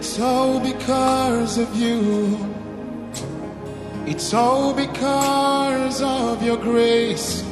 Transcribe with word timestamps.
It's 0.00 0.18
all 0.18 0.58
because 0.58 1.58
of 1.58 1.76
you. 1.76 2.38
It's 4.06 4.32
all 4.32 4.72
because 4.72 6.00
of 6.00 6.42
your 6.42 6.56
grace 6.56 7.44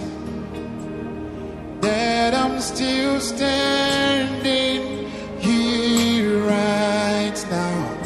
that 1.83 2.33
I'm 2.33 2.59
still 2.61 3.21
standing 3.21 5.11
here 5.39 6.39
right 6.47 7.39
now. 7.51 7.99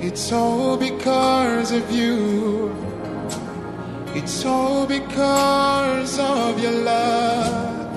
It's 0.00 0.32
all 0.32 0.78
because 0.78 1.70
of 1.70 1.90
you. 1.90 2.74
It's 4.14 4.42
all 4.46 4.86
because 4.86 6.18
of 6.18 6.58
your 6.62 6.76
love 6.80 7.90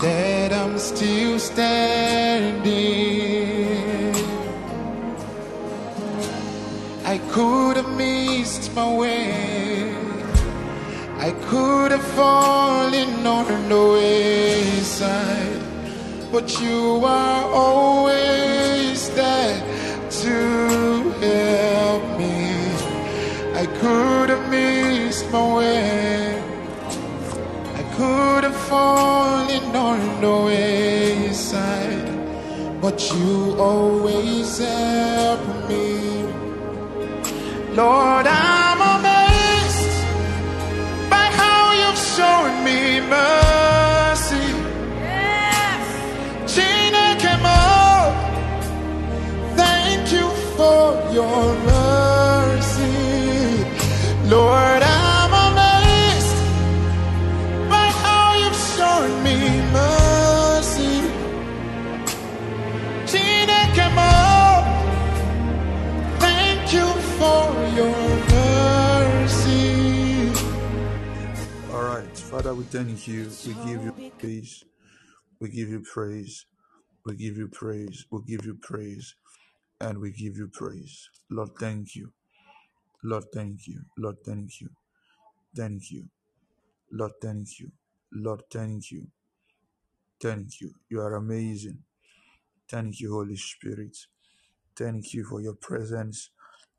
that 0.00 0.52
I'm 0.52 0.80
still 0.80 1.38
standing. 1.38 2.99
Could 7.40 7.76
have 7.76 7.96
missed 7.96 8.74
my 8.74 8.88
way. 9.02 9.94
I 11.26 11.30
could 11.48 11.90
have 11.90 12.08
fallen 12.20 13.26
on 13.26 13.46
the 13.72 13.82
wayside, 13.96 15.62
but 16.30 16.46
you 16.60 17.02
are 17.02 17.44
always 17.64 19.08
there 19.20 19.58
to 20.22 20.36
help 21.24 22.02
me. 22.20 22.36
I 23.62 23.64
could 23.80 24.28
have 24.34 24.46
missed 24.50 25.26
my 25.32 25.46
way. 25.56 26.42
I 27.80 27.82
could 27.96 28.44
have 28.48 28.60
fallen 28.72 29.66
on 29.90 30.00
the 30.24 30.36
wayside, 30.50 32.10
but 32.82 32.98
you 33.14 33.56
always 33.58 34.58
help. 34.58 35.49
Lord, 37.80 38.26
I'm 38.26 38.59
we 72.54 72.64
thank 72.64 73.08
you. 73.08 73.30
We 73.46 73.54
give 73.66 73.84
you 73.84 73.92
praise. 74.18 74.64
We 75.40 75.50
give 75.50 75.68
you 75.70 75.80
praise. 75.82 76.46
We 77.06 77.16
give 77.16 77.36
you 77.38 77.48
praise. 77.48 78.06
We 78.10 78.20
give 78.26 78.46
you 78.46 78.56
praise. 78.62 79.14
And 79.80 79.98
we 80.00 80.12
give 80.12 80.36
you 80.38 80.48
praise. 80.52 81.10
Lord, 81.30 81.50
thank 81.60 81.96
you. 81.96 82.12
Lord, 83.04 83.24
thank 83.34 83.66
you. 83.68 83.82
Lord, 83.98 84.16
thank 84.26 84.60
you. 84.60 84.70
Thank 85.56 85.90
you. 85.90 86.04
Lord, 86.92 87.12
thank 87.22 87.60
you. 87.60 87.72
Lord, 88.12 88.42
thank 88.52 88.90
you. 88.92 89.08
Thank 90.22 90.60
you. 90.60 90.72
You 90.90 91.00
are 91.02 91.16
amazing. 91.16 91.78
Thank 92.70 93.00
you, 93.00 93.12
Holy 93.14 93.36
Spirit. 93.36 93.96
Thank 94.76 95.14
you 95.14 95.24
for 95.24 95.40
your 95.42 95.54
presence 95.54 96.30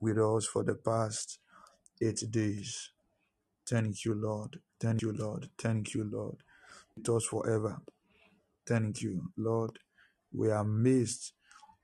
with 0.01 0.17
us 0.19 0.47
for 0.47 0.63
the 0.63 0.75
past 0.75 1.39
eight 2.01 2.23
days. 2.31 2.91
Thank 3.69 4.05
you, 4.05 4.15
Lord. 4.15 4.59
Thank 4.81 5.03
you, 5.03 5.13
Lord. 5.13 5.49
Thank 5.59 5.95
you, 5.95 6.05
Lord. 6.11 6.37
With 6.97 7.09
us 7.09 7.25
forever. 7.25 7.79
Thank 8.67 9.01
you, 9.03 9.31
Lord. 9.37 9.79
We 10.33 10.51
are 10.51 10.61
amazed 10.61 11.33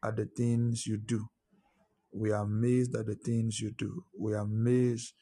at 0.06 0.18
the 0.18 0.26
things 0.26 0.88
you 0.88 0.98
do. 0.98 1.28
We 2.14 2.32
are 2.32 2.44
amazed 2.44 2.96
at 2.96 3.08
the 3.08 3.16
things 3.16 3.62
you 3.62 3.72
do. 3.72 4.04
We 4.20 4.34
are 4.36 4.44
amazed 4.44 5.14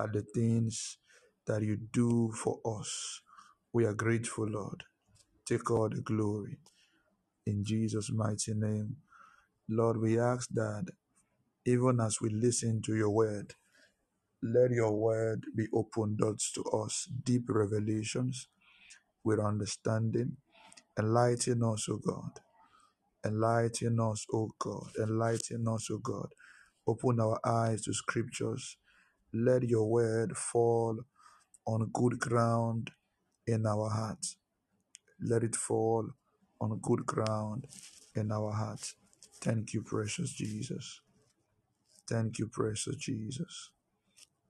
at 0.00 0.12
the 0.12 0.22
things 0.34 0.98
that 1.46 1.62
you 1.62 1.76
do 1.92 2.32
for 2.32 2.60
us. 2.66 3.22
We 3.72 3.86
are 3.86 3.94
grateful, 3.94 4.46
Lord. 4.48 4.84
Take 5.46 5.70
all 5.70 5.88
the 5.90 6.02
glory. 6.02 6.58
In 7.46 7.64
Jesus' 7.64 8.10
mighty 8.12 8.54
name. 8.54 8.96
Lord, 9.68 9.98
we 9.98 10.20
ask 10.20 10.48
that 10.54 10.86
even 11.66 12.00
as 12.00 12.20
we 12.20 12.30
listen 12.30 12.82
to 12.82 12.94
your 12.96 13.10
word, 13.10 13.54
let 14.42 14.72
your 14.72 14.92
word 14.92 15.44
be 15.56 15.66
open 15.74 16.16
doors 16.16 16.52
to 16.54 16.64
us, 16.64 17.08
deep 17.24 17.44
revelations 17.48 18.48
with 19.24 19.40
understanding. 19.40 20.36
Enlighten 20.98 21.62
us, 21.64 21.88
O 21.90 21.98
God. 21.98 22.40
Enlighten 23.26 24.00
us, 24.00 24.26
O 24.32 24.50
God. 24.58 24.90
Enlighten 25.00 25.66
us, 25.68 25.90
O 25.90 25.98
God. 25.98 26.28
Open 26.86 27.20
our 27.20 27.38
eyes 27.46 27.82
to 27.82 27.94
scriptures. 27.94 28.76
Let 29.32 29.64
your 29.64 29.90
word 29.90 30.36
fall 30.36 31.00
on 31.66 31.90
good 31.92 32.18
ground 32.20 32.92
in 33.46 33.66
our 33.66 33.90
hearts. 33.90 34.36
Let 35.20 35.44
it 35.44 35.56
fall 35.56 36.10
on 36.60 36.78
good 36.82 37.06
ground 37.06 37.66
in 38.16 38.32
our 38.32 38.52
hearts. 38.52 38.96
Thank 39.42 39.74
you, 39.74 39.82
precious 39.82 40.32
Jesus. 40.32 41.00
Thank 42.08 42.38
you, 42.38 42.48
precious 42.48 42.96
Jesus. 42.96 43.70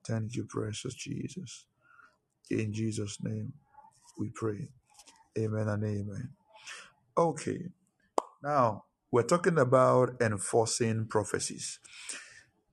Thank 0.07 0.37
you, 0.37 0.45
precious 0.45 0.95
Jesus. 0.95 1.67
In 2.51 2.73
Jesus' 2.73 3.19
name 3.23 3.53
we 4.19 4.31
pray. 4.31 4.69
Amen 5.39 5.69
and 5.69 5.85
amen. 5.85 6.31
Okay, 7.17 7.69
now 8.43 8.85
we're 9.13 9.23
talking 9.25 9.59
about 9.59 10.17
enforcing 10.23 11.07
prophecies. 11.07 11.81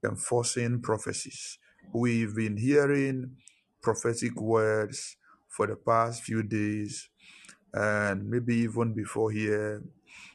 Enforcing 0.06 0.82
prophecies. 0.82 1.60
We've 1.94 2.36
been 2.36 2.58
hearing 2.58 3.38
prophetic 3.82 4.40
words 4.42 5.18
for 5.50 5.68
the 5.68 5.76
past 5.78 6.24
few 6.24 6.44
days, 6.44 7.10
and 7.74 8.30
maybe 8.30 8.56
even 8.58 8.94
before 8.94 9.32
here, 9.32 9.84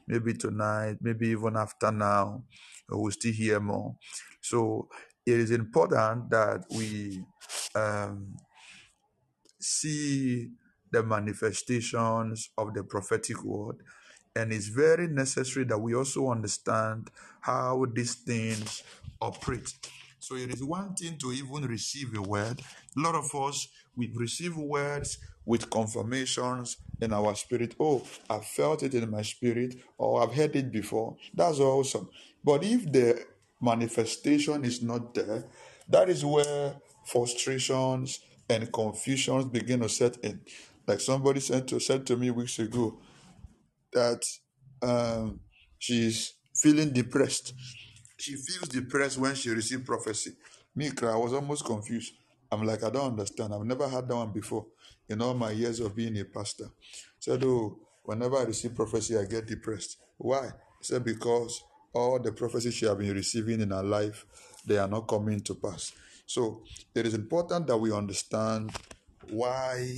maybe 0.08 0.34
tonight, 0.34 0.98
maybe 1.00 1.28
even 1.30 1.56
after 1.56 1.92
now, 1.92 2.44
we'll 2.90 3.12
still 3.12 3.32
hear 3.32 3.60
more. 3.60 3.96
So 4.42 4.88
it 5.26 5.40
is 5.40 5.50
important 5.50 6.30
that 6.30 6.64
we 6.70 7.24
um, 7.74 8.36
see 9.60 10.50
the 10.90 11.02
manifestations 11.02 12.50
of 12.58 12.74
the 12.74 12.84
prophetic 12.84 13.42
word. 13.44 13.76
And 14.36 14.52
it's 14.52 14.68
very 14.68 15.08
necessary 15.08 15.64
that 15.66 15.78
we 15.78 15.94
also 15.94 16.30
understand 16.30 17.10
how 17.40 17.86
these 17.94 18.14
things 18.14 18.82
operate. 19.20 19.72
So 20.18 20.36
it 20.36 20.52
is 20.54 20.64
one 20.64 20.94
thing 20.94 21.18
to 21.18 21.32
even 21.32 21.66
receive 21.68 22.16
a 22.16 22.22
word. 22.22 22.60
A 22.96 23.00
lot 23.00 23.14
of 23.14 23.34
us, 23.34 23.68
we 23.96 24.10
receive 24.14 24.56
words 24.56 25.18
with 25.44 25.70
confirmations 25.70 26.78
in 27.00 27.12
our 27.12 27.34
spirit. 27.34 27.74
Oh, 27.78 28.02
I 28.30 28.38
felt 28.38 28.82
it 28.82 28.94
in 28.94 29.10
my 29.10 29.22
spirit, 29.22 29.76
or 29.98 30.22
I've 30.22 30.34
heard 30.34 30.56
it 30.56 30.72
before. 30.72 31.16
That's 31.34 31.60
awesome. 31.60 32.08
But 32.42 32.64
if 32.64 32.90
the 32.90 33.24
manifestation 33.60 34.64
is 34.64 34.82
not 34.82 35.14
there, 35.14 35.44
that 35.88 36.08
is 36.08 36.24
where 36.24 36.76
frustrations 37.04 38.20
and 38.48 38.72
confusions 38.72 39.46
begin 39.46 39.80
to 39.80 39.88
set 39.88 40.16
in. 40.18 40.40
Like 40.86 41.00
somebody 41.00 41.40
said 41.40 41.66
to 41.68 41.80
said 41.80 42.06
to 42.06 42.16
me 42.16 42.30
weeks 42.30 42.58
ago 42.58 42.98
that 43.92 44.22
um, 44.82 45.40
she's 45.78 46.34
feeling 46.54 46.92
depressed. 46.92 47.54
She 48.18 48.32
feels 48.32 48.68
depressed 48.68 49.18
when 49.18 49.34
she 49.34 49.50
received 49.50 49.86
prophecy. 49.86 50.32
Me, 50.76 50.90
I 51.02 51.16
was 51.16 51.32
almost 51.32 51.64
confused. 51.64 52.12
I'm 52.50 52.64
like, 52.64 52.84
I 52.84 52.90
don't 52.90 53.12
understand. 53.12 53.54
I've 53.54 53.64
never 53.64 53.88
had 53.88 54.08
that 54.08 54.16
one 54.16 54.32
before 54.32 54.66
in 55.08 55.20
all 55.20 55.34
my 55.34 55.50
years 55.50 55.80
of 55.80 55.96
being 55.96 56.18
a 56.18 56.24
pastor. 56.24 56.66
Said, 57.18 57.42
oh, 57.44 57.78
whenever 58.04 58.36
I 58.36 58.42
receive 58.42 58.74
prophecy, 58.74 59.16
I 59.16 59.24
get 59.24 59.46
depressed. 59.46 59.98
Why? 60.18 60.50
Said 60.80 61.04
because 61.04 61.62
all 61.94 62.18
the 62.18 62.32
prophecies 62.32 62.74
she 62.74 62.86
has 62.86 62.96
been 62.96 63.14
receiving 63.14 63.60
in 63.60 63.70
her 63.70 63.82
life, 63.82 64.26
they 64.66 64.78
are 64.78 64.88
not 64.88 65.02
coming 65.02 65.40
to 65.40 65.54
pass. 65.54 65.92
So 66.26 66.62
it 66.94 67.06
is 67.06 67.14
important 67.14 67.66
that 67.66 67.76
we 67.76 67.92
understand 67.92 68.72
why 69.30 69.88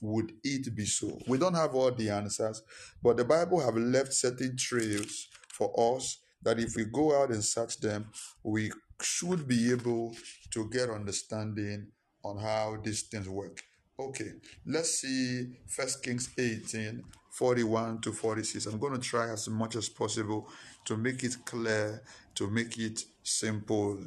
would 0.00 0.32
it 0.42 0.74
be 0.74 0.84
so. 0.84 1.18
We 1.26 1.38
don't 1.38 1.54
have 1.54 1.74
all 1.74 1.90
the 1.90 2.10
answers, 2.10 2.62
but 3.02 3.16
the 3.16 3.24
Bible 3.24 3.60
have 3.60 3.76
left 3.76 4.12
certain 4.12 4.56
trails 4.56 5.28
for 5.48 5.96
us 5.96 6.18
that 6.42 6.58
if 6.58 6.76
we 6.76 6.84
go 6.84 7.20
out 7.20 7.30
and 7.30 7.42
search 7.42 7.80
them, 7.80 8.06
we 8.42 8.70
should 9.00 9.48
be 9.48 9.70
able 9.72 10.14
to 10.52 10.68
get 10.70 10.90
understanding 10.90 11.88
on 12.22 12.38
how 12.38 12.78
these 12.82 13.02
things 13.02 13.28
work. 13.28 13.62
Okay, 13.98 14.32
let's 14.66 15.00
see 15.00 15.56
First 15.68 16.02
Kings 16.02 16.28
18 16.36 17.02
41 17.34 18.00
to 18.00 18.12
46. 18.12 18.66
I'm 18.66 18.78
going 18.78 18.92
to 18.92 19.00
try 19.00 19.32
as 19.32 19.48
much 19.48 19.74
as 19.74 19.88
possible 19.88 20.48
to 20.84 20.96
make 20.96 21.22
it 21.24 21.36
clear, 21.44 22.02
to 22.34 22.48
make 22.50 22.78
it 22.78 23.04
simple, 23.22 23.98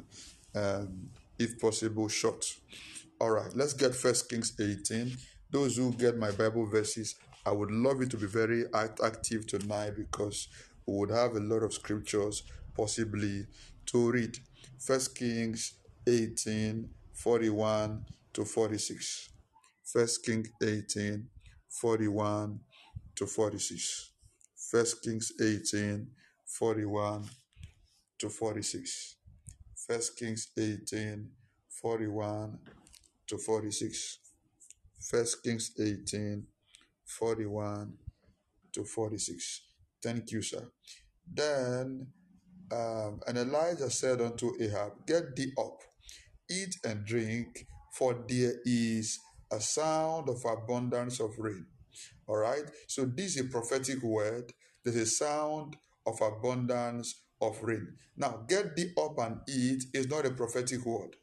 um, 0.54 1.10
if 1.38 1.58
possible, 1.60 2.08
short. 2.08 2.44
All 3.20 3.30
right, 3.30 3.50
let's 3.54 3.72
get 3.72 3.94
First 3.94 4.28
Kings 4.28 4.52
18. 4.60 5.16
Those 5.50 5.76
who 5.76 5.92
get 5.92 6.18
my 6.18 6.30
Bible 6.30 6.66
verses, 6.66 7.16
I 7.44 7.52
would 7.52 7.70
love 7.70 8.00
you 8.00 8.06
to 8.06 8.16
be 8.16 8.26
very 8.26 8.64
act- 8.74 9.00
active 9.02 9.46
tonight 9.46 9.94
because 9.96 10.48
we 10.86 10.94
would 10.96 11.10
have 11.10 11.34
a 11.34 11.40
lot 11.40 11.62
of 11.62 11.72
scriptures 11.72 12.42
possibly 12.76 13.46
to 13.86 14.10
read. 14.10 14.38
First 14.78 15.16
Kings 15.16 15.74
18, 16.06 16.88
41 17.12 18.04
to 18.34 18.44
46. 18.44 19.30
First 19.84 20.24
Kings 20.24 20.48
18, 20.62 21.26
41 21.68 22.60
to 23.16 23.26
46. 23.26 24.10
First 24.70 25.02
Kings 25.02 25.32
18, 25.40 26.06
41 26.48 27.24
to 28.18 28.28
46. 28.28 29.16
First 29.86 30.18
Kings 30.18 30.48
18, 30.58 31.30
41 31.68 32.58
to 33.28 33.38
46. 33.38 34.18
First 35.10 35.42
Kings 35.42 35.72
18, 35.78 36.46
41 37.04 37.92
to 38.72 38.84
46. 38.84 39.62
Thank 40.02 40.32
you, 40.32 40.42
sir. 40.42 40.68
Then, 41.32 42.08
um, 42.72 43.20
and 43.26 43.38
Elijah 43.38 43.90
said 43.90 44.20
unto 44.20 44.52
Ahab, 44.60 45.06
Get 45.06 45.36
thee 45.36 45.52
up, 45.58 45.80
eat 46.50 46.74
and 46.84 47.04
drink, 47.04 47.66
for 47.92 48.24
there 48.28 48.54
is 48.64 49.18
a 49.52 49.60
sound 49.60 50.28
of 50.28 50.44
abundance 50.44 51.20
of 51.20 51.38
rain. 51.38 51.66
All 52.26 52.36
right. 52.36 52.64
So 52.86 53.04
this 53.04 53.36
is 53.36 53.46
a 53.46 53.48
prophetic 53.48 54.02
word. 54.02 54.52
There's 54.84 54.96
a 54.96 55.06
sound 55.06 55.76
of 56.08 56.20
abundance 56.20 57.22
of 57.40 57.62
rain. 57.62 57.94
Now, 58.16 58.44
get 58.48 58.74
thee 58.74 58.92
up 58.98 59.18
and 59.18 59.40
eat 59.48 59.84
is 59.94 60.08
not 60.08 60.26
a 60.26 60.30
prophetic 60.30 60.84
word. 60.84 61.16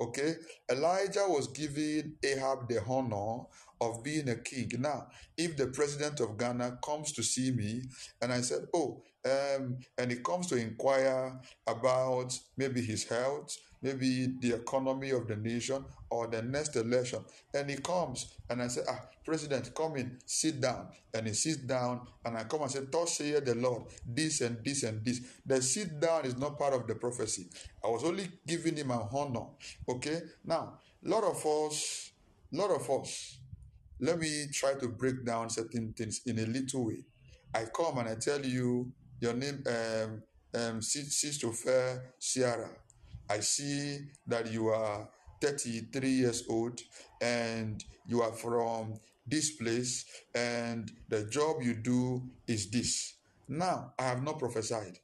Okay, 0.00 0.34
Elijah 0.70 1.24
was 1.28 1.48
giving 1.48 2.14
Ahab 2.22 2.68
the 2.68 2.82
honor 2.86 3.44
of 3.80 4.02
being 4.04 4.28
a 4.28 4.36
king. 4.36 4.70
Now, 4.78 5.08
if 5.36 5.56
the 5.56 5.68
president 5.68 6.20
of 6.20 6.36
Ghana 6.38 6.78
comes 6.84 7.12
to 7.12 7.22
see 7.22 7.50
me 7.50 7.82
and 8.20 8.32
I 8.32 8.40
said, 8.42 8.66
Oh, 8.74 9.02
um, 9.24 9.78
and 9.98 10.10
he 10.10 10.18
comes 10.18 10.46
to 10.48 10.56
inquire 10.56 11.40
about 11.66 12.38
maybe 12.56 12.82
his 12.82 13.04
health, 13.04 13.56
maybe 13.82 14.34
the 14.40 14.54
economy 14.54 15.10
of 15.10 15.26
the 15.26 15.36
nation 15.36 15.84
or 16.10 16.28
the 16.28 16.42
next 16.42 16.76
election, 16.76 17.24
and 17.54 17.68
he 17.68 17.76
comes 17.76 18.38
and 18.48 18.62
I 18.62 18.68
say, 18.68 18.82
Ah, 18.88 19.00
President, 19.24 19.74
come 19.74 19.96
in, 19.96 20.18
sit 20.26 20.60
down. 20.60 20.88
And 21.14 21.26
he 21.26 21.34
sits 21.34 21.58
down, 21.58 22.06
and 22.24 22.36
I 22.36 22.44
come 22.44 22.62
and 22.62 22.70
say, 22.70 22.80
Thus 22.90 23.18
saith 23.18 23.44
the 23.44 23.54
Lord, 23.54 23.84
this 24.06 24.40
and 24.40 24.64
this 24.64 24.82
and 24.82 25.04
this. 25.04 25.20
The 25.44 25.62
sit 25.62 26.00
down 26.00 26.24
is 26.24 26.36
not 26.36 26.58
part 26.58 26.74
of 26.74 26.86
the 26.86 26.94
prophecy. 26.94 27.46
I 27.84 27.88
was 27.88 28.04
only 28.04 28.28
giving 28.46 28.76
him 28.76 28.90
an 28.90 29.02
honor. 29.12 29.46
Okay? 29.88 30.20
Now, 30.44 30.78
a 31.04 31.08
lot 31.08 31.24
of 31.24 31.44
us, 31.44 32.12
a 32.52 32.56
lot 32.56 32.70
of 32.70 32.88
us, 32.90 33.38
let 34.00 34.18
me 34.18 34.46
try 34.52 34.74
to 34.74 34.88
break 34.88 35.24
down 35.24 35.50
certain 35.50 35.92
things 35.92 36.22
in 36.26 36.38
a 36.38 36.46
little 36.46 36.86
way. 36.86 37.04
I 37.54 37.66
come 37.66 37.98
and 37.98 38.08
I 38.08 38.16
tell 38.16 38.44
you 38.44 38.90
your 39.20 39.34
name, 39.34 39.62
um, 39.66 40.22
um, 40.54 40.82
Sister 40.82 41.48
Sierra. 42.18 42.70
I 43.32 43.40
see 43.40 43.98
that 44.26 44.52
you 44.52 44.68
are 44.68 45.08
33 45.40 46.06
years 46.06 46.44
old 46.50 46.78
and 47.22 47.82
you 48.06 48.20
are 48.20 48.32
from 48.32 49.00
this 49.26 49.52
place 49.52 50.04
and 50.34 50.92
the 51.08 51.24
job 51.24 51.62
you 51.62 51.72
do 51.72 52.22
is 52.46 52.70
this. 52.70 53.14
Now, 53.48 53.94
I 53.98 54.02
have 54.02 54.22
not 54.22 54.38
prophesied. 54.38 54.98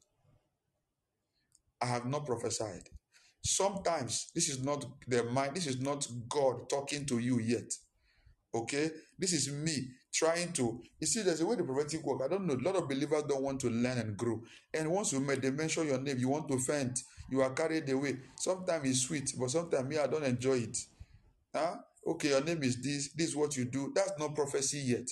I 1.81 1.87
have 1.87 2.05
not 2.05 2.27
prophesied. 2.27 2.91
Sometimes 3.43 4.31
this 4.35 4.51
is 4.51 4.63
not 4.63 4.85
the 5.07 5.25
mind, 5.25 5.57
this 5.57 5.67
is 5.67 5.81
not 5.81 6.07
God 6.29 6.69
talking 6.69 7.07
to 7.07 7.19
you 7.19 7.39
yet. 7.39 7.73
Okay? 8.55 8.91
This 9.19 9.33
is 9.33 9.53
me 9.53 9.89
trying 10.13 10.53
to. 10.55 10.81
You 11.01 11.07
see, 11.07 11.23
there's 11.23 11.41
a 11.41 11.47
way 11.47 11.57
the 11.57 11.65
prophetic 11.65 12.05
work. 12.05 12.23
I 12.25 12.29
don't 12.29 12.47
know. 12.47 12.55
A 12.55 12.65
lot 12.65 12.77
of 12.77 12.89
believers 12.89 13.25
don't 13.29 13.43
want 13.43 13.61
to 13.61 13.71
learn 13.71 13.99
and 13.99 14.17
grow. 14.17 14.41
And 14.75 14.91
once 14.91 15.13
you 15.13 15.25
they 15.37 15.51
mention 15.51 15.87
your 15.87 16.01
name, 16.01 16.19
you 16.19 16.29
want 16.29 16.49
to 16.49 16.59
faint. 16.59 16.99
You 17.31 17.43
are 17.43 17.51
carried 17.51 17.89
away. 17.91 18.19
Sometimes 18.39 18.89
it's 18.89 19.01
sweet, 19.03 19.33
but 19.39 19.51
sometimes 19.51 19.89
me, 19.89 19.99
I 19.99 20.07
don't 20.07 20.25
enjoy 20.25 20.59
it. 20.59 20.79
Huh? 21.55 21.77
Okay, 22.07 22.31
your 22.31 22.43
name 22.43 22.63
is 22.63 22.83
this. 22.83 23.13
This 23.15 23.29
is 23.29 23.37
what 23.37 23.57
you 23.57 23.67
do. 23.67 23.93
That's 23.95 24.13
not 24.19 24.35
prophecy 24.35 24.79
yet. 24.79 25.09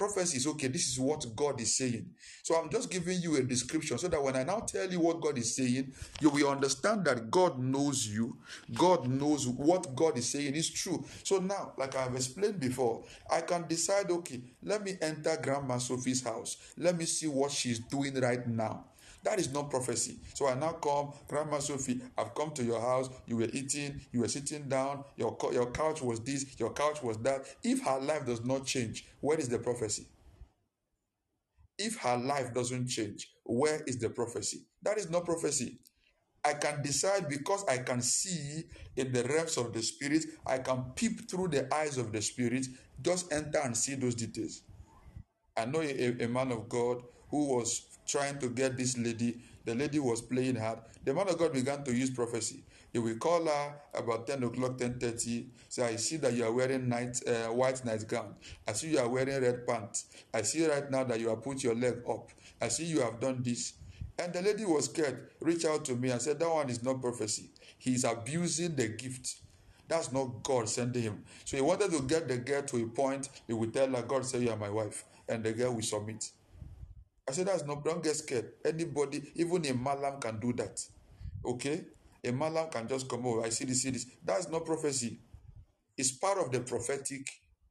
Prophecy 0.00 0.38
is 0.38 0.46
okay, 0.46 0.68
this 0.68 0.88
is 0.88 0.98
what 0.98 1.26
God 1.36 1.60
is 1.60 1.76
saying. 1.76 2.08
So 2.42 2.54
I'm 2.54 2.70
just 2.70 2.90
giving 2.90 3.20
you 3.20 3.36
a 3.36 3.42
description 3.42 3.98
so 3.98 4.08
that 4.08 4.22
when 4.22 4.34
I 4.34 4.44
now 4.44 4.60
tell 4.60 4.90
you 4.90 4.98
what 4.98 5.20
God 5.20 5.36
is 5.36 5.54
saying, 5.54 5.92
you 6.22 6.30
will 6.30 6.48
understand 6.48 7.04
that 7.04 7.30
God 7.30 7.58
knows 7.58 8.08
you. 8.08 8.38
God 8.72 9.06
knows 9.06 9.46
what 9.46 9.94
God 9.94 10.16
is 10.16 10.26
saying 10.26 10.54
is 10.54 10.70
true. 10.70 11.04
So 11.22 11.36
now, 11.38 11.74
like 11.76 11.94
I've 11.96 12.14
explained 12.14 12.60
before, 12.60 13.04
I 13.30 13.42
can 13.42 13.66
decide 13.68 14.10
okay, 14.10 14.40
let 14.62 14.82
me 14.82 14.94
enter 15.02 15.36
Grandma 15.36 15.76
Sophie's 15.76 16.24
house. 16.24 16.56
Let 16.78 16.96
me 16.96 17.04
see 17.04 17.26
what 17.26 17.50
she's 17.50 17.78
doing 17.78 18.18
right 18.18 18.46
now. 18.46 18.86
That 19.22 19.38
is 19.38 19.52
not 19.52 19.70
prophecy. 19.70 20.16
So 20.34 20.48
I 20.48 20.54
now 20.54 20.72
come, 20.72 21.12
Grandma 21.28 21.58
Sophie, 21.58 22.00
I've 22.16 22.34
come 22.34 22.52
to 22.52 22.64
your 22.64 22.80
house. 22.80 23.10
You 23.26 23.36
were 23.36 23.48
eating, 23.52 24.00
you 24.12 24.20
were 24.20 24.28
sitting 24.28 24.68
down, 24.68 25.04
your, 25.16 25.36
your 25.52 25.70
couch 25.70 26.00
was 26.00 26.20
this, 26.20 26.58
your 26.58 26.72
couch 26.72 27.02
was 27.02 27.18
that. 27.18 27.44
If 27.62 27.84
her 27.84 28.00
life 28.00 28.24
does 28.26 28.44
not 28.44 28.64
change, 28.64 29.06
where 29.20 29.38
is 29.38 29.48
the 29.48 29.58
prophecy? 29.58 30.06
If 31.78 31.98
her 31.98 32.16
life 32.16 32.54
doesn't 32.54 32.88
change, 32.88 33.30
where 33.44 33.82
is 33.86 33.98
the 33.98 34.10
prophecy? 34.10 34.62
That 34.82 34.98
is 34.98 35.10
not 35.10 35.24
prophecy. 35.24 35.78
I 36.44 36.54
can 36.54 36.82
decide 36.82 37.28
because 37.28 37.64
I 37.68 37.78
can 37.78 38.00
see 38.00 38.64
in 38.96 39.12
the 39.12 39.24
realms 39.24 39.58
of 39.58 39.72
the 39.74 39.82
spirit, 39.82 40.24
I 40.46 40.58
can 40.58 40.84
peep 40.94 41.30
through 41.30 41.48
the 41.48 41.72
eyes 41.74 41.98
of 41.98 42.12
the 42.12 42.22
spirit, 42.22 42.66
just 43.02 43.32
enter 43.32 43.60
and 43.62 43.76
see 43.76 43.94
those 43.94 44.14
details. 44.14 44.62
I 45.56 45.66
know 45.66 45.82
a, 45.82 46.24
a 46.24 46.28
man 46.28 46.52
of 46.52 46.68
God 46.68 47.02
who 47.30 47.56
was 47.56 47.89
trying 48.10 48.38
to 48.38 48.48
get 48.48 48.76
this 48.76 48.98
lady. 48.98 49.38
The 49.64 49.74
lady 49.74 49.98
was 49.98 50.20
playing 50.20 50.56
hard. 50.56 50.80
The 51.04 51.14
man 51.14 51.28
of 51.28 51.38
God 51.38 51.52
began 51.52 51.84
to 51.84 51.94
use 51.94 52.10
prophecy. 52.10 52.64
He 52.92 52.98
will 52.98 53.16
call 53.16 53.44
her 53.46 53.74
about 53.94 54.26
10 54.26 54.42
o'clock, 54.42 54.78
10.30. 54.78 55.46
Say, 55.68 55.82
I 55.82 55.96
see 55.96 56.16
that 56.16 56.32
you 56.32 56.44
are 56.44 56.52
wearing 56.52 56.88
night, 56.88 57.20
uh, 57.26 57.48
white 57.52 57.84
nightgown. 57.84 58.34
I 58.66 58.72
see 58.72 58.88
you 58.92 58.98
are 58.98 59.08
wearing 59.08 59.40
red 59.40 59.66
pants. 59.66 60.06
I 60.34 60.42
see 60.42 60.66
right 60.66 60.90
now 60.90 61.04
that 61.04 61.20
you 61.20 61.28
have 61.28 61.42
put 61.42 61.62
your 61.62 61.74
leg 61.74 62.02
up. 62.08 62.30
I 62.60 62.68
see 62.68 62.84
you 62.84 63.00
have 63.00 63.20
done 63.20 63.42
this. 63.42 63.74
And 64.18 64.32
the 64.32 64.42
lady 64.42 64.64
was 64.64 64.86
scared, 64.86 65.30
reached 65.40 65.64
out 65.64 65.84
to 65.86 65.94
me 65.94 66.10
and 66.10 66.20
said, 66.20 66.40
that 66.40 66.50
one 66.50 66.68
is 66.68 66.82
not 66.82 67.00
prophecy. 67.00 67.50
He's 67.78 68.04
abusing 68.04 68.74
the 68.74 68.88
gift. 68.88 69.36
That's 69.88 70.12
not 70.12 70.42
God 70.42 70.68
sending 70.68 71.02
him. 71.02 71.24
So 71.44 71.56
he 71.56 71.62
wanted 71.62 71.90
to 71.92 72.02
get 72.02 72.28
the 72.28 72.36
girl 72.36 72.62
to 72.62 72.76
a 72.82 72.86
point, 72.86 73.28
he 73.46 73.52
would 73.52 73.72
tell 73.72 73.88
her, 73.88 74.02
God 74.02 74.26
said 74.26 74.42
you 74.42 74.50
are 74.50 74.56
my 74.56 74.70
wife. 74.70 75.04
And 75.28 75.42
the 75.42 75.52
girl 75.52 75.74
will 75.74 75.82
submit. 75.82 76.30
I 77.28 77.32
said, 77.32 77.46
that's 77.46 77.64
not, 77.64 77.84
don't 77.84 78.02
get 78.02 78.16
scared. 78.16 78.52
Anybody, 78.64 79.22
even 79.36 79.64
a 79.66 79.74
malam 79.74 80.20
can 80.20 80.40
do 80.40 80.52
that. 80.54 80.80
Okay? 81.44 81.82
A 82.24 82.32
malam 82.32 82.68
can 82.70 82.88
just 82.88 83.08
come 83.08 83.26
over. 83.26 83.42
I 83.42 83.50
see 83.50 83.64
this, 83.64 83.82
see 83.82 83.90
this. 83.90 84.06
That's 84.24 84.48
not 84.48 84.64
prophecy. 84.64 85.18
It's 85.96 86.12
part 86.12 86.38
of 86.38 86.50
the 86.50 86.60
prophetic 86.60 87.26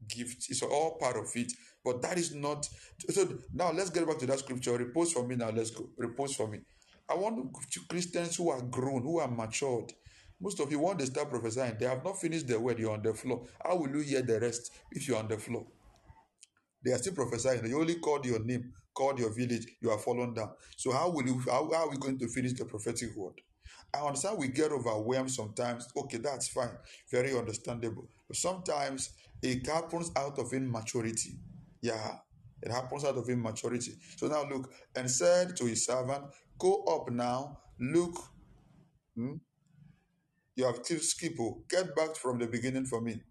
gift. 0.08 0.46
It's 0.50 0.62
all 0.62 0.96
part 0.98 1.16
of 1.16 1.26
it. 1.34 1.52
But 1.84 2.02
that 2.02 2.18
is 2.18 2.34
not. 2.34 2.68
So 3.08 3.28
now 3.54 3.72
let's 3.72 3.90
get 3.90 4.06
back 4.06 4.18
to 4.18 4.26
that 4.26 4.38
scripture. 4.38 4.76
Repose 4.76 5.12
for 5.12 5.26
me 5.26 5.36
now. 5.36 5.50
Let's 5.50 5.70
go. 5.70 5.88
Repose 5.96 6.34
for 6.34 6.46
me. 6.46 6.60
I 7.08 7.14
want 7.14 7.52
to 7.72 7.80
Christians 7.88 8.36
who 8.36 8.50
are 8.50 8.62
grown, 8.62 9.02
who 9.02 9.18
are 9.18 9.28
matured. 9.28 9.92
Most 10.40 10.60
of 10.60 10.70
you 10.70 10.78
want 10.78 10.98
to 11.00 11.06
start 11.06 11.30
prophesying. 11.30 11.76
They 11.78 11.86
have 11.86 12.04
not 12.04 12.20
finished 12.20 12.46
the 12.46 12.58
word. 12.58 12.78
You're 12.78 12.92
on 12.92 13.02
the 13.02 13.14
floor. 13.14 13.46
How 13.64 13.76
will 13.76 13.90
you 13.90 14.00
hear 14.00 14.22
the 14.22 14.40
rest 14.40 14.72
if 14.92 15.08
you're 15.08 15.18
on 15.18 15.28
the 15.28 15.38
floor? 15.38 15.66
They 16.84 16.92
are 16.92 16.98
still 16.98 17.14
prophesying. 17.14 17.62
They 17.62 17.74
only 17.74 17.96
called 17.96 18.24
your 18.24 18.42
name, 18.44 18.72
called 19.00 19.18
your 19.18 19.34
village. 19.34 19.66
You 19.80 19.90
are 19.90 19.98
fallen 19.98 20.34
down. 20.34 20.50
So 20.76 20.92
how 20.92 21.08
will 21.08 21.26
you? 21.26 21.40
How, 21.46 21.70
how 21.72 21.86
are 21.86 21.90
we 21.90 21.96
going 21.96 22.18
to 22.18 22.28
finish 22.28 22.52
the 22.52 22.66
prophetic 22.66 23.16
word? 23.16 23.40
I 23.94 24.00
understand 24.06 24.38
we 24.38 24.48
get 24.48 24.72
overwhelmed 24.72 25.30
sometimes. 25.30 25.88
Okay, 25.96 26.18
that's 26.18 26.48
fine. 26.48 26.76
Very 27.10 27.36
understandable. 27.36 28.06
But 28.28 28.36
sometimes 28.36 29.10
it 29.42 29.66
happens 29.66 30.12
out 30.16 30.38
of 30.38 30.52
immaturity. 30.52 31.30
Yeah, 31.80 32.16
it 32.62 32.70
happens 32.70 33.06
out 33.06 33.16
of 33.16 33.26
immaturity. 33.30 33.92
So 34.16 34.26
now 34.28 34.44
look, 34.46 34.70
and 34.94 35.10
said 35.10 35.56
to 35.56 35.64
his 35.64 35.86
servant, 35.86 36.24
Go 36.58 36.84
up 36.84 37.10
now, 37.10 37.58
look. 37.80 38.16
Hmm? 39.16 39.36
You 40.56 40.66
have 40.66 40.76
still 40.82 40.98
skip. 40.98 41.38
Get 41.70 41.96
back 41.96 42.16
from 42.16 42.38
the 42.38 42.46
beginning 42.46 42.84
for 42.84 43.00
me. 43.00 43.22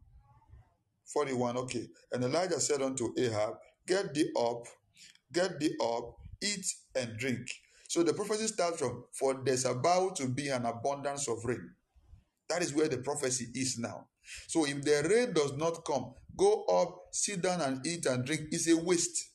41. 1.14 1.58
Okay. 1.58 1.86
And 2.12 2.24
Elijah 2.24 2.60
said 2.60 2.82
unto 2.82 3.14
Ahab, 3.20 3.54
Get 3.86 4.16
thee 4.16 4.32
up, 4.40 4.66
get 5.34 5.60
thee 5.60 5.76
up, 5.82 6.18
eat 6.42 6.66
and 6.96 7.18
drink. 7.18 7.50
So 7.88 8.04
the 8.04 8.14
prophecy 8.14 8.48
starts 8.48 8.80
from, 8.80 9.06
For 9.14 9.42
there's 9.44 9.66
about 9.66 10.16
to 10.18 10.28
be 10.28 10.50
an 10.50 10.66
abundance 10.66 11.28
of 11.28 11.44
rain. 11.44 11.72
That 12.50 12.62
is 12.62 12.74
where 12.74 12.88
the 12.88 12.98
prophecy 12.98 13.48
is 13.54 13.78
now. 13.78 14.08
So 14.48 14.66
if 14.66 14.82
the 14.84 15.08
rain 15.10 15.34
does 15.34 15.54
not 15.58 15.86
come, 15.86 16.14
go 16.38 16.64
up, 16.66 16.96
sit 17.12 17.42
down 17.42 17.62
and 17.62 17.86
eat 17.86 18.06
and 18.06 18.26
drink 18.26 18.42
is 18.52 18.68
a 18.68 18.78
waste. 18.78 19.30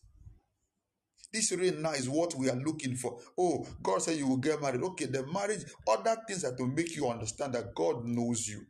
This 1.32 1.50
rain 1.50 1.82
now 1.82 1.92
is 1.92 2.08
what 2.08 2.34
we 2.36 2.48
are 2.48 2.56
looking 2.56 2.94
for. 2.94 3.18
Oh, 3.36 3.66
God 3.82 4.02
said 4.02 4.18
you 4.18 4.28
will 4.28 4.36
get 4.36 4.62
married. 4.62 4.82
Okay, 4.82 5.06
the 5.06 5.26
marriage, 5.26 5.64
other 5.88 6.16
things 6.28 6.44
are 6.44 6.54
to 6.56 6.66
make 6.66 6.94
you 6.94 7.08
understand 7.08 7.54
that 7.54 7.74
God 7.74 8.04
knows 8.04 8.46
you. 8.46 8.64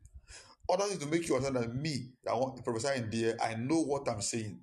Other 0.70 0.84
things 0.84 1.00
to 1.00 1.06
make 1.06 1.28
you 1.28 1.36
understand 1.36 1.62
that 1.62 1.74
me, 1.74 2.08
I 2.26 2.32
want 2.32 2.56
to 2.56 2.62
prophesy 2.62 2.96
in 2.96 3.10
the 3.10 3.26
air, 3.26 3.36
I 3.42 3.54
know 3.54 3.82
what 3.82 4.08
I'm 4.08 4.22
saying. 4.22 4.60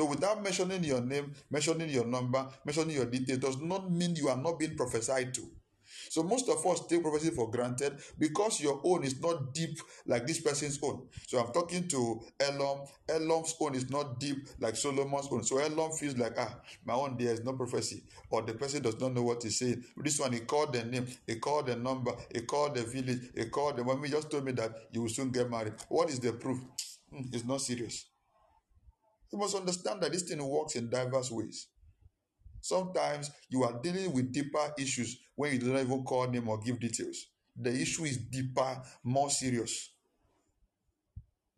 So 0.00 0.06
without 0.06 0.42
mentioning 0.42 0.82
your 0.82 1.02
name, 1.02 1.34
mentioning 1.50 1.90
your 1.90 2.06
number, 2.06 2.48
mentioning 2.64 2.96
your 2.96 3.04
detail 3.04 3.36
does 3.36 3.60
not 3.60 3.92
mean 3.92 4.16
you 4.16 4.30
are 4.30 4.36
not 4.38 4.58
being 4.58 4.74
prophesied 4.74 5.34
to. 5.34 5.42
So 6.08 6.22
most 6.22 6.48
of 6.48 6.64
us 6.64 6.86
take 6.86 7.02
prophecy 7.02 7.28
for 7.28 7.50
granted 7.50 7.98
because 8.18 8.62
your 8.62 8.80
own 8.82 9.04
is 9.04 9.20
not 9.20 9.52
deep 9.52 9.78
like 10.06 10.26
this 10.26 10.40
person's 10.40 10.78
own. 10.82 11.06
So 11.26 11.38
I'm 11.38 11.52
talking 11.52 11.86
to 11.88 12.18
Elam. 12.40 12.86
Elam's 13.10 13.54
own 13.60 13.74
is 13.74 13.90
not 13.90 14.18
deep 14.18 14.48
like 14.58 14.74
Solomon's 14.74 15.28
own. 15.30 15.42
So 15.42 15.58
Elam 15.58 15.92
feels 15.92 16.16
like, 16.16 16.32
ah, 16.38 16.60
my 16.86 16.94
own 16.94 17.18
there 17.18 17.34
is 17.34 17.44
no 17.44 17.52
prophecy. 17.52 18.02
Or 18.30 18.40
the 18.40 18.54
person 18.54 18.80
does 18.80 18.98
not 18.98 19.12
know 19.12 19.24
what 19.24 19.42
he's 19.42 19.58
saying. 19.58 19.84
This 19.98 20.18
one, 20.18 20.32
he 20.32 20.40
called 20.40 20.72
the 20.72 20.82
name, 20.82 21.08
he 21.26 21.34
called 21.34 21.66
the 21.66 21.76
number, 21.76 22.12
he 22.34 22.40
called 22.40 22.74
the 22.74 22.84
village, 22.84 23.20
he 23.36 23.44
called 23.50 23.76
the 23.76 23.84
mommy 23.84 24.08
just 24.08 24.30
told 24.30 24.46
me 24.46 24.52
that 24.52 24.72
you 24.92 25.02
will 25.02 25.10
soon 25.10 25.30
get 25.30 25.50
married. 25.50 25.74
What 25.90 26.08
is 26.08 26.20
the 26.20 26.32
proof? 26.32 26.58
Hmm, 27.12 27.24
it's 27.34 27.44
not 27.44 27.60
serious. 27.60 28.06
You 29.32 29.38
must 29.38 29.54
understand 29.54 30.00
that 30.02 30.12
this 30.12 30.22
thing 30.22 30.44
works 30.44 30.76
in 30.76 30.90
diverse 30.90 31.30
ways. 31.30 31.68
Sometimes 32.60 33.30
you 33.48 33.64
are 33.64 33.80
dealing 33.80 34.12
with 34.12 34.32
deeper 34.32 34.72
issues 34.78 35.18
when 35.34 35.52
you 35.52 35.58
don't 35.58 35.78
even 35.78 36.04
call 36.04 36.28
name 36.28 36.48
or 36.48 36.58
give 36.58 36.78
details. 36.80 37.26
The 37.56 37.72
issue 37.72 38.04
is 38.04 38.16
deeper, 38.16 38.82
more 39.04 39.30
serious. 39.30 39.90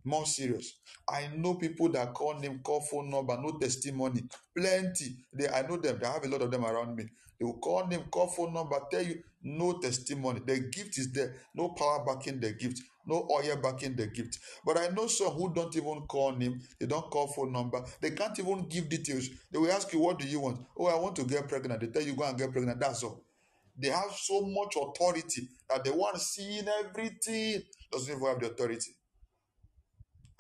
More 0.05 0.27
serious. 0.27 0.79
I 1.09 1.29
know 1.37 1.55
people 1.55 1.89
that 1.91 2.13
call 2.15 2.39
name, 2.39 2.61
call 2.63 2.81
phone 2.81 3.11
number, 3.11 3.37
no 3.41 3.53
testimony. 3.59 4.23
Plenty. 4.57 5.17
They, 5.33 5.49
I 5.49 5.63
know 5.63 5.77
them. 5.77 5.99
They 6.01 6.07
have 6.07 6.25
a 6.25 6.29
lot 6.29 6.43
of 6.43 6.51
them 6.51 6.65
around 6.65 6.97
me. 6.97 7.05
They 7.39 7.45
will 7.47 7.59
call 7.59 7.87
name, 7.87 8.05
call 8.11 8.29
phone 8.29 8.53
number, 8.53 8.79
tell 8.91 9.03
you 9.03 9.23
no 9.43 9.79
testimony. 9.81 10.41
The 10.47 10.61
gift 10.61 10.99
is 10.99 11.13
there. 11.13 11.37
No 11.55 11.71
power 11.71 12.05
backing 12.05 12.41
the 12.41 12.53
gift. 12.53 12.81
No 13.07 13.29
oil 13.31 13.57
backing 13.57 13.97
the 13.97 14.07
gift. 14.07 14.39
But 14.65 14.79
I 14.79 14.89
know 14.89 15.09
some 15.09 15.33
who 15.33 15.53
don't 15.53 15.75
even 15.77 16.03
call 16.03 16.33
name. 16.33 16.61
They 16.79 16.87
don't 16.87 17.11
call 17.11 17.27
phone 17.27 17.53
number. 17.53 17.85
They 18.01 18.11
can't 18.13 18.39
even 18.39 18.69
give 18.69 18.89
details. 18.89 19.29
They 19.51 19.59
will 19.59 19.73
ask 19.73 19.93
you, 19.93 19.99
what 19.99 20.19
do 20.19 20.27
you 20.27 20.39
want? 20.41 20.61
Oh, 20.77 20.87
I 20.87 20.95
want 21.01 21.17
to 21.17 21.25
get 21.25 21.49
pregnant. 21.49 21.81
They 21.81 21.89
tell 21.89 22.03
you, 22.03 22.15
go 22.15 22.25
and 22.25 22.39
get 22.39 22.53
pregnant. 22.53 22.79
That's 22.79 23.03
all. 23.03 23.25
They 23.77 23.89
have 23.89 24.13
so 24.13 24.43
much 24.43 24.77
authority 24.77 25.49
that 25.69 25.83
the 25.85 25.93
one 25.93 26.19
seeing 26.19 26.67
everything 26.69 27.63
doesn't 27.91 28.15
even 28.15 28.29
have 28.29 28.39
the 28.39 28.51
authority. 28.51 28.93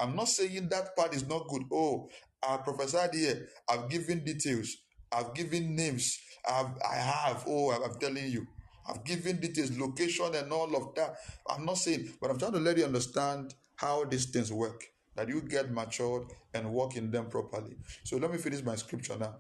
I'm 0.03 0.17
not 0.17 0.29
saying 0.29 0.69
that 0.71 0.97
part 0.97 1.15
is 1.15 1.29
not 1.29 1.47
good. 1.49 1.63
Oh, 1.73 2.09
I 2.43 2.57
prophesied 2.57 3.15
here. 3.15 3.49
I've 3.71 3.89
given 3.89 4.25
details. 4.25 4.77
I've 5.13 5.33
given 5.33 5.77
names. 5.77 6.19
I've, 6.51 6.71
I 6.91 6.97
have. 6.97 7.45
Oh, 7.47 7.71
I'm 7.71 7.99
telling 8.01 8.27
you. 8.31 8.47
I've 8.89 9.05
given 9.05 9.39
details, 9.39 9.79
location, 9.79 10.35
and 10.35 10.53
all 10.53 10.75
of 10.75 10.97
that. 10.97 11.15
I'm 11.49 11.65
not 11.65 11.79
saying, 11.79 12.15
but 12.21 12.31
I'm 12.31 12.39
trying 12.39 12.53
to 12.53 12.59
let 12.59 12.79
you 12.79 12.85
understand 12.85 13.55
how 13.77 14.05
these 14.05 14.27
things 14.27 14.53
work. 14.53 14.83
That 15.15 15.29
you 15.29 15.41
get 15.43 15.71
matured 15.71 16.25
and 16.55 16.73
walk 16.73 16.97
in 16.97 17.11
them 17.11 17.27
properly. 17.27 17.77
So 18.03 18.17
let 18.17 18.33
me 18.33 18.39
finish 18.39 18.65
my 18.65 18.75
scripture 18.77 19.17
now. 19.19 19.37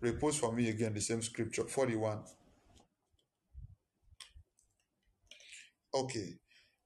Repose 0.00 0.38
for 0.38 0.52
me 0.52 0.70
again, 0.70 0.94
the 0.94 1.00
same 1.00 1.20
scripture, 1.20 1.64
41. 1.64 2.20
Okay. 5.94 6.34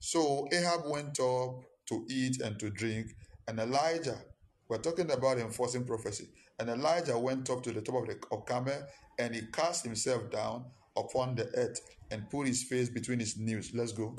So 0.00 0.48
Ahab 0.52 0.82
went 0.86 1.20
up 1.20 1.60
to 1.88 2.06
eat 2.08 2.40
and 2.40 2.58
to 2.58 2.70
drink, 2.70 3.08
and 3.50 3.58
Elijah, 3.58 4.16
we're 4.68 4.78
talking 4.78 5.10
about 5.10 5.38
enforcing 5.38 5.84
prophecy, 5.84 6.28
and 6.60 6.70
Elijah 6.70 7.18
went 7.18 7.50
up 7.50 7.64
to 7.64 7.72
the 7.72 7.82
top 7.82 8.02
of 8.02 8.06
the 8.06 8.16
of 8.30 8.68
and 9.18 9.34
he 9.34 9.42
cast 9.52 9.84
himself 9.84 10.30
down 10.30 10.66
upon 10.96 11.34
the 11.34 11.50
earth 11.56 11.80
and 12.12 12.30
put 12.30 12.46
his 12.46 12.62
face 12.62 12.88
between 12.88 13.18
his 13.18 13.36
knees. 13.36 13.72
Let's 13.74 13.90
go. 13.90 14.16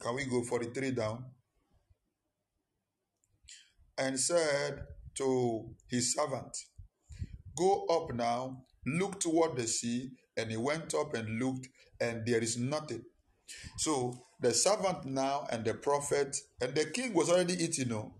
Can 0.00 0.14
we 0.14 0.24
go 0.24 0.42
43 0.42 0.92
down? 0.92 1.26
And 3.98 4.18
said 4.18 4.80
to 5.16 5.74
his 5.90 6.14
servant, 6.14 6.56
Go 7.54 7.84
up 7.86 8.14
now, 8.14 8.64
look 8.86 9.20
toward 9.20 9.56
the 9.56 9.66
sea. 9.66 10.12
And 10.38 10.50
he 10.50 10.56
went 10.58 10.94
up 10.94 11.14
and 11.14 11.40
looked, 11.40 11.66
and 12.00 12.26
there 12.26 12.40
is 12.40 12.56
nothing. 12.56 13.02
So 13.78 14.26
the 14.40 14.52
servant 14.52 15.04
now 15.04 15.46
and 15.50 15.64
the 15.64 15.74
prophet, 15.74 16.36
and 16.60 16.74
the 16.74 16.86
king 16.86 17.14
was 17.14 17.30
already 17.30 17.54
eating, 17.54 17.88
you 17.88 17.94
know, 17.94 18.14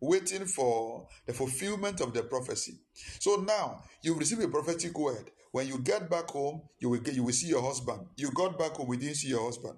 waiting 0.00 0.44
for 0.44 1.06
the 1.26 1.32
fulfillment 1.32 2.00
of 2.00 2.12
the 2.12 2.22
prophecy. 2.22 2.74
So 3.20 3.36
now 3.36 3.82
you 4.02 4.14
receive 4.14 4.40
a 4.40 4.48
prophetic 4.48 4.98
word. 4.98 5.30
When 5.52 5.68
you 5.68 5.78
get 5.78 6.10
back 6.10 6.30
home, 6.30 6.62
you 6.80 6.90
will 6.90 7.00
get 7.00 7.14
you 7.14 7.22
will 7.22 7.32
see 7.32 7.46
your 7.46 7.62
husband. 7.62 8.06
You 8.16 8.30
got 8.32 8.58
back 8.58 8.72
home, 8.72 8.88
we 8.88 8.96
didn't 8.96 9.16
see 9.16 9.28
your 9.28 9.44
husband. 9.44 9.76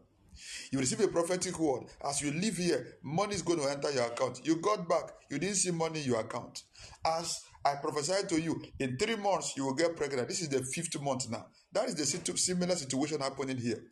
You 0.71 0.79
receive 0.79 1.01
a 1.01 1.09
prophetic 1.09 1.59
word. 1.59 1.85
As 2.05 2.21
you 2.21 2.33
live 2.33 2.57
here, 2.57 2.99
money 3.03 3.35
is 3.35 3.43
going 3.43 3.59
to 3.59 3.67
enter 3.71 3.91
your 3.91 4.07
account. 4.07 4.41
You 4.45 4.57
got 4.57 4.89
back, 4.89 5.13
you 5.31 5.39
didn't 5.39 5.57
see 5.57 5.71
money 5.71 6.01
in 6.01 6.07
your 6.07 6.21
account. 6.21 6.63
As 7.05 7.41
I 7.65 7.75
prophesied 7.77 8.29
to 8.31 8.41
you, 8.41 8.63
in 8.79 8.97
three 8.97 9.17
months 9.17 9.57
you 9.57 9.65
will 9.65 9.75
get 9.75 9.97
pregnant. 9.97 10.29
This 10.29 10.41
is 10.41 10.49
the 10.49 10.63
fifth 10.63 11.01
month 11.01 11.31
now. 11.31 11.47
That 11.77 11.91
is 11.91 11.95
the 11.95 12.37
similar 12.39 12.75
situation 12.75 13.21
happening 13.21 13.59
here. 13.59 13.83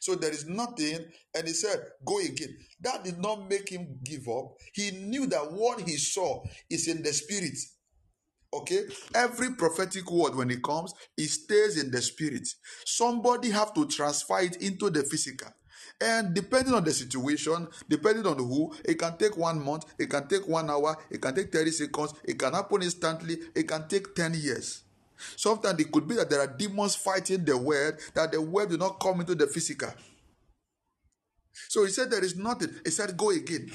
So 0.00 0.16
there 0.16 0.32
is 0.32 0.48
nothing, 0.48 0.98
and 1.32 1.46
he 1.46 1.52
said, 1.54 1.78
Go 2.04 2.18
again. 2.18 2.56
That 2.80 3.04
did 3.04 3.20
not 3.20 3.48
make 3.48 3.68
him 3.68 4.00
give 4.02 4.26
up. 4.28 4.54
He 4.72 4.90
knew 4.90 5.28
that 5.28 5.52
what 5.52 5.82
he 5.82 5.96
saw 5.96 6.42
is 6.68 6.88
in 6.88 7.04
the 7.04 7.12
spirit. 7.12 7.56
Okay, 8.52 8.80
every 9.14 9.54
prophetic 9.54 10.10
word 10.10 10.34
when 10.34 10.50
it 10.50 10.60
comes, 10.64 10.92
it 11.16 11.28
stays 11.28 11.80
in 11.80 11.92
the 11.92 12.02
spirit. 12.02 12.48
Somebody 12.84 13.50
have 13.50 13.72
to 13.74 13.86
transfer 13.86 14.40
it 14.40 14.56
into 14.56 14.90
the 14.90 15.04
physical. 15.04 15.52
And 16.00 16.34
depending 16.34 16.74
on 16.74 16.82
the 16.82 16.92
situation, 16.92 17.68
depending 17.88 18.26
on 18.26 18.38
who, 18.38 18.74
it 18.84 18.98
can 18.98 19.16
take 19.16 19.36
one 19.36 19.64
month, 19.64 19.84
it 20.00 20.10
can 20.10 20.26
take 20.26 20.48
one 20.48 20.68
hour, 20.68 20.96
it 21.10 21.22
can 21.22 21.32
take 21.32 21.52
30 21.52 21.70
seconds, 21.70 22.14
it 22.24 22.40
can 22.40 22.54
happen 22.54 22.82
instantly, 22.82 23.36
it 23.54 23.68
can 23.68 23.86
take 23.86 24.16
10 24.16 24.34
years. 24.34 24.82
Sometimes 25.36 25.80
it 25.80 25.92
could 25.92 26.06
be 26.08 26.14
that 26.16 26.30
there 26.30 26.40
are 26.40 26.46
demons 26.46 26.94
fighting 26.94 27.44
the 27.44 27.56
word, 27.56 27.98
that 28.14 28.32
the 28.32 28.40
word 28.40 28.70
will 28.70 28.78
not 28.78 29.00
come 29.00 29.20
into 29.20 29.34
the 29.34 29.46
physical. 29.46 29.90
So 31.68 31.84
he 31.84 31.90
said, 31.90 32.10
There 32.10 32.24
is 32.24 32.36
nothing. 32.36 32.70
He 32.84 32.90
said, 32.90 33.16
Go 33.16 33.30
again. 33.30 33.70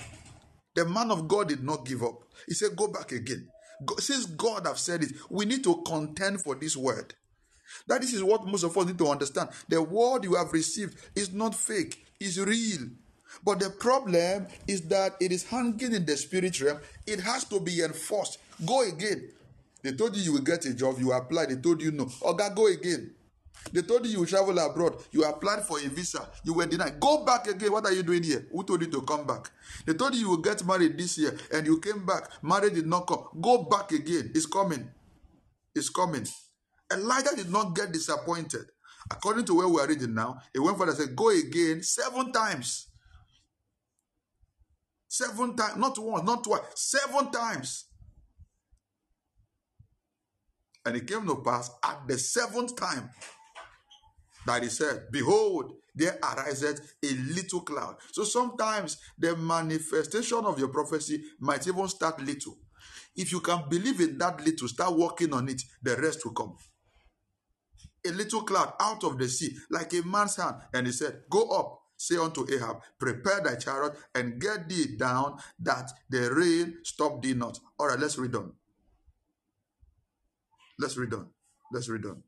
The 0.76 0.86
man 0.86 1.12
of 1.12 1.28
God 1.28 1.50
did 1.50 1.64
not 1.64 1.86
give 1.86 2.04
up. 2.04 2.24
He 2.48 2.54
said, 2.54 2.76
Go 2.76 2.88
back 2.88 3.12
again. 3.12 3.48
Go, 3.86 3.96
since 3.98 4.26
God 4.26 4.66
have 4.66 4.80
said 4.80 5.04
it, 5.04 5.12
we 5.30 5.46
need 5.46 5.64
to 5.64 5.82
contend 5.86 6.42
for 6.42 6.56
this 6.56 6.76
word. 6.76 7.14
That 7.88 8.02
this 8.02 8.14
is 8.14 8.24
what 8.24 8.46
most 8.46 8.64
of 8.64 8.78
us 8.78 8.86
need 8.86 8.98
to 8.98 9.08
understand. 9.08 9.50
The 9.68 9.82
word 9.82 10.24
you 10.24 10.36
have 10.36 10.54
received 10.54 10.98
is 11.16 11.34
not 11.34 11.54
fake, 11.54 12.06
it's 12.20 12.38
real. 12.38 12.90
But 13.44 13.60
the 13.60 13.70
problem 13.70 14.48
is 14.68 14.82
that 14.84 15.16
it 15.20 15.32
is 15.32 15.44
hanging 15.44 15.94
in 15.94 16.06
the 16.06 16.18
spirit 16.18 16.60
realm. 16.62 16.80
It 17.06 17.20
has 17.20 17.44
to 17.46 17.60
be 17.60 17.82
enforced. 17.82 18.40
Go 18.66 18.88
again. 18.88 19.30
They 19.88 19.94
told 19.94 20.18
you 20.18 20.22
you 20.22 20.34
will 20.34 20.42
get 20.42 20.66
a 20.66 20.74
job, 20.74 21.00
you 21.00 21.14
applied, 21.14 21.48
they 21.48 21.56
told 21.56 21.82
you 21.82 21.92
no. 21.92 22.08
Oga, 22.22 22.54
go 22.54 22.68
again. 22.68 23.10
They 23.72 23.82
told 23.84 24.06
you 24.06 24.20
you 24.20 24.26
travel 24.26 24.60
abroad, 24.60 24.98
you 25.14 25.24
applied 25.24 25.64
for 25.64 25.80
a 25.80 25.88
visa, 25.88 26.28
you 26.44 26.54
were 26.56 26.66
denied. 26.66 27.00
Go 27.00 27.24
back 27.24 27.48
again. 27.48 27.72
What 27.72 27.86
are 27.86 27.94
you 27.94 28.04
doing 28.04 28.22
here? 28.22 28.46
Who 28.52 28.66
told 28.66 28.82
you 28.82 28.92
to 28.92 29.02
come 29.04 29.26
back? 29.26 29.50
They 29.86 29.94
told 29.94 30.14
you 30.14 30.20
you 30.20 30.30
will 30.32 30.42
get 30.42 30.66
married 30.66 30.98
this 30.98 31.18
year 31.18 31.38
and 31.54 31.66
you 31.66 31.80
came 31.80 32.06
back. 32.06 32.30
Marriage 32.44 32.74
did 32.74 32.86
not 32.86 33.08
come. 33.08 33.30
Go 33.40 33.64
back 33.64 33.94
again. 33.94 34.30
It's 34.36 34.46
coming. 34.46 34.90
It's 35.74 35.88
coming. 35.88 36.28
Elijah 36.92 37.38
did 37.38 37.50
not 37.50 37.74
get 37.74 37.94
disappointed. 37.94 38.66
According 39.10 39.46
to 39.46 39.54
where 39.56 39.70
we 39.70 39.80
are 39.80 39.88
reading 39.88 40.14
now, 40.14 40.42
he 40.52 40.60
went 40.60 40.78
further 40.78 40.92
and 40.92 41.00
said, 41.00 41.16
Go 41.16 41.30
again 41.30 41.82
seven 41.82 42.34
times. 42.34 42.88
Seven 45.08 45.56
times, 45.56 45.78
not 45.78 45.98
once, 45.98 46.26
not 46.26 46.44
twice, 46.44 46.60
seven 46.76 47.32
times. 47.32 47.86
And 50.88 50.96
it 50.96 51.06
came 51.06 51.28
to 51.28 51.36
pass 51.44 51.70
at 51.84 52.08
the 52.08 52.18
seventh 52.18 52.78
time 52.78 53.10
that 54.46 54.64
he 54.64 54.70
said, 54.70 55.08
Behold, 55.12 55.74
there 55.94 56.18
ariseth 56.24 56.96
a 57.04 57.12
little 57.34 57.60
cloud. 57.60 57.98
So 58.14 58.24
sometimes 58.24 58.98
the 59.20 59.36
manifestation 59.36 60.46
of 60.46 60.58
your 60.58 60.70
prophecy 60.70 61.22
might 61.42 61.68
even 61.68 61.90
start 61.90 62.22
little. 62.22 62.58
If 63.18 63.34
you 63.34 63.42
can 63.42 63.68
believe 63.68 64.00
in 64.00 64.18
that 64.20 64.40
little, 64.46 64.70
start 64.70 64.96
working 64.96 65.34
on 65.34 65.50
it, 65.50 65.62
the 65.84 65.98
rest 65.98 66.24
will 66.24 66.32
come. 66.32 66.56
A 68.06 68.12
little 68.12 68.44
cloud 68.44 68.72
out 68.80 69.04
of 69.04 69.18
the 69.18 69.28
sea, 69.28 69.58
like 69.70 69.92
a 69.92 70.02
man's 70.04 70.38
hand. 70.38 70.56
And 70.74 70.88
he 70.88 70.94
said, 70.94 71.24
Go 71.30 71.50
up, 71.50 71.82
say 71.98 72.16
unto 72.16 72.48
Ahab, 72.50 72.78
Prepare 72.98 73.42
thy 73.44 73.56
chariot 73.56 73.98
and 74.16 74.40
get 74.40 74.70
thee 74.70 74.96
down, 74.98 75.38
that 75.60 75.92
the 76.10 76.34
rain 76.34 76.78
stop 76.86 77.22
thee 77.22 77.34
not. 77.34 77.60
All 77.78 77.88
right, 77.88 78.00
let's 78.00 78.18
read 78.18 78.36
on. 78.36 78.54
Let's 80.80 80.98
read 80.98 81.14
on. 81.14 81.30
Let's 81.72 81.90
read 81.90 82.06
on. 82.06 82.24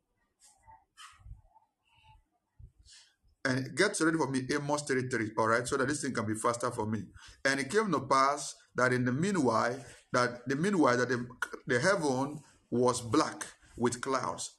and 3.46 3.76
get 3.76 4.00
ready 4.02 4.18
for 4.18 4.30
me 4.30 4.42
Amos 4.54 4.84
33, 4.84 5.32
all 5.38 5.48
right, 5.48 5.68
so 5.68 5.78
that 5.78 5.88
this 5.88 6.02
thing 6.02 6.14
can 6.14 6.26
be 6.26 6.36
faster 6.36 6.70
for 6.72 6.86
me. 6.86 7.04
And 7.46 7.60
it 7.60 7.70
came 7.72 7.92
to 7.92 8.02
pass 8.02 8.56
that 8.76 8.94
in 8.94 9.06
the 9.06 9.12
meanwhile, 9.12 9.76
that 10.12 10.48
the 10.48 10.56
meanwhile 10.56 10.98
that 10.98 11.10
the, 11.10 11.26
the 11.66 11.80
heaven 11.80 12.40
was 12.70 13.02
black 13.02 13.46
with 13.78 14.02
clouds 14.02 14.56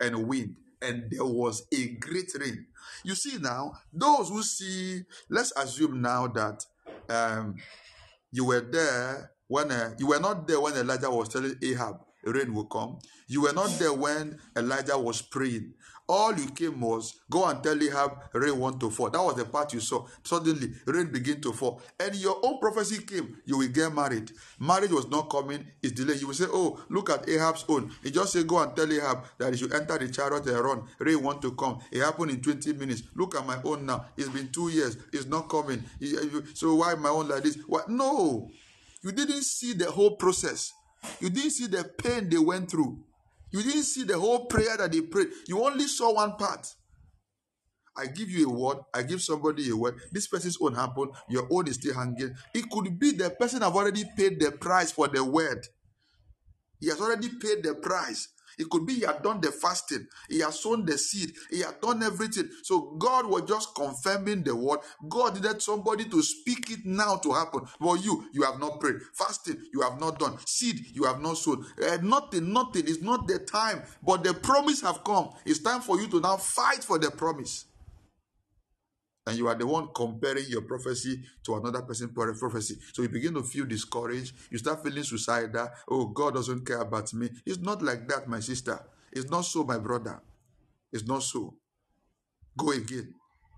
and 0.00 0.26
wind, 0.26 0.56
and 0.80 1.04
there 1.10 1.24
was 1.24 1.66
a 1.72 1.88
great 1.96 2.30
rain. 2.40 2.66
You 3.04 3.14
see 3.14 3.38
now, 3.38 3.72
those 3.92 4.30
who 4.30 4.42
see, 4.42 5.02
let's 5.28 5.52
assume 5.56 6.00
now 6.00 6.26
that 6.28 6.64
um, 7.08 7.56
you 8.32 8.46
were 8.46 8.60
there 8.60 9.32
when 9.46 9.70
uh, 9.70 9.94
you 9.98 10.06
were 10.06 10.20
not 10.20 10.48
there 10.48 10.60
when 10.60 10.74
Elijah 10.74 11.10
was 11.10 11.28
telling 11.28 11.54
Ahab 11.62 11.96
rain 12.24 12.52
will 12.54 12.64
come. 12.66 12.98
You 13.28 13.42
were 13.42 13.52
not 13.52 13.70
there 13.78 13.92
when 13.92 14.38
Elijah 14.56 14.98
was 14.98 15.22
praying. 15.22 15.74
All 16.12 16.36
you 16.36 16.48
came 16.50 16.80
was 16.80 17.20
go 17.30 17.46
and 17.46 17.62
tell 17.62 17.80
Ahab 17.80 18.18
rain 18.32 18.58
want 18.58 18.80
to 18.80 18.90
fall. 18.90 19.10
That 19.10 19.22
was 19.22 19.36
the 19.36 19.44
part 19.44 19.72
you 19.72 19.78
saw. 19.78 20.06
Suddenly 20.24 20.72
rain 20.84 21.06
begin 21.12 21.40
to 21.42 21.52
fall, 21.52 21.80
and 22.00 22.12
your 22.16 22.44
own 22.44 22.58
prophecy 22.58 23.04
came. 23.04 23.36
You 23.44 23.58
will 23.58 23.68
get 23.68 23.94
married. 23.94 24.32
Marriage 24.58 24.90
was 24.90 25.06
not 25.08 25.30
coming. 25.30 25.64
It's 25.80 25.92
delayed. 25.92 26.20
You 26.20 26.26
will 26.26 26.34
say, 26.34 26.46
"Oh, 26.48 26.80
look 26.88 27.10
at 27.10 27.28
Ahab's 27.28 27.64
own." 27.68 27.92
He 28.02 28.10
just 28.10 28.32
say, 28.32 28.42
"Go 28.42 28.58
and 28.58 28.74
tell 28.74 28.92
Ahab 28.92 29.24
that 29.38 29.52
he 29.52 29.58
should 29.60 29.72
enter 29.72 29.98
the 29.98 30.08
chariot 30.08 30.44
and 30.48 30.58
run. 30.58 30.82
Rain 30.98 31.22
want 31.22 31.42
to 31.42 31.52
come. 31.52 31.78
It 31.92 32.00
happened 32.00 32.32
in 32.32 32.40
20 32.40 32.72
minutes. 32.72 33.04
Look 33.14 33.36
at 33.36 33.46
my 33.46 33.60
own 33.62 33.86
now. 33.86 34.06
It's 34.16 34.28
been 34.30 34.50
two 34.50 34.68
years. 34.68 34.96
It's 35.12 35.26
not 35.26 35.48
coming. 35.48 35.84
So 36.54 36.74
why 36.74 36.96
my 36.96 37.10
own 37.10 37.28
like 37.28 37.44
this? 37.44 37.56
What? 37.68 37.88
No, 37.88 38.50
you 39.02 39.12
didn't 39.12 39.44
see 39.44 39.74
the 39.74 39.88
whole 39.88 40.16
process. 40.16 40.72
You 41.20 41.30
didn't 41.30 41.52
see 41.52 41.66
the 41.66 41.84
pain 41.84 42.28
they 42.28 42.38
went 42.38 42.70
through. 42.70 43.04
You 43.52 43.62
didn't 43.62 43.84
see 43.84 44.04
the 44.04 44.18
whole 44.18 44.46
prayer 44.46 44.76
that 44.76 44.92
they 44.92 45.00
prayed. 45.02 45.28
You 45.48 45.64
only 45.64 45.86
saw 45.86 46.14
one 46.14 46.36
part. 46.36 46.66
I 47.96 48.06
give 48.06 48.30
you 48.30 48.48
a 48.48 48.52
word, 48.52 48.78
I 48.94 49.02
give 49.02 49.20
somebody 49.20 49.68
a 49.68 49.76
word. 49.76 49.96
This 50.12 50.26
person's 50.26 50.56
own 50.60 50.74
happened, 50.74 51.10
your 51.28 51.46
own 51.50 51.66
is 51.68 51.74
still 51.74 51.94
hanging. 51.94 52.34
It 52.54 52.70
could 52.70 52.98
be 52.98 53.12
the 53.12 53.30
person 53.30 53.62
have 53.62 53.74
already 53.76 54.04
paid 54.16 54.40
the 54.40 54.52
price 54.52 54.92
for 54.92 55.08
the 55.08 55.24
word. 55.24 55.66
He 56.80 56.88
has 56.88 57.00
already 57.00 57.28
paid 57.28 57.62
the 57.62 57.74
price. 57.74 58.28
It 58.58 58.68
could 58.70 58.86
be 58.86 58.94
he 58.94 59.00
had 59.02 59.22
done 59.22 59.40
the 59.40 59.52
fasting, 59.52 60.06
he 60.28 60.40
has 60.40 60.60
sown 60.60 60.84
the 60.84 60.98
seed, 60.98 61.32
he 61.50 61.60
had 61.60 61.80
done 61.80 62.02
everything. 62.02 62.48
So 62.62 62.96
God 62.98 63.26
was 63.26 63.42
just 63.42 63.74
confirming 63.74 64.42
the 64.44 64.54
word. 64.56 64.80
God 65.08 65.34
needed 65.34 65.62
somebody 65.62 66.04
to 66.06 66.22
speak 66.22 66.70
it 66.70 66.84
now 66.84 67.16
to 67.16 67.32
happen. 67.32 67.66
For 67.80 67.96
you, 67.96 68.26
you 68.32 68.42
have 68.42 68.58
not 68.60 68.80
prayed. 68.80 68.96
Fasting, 69.14 69.58
you 69.72 69.82
have 69.82 70.00
not 70.00 70.18
done. 70.18 70.38
Seed, 70.46 70.84
you 70.94 71.04
have 71.04 71.20
not 71.20 71.38
sown. 71.38 71.64
Uh, 71.82 71.98
nothing, 72.02 72.52
nothing. 72.52 72.84
It's 72.86 73.02
not 73.02 73.26
the 73.28 73.38
time. 73.38 73.82
But 74.02 74.24
the 74.24 74.34
promise 74.34 74.82
have 74.82 75.04
come. 75.04 75.30
It's 75.44 75.60
time 75.60 75.80
for 75.80 76.00
you 76.00 76.08
to 76.08 76.20
now 76.20 76.36
fight 76.36 76.84
for 76.84 76.98
the 76.98 77.10
promise 77.10 77.66
and 79.26 79.38
you 79.38 79.48
are 79.48 79.54
the 79.54 79.66
one 79.66 79.88
comparing 79.94 80.46
your 80.48 80.62
prophecy 80.62 81.22
to 81.44 81.56
another 81.56 81.82
person's 81.82 82.12
prophecy. 82.12 82.76
So 82.92 83.02
you 83.02 83.08
begin 83.08 83.34
to 83.34 83.42
feel 83.42 83.66
discouraged. 83.66 84.34
You 84.50 84.58
start 84.58 84.82
feeling 84.82 85.04
suicidal. 85.04 85.70
Oh, 85.88 86.06
God 86.06 86.34
doesn't 86.34 86.66
care 86.66 86.80
about 86.80 87.12
me. 87.14 87.30
It's 87.46 87.58
not 87.58 87.82
like 87.82 88.08
that, 88.08 88.28
my 88.28 88.40
sister. 88.40 88.80
It's 89.12 89.30
not 89.30 89.42
so, 89.42 89.64
my 89.64 89.78
brother. 89.78 90.20
It's 90.92 91.06
not 91.06 91.22
so. 91.22 91.54
Go 92.56 92.72
again. 92.72 93.14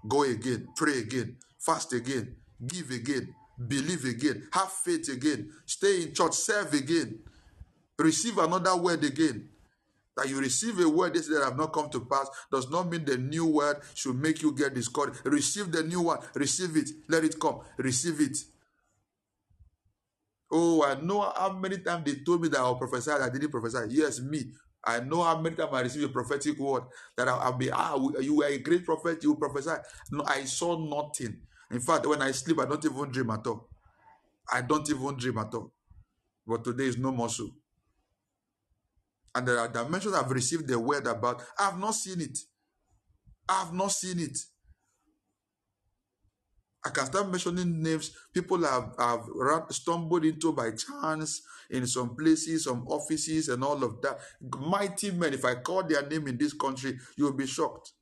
Go 0.09 0.25
again. 0.25 0.69
Pray 0.77 1.01
again. 1.01 1.37
Fast 1.59 1.93
again. 1.95 2.37
Give 2.67 2.91
again. 2.91 3.35
Believe 3.69 4.05
again. 4.05 4.49
Have 4.53 4.73
faith 4.73 5.09
again. 5.09 5.51
Stay 5.67 6.05
in 6.05 6.15
church. 6.15 6.35
Serve 6.35 6.75
again. 6.75 7.21
Receive 7.99 8.39
another 8.39 8.77
word 8.77 9.05
again. 9.05 9.49
That 10.17 10.29
you 10.29 10.41
receive 10.41 10.79
a 10.81 10.89
word 10.89 11.15
this 11.15 11.29
that 11.29 11.43
have 11.43 11.57
not 11.57 11.73
come 11.73 11.89
to 11.91 12.01
pass 12.01 12.29
does 12.51 12.71
not 12.71 12.91
mean 12.91 13.05
the 13.05 13.17
new 13.19 13.47
word 13.47 13.79
should 13.95 14.17
make 14.17 14.43
you 14.43 14.55
get 14.55 14.75
discouraged. 14.75 15.21
Receive 15.25 15.73
the 15.73 15.83
new 15.83 16.03
one. 16.03 16.19
Receive 16.35 16.77
it. 16.77 16.91
Let 17.09 17.25
it 17.25 17.41
come. 17.41 17.61
Receive 17.79 18.21
it. 18.21 18.37
Oh, 20.51 20.85
I 20.85 21.01
know 21.01 21.23
how 21.23 21.53
many 21.55 21.79
times 21.79 22.05
they 22.05 22.21
told 22.25 22.43
me 22.43 22.49
that 22.49 22.61
I'll 22.61 22.77
prophesy. 22.77 23.11
I 23.11 23.31
didn't 23.31 23.51
prophesy. 23.51 23.79
Yes, 23.91 24.21
me. 24.21 24.53
I 24.85 25.01
know 25.01 25.23
how 25.23 25.41
many 25.41 25.57
times 25.57 25.71
I 25.73 25.81
received 25.83 26.05
a 26.05 26.09
prophetic 26.09 26.59
word 26.59 26.85
that 27.17 27.29
I'll, 27.29 27.41
I'll 27.41 27.53
be, 27.59 27.71
ah, 27.71 27.97
you 28.21 28.37
were 28.37 28.47
a 28.47 28.59
great 28.59 28.85
prophet, 28.85 29.23
you 29.23 29.37
prophesy. 29.37 29.73
No, 30.11 30.25
I 30.27 30.45
saw 30.45 30.79
nothing. 30.79 31.41
In 31.71 31.81
fact, 31.81 32.07
when 32.07 32.21
I 32.23 32.33
sleep, 32.33 32.61
I 32.61 32.67
don't 32.67 32.85
even 32.85 33.11
dream 33.11 33.31
at 33.31 33.47
all. 33.47 33.69
I 34.53 34.63
don't 34.63 34.89
even 34.91 35.17
dream 35.17 35.39
at 35.39 35.55
all. 35.55 35.73
But 36.47 36.65
today 36.65 36.85
is 36.85 36.99
no 36.99 37.13
more 37.13 37.29
so 37.31 37.51
and 39.35 39.47
there 39.47 39.59
are 39.59 39.69
dimensions 39.69 40.15
I've 40.15 40.31
received 40.31 40.69
the 40.69 40.79
word 40.79 41.07
about. 41.07 41.43
I 41.59 41.65
have 41.65 41.79
not 41.79 41.95
seen 41.95 42.21
it. 42.21 42.39
I 43.49 43.61
have 43.65 43.73
not 43.73 43.93
seen 43.93 44.19
it. 44.19 44.39
I 46.85 46.91
can 46.91 47.07
start 47.07 47.29
mentioning 47.31 47.81
names 47.81 48.11
people 48.35 48.63
have, 48.65 48.95
have 48.99 49.27
stumbled 49.71 50.25
into 50.25 50.53
by 50.53 50.73
chance 50.73 51.43
in 51.71 51.87
some 51.87 52.17
places, 52.17 52.65
some 52.65 52.87
offices, 52.89 53.49
and 53.49 53.63
all 53.63 53.83
of 53.85 54.03
that. 54.03 54.19
Mighty 54.59 55.13
men, 55.13 55.33
if 55.33 55.45
I 55.45 55.55
call 55.55 55.85
their 55.85 56.05
name 56.07 56.27
in 56.27 56.37
this 56.37 56.53
country, 56.53 56.99
you'll 57.17 57.33
be 57.35 57.47
shocked. 57.47 57.93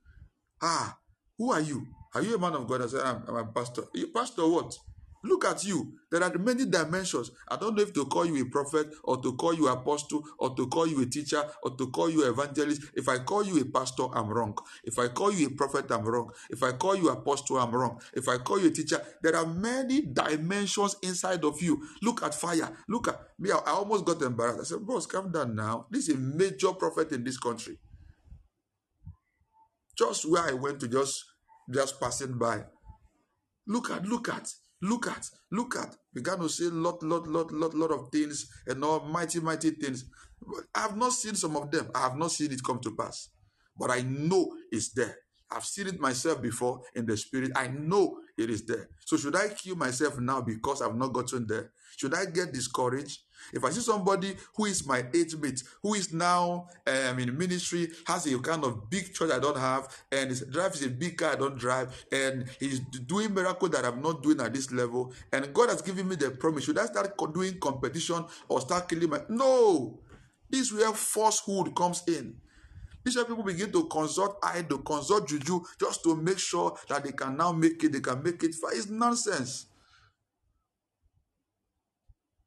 Ah, 0.62 0.96
who 1.36 1.52
are 1.52 1.60
you? 1.60 1.86
Are 2.14 2.22
you 2.22 2.34
a 2.34 2.38
man 2.38 2.54
of 2.54 2.66
God? 2.66 2.82
I 2.82 2.86
said, 2.86 3.02
I'm, 3.02 3.22
I'm 3.28 3.36
a 3.36 3.44
pastor. 3.46 3.82
You 3.94 4.08
pastor 4.08 4.48
what? 4.48 4.74
Look 5.22 5.44
at 5.44 5.64
you. 5.64 5.92
There 6.10 6.22
are 6.22 6.32
many 6.38 6.64
dimensions. 6.64 7.30
I 7.48 7.56
don't 7.56 7.76
know 7.76 7.82
if 7.82 7.92
to 7.92 8.06
call 8.06 8.24
you 8.24 8.42
a 8.42 8.46
prophet 8.46 8.94
or 9.04 9.20
to 9.20 9.34
call 9.34 9.52
you 9.52 9.68
apostle 9.68 10.24
or 10.38 10.54
to 10.56 10.66
call 10.68 10.86
you 10.86 11.02
a 11.02 11.06
teacher 11.06 11.42
or 11.62 11.76
to 11.76 11.88
call 11.88 12.08
you 12.08 12.28
evangelist. 12.28 12.82
If 12.94 13.08
I 13.08 13.18
call 13.18 13.44
you 13.44 13.60
a 13.60 13.64
pastor, 13.66 14.04
I'm 14.14 14.28
wrong. 14.28 14.56
If 14.82 14.98
I 14.98 15.08
call 15.08 15.32
you 15.32 15.48
a 15.48 15.50
prophet, 15.50 15.90
I'm 15.90 16.04
wrong. 16.04 16.30
If 16.48 16.62
I 16.62 16.72
call 16.72 16.96
you 16.96 17.10
apostle, 17.10 17.58
I'm 17.58 17.70
wrong. 17.70 18.00
If 18.14 18.28
I 18.28 18.38
call 18.38 18.60
you 18.60 18.68
a 18.68 18.70
teacher, 18.70 19.00
there 19.22 19.36
are 19.36 19.46
many 19.46 20.00
dimensions 20.00 20.96
inside 21.02 21.44
of 21.44 21.60
you. 21.60 21.82
Look 22.02 22.22
at 22.22 22.34
fire. 22.34 22.74
Look 22.88 23.08
at 23.08 23.20
me. 23.38 23.50
I 23.50 23.60
almost 23.66 24.06
got 24.06 24.22
embarrassed. 24.22 24.60
I 24.60 24.64
said, 24.76 24.86
Boss, 24.86 25.06
calm 25.06 25.30
down 25.30 25.54
now. 25.54 25.86
This 25.90 26.08
is 26.08 26.14
a 26.14 26.18
major 26.18 26.72
prophet 26.72 27.12
in 27.12 27.24
this 27.24 27.36
country. 27.36 27.78
Just 29.98 30.30
where 30.30 30.42
I 30.42 30.52
went 30.52 30.80
to 30.80 30.88
just 30.88 31.24
just 31.70 32.00
passing 32.00 32.38
by. 32.38 32.64
Look 33.66 33.90
at, 33.90 34.06
look 34.06 34.28
at. 34.28 34.50
Look 34.82 35.06
at, 35.08 35.28
look 35.52 35.76
at. 35.76 35.94
Began 36.14 36.38
to 36.38 36.48
say 36.48 36.64
lot, 36.64 37.02
lot, 37.02 37.26
lot, 37.26 37.52
lot, 37.52 37.74
lot 37.74 37.90
of 37.90 38.08
things 38.10 38.46
and 38.66 38.82
all 38.84 39.00
mighty, 39.00 39.40
mighty 39.40 39.70
things. 39.70 40.04
I 40.74 40.80
have 40.80 40.96
not 40.96 41.12
seen 41.12 41.34
some 41.34 41.56
of 41.56 41.70
them. 41.70 41.90
I 41.94 42.00
have 42.00 42.16
not 42.16 42.30
seen 42.30 42.52
it 42.52 42.64
come 42.64 42.80
to 42.80 42.96
pass. 42.96 43.28
But 43.76 43.90
I 43.90 44.02
know 44.02 44.52
it's 44.70 44.92
there. 44.92 45.16
I've 45.52 45.64
seen 45.64 45.88
it 45.88 46.00
myself 46.00 46.40
before 46.40 46.82
in 46.94 47.06
the 47.06 47.16
spirit. 47.16 47.52
I 47.56 47.68
know 47.68 48.18
it 48.36 48.50
is 48.50 48.64
there. 48.64 48.88
So 49.04 49.16
should 49.16 49.36
I 49.36 49.48
kill 49.48 49.76
myself 49.76 50.18
now 50.18 50.40
because 50.40 50.80
I've 50.80 50.96
not 50.96 51.12
gotten 51.12 51.46
there? 51.46 51.72
Should 51.96 52.14
I 52.14 52.26
get 52.26 52.52
discouraged? 52.52 53.20
If 53.52 53.64
I 53.64 53.70
see 53.70 53.80
somebody 53.80 54.36
who 54.54 54.66
is 54.66 54.86
my 54.86 55.04
age 55.14 55.36
mate, 55.36 55.62
who 55.82 55.94
is 55.94 56.12
now 56.12 56.68
um, 56.86 57.18
in 57.18 57.36
ministry, 57.36 57.90
has 58.06 58.26
a 58.26 58.38
kind 58.38 58.64
of 58.64 58.88
big 58.90 59.12
church 59.12 59.30
I 59.30 59.38
don't 59.38 59.56
have, 59.56 59.88
and 60.12 60.30
his 60.30 60.42
drives 60.42 60.84
a 60.84 60.90
big 60.90 61.16
car 61.16 61.32
I 61.32 61.36
don't 61.36 61.58
drive, 61.58 62.04
and 62.12 62.48
he's 62.58 62.80
doing 62.80 63.34
miracle 63.34 63.68
that 63.70 63.84
I'm 63.84 64.02
not 64.02 64.22
doing 64.22 64.40
at 64.40 64.52
this 64.52 64.70
level, 64.72 65.12
and 65.32 65.52
God 65.52 65.70
has 65.70 65.82
given 65.82 66.08
me 66.08 66.16
the 66.16 66.30
promise, 66.30 66.64
should 66.64 66.78
I 66.78 66.86
start 66.86 67.14
doing 67.32 67.58
competition 67.58 68.24
or 68.48 68.60
start 68.60 68.88
killing 68.88 69.10
my? 69.10 69.20
No, 69.28 70.00
this 70.48 70.70
is 70.70 70.74
where 70.74 70.92
falsehood 70.92 71.74
comes 71.74 72.02
in. 72.06 72.36
This 73.04 73.16
is 73.16 73.24
people 73.24 73.42
begin 73.42 73.72
to 73.72 73.86
consult 73.86 74.38
idol, 74.42 74.78
consult 74.78 75.28
juju, 75.28 75.60
just 75.78 76.02
to 76.02 76.16
make 76.16 76.38
sure 76.38 76.76
that 76.88 77.04
they 77.04 77.12
can 77.12 77.36
now 77.36 77.52
make 77.52 77.82
it, 77.82 77.92
they 77.92 78.00
can 78.00 78.22
make 78.22 78.42
it. 78.42 78.54
It's 78.72 78.88
nonsense. 78.88 79.66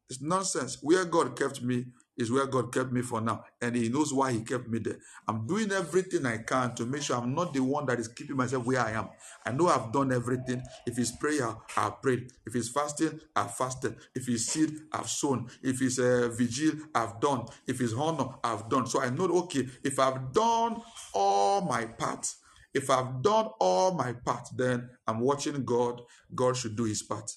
It's 0.10 0.22
nonsense. 0.22 0.78
Where 0.82 1.06
God 1.06 1.38
kept 1.38 1.62
me 1.62 1.86
is 2.18 2.32
where 2.32 2.46
God 2.46 2.74
kept 2.74 2.92
me 2.92 3.02
for 3.02 3.22
now. 3.22 3.44
And 3.62 3.76
He 3.76 3.90
knows 3.90 4.14
why 4.14 4.32
He 4.32 4.42
kept 4.42 4.68
me 4.68 4.80
there. 4.80 4.98
I'm 5.28 5.46
doing 5.48 5.72
everything 5.72 6.26
I 6.26 6.38
can 6.38 6.76
to 6.76 6.86
make 6.86 7.02
sure 7.02 7.18
I'm 7.18 7.34
not 7.34 7.54
the 7.54 7.62
one 7.62 7.86
that 7.88 8.00
is 8.00 8.08
keeping 8.08 8.38
myself 8.38 8.66
where 8.66 8.80
I 8.80 8.92
am. 8.92 9.10
I 9.46 9.52
know 9.52 9.68
I've 9.68 9.92
done 9.92 10.12
everything. 10.12 10.62
If 10.86 10.98
it's 10.98 11.12
prayer, 11.12 11.56
I've 11.78 12.02
prayed. 12.02 12.32
If 12.46 12.56
it's 12.56 12.70
fasting, 12.70 13.20
I've 13.36 13.56
fasted. 13.56 13.96
If 14.16 14.28
it's 14.30 14.46
seed, 14.46 14.72
I've 14.92 15.10
sown. 15.10 15.50
If 15.62 15.82
it's 15.82 16.00
a 16.00 16.26
uh, 16.26 16.30
vigil, 16.30 16.74
I've 16.94 17.20
done. 17.20 17.46
If 17.68 17.82
it's 17.82 17.94
honor, 17.94 18.30
I've 18.44 18.70
done. 18.70 18.88
So 18.88 19.02
I 19.02 19.10
know, 19.10 19.26
okay, 19.44 19.68
if 19.84 20.00
I've 20.00 20.32
done 20.32 20.82
all 21.14 21.62
my 21.62 21.86
part, 21.86 22.28
if 22.74 22.90
I've 22.90 23.22
done 23.22 23.50
all 23.60 23.94
my 23.94 24.14
part, 24.14 24.48
then 24.56 24.90
I'm 25.08 25.20
watching 25.20 25.64
God. 25.64 26.02
God 26.34 26.58
should 26.58 26.76
do 26.76 26.86
His 26.86 27.04
part. 27.04 27.32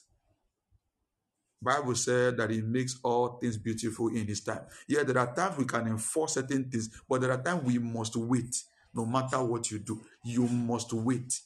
Bible 1.66 1.94
said 1.96 2.37
that 2.37 2.50
He 2.50 2.62
makes 2.62 2.98
all 3.02 3.38
things 3.38 3.59
beautiful 3.59 4.09
in 4.09 4.26
His 4.26 4.40
time. 4.42 4.62
Yeah, 4.88 5.02
there 5.02 5.18
are 5.18 5.35
times 5.35 5.59
we 5.59 5.64
can 5.64 5.87
enforce 5.88 6.35
certain 6.35 6.70
things, 6.70 6.88
but 7.09 7.20
there 7.20 7.33
are 7.33 7.42
times 7.42 7.64
we 7.64 7.79
must 7.79 8.16
wait. 8.16 8.57
No 8.94 9.05
matter 9.05 9.42
what 9.42 9.70
you 9.70 9.81
do, 9.81 10.00
you 10.24 10.46
must 10.48 10.92
wait. 10.92 11.40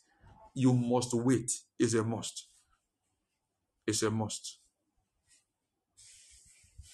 You 0.55 0.73
must 0.73 1.15
wait. 1.15 1.51
It's 1.79 1.95
a 1.95 2.05
must. 2.05 2.47
It's 3.87 4.03
a 4.03 4.11
must. 4.11 4.59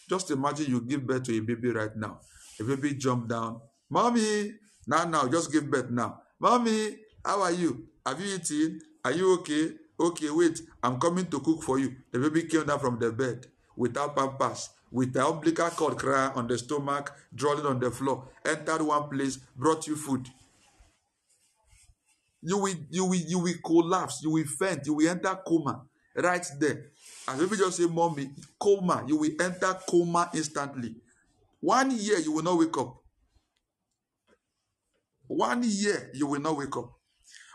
Just 0.08 0.30
imagine 0.30 0.70
you 0.70 0.80
give 0.80 1.06
birth 1.06 1.24
to 1.24 1.36
a 1.36 1.40
baby 1.40 1.70
right 1.70 1.94
now. 1.96 2.20
A 2.60 2.64
baby 2.64 2.94
jump 2.94 3.28
down. 3.28 3.60
Mommy, 3.90 4.54
now, 4.86 5.04
now, 5.04 5.28
just 5.28 5.52
give 5.52 5.68
birth 5.70 5.90
now. 5.90 6.22
Mommy, 6.40 6.96
how 7.24 7.42
are 7.42 7.52
you? 7.52 7.88
Have 8.06 8.20
you 8.20 8.36
eaten? 8.36 8.80
Are 9.04 9.12
you 9.12 9.34
okay? 9.40 9.72
Okay, 9.98 10.30
wait. 10.30 10.60
I'm 10.82 11.00
coming 11.00 11.26
to 11.26 11.40
cook 11.40 11.62
for 11.62 11.78
you. 11.78 11.94
The 12.12 12.18
baby 12.18 12.42
came 12.48 12.64
down 12.66 12.80
from 12.80 12.98
the 12.98 13.10
bed 13.12 13.46
without 13.76 14.14
pampers, 14.14 14.70
with 14.90 15.12
the 15.12 15.26
umbilical 15.26 15.70
cord 15.70 15.96
cry 15.96 16.30
on 16.34 16.46
the 16.46 16.58
stomach, 16.58 17.12
drawing 17.34 17.64
on 17.64 17.80
the 17.80 17.90
floor. 17.90 18.28
Entered 18.44 18.82
one 18.82 19.08
place, 19.08 19.36
brought 19.56 19.86
you 19.86 19.96
food. 19.96 20.28
You 22.42 22.58
will, 22.58 22.74
you 22.90 23.04
will, 23.06 23.14
you 23.14 23.38
will 23.38 23.54
collapse. 23.64 24.20
You 24.22 24.30
will 24.30 24.44
faint. 24.44 24.86
You 24.86 24.94
will 24.94 25.08
enter 25.08 25.34
coma 25.46 25.82
right 26.14 26.46
there. 26.60 26.90
As 27.28 27.38
baby 27.40 27.56
just 27.56 27.78
say, 27.78 27.86
"Mommy, 27.86 28.30
coma." 28.60 29.04
You 29.06 29.16
will 29.16 29.32
enter 29.40 29.76
coma 29.88 30.30
instantly. 30.34 30.94
One 31.60 31.90
year 31.90 32.18
you 32.18 32.32
will 32.32 32.44
not 32.44 32.58
wake 32.58 32.76
up. 32.78 33.02
One 35.26 35.62
year 35.64 36.10
you 36.14 36.26
will 36.26 36.40
not 36.40 36.56
wake 36.56 36.76
up. 36.76 36.95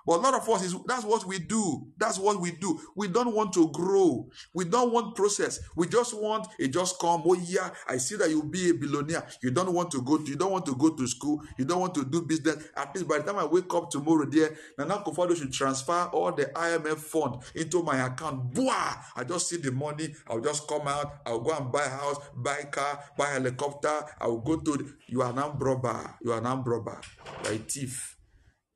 But 0.06 0.18
a 0.18 0.22
lot 0.22 0.34
of 0.34 0.50
us 0.50 0.64
is 0.64 0.76
that's 0.86 1.06
what 1.06 1.26
we 1.26 1.40
do. 1.40 1.88
That's 1.98 2.18
what 2.18 2.40
we 2.40 2.52
do. 2.52 2.80
We 2.96 3.08
don't 3.08 3.34
want 3.34 3.54
to 3.54 3.70
grow. 3.72 4.30
We 4.54 4.66
don't 4.66 4.92
want 4.92 5.16
process. 5.16 5.60
We 5.76 5.88
just 5.88 6.20
want 6.20 6.48
it 6.60 6.70
just 6.70 7.00
come. 7.00 7.24
Oh 7.26 7.36
yeah, 7.36 7.70
I 7.88 7.98
see 7.98 8.16
that 8.16 8.30
you'll 8.30 8.44
be 8.44 8.70
a 8.70 8.74
billionaire. 8.74 9.28
You 9.42 9.52
don't 9.52 9.74
want 9.74 9.92
to 9.92 10.02
go 10.02 10.18
to 10.18 10.30
you 10.30 10.36
don't 10.36 10.52
want 10.52 10.66
to 10.66 10.76
go 10.76 10.90
to 10.90 11.08
school. 11.08 11.42
You 11.58 11.66
don't 11.66 11.80
want 11.80 11.96
to 11.96 12.06
do 12.06 12.22
business. 12.24 12.70
At 12.76 12.96
least 12.96 13.08
by 13.08 13.20
the 13.20 13.24
time 13.26 13.38
I 13.38 13.46
wake 13.46 13.74
up 13.74 13.90
tomorrow, 13.90 14.26
there 14.26 14.56
Nana 14.78 14.98
Akufo-Addo 14.98 15.36
should 15.36 15.54
transfer 15.54 16.10
all 16.14 16.32
the 16.32 16.46
IMF 16.46 16.98
fund 16.98 17.42
into 17.56 17.84
my 17.84 18.06
account. 18.06 18.54
Boah! 18.54 18.98
I 19.16 19.24
just 19.24 19.50
see 19.50 19.58
the 19.58 19.72
money. 19.72 20.14
I'll 20.28 20.40
just 20.40 20.68
come 20.68 20.88
out. 20.88 21.22
I'll 21.26 21.40
go 21.40 21.56
and 21.56 21.72
buy 21.72 21.88
house, 21.88 22.18
buy 22.36 22.64
car, 22.72 23.04
buy 23.18 23.28
helicopter. 23.28 24.02
I'll 24.20 24.40
go 24.40 24.58
to 24.58 24.72
the, 24.78 24.94
you 25.08 25.22
are 25.22 25.32
an 25.32 25.58
robber. 25.58 26.16
You 26.22 26.34
are 26.34 26.46
an 26.46 26.64
robber. 26.64 27.00
You're 27.44 27.54
a 27.54 27.58
thief. 27.58 28.18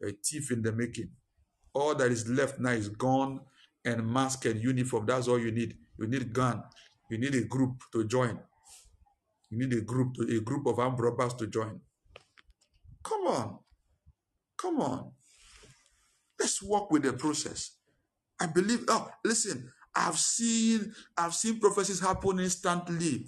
A 0.05 0.11
thief 0.11 0.51
in 0.51 0.61
the 0.61 0.71
making. 0.71 1.09
All 1.73 1.95
that 1.95 2.11
is 2.11 2.27
left 2.29 2.59
now 2.59 2.71
is 2.71 2.89
gun 2.89 3.41
and 3.83 4.07
mask 4.07 4.45
and 4.45 4.61
uniform. 4.61 5.05
That's 5.05 5.27
all 5.27 5.39
you 5.39 5.51
need. 5.51 5.75
You 5.97 6.07
need 6.07 6.31
gun. 6.33 6.63
You 7.09 7.17
need 7.17 7.35
a 7.35 7.43
group 7.43 7.81
to 7.93 8.05
join. 8.05 8.39
You 9.49 9.59
need 9.59 9.73
a 9.77 9.81
group 9.81 10.15
to 10.15 10.21
a 10.23 10.39
group 10.41 10.65
of 10.67 10.79
armed 10.79 10.99
robbers 10.99 11.33
to 11.35 11.47
join. 11.47 11.79
Come 13.03 13.27
on. 13.27 13.59
Come 14.57 14.81
on. 14.81 15.11
Let's 16.39 16.61
work 16.63 16.91
with 16.91 17.03
the 17.03 17.13
process. 17.13 17.77
I 18.39 18.47
believe. 18.47 18.85
Oh, 18.87 19.09
listen. 19.23 19.71
I've 19.95 20.17
seen. 20.17 20.93
I've 21.17 21.33
seen 21.33 21.59
prophecies 21.59 21.99
happen 21.99 22.39
instantly. 22.39 23.27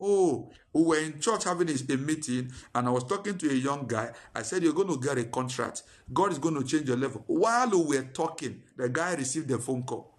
Oh, 0.00 0.50
we 0.72 0.82
were 0.82 0.98
in 0.98 1.18
church 1.18 1.44
having 1.44 1.68
a, 1.68 1.92
a 1.92 1.96
meeting, 1.96 2.52
and 2.74 2.86
I 2.86 2.90
was 2.90 3.04
talking 3.04 3.36
to 3.36 3.50
a 3.50 3.54
young 3.54 3.86
guy. 3.86 4.12
I 4.34 4.42
said, 4.42 4.62
You're 4.62 4.72
going 4.72 4.88
to 4.88 4.98
get 4.98 5.18
a 5.18 5.24
contract. 5.24 5.82
God 6.12 6.30
is 6.32 6.38
going 6.38 6.54
to 6.54 6.64
change 6.64 6.88
your 6.88 6.96
level. 6.96 7.24
While 7.26 7.70
we 7.70 7.96
were 7.96 8.04
talking, 8.04 8.62
the 8.76 8.88
guy 8.88 9.14
received 9.14 9.50
a 9.50 9.58
phone 9.58 9.82
call. 9.82 10.14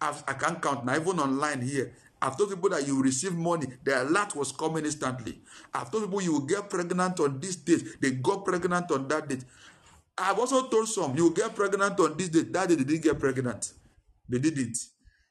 I've, 0.00 0.24
I 0.26 0.32
can't 0.32 0.60
count 0.62 0.84
now, 0.84 0.96
even 0.96 1.20
online 1.20 1.60
here. 1.60 1.92
I've 2.20 2.36
told 2.36 2.50
people 2.50 2.70
that 2.70 2.86
you 2.86 3.00
receive 3.00 3.34
money. 3.34 3.66
The 3.84 4.02
alert 4.02 4.34
was 4.34 4.50
coming 4.50 4.84
instantly. 4.84 5.40
I've 5.72 5.90
told 5.90 6.04
people 6.04 6.22
you 6.22 6.32
will 6.32 6.46
get 6.46 6.68
pregnant 6.68 7.20
on 7.20 7.38
this 7.38 7.56
date. 7.56 8.00
They 8.00 8.12
got 8.12 8.44
pregnant 8.44 8.90
on 8.90 9.06
that 9.08 9.28
date. 9.28 9.44
I've 10.16 10.38
also 10.38 10.66
told 10.68 10.88
some 10.88 11.16
you 11.16 11.24
will 11.24 11.30
get 11.30 11.54
pregnant 11.54 12.00
on 12.00 12.16
this 12.16 12.28
date. 12.28 12.52
That 12.52 12.68
day 12.70 12.74
they 12.74 12.84
didn't 12.84 13.04
get 13.04 13.20
pregnant. 13.20 13.72
They 14.28 14.38
didn't. 14.38 14.76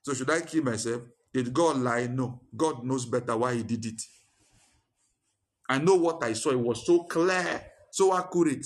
So 0.02 0.14
should 0.14 0.30
I 0.30 0.40
kill 0.42 0.64
myself? 0.64 1.02
Did 1.38 1.54
God 1.54 1.78
lie? 1.78 2.08
No. 2.08 2.42
God 2.56 2.84
knows 2.84 3.06
better 3.06 3.38
why 3.38 3.54
He 3.54 3.62
did 3.62 3.86
it. 3.86 4.02
I 5.70 5.78
know 5.78 5.94
what 5.94 6.24
I 6.24 6.34
saw. 6.34 6.50
It 6.50 6.60
was 6.60 6.84
so 6.84 7.04
clear, 7.04 7.64
so 7.92 8.18
accurate. 8.18 8.66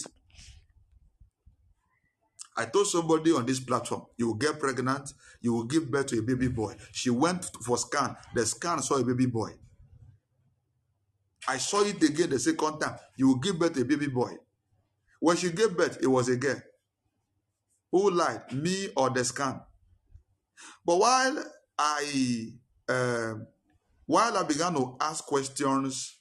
I 2.55 2.63
told 2.67 2.87
somebody 2.87 3.33
on 3.33 3.45
this 3.45 3.59
platform, 3.59 4.03
you 4.15 4.27
will 4.27 4.35
get 4.35 4.57
pregnant, 4.57 5.11
you 5.41 5.51
will 5.51 5.65
give 5.65 5.91
birth 5.91 6.05
to 6.07 6.19
a 6.19 6.21
baby 6.21 6.47
boy. 6.47 6.77
She 6.93 7.09
went 7.09 7.43
for 7.65 7.77
scan. 7.77 8.15
The 8.33 8.45
scan 8.45 8.81
saw 8.81 8.95
a 8.95 9.03
baby 9.03 9.25
boy. 9.25 9.49
I 11.49 11.57
saw 11.57 11.83
it 11.83 12.01
again 12.01 12.29
the 12.29 12.39
second 12.39 12.79
time. 12.79 12.95
You 13.17 13.27
will 13.27 13.39
give 13.39 13.59
birth 13.59 13.73
to 13.73 13.81
a 13.81 13.85
baby 13.85 14.07
boy. 14.07 14.37
When 15.19 15.35
she 15.35 15.51
gave 15.51 15.75
birth, 15.75 15.97
it 16.01 16.07
was 16.07 16.29
a 16.29 16.37
girl. 16.37 16.61
Who 17.91 18.11
lied, 18.11 18.53
me 18.53 18.87
or 18.95 19.09
the 19.09 19.25
scan? 19.25 19.59
But 20.85 20.99
while 20.99 21.43
I 21.77 22.53
uh, 22.91 23.35
while 24.05 24.37
I 24.37 24.43
began 24.43 24.73
to 24.73 24.97
ask 24.99 25.25
questions, 25.25 26.17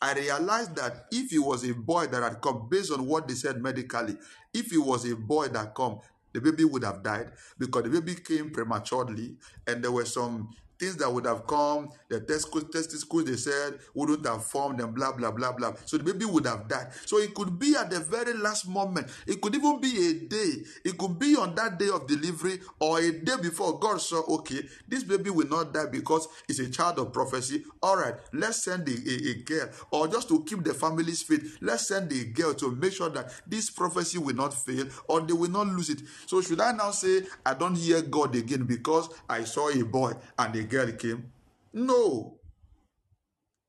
I 0.00 0.14
realized 0.14 0.76
that 0.76 1.06
if 1.10 1.32
it 1.32 1.38
was 1.38 1.68
a 1.68 1.74
boy 1.74 2.06
that 2.06 2.22
had 2.22 2.40
come, 2.40 2.68
based 2.68 2.92
on 2.92 3.06
what 3.06 3.26
they 3.26 3.34
said 3.34 3.60
medically, 3.60 4.16
if 4.54 4.72
it 4.72 4.78
was 4.78 5.10
a 5.10 5.16
boy 5.16 5.48
that 5.48 5.74
come, 5.74 6.00
the 6.32 6.40
baby 6.40 6.64
would 6.64 6.84
have 6.84 7.02
died 7.02 7.32
because 7.58 7.82
the 7.82 7.90
baby 7.90 8.14
came 8.14 8.50
prematurely, 8.50 9.36
and 9.66 9.82
there 9.82 9.92
were 9.92 10.04
some 10.04 10.50
things 10.82 10.96
that 10.96 11.12
would 11.12 11.26
have 11.26 11.46
come, 11.46 11.88
the 12.08 12.20
testicles, 12.20 13.24
they 13.24 13.36
said 13.36 13.78
wouldn't 13.94 14.26
have 14.26 14.44
formed 14.44 14.80
and 14.80 14.92
blah 14.92 15.12
blah 15.12 15.30
blah 15.30 15.52
blah. 15.52 15.72
So 15.84 15.96
the 15.96 16.02
baby 16.02 16.24
would 16.24 16.46
have 16.46 16.66
died. 16.66 16.88
So 17.06 17.18
it 17.18 17.34
could 17.34 17.56
be 17.56 17.76
at 17.76 17.88
the 17.88 18.00
very 18.00 18.34
last 18.34 18.68
moment. 18.68 19.06
It 19.26 19.40
could 19.40 19.54
even 19.54 19.80
be 19.80 20.08
a 20.08 20.14
day. 20.26 20.64
It 20.84 20.98
could 20.98 21.20
be 21.20 21.36
on 21.36 21.54
that 21.54 21.78
day 21.78 21.88
of 21.88 22.08
delivery 22.08 22.58
or 22.80 22.98
a 22.98 23.12
day 23.12 23.34
before 23.40 23.78
God 23.78 24.00
saw, 24.00 24.22
okay, 24.38 24.62
this 24.88 25.04
baby 25.04 25.30
will 25.30 25.46
not 25.48 25.72
die 25.72 25.86
because 25.90 26.26
it's 26.48 26.58
a 26.58 26.68
child 26.68 26.98
of 26.98 27.12
prophecy. 27.12 27.64
All 27.80 27.96
right, 27.96 28.14
let's 28.32 28.64
send 28.64 28.88
a, 28.88 28.92
a, 28.92 29.30
a 29.30 29.34
girl. 29.44 29.68
Or 29.92 30.08
just 30.08 30.28
to 30.30 30.42
keep 30.44 30.64
the 30.64 30.74
family's 30.74 31.22
faith, 31.22 31.58
let's 31.60 31.86
send 31.86 32.10
a 32.12 32.24
girl 32.24 32.54
to 32.54 32.72
make 32.72 32.92
sure 32.92 33.10
that 33.10 33.32
this 33.46 33.70
prophecy 33.70 34.18
will 34.18 34.34
not 34.34 34.52
fail 34.52 34.86
or 35.06 35.20
they 35.20 35.32
will 35.32 35.50
not 35.50 35.68
lose 35.68 35.90
it. 35.90 36.02
So 36.26 36.40
should 36.40 36.60
I 36.60 36.72
now 36.72 36.90
say 36.90 37.22
I 37.46 37.54
don't 37.54 37.76
hear 37.76 38.02
God 38.02 38.34
again 38.34 38.64
because 38.64 39.08
I 39.28 39.44
saw 39.44 39.70
a 39.70 39.84
boy 39.84 40.14
and 40.38 40.56
a 40.56 40.71
girl 40.72 40.90
came? 40.92 41.30
No. 41.72 42.38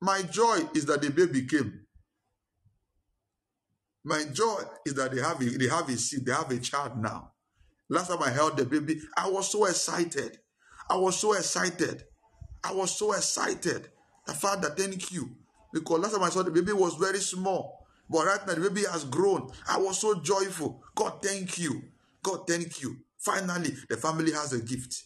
My 0.01 0.21
joy 0.23 0.59
is 0.73 0.85
that 0.85 1.01
the 1.01 1.11
baby 1.11 1.45
came. 1.45 1.81
My 4.05 4.23
joy 4.31 4.63
is 4.85 4.95
that 4.95 5.11
they 5.11 5.21
have 5.21 5.41
a, 5.41 5.45
they 5.45 5.67
have 5.67 5.87
a 5.89 5.97
seed, 5.97 6.25
they 6.25 6.31
have 6.31 6.51
a 6.51 6.59
child 6.59 6.97
now. 6.97 7.31
Last 7.89 8.09
time 8.09 8.23
I 8.23 8.29
held 8.29 8.57
the 8.57 8.65
baby, 8.65 8.99
I 9.17 9.29
was 9.29 9.51
so 9.51 9.65
excited. 9.65 10.39
I 10.89 10.97
was 10.97 11.17
so 11.17 11.33
excited. 11.33 12.03
I 12.63 12.73
was 12.73 12.97
so 12.97 13.13
excited. 13.13 13.89
The 14.25 14.33
father, 14.33 14.69
thank 14.69 15.11
you. 15.11 15.29
Because 15.73 15.99
last 15.99 16.13
time 16.13 16.23
I 16.23 16.29
saw 16.29 16.43
the 16.43 16.51
baby 16.51 16.73
was 16.73 16.95
very 16.95 17.19
small. 17.19 17.85
But 18.09 18.25
right 18.25 18.45
now 18.47 18.53
the 18.55 18.69
baby 18.69 18.85
has 18.91 19.05
grown. 19.05 19.49
I 19.67 19.77
was 19.77 19.99
so 19.99 20.21
joyful. 20.21 20.81
God, 20.95 21.21
thank 21.21 21.57
you. 21.57 21.81
God, 22.21 22.47
thank 22.47 22.81
you. 22.81 22.97
Finally, 23.19 23.73
the 23.89 23.97
family 23.97 24.31
has 24.33 24.53
a 24.53 24.59
gift. 24.61 25.03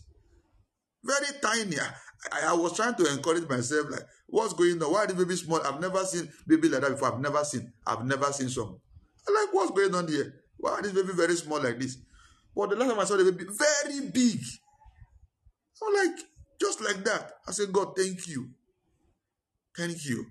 Very 1.03 1.27
tiny. 1.41 1.77
I, 1.79 2.49
I 2.49 2.53
was 2.53 2.75
trying 2.75 2.95
to 2.95 3.11
encourage 3.11 3.47
myself, 3.47 3.87
like, 3.89 4.03
what's 4.27 4.53
going 4.53 4.81
on? 4.81 4.91
Why 4.91 5.05
the 5.05 5.13
baby 5.13 5.35
small? 5.35 5.61
I've 5.61 5.79
never 5.79 6.03
seen 6.03 6.29
baby 6.47 6.69
like 6.69 6.81
that 6.81 6.91
before. 6.91 7.13
I've 7.13 7.19
never 7.19 7.43
seen. 7.43 7.71
I've 7.85 8.05
never 8.05 8.31
seen 8.33 8.49
some. 8.49 8.79
I'm 9.27 9.33
like, 9.33 9.53
what's 9.53 9.71
going 9.71 9.93
on 9.95 10.07
here? 10.07 10.33
Why 10.57 10.81
this 10.81 10.91
baby 10.91 11.13
very 11.13 11.35
small 11.35 11.61
like 11.61 11.79
this? 11.79 11.97
But 12.55 12.71
the 12.71 12.75
last 12.75 12.89
time 12.89 12.99
I 12.99 13.03
saw 13.03 13.17
the 13.17 13.31
baby, 13.31 13.45
very 13.45 14.09
big. 14.09 14.39
I'm 15.83 15.93
like, 15.93 16.19
just 16.59 16.81
like 16.81 17.03
that. 17.03 17.33
I 17.47 17.51
said, 17.51 17.71
God, 17.71 17.95
thank 17.95 18.27
you. 18.27 18.49
Thank 19.77 20.05
you. 20.05 20.25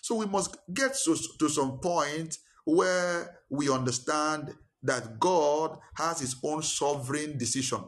So 0.00 0.14
we 0.14 0.26
must 0.26 0.56
get 0.72 0.94
to, 1.04 1.16
to 1.38 1.48
some 1.48 1.78
point 1.80 2.38
where 2.64 3.40
we 3.50 3.70
understand 3.70 4.54
that 4.82 5.18
God 5.18 5.78
has 5.94 6.20
his 6.20 6.36
own 6.42 6.62
sovereign 6.62 7.36
decision. 7.36 7.84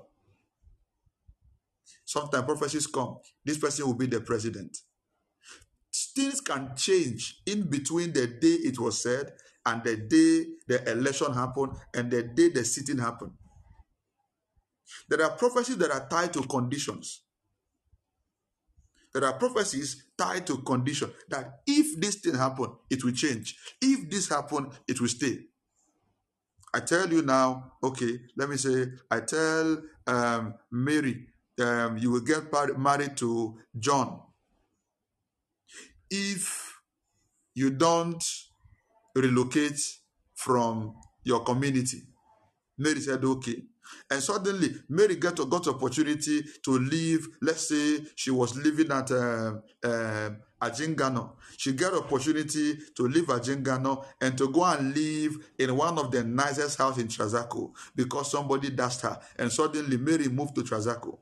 Sometimes 2.08 2.46
prophecies 2.46 2.86
come, 2.86 3.18
this 3.44 3.58
person 3.58 3.84
will 3.86 3.92
be 3.92 4.06
the 4.06 4.22
president. 4.22 4.78
Things 6.16 6.40
can 6.40 6.74
change 6.74 7.42
in 7.44 7.68
between 7.68 8.14
the 8.14 8.26
day 8.26 8.56
it 8.64 8.78
was 8.78 9.02
said 9.02 9.30
and 9.66 9.84
the 9.84 9.94
day 9.94 10.46
the 10.66 10.90
election 10.90 11.34
happened 11.34 11.72
and 11.94 12.10
the 12.10 12.22
day 12.22 12.48
the 12.48 12.64
sitting 12.64 12.96
happened. 12.96 13.32
There 15.10 15.22
are 15.22 15.36
prophecies 15.36 15.76
that 15.76 15.90
are 15.90 16.08
tied 16.08 16.32
to 16.32 16.42
conditions. 16.44 17.24
There 19.12 19.24
are 19.26 19.34
prophecies 19.34 20.04
tied 20.16 20.46
to 20.46 20.62
condition 20.62 21.12
that 21.28 21.60
if 21.66 22.00
this 22.00 22.14
thing 22.14 22.36
happen, 22.36 22.72
it 22.88 23.04
will 23.04 23.12
change. 23.12 23.54
If 23.82 24.08
this 24.08 24.30
happen, 24.30 24.70
it 24.88 24.98
will 24.98 25.08
stay. 25.08 25.40
I 26.72 26.80
tell 26.80 27.06
you 27.12 27.20
now, 27.20 27.72
okay, 27.82 28.18
let 28.34 28.48
me 28.48 28.56
say, 28.56 28.86
I 29.10 29.20
tell 29.20 29.82
um, 30.06 30.54
Mary, 30.70 31.26
um, 31.58 31.98
you 31.98 32.10
will 32.10 32.20
get 32.20 32.44
married 32.78 33.16
to 33.18 33.58
John. 33.78 34.20
If 36.10 36.80
you 37.54 37.70
don't 37.70 38.22
relocate 39.14 39.80
from 40.34 40.94
your 41.24 41.40
community, 41.40 42.02
Mary 42.78 43.00
said, 43.00 43.24
okay. 43.24 43.62
And 44.10 44.22
suddenly, 44.22 44.74
Mary 44.88 45.16
got 45.16 45.36
got 45.48 45.66
opportunity 45.66 46.44
to 46.62 46.70
live. 46.78 47.26
Let's 47.40 47.68
say 47.68 48.04
she 48.14 48.30
was 48.30 48.54
living 48.56 48.92
at 48.92 49.10
um, 49.10 49.62
Adjiringanor. 50.60 51.32
She 51.56 51.72
got 51.72 51.94
opportunity 51.94 52.76
to 52.94 53.08
leave 53.08 53.26
Adjiringanor 53.26 54.04
and 54.20 54.36
to 54.38 54.48
go 54.48 54.64
and 54.64 54.94
live 54.94 55.38
in 55.58 55.74
one 55.76 55.98
of 55.98 56.10
the 56.10 56.22
nicest 56.24 56.78
house 56.78 56.98
in 56.98 57.08
Trasacco 57.08 57.72
because 57.94 58.30
somebody 58.30 58.70
dashed 58.70 59.02
her. 59.02 59.18
And 59.38 59.50
suddenly, 59.50 59.96
Mary 59.96 60.28
moved 60.28 60.54
to 60.56 60.62
Trasacco. 60.62 61.18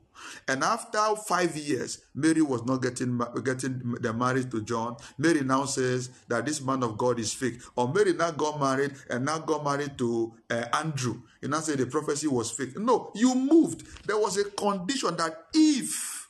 And 0.47 0.63
after 0.63 0.99
five 1.27 1.55
years, 1.55 1.99
Mary 2.15 2.41
was 2.41 2.63
not 2.65 2.81
getting 2.81 3.19
getting 3.43 3.95
the 4.01 4.13
marriage 4.13 4.49
to 4.51 4.61
John. 4.61 4.97
Mary 5.17 5.41
now 5.41 5.65
says 5.65 6.09
that 6.27 6.45
this 6.45 6.61
man 6.61 6.83
of 6.83 6.97
God 6.97 7.19
is 7.19 7.33
fake. 7.33 7.61
Or 7.75 7.91
Mary 7.91 8.13
now 8.13 8.31
got 8.31 8.59
married 8.59 8.93
and 9.09 9.25
now 9.25 9.39
got 9.39 9.63
married 9.63 9.97
to 9.99 10.33
uh, 10.49 10.65
Andrew. 10.73 11.21
You 11.41 11.49
now 11.49 11.59
say 11.59 11.75
the 11.75 11.85
prophecy 11.85 12.27
was 12.27 12.51
fake. 12.51 12.77
No, 12.77 13.11
you 13.15 13.35
moved. 13.35 14.07
There 14.07 14.17
was 14.17 14.37
a 14.37 14.45
condition 14.45 15.15
that 15.17 15.47
if, 15.53 16.29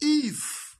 if 0.00 0.76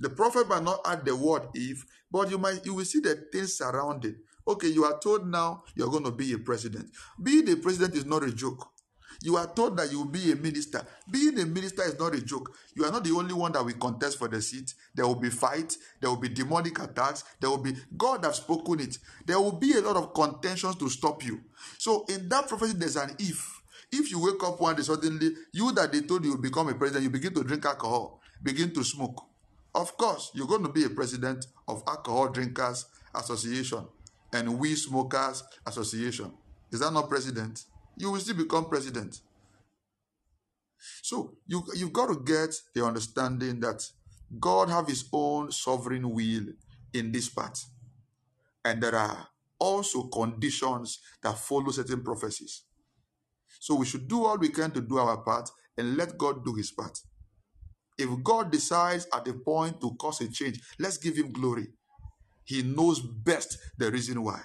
the 0.00 0.10
prophet 0.10 0.48
might 0.48 0.62
not 0.62 0.80
add 0.86 1.04
the 1.04 1.16
word 1.16 1.42
if, 1.54 1.84
but 2.10 2.30
you 2.30 2.38
might 2.38 2.64
you 2.64 2.74
will 2.74 2.84
see 2.84 3.00
the 3.00 3.14
things 3.32 3.54
surrounding. 3.58 4.16
Okay, 4.48 4.68
you 4.68 4.84
are 4.84 4.98
told 4.98 5.28
now 5.28 5.62
you're 5.74 5.90
going 5.90 6.04
to 6.04 6.10
be 6.10 6.32
a 6.32 6.38
president. 6.38 6.90
Being 7.22 7.50
a 7.50 7.56
president 7.56 7.94
is 7.94 8.06
not 8.06 8.22
a 8.22 8.32
joke. 8.32 8.66
You 9.22 9.36
are 9.36 9.46
told 9.52 9.76
that 9.76 9.90
you 9.90 9.98
will 9.98 10.10
be 10.10 10.32
a 10.32 10.36
minister. 10.36 10.80
Being 11.10 11.38
a 11.40 11.44
minister 11.44 11.82
is 11.82 11.98
not 11.98 12.14
a 12.14 12.22
joke. 12.22 12.56
You 12.74 12.84
are 12.86 12.90
not 12.90 13.04
the 13.04 13.10
only 13.10 13.34
one 13.34 13.52
that 13.52 13.64
will 13.64 13.74
contest 13.74 14.18
for 14.18 14.26
the 14.26 14.40
seat. 14.40 14.72
There 14.94 15.06
will 15.06 15.16
be 15.16 15.28
fight. 15.28 15.76
There 16.00 16.08
will 16.08 16.16
be 16.16 16.30
demonic 16.30 16.78
attacks. 16.78 17.24
There 17.40 17.50
will 17.50 17.58
be 17.58 17.74
God 17.94 18.24
have 18.24 18.36
spoken 18.36 18.80
it. 18.80 18.96
There 19.26 19.38
will 19.38 19.58
be 19.58 19.72
a 19.76 19.82
lot 19.82 19.96
of 19.96 20.14
contentions 20.14 20.76
to 20.76 20.88
stop 20.88 21.22
you. 21.24 21.40
So 21.76 22.06
in 22.08 22.28
that 22.30 22.48
prophecy, 22.48 22.74
there's 22.76 22.96
an 22.96 23.16
if. 23.18 23.60
If 23.92 24.10
you 24.10 24.22
wake 24.22 24.42
up 24.44 24.60
one 24.60 24.76
day 24.76 24.82
suddenly, 24.82 25.30
you 25.52 25.72
that 25.72 25.92
they 25.92 26.02
told 26.02 26.24
you 26.24 26.32
will 26.32 26.40
become 26.42 26.68
a 26.68 26.74
president, 26.74 27.04
you 27.04 27.10
begin 27.10 27.34
to 27.34 27.44
drink 27.44 27.66
alcohol, 27.66 28.20
begin 28.42 28.72
to 28.74 28.84
smoke. 28.84 29.26
Of 29.74 29.96
course, 29.98 30.30
you're 30.34 30.46
going 30.46 30.62
to 30.62 30.72
be 30.72 30.84
a 30.84 30.90
president 30.90 31.46
of 31.66 31.82
Alcohol 31.86 32.28
Drinkers 32.28 32.86
Association 33.14 33.86
and 34.32 34.58
We 34.58 34.74
Smokers 34.74 35.42
Association. 35.66 36.32
Is 36.72 36.80
that 36.80 36.92
not 36.92 37.08
president? 37.08 37.64
You 37.96 38.12
will 38.12 38.20
still 38.20 38.36
become 38.36 38.66
president. 38.68 39.20
So 41.02 41.34
you 41.46 41.64
you've 41.74 41.92
got 41.92 42.08
to 42.08 42.20
get 42.24 42.54
the 42.74 42.84
understanding 42.84 43.60
that 43.60 43.84
God 44.38 44.68
have 44.70 44.86
His 44.88 45.08
own 45.12 45.50
sovereign 45.52 46.10
will 46.10 46.46
in 46.92 47.12
this 47.12 47.28
part, 47.28 47.58
and 48.64 48.82
there 48.82 48.94
are 48.94 49.28
also 49.58 50.04
conditions 50.04 51.00
that 51.22 51.38
follow 51.38 51.70
certain 51.70 52.02
prophecies. 52.02 52.64
So 53.60 53.74
we 53.76 53.86
should 53.86 54.08
do 54.08 54.24
all 54.24 54.38
we 54.38 54.50
can 54.50 54.70
to 54.72 54.80
do 54.80 54.98
our 54.98 55.18
part 55.18 55.50
and 55.76 55.96
let 55.96 56.18
God 56.18 56.44
do 56.44 56.54
His 56.54 56.70
part. 56.70 56.98
If 57.98 58.10
God 58.22 58.52
decides 58.52 59.06
at 59.12 59.26
a 59.28 59.34
point 59.34 59.80
to 59.80 59.94
cause 59.96 60.20
a 60.20 60.28
change, 60.30 60.60
let's 60.78 60.98
give 60.98 61.16
Him 61.16 61.32
glory. 61.32 61.68
He 62.48 62.62
knows 62.62 62.98
best 63.00 63.58
the 63.76 63.90
reason 63.90 64.22
why. 64.22 64.40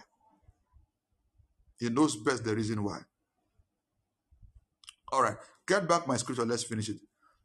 He 1.80 1.90
knows 1.90 2.18
best 2.18 2.44
the 2.44 2.54
reason 2.54 2.84
why. 2.84 3.00
All 5.14 5.24
right, 5.24 5.38
get 5.66 5.88
back 5.88 6.06
my 6.06 6.18
scripture. 6.18 6.46
Let's 6.46 6.66
finish 6.66 6.90
it. 6.90 6.98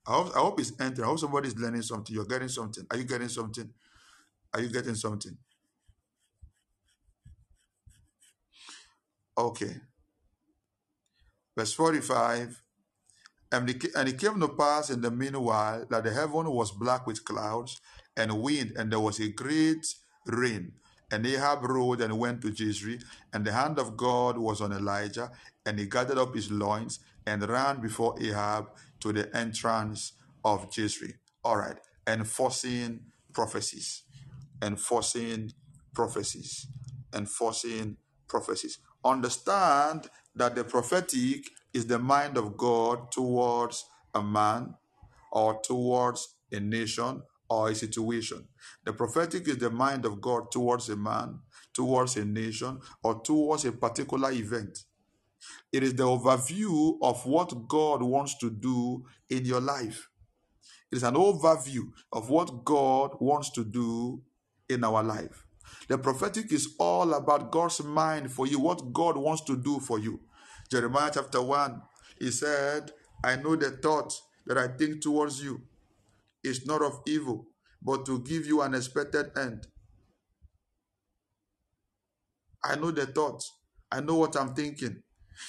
I 0.05 0.14
hope, 0.14 0.35
I 0.35 0.40
hope 0.40 0.59
it's 0.59 0.73
entering. 0.81 1.05
I 1.05 1.11
hope 1.11 1.21
somebody's 1.21 1.57
learning 1.57 1.83
something. 1.83 2.12
You're 2.12 2.25
getting 2.25 2.49
something. 2.49 2.85
Are 2.90 2.97
you 2.97 3.05
getting 3.05 3.29
something? 3.29 3.71
Are 4.53 4.61
you 4.61 4.68
getting 4.68 4.97
something? 4.97 5.38
Okay. 9.38 9.77
Verse 11.57 11.73
45. 11.73 12.61
And 13.53 13.71
it, 13.71 13.85
and 13.94 14.09
it 14.09 14.18
came 14.18 14.40
to 14.40 14.49
pass 14.49 14.90
in 14.90 15.03
the 15.03 15.11
meanwhile 15.12 15.87
that 15.88 16.03
the 16.03 16.12
heaven 16.12 16.51
was 16.51 16.73
black 16.73 17.07
with 17.07 17.25
clouds 17.25 17.81
and 18.16 18.42
wind, 18.42 18.73
and 18.77 18.90
there 18.90 18.99
was 18.99 19.21
a 19.21 19.31
great 19.31 19.87
rain. 20.29 20.73
And 21.11 21.27
Ahab 21.27 21.64
rode 21.64 22.01
and 22.03 22.19
went 22.19 22.43
to 22.43 22.51
Jezreel, 22.51 23.01
and 23.33 23.45
the 23.45 23.53
hand 23.53 23.79
of 23.79 23.97
God 23.97 24.38
was 24.38 24.61
on 24.61 24.73
Elijah, 24.73 25.31
and 25.67 25.79
he 25.79 25.87
gathered 25.87 26.19
up 26.19 26.35
his 26.35 26.51
loins 26.51 27.01
and 27.27 27.49
ran 27.49 27.81
before 27.81 28.14
Ahab 28.21 28.71
to 29.01 29.12
the 29.12 29.35
entrance 29.37 30.12
of 30.45 30.69
Jezreel. 30.77 31.14
All 31.45 31.57
right, 31.57 31.79
enforcing 32.07 33.01
prophecies, 33.33 34.03
enforcing 34.62 35.53
prophecies, 35.95 36.67
enforcing 37.14 37.97
prophecies. 38.29 38.79
Understand 39.05 40.09
that 40.35 40.55
the 40.55 40.64
prophetic 40.64 41.47
is 41.73 41.87
the 41.87 41.99
mind 41.99 42.37
of 42.37 42.57
God 42.57 43.12
towards 43.12 43.87
a 44.14 44.23
man 44.23 44.75
or 45.33 45.61
towards 45.62 46.37
a 46.53 46.61
nation 46.61 47.23
or 47.48 47.70
a 47.70 47.74
situation. 47.74 48.46
The 48.84 48.92
prophetic 48.92 49.48
is 49.48 49.58
the 49.58 49.70
mind 49.70 50.04
of 50.04 50.20
God 50.20 50.50
towards 50.50 50.88
a 50.88 50.96
man, 50.96 51.40
towards 51.72 52.16
a 52.16 52.24
nation, 52.24 52.80
or 53.02 53.22
towards 53.22 53.64
a 53.64 53.72
particular 53.72 54.30
event. 54.32 54.84
It 55.72 55.82
is 55.82 55.94
the 55.94 56.04
overview 56.04 56.98
of 57.02 57.24
what 57.26 57.68
God 57.68 58.02
wants 58.02 58.37
to 58.38 58.50
do 58.50 59.04
in 59.30 59.44
your 59.44 59.61
life. 59.61 60.08
It 60.90 60.96
is 60.96 61.02
an 61.02 61.14
overview 61.14 61.90
of 62.12 62.30
what 62.30 62.64
God 62.64 63.16
wants 63.20 63.50
to 63.50 63.64
do 63.64 64.22
in 64.68 64.84
our 64.84 65.02
life. 65.02 65.44
The 65.88 65.98
prophetic 65.98 66.52
is 66.52 66.74
all 66.78 67.14
about 67.14 67.50
God's 67.50 67.82
mind 67.82 68.32
for 68.32 68.46
you, 68.46 68.58
what 68.58 68.92
God 68.92 69.16
wants 69.16 69.42
to 69.42 69.56
do 69.56 69.80
for 69.80 69.98
you. 69.98 70.20
Jeremiah 70.70 71.11
chapter 71.12 71.42
1, 71.42 71.82
he 72.18 72.30
said, 72.30 72.90
I 73.24 73.37
know 73.37 73.56
the 73.56 73.70
thought 73.70 74.14
that 74.46 74.58
I 74.58 74.68
think 74.68 75.02
towards 75.02 75.42
you 75.42 75.62
is 76.48 76.66
not 76.66 76.82
of 76.82 77.00
evil, 77.06 77.46
but 77.82 78.06
to 78.06 78.20
give 78.20 78.46
you 78.46 78.62
an 78.62 78.74
expected 78.74 79.26
end. 79.37 79.66
I 82.64 82.76
know 82.76 82.90
the 82.90 83.06
thoughts. 83.06 83.52
I 83.90 84.00
know 84.00 84.16
what 84.16 84.37
I'm 84.37 84.54
thinking. 84.54 85.02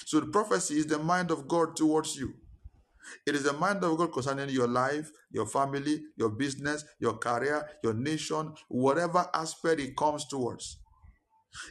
So 0.06 0.20
the 0.20 0.26
prophecy 0.26 0.78
is 0.78 0.86
the 0.86 0.98
mind 0.98 1.30
of 1.30 1.48
God 1.48 1.76
towards 1.76 2.16
you. 2.16 2.34
It 3.26 3.34
is 3.34 3.44
the 3.44 3.52
mind 3.52 3.82
of 3.84 3.98
God 3.98 4.12
concerning 4.12 4.50
your 4.50 4.68
life, 4.68 5.10
your 5.30 5.46
family, 5.46 6.02
your 6.16 6.30
business, 6.30 6.84
your 7.00 7.14
career, 7.14 7.68
your 7.82 7.94
nation, 7.94 8.54
whatever 8.68 9.28
aspect 9.34 9.80
it 9.80 9.96
comes 9.96 10.26
towards. 10.26 10.78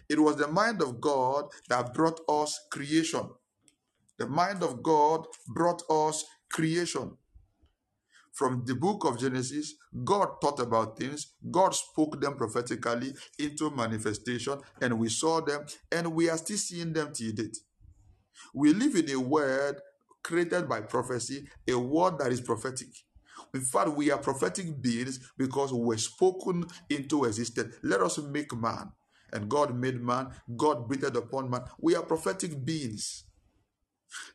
It 0.10 0.20
was 0.20 0.36
the 0.38 0.48
mind 0.48 0.82
of 0.82 1.00
God 1.00 1.46
that 1.70 1.94
brought 1.94 2.20
us 2.30 2.60
creation. 2.72 3.30
The 4.18 4.28
mind 4.28 4.64
of 4.64 4.84
God 4.84 5.28
brought 5.48 5.82
us 5.90 6.26
creation. 6.52 7.18
From 8.34 8.64
the 8.66 8.76
book 8.76 9.06
of 9.06 9.20
Genesis, 9.20 9.76
God 10.04 10.42
thought 10.42 10.60
about 10.60 10.98
things, 10.98 11.34
God 11.50 11.76
spoke 11.76 12.22
them 12.22 12.36
prophetically 12.36 13.14
into 13.38 13.70
manifestation, 13.72 14.60
and 14.82 15.00
we 15.00 15.10
saw 15.10 15.42
them, 15.42 15.66
and 15.92 16.14
we 16.14 16.30
are 16.30 16.38
still 16.38 16.58
seeing 16.58 16.94
them 16.94 17.12
till 17.14 17.34
date. 17.34 17.58
We 18.54 18.74
live 18.74 18.96
in 18.96 19.10
a 19.12 19.20
world 19.20 19.82
created 20.24 20.70
by 20.70 20.82
prophecy, 20.82 21.48
a 21.68 21.78
world 21.78 22.20
that 22.20 22.32
is 22.32 22.42
prophetic. 22.42 22.90
In 23.54 23.62
fact, 23.62 23.90
we 23.92 24.12
are 24.12 24.18
prophetic 24.18 24.82
beings 24.82 25.32
because 25.38 25.74
we're 25.74 25.98
spoken 25.98 26.66
into 26.90 27.26
existence. 27.26 27.76
Let 27.84 28.02
us 28.02 28.18
make 28.20 28.56
man. 28.56 28.92
And 29.32 29.50
God 29.50 29.76
made 29.76 30.02
man, 30.02 30.30
God 30.56 30.88
breathed 30.88 31.16
upon 31.16 31.50
man. 31.50 31.62
We 31.80 31.96
are 31.96 32.04
prophetic 32.04 32.64
beings. 32.64 33.26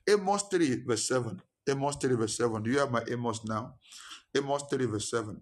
Amos 0.08 0.44
3, 0.50 0.84
verse 0.84 1.08
7. 1.08 1.40
Amos 1.68 1.96
3, 1.96 2.14
verse 2.16 2.36
7. 2.36 2.62
Do 2.62 2.70
you 2.70 2.78
have 2.78 2.90
my 2.90 3.02
Amos 3.10 3.44
now? 3.44 3.74
Amos 4.36 4.64
3, 4.70 4.86
verse 4.86 5.10
7. 5.10 5.40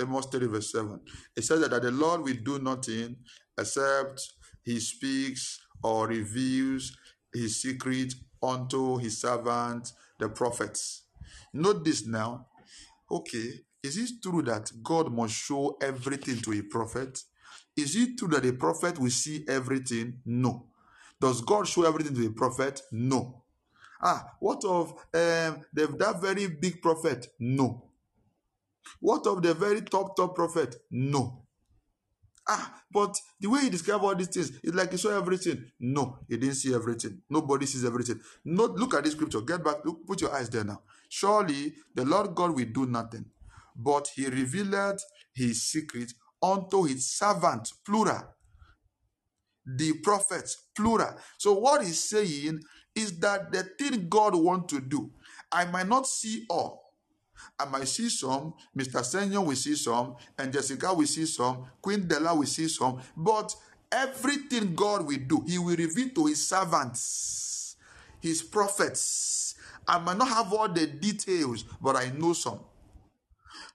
Amos 0.00 0.26
3, 0.26 0.46
verse 0.46 0.72
7. 0.72 1.00
It 1.36 1.44
says 1.44 1.60
that, 1.60 1.82
the 1.82 1.90
Lord 1.90 2.22
will 2.22 2.36
do 2.44 2.58
nothing 2.58 3.16
except 3.58 4.20
he 4.64 4.80
speaks 4.80 5.60
or 5.82 6.08
reveals 6.08 6.96
his 7.32 7.62
secret 7.62 8.14
unto 8.42 8.98
his 8.98 9.20
servants, 9.20 9.94
the 10.18 10.28
prophets. 10.28 11.06
Note 11.52 11.84
this 11.84 12.06
now. 12.06 12.46
Okay, 13.10 13.60
is 13.82 13.96
it 13.96 14.22
true 14.22 14.42
that 14.42 14.70
God 14.82 15.12
must 15.12 15.34
show 15.34 15.76
everything 15.82 16.38
to 16.42 16.52
a 16.52 16.62
prophet? 16.62 17.18
Is 17.76 17.96
it 17.96 18.18
true 18.18 18.28
that 18.28 18.44
a 18.44 18.52
prophet 18.52 18.98
will 18.98 19.10
see 19.10 19.44
everything? 19.48 20.20
No. 20.24 20.71
Does 21.22 21.40
God 21.40 21.68
show 21.68 21.84
everything 21.84 22.16
to 22.16 22.26
a 22.26 22.30
prophet? 22.32 22.82
No. 22.90 23.44
Ah, 24.02 24.34
what 24.40 24.64
of 24.64 24.90
um, 24.90 25.64
the, 25.72 25.86
that 25.96 26.18
very 26.20 26.48
big 26.48 26.82
prophet? 26.82 27.28
No. 27.38 27.84
What 28.98 29.28
of 29.28 29.40
the 29.40 29.54
very 29.54 29.82
top, 29.82 30.16
top 30.16 30.34
prophet? 30.34 30.74
No. 30.90 31.44
Ah, 32.48 32.82
but 32.90 33.16
the 33.38 33.48
way 33.48 33.60
he 33.60 33.70
described 33.70 34.02
all 34.02 34.16
these 34.16 34.26
things, 34.26 34.50
it's 34.64 34.74
like 34.74 34.90
he 34.90 34.96
saw 34.96 35.16
everything. 35.16 35.64
No, 35.78 36.18
he 36.28 36.36
didn't 36.38 36.56
see 36.56 36.74
everything. 36.74 37.22
Nobody 37.30 37.66
sees 37.66 37.84
everything. 37.84 38.18
No, 38.44 38.64
look 38.64 38.94
at 38.94 39.04
this 39.04 39.12
scripture. 39.12 39.42
Get 39.42 39.62
back. 39.62 39.76
Look, 39.84 40.04
put 40.04 40.20
your 40.22 40.34
eyes 40.34 40.50
there 40.50 40.64
now. 40.64 40.82
Surely 41.08 41.72
the 41.94 42.04
Lord 42.04 42.34
God 42.34 42.56
will 42.56 42.64
do 42.64 42.86
nothing, 42.86 43.26
but 43.76 44.08
he 44.16 44.26
revealed 44.26 44.98
his 45.32 45.62
secret 45.62 46.14
unto 46.42 46.82
his 46.82 47.08
servant, 47.08 47.70
plural, 47.86 48.24
the 49.66 49.94
prophets, 49.94 50.64
plural. 50.74 51.14
So 51.38 51.54
what 51.54 51.84
he's 51.84 52.02
saying 52.02 52.60
is 52.94 53.18
that 53.20 53.52
the 53.52 53.62
thing 53.62 54.08
God 54.08 54.34
want 54.34 54.68
to 54.70 54.80
do, 54.80 55.10
I 55.50 55.64
might 55.66 55.88
not 55.88 56.06
see 56.06 56.44
all. 56.48 56.82
I 57.58 57.64
might 57.64 57.88
see 57.88 58.08
some, 58.08 58.54
Mr. 58.76 59.00
Senyo 59.00 59.44
will 59.44 59.56
see 59.56 59.74
some, 59.74 60.16
and 60.38 60.52
Jessica 60.52 60.92
will 60.92 61.06
see 61.06 61.26
some, 61.26 61.64
Queen 61.80 62.06
Della 62.06 62.34
will 62.34 62.46
see 62.46 62.68
some, 62.68 63.00
but 63.16 63.54
everything 63.90 64.74
God 64.74 65.06
will 65.06 65.18
do, 65.26 65.44
He 65.46 65.58
will 65.58 65.76
reveal 65.76 66.10
to 66.10 66.26
His 66.26 66.46
servants, 66.46 67.76
His 68.20 68.42
prophets. 68.42 69.54
I 69.86 69.98
might 69.98 70.18
not 70.18 70.28
have 70.28 70.52
all 70.52 70.68
the 70.68 70.86
details, 70.86 71.64
but 71.80 71.96
I 71.96 72.10
know 72.16 72.32
some. 72.32 72.60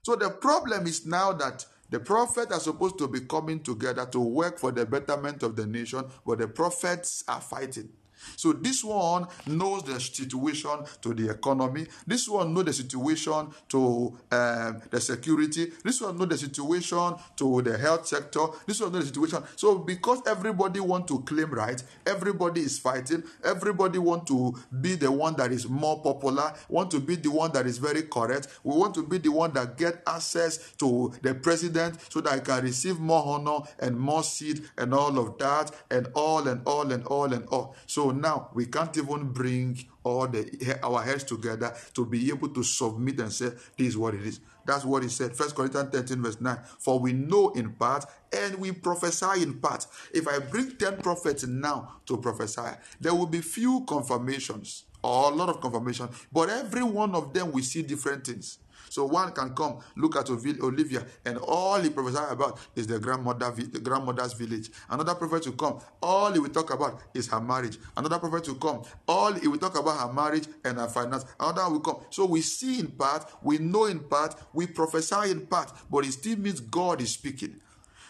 So 0.02 0.16
the 0.16 0.30
problem 0.30 0.86
is 0.86 1.04
now 1.06 1.32
that 1.32 1.64
the 1.90 2.00
prophets 2.00 2.52
are 2.52 2.60
supposed 2.60 2.98
to 2.98 3.08
be 3.08 3.20
coming 3.20 3.60
together 3.60 4.06
to 4.06 4.20
work 4.20 4.58
for 4.58 4.72
the 4.72 4.84
betterment 4.84 5.42
of 5.42 5.56
the 5.56 5.66
nation, 5.66 6.04
but 6.26 6.38
the 6.38 6.48
prophets 6.48 7.24
are 7.28 7.40
fighting. 7.40 7.88
So 8.36 8.52
this 8.52 8.84
one 8.84 9.26
knows 9.46 9.82
the 9.84 10.00
situation 10.00 10.84
to 11.02 11.14
the 11.14 11.30
economy. 11.30 11.86
This 12.06 12.28
one 12.28 12.54
knows 12.54 12.64
the 12.66 12.72
situation 12.72 13.48
to 13.68 14.16
um, 14.30 14.80
the 14.90 15.00
security. 15.00 15.72
This 15.84 16.00
one 16.00 16.16
knows 16.18 16.28
the 16.28 16.38
situation 16.38 17.14
to 17.36 17.62
the 17.62 17.78
health 17.78 18.06
sector. 18.06 18.40
This 18.66 18.80
one 18.80 18.92
knows 18.92 19.02
the 19.02 19.14
situation. 19.14 19.42
So 19.56 19.78
because 19.78 20.20
everybody 20.26 20.80
want 20.80 21.08
to 21.08 21.20
claim 21.22 21.50
right, 21.50 21.82
everybody 22.06 22.62
is 22.62 22.78
fighting. 22.78 23.22
Everybody 23.44 23.98
want 23.98 24.26
to 24.28 24.54
be 24.80 24.94
the 24.94 25.10
one 25.10 25.36
that 25.36 25.52
is 25.52 25.68
more 25.68 26.02
popular. 26.02 26.52
Want 26.68 26.90
to 26.92 27.00
be 27.00 27.16
the 27.16 27.30
one 27.30 27.52
that 27.52 27.66
is 27.66 27.78
very 27.78 28.02
correct. 28.02 28.48
We 28.64 28.76
want 28.76 28.94
to 28.94 29.06
be 29.06 29.18
the 29.18 29.30
one 29.30 29.52
that 29.54 29.76
get 29.76 30.02
access 30.06 30.72
to 30.78 31.12
the 31.22 31.34
president 31.34 31.98
so 32.10 32.20
that 32.20 32.32
I 32.32 32.38
can 32.40 32.62
receive 32.64 32.98
more 32.98 33.22
honor 33.24 33.64
and 33.78 33.98
more 33.98 34.22
seat 34.22 34.62
and 34.76 34.94
all 34.94 35.18
of 35.18 35.38
that 35.38 35.72
and 35.90 36.08
all 36.14 36.46
and 36.48 36.60
all 36.66 36.90
and 36.92 37.04
all 37.06 37.32
and 37.32 37.46
all. 37.48 37.74
So 37.86 38.07
now 38.14 38.50
we 38.54 38.66
can't 38.66 38.96
even 38.96 39.32
bring 39.32 39.78
all 40.04 40.26
the 40.26 40.78
our 40.82 41.02
heads 41.02 41.24
together 41.24 41.74
to 41.94 42.06
be 42.06 42.28
able 42.28 42.48
to 42.50 42.62
submit 42.62 43.20
and 43.20 43.32
say, 43.32 43.50
This 43.76 43.88
is 43.88 43.98
what 43.98 44.14
it 44.14 44.22
is. 44.22 44.40
That's 44.66 44.84
what 44.84 45.02
he 45.02 45.08
said. 45.08 45.34
First 45.34 45.54
Corinthians 45.54 45.90
13, 45.90 46.22
verse 46.22 46.40
9. 46.40 46.58
For 46.78 46.98
we 46.98 47.14
know 47.14 47.50
in 47.50 47.70
part 47.72 48.04
and 48.32 48.56
we 48.56 48.72
prophesy 48.72 49.42
in 49.42 49.54
part. 49.60 49.86
If 50.12 50.28
I 50.28 50.40
bring 50.40 50.72
10 50.72 50.98
prophets 50.98 51.46
now 51.46 52.00
to 52.06 52.18
prophesy, 52.18 52.76
there 53.00 53.14
will 53.14 53.26
be 53.26 53.40
few 53.40 53.84
confirmations 53.88 54.84
or 55.02 55.30
a 55.30 55.34
lot 55.34 55.48
of 55.48 55.60
confirmation, 55.60 56.08
but 56.32 56.50
every 56.50 56.82
one 56.82 57.14
of 57.14 57.32
them 57.32 57.52
we 57.52 57.62
see 57.62 57.82
different 57.82 58.26
things. 58.26 58.58
So 58.98 59.04
one 59.04 59.30
can 59.30 59.54
come, 59.54 59.78
look 59.94 60.16
at 60.16 60.28
Olivia, 60.28 61.06
and 61.24 61.38
all 61.38 61.78
he 61.78 61.88
prophesied 61.88 62.32
about 62.32 62.58
is 62.74 62.88
the 62.88 62.98
grandmother, 62.98 63.48
the 63.52 63.78
grandmother's 63.78 64.32
village. 64.32 64.72
Another 64.90 65.14
prophet 65.14 65.46
will 65.46 65.52
come, 65.52 65.78
all 66.02 66.32
he 66.32 66.40
will 66.40 66.48
talk 66.48 66.74
about 66.74 67.00
is 67.14 67.28
her 67.28 67.40
marriage. 67.40 67.78
Another 67.96 68.18
prophet 68.18 68.48
will 68.48 68.56
come, 68.56 68.82
all 69.06 69.32
he 69.34 69.46
will 69.46 69.58
talk 69.58 69.78
about 69.78 70.00
her 70.00 70.12
marriage 70.12 70.48
and 70.64 70.78
her 70.78 70.88
finance. 70.88 71.24
Another 71.38 71.70
will 71.70 71.78
come. 71.78 72.00
So 72.10 72.24
we 72.24 72.40
see 72.40 72.80
in 72.80 72.88
part, 72.88 73.24
we 73.40 73.58
know 73.58 73.84
in 73.84 74.00
part, 74.00 74.34
we 74.52 74.66
prophesy 74.66 75.30
in 75.30 75.46
part, 75.46 75.72
but 75.88 76.04
it 76.04 76.10
still 76.10 76.36
means 76.36 76.58
God 76.58 77.00
is 77.00 77.12
speaking. 77.12 77.60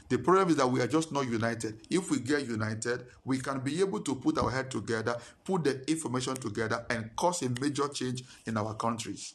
The 0.09 0.17
problem 0.17 0.49
is 0.49 0.57
that 0.57 0.69
we 0.69 0.81
are 0.81 0.87
just 0.87 1.13
not 1.13 1.29
united. 1.29 1.83
If 1.91 2.11
we 2.11 2.21
get 2.21 2.47
united, 2.47 3.05
we 3.27 3.41
can 3.41 3.61
be 3.61 3.81
able 3.81 4.01
to 4.01 4.15
put 4.15 4.39
our 4.39 4.51
head 4.51 4.71
together, 4.71 5.19
put 5.45 5.65
the 5.65 5.83
information 5.91 6.37
together, 6.37 6.87
and 6.89 7.15
cause 7.15 7.43
a 7.43 7.51
major 7.61 7.89
change 7.89 8.25
in 8.47 8.57
our 8.57 8.73
countries. 8.73 9.35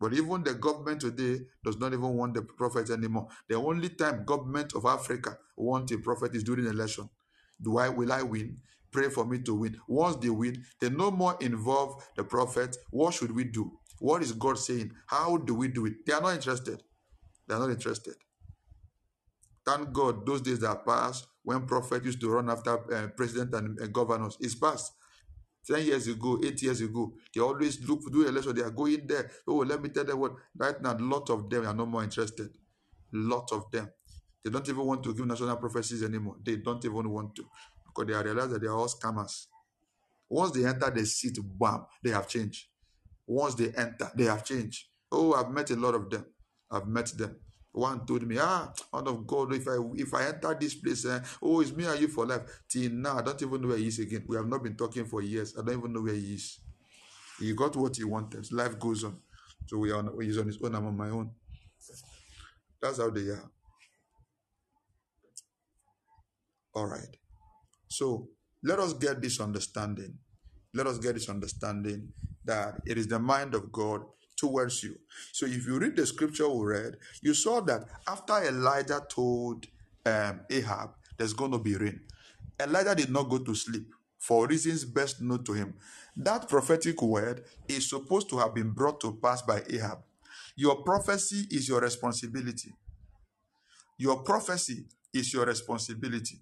But 0.00 0.12
even 0.14 0.42
the 0.44 0.54
government 0.54 1.00
today 1.00 1.40
does 1.64 1.78
not 1.78 1.92
even 1.92 2.14
want 2.16 2.34
the 2.34 2.42
prophet 2.42 2.90
anymore. 2.90 3.28
The 3.48 3.56
only 3.56 3.90
time 3.90 4.24
government 4.24 4.74
of 4.74 4.84
Africa 4.86 5.38
want 5.56 5.90
a 5.92 5.98
prophet 5.98 6.34
is 6.34 6.44
during 6.44 6.66
election. 6.66 7.08
Do 7.62 7.78
I 7.78 7.88
will 7.88 8.12
I 8.12 8.22
win? 8.22 8.58
Pray 8.90 9.08
for 9.10 9.24
me 9.24 9.40
to 9.42 9.54
win. 9.54 9.76
Once 9.88 10.16
they 10.16 10.30
win, 10.30 10.64
they 10.80 10.90
no 10.90 11.10
more 11.10 11.36
involve 11.40 12.02
the 12.16 12.24
prophet. 12.24 12.76
What 12.90 13.14
should 13.14 13.34
we 13.34 13.44
do? 13.44 13.72
What 14.00 14.22
is 14.22 14.32
God 14.32 14.58
saying? 14.58 14.92
How 15.06 15.36
do 15.38 15.54
we 15.54 15.68
do 15.68 15.86
it? 15.86 16.06
They 16.06 16.12
are 16.12 16.20
not 16.20 16.34
interested. 16.34 16.82
They 17.48 17.54
are 17.54 17.60
not 17.60 17.70
interested. 17.70 18.14
Thank 19.66 19.92
God 19.92 20.26
those 20.26 20.40
days 20.42 20.62
are 20.64 20.76
past 20.76 21.26
when 21.42 21.66
prophet 21.66 22.04
used 22.04 22.20
to 22.20 22.30
run 22.30 22.50
after 22.50 22.94
uh, 22.94 23.08
president 23.16 23.54
and 23.54 23.80
uh, 23.80 23.86
governors. 23.86 24.36
It's 24.40 24.54
past. 24.54 24.92
10 25.66 25.84
years 25.86 26.08
ago, 26.08 26.38
8 26.44 26.62
years 26.62 26.80
ago, 26.80 27.12
they 27.34 27.40
always 27.40 27.88
look 27.88 28.00
do 28.12 28.26
election. 28.26 28.54
They 28.54 28.62
are 28.62 28.70
going 28.70 29.06
there. 29.06 29.30
Oh, 29.46 29.56
let 29.56 29.80
me 29.82 29.88
tell 29.88 30.04
them 30.04 30.20
what. 30.20 30.32
Right 30.56 30.80
now, 30.82 30.94
a 30.94 30.98
lot 30.98 31.30
of 31.30 31.48
them 31.48 31.66
are 31.66 31.74
no 31.74 31.86
more 31.86 32.02
interested. 32.02 32.50
lot 33.12 33.50
of 33.52 33.70
them. 33.70 33.88
They 34.44 34.50
don't 34.50 34.68
even 34.68 34.84
want 34.84 35.02
to 35.04 35.14
give 35.14 35.26
national 35.26 35.56
prophecies 35.56 36.02
anymore. 36.02 36.36
They 36.44 36.56
don't 36.56 36.84
even 36.84 37.08
want 37.08 37.34
to. 37.36 37.44
Because 37.86 38.06
they 38.06 38.14
are 38.14 38.24
realized 38.24 38.50
that 38.50 38.60
they 38.60 38.66
are 38.66 38.76
all 38.76 38.88
scammers. 38.88 39.46
Once 40.28 40.52
they 40.52 40.66
enter 40.66 40.90
the 40.90 41.06
seat, 41.06 41.38
bam, 41.42 41.86
they 42.02 42.10
have 42.10 42.28
changed. 42.28 42.66
Once 43.26 43.54
they 43.54 43.70
enter, 43.70 44.10
they 44.14 44.24
have 44.24 44.44
changed. 44.44 44.86
Oh, 45.10 45.32
I've 45.32 45.50
met 45.50 45.70
a 45.70 45.76
lot 45.76 45.94
of 45.94 46.10
them. 46.10 46.26
I've 46.70 46.86
met 46.86 47.06
them. 47.16 47.36
One 47.74 48.06
told 48.06 48.24
me, 48.24 48.38
ah, 48.40 48.72
out 48.94 49.08
of 49.08 49.26
God, 49.26 49.52
if 49.52 49.66
I 49.66 49.76
if 49.96 50.14
I 50.14 50.28
enter 50.28 50.56
this 50.58 50.76
place, 50.76 51.04
eh, 51.06 51.18
oh, 51.42 51.60
it's 51.60 51.72
me 51.72 51.84
and 51.86 52.00
you 52.00 52.06
for 52.06 52.24
life. 52.24 52.42
Till 52.68 52.92
now, 52.92 53.18
I 53.18 53.22
don't 53.22 53.42
even 53.42 53.60
know 53.60 53.68
where 53.68 53.78
he 53.78 53.88
is 53.88 53.98
again. 53.98 54.24
We 54.28 54.36
have 54.36 54.46
not 54.46 54.62
been 54.62 54.76
talking 54.76 55.04
for 55.06 55.20
years. 55.22 55.54
I 55.58 55.62
don't 55.64 55.78
even 55.78 55.92
know 55.92 56.02
where 56.02 56.14
he 56.14 56.34
is. 56.34 56.60
He 57.40 57.52
got 57.52 57.74
what 57.74 57.96
he 57.96 58.04
wanted. 58.04 58.50
Life 58.52 58.78
goes 58.78 59.02
on. 59.02 59.18
So 59.66 59.78
we 59.78 59.90
are 59.90 59.98
on, 59.98 60.16
he's 60.20 60.38
on 60.38 60.46
his 60.46 60.58
own, 60.62 60.74
I'm 60.76 60.86
on 60.86 60.96
my 60.96 61.10
own. 61.10 61.32
That's 62.80 62.98
how 62.98 63.10
they 63.10 63.22
are. 63.22 63.50
All 66.74 66.86
right. 66.86 67.16
So 67.88 68.28
let 68.62 68.78
us 68.78 68.92
get 68.92 69.20
this 69.20 69.40
understanding. 69.40 70.16
Let 70.74 70.86
us 70.86 70.98
get 70.98 71.14
this 71.14 71.28
understanding 71.28 72.12
that 72.44 72.80
it 72.86 72.98
is 72.98 73.08
the 73.08 73.18
mind 73.18 73.54
of 73.54 73.72
God 73.72 74.02
towards 74.36 74.82
you. 74.82 74.96
So 75.32 75.46
if 75.46 75.66
you 75.66 75.78
read 75.78 75.96
the 75.96 76.06
scripture 76.06 76.48
we 76.48 76.66
read, 76.66 76.96
you 77.22 77.34
saw 77.34 77.60
that 77.62 77.84
after 78.08 78.34
Elijah 78.44 79.02
told 79.08 79.66
um, 80.06 80.40
Ahab 80.50 80.90
there's 81.18 81.32
going 81.32 81.52
to 81.52 81.58
be 81.58 81.76
rain, 81.76 82.00
Elijah 82.60 82.94
did 82.94 83.10
not 83.10 83.28
go 83.30 83.38
to 83.38 83.54
sleep 83.54 83.86
for 84.18 84.46
reasons 84.46 84.84
best 84.84 85.20
known 85.20 85.44
to 85.44 85.52
him. 85.52 85.74
That 86.16 86.48
prophetic 86.48 87.02
word 87.02 87.44
is 87.68 87.88
supposed 87.88 88.30
to 88.30 88.38
have 88.38 88.54
been 88.54 88.70
brought 88.70 89.00
to 89.00 89.18
pass 89.22 89.42
by 89.42 89.62
Ahab. 89.70 89.98
Your 90.56 90.82
prophecy 90.82 91.46
is 91.50 91.68
your 91.68 91.80
responsibility. 91.80 92.72
Your 93.98 94.22
prophecy 94.22 94.86
is 95.12 95.32
your 95.32 95.46
responsibility. 95.46 96.40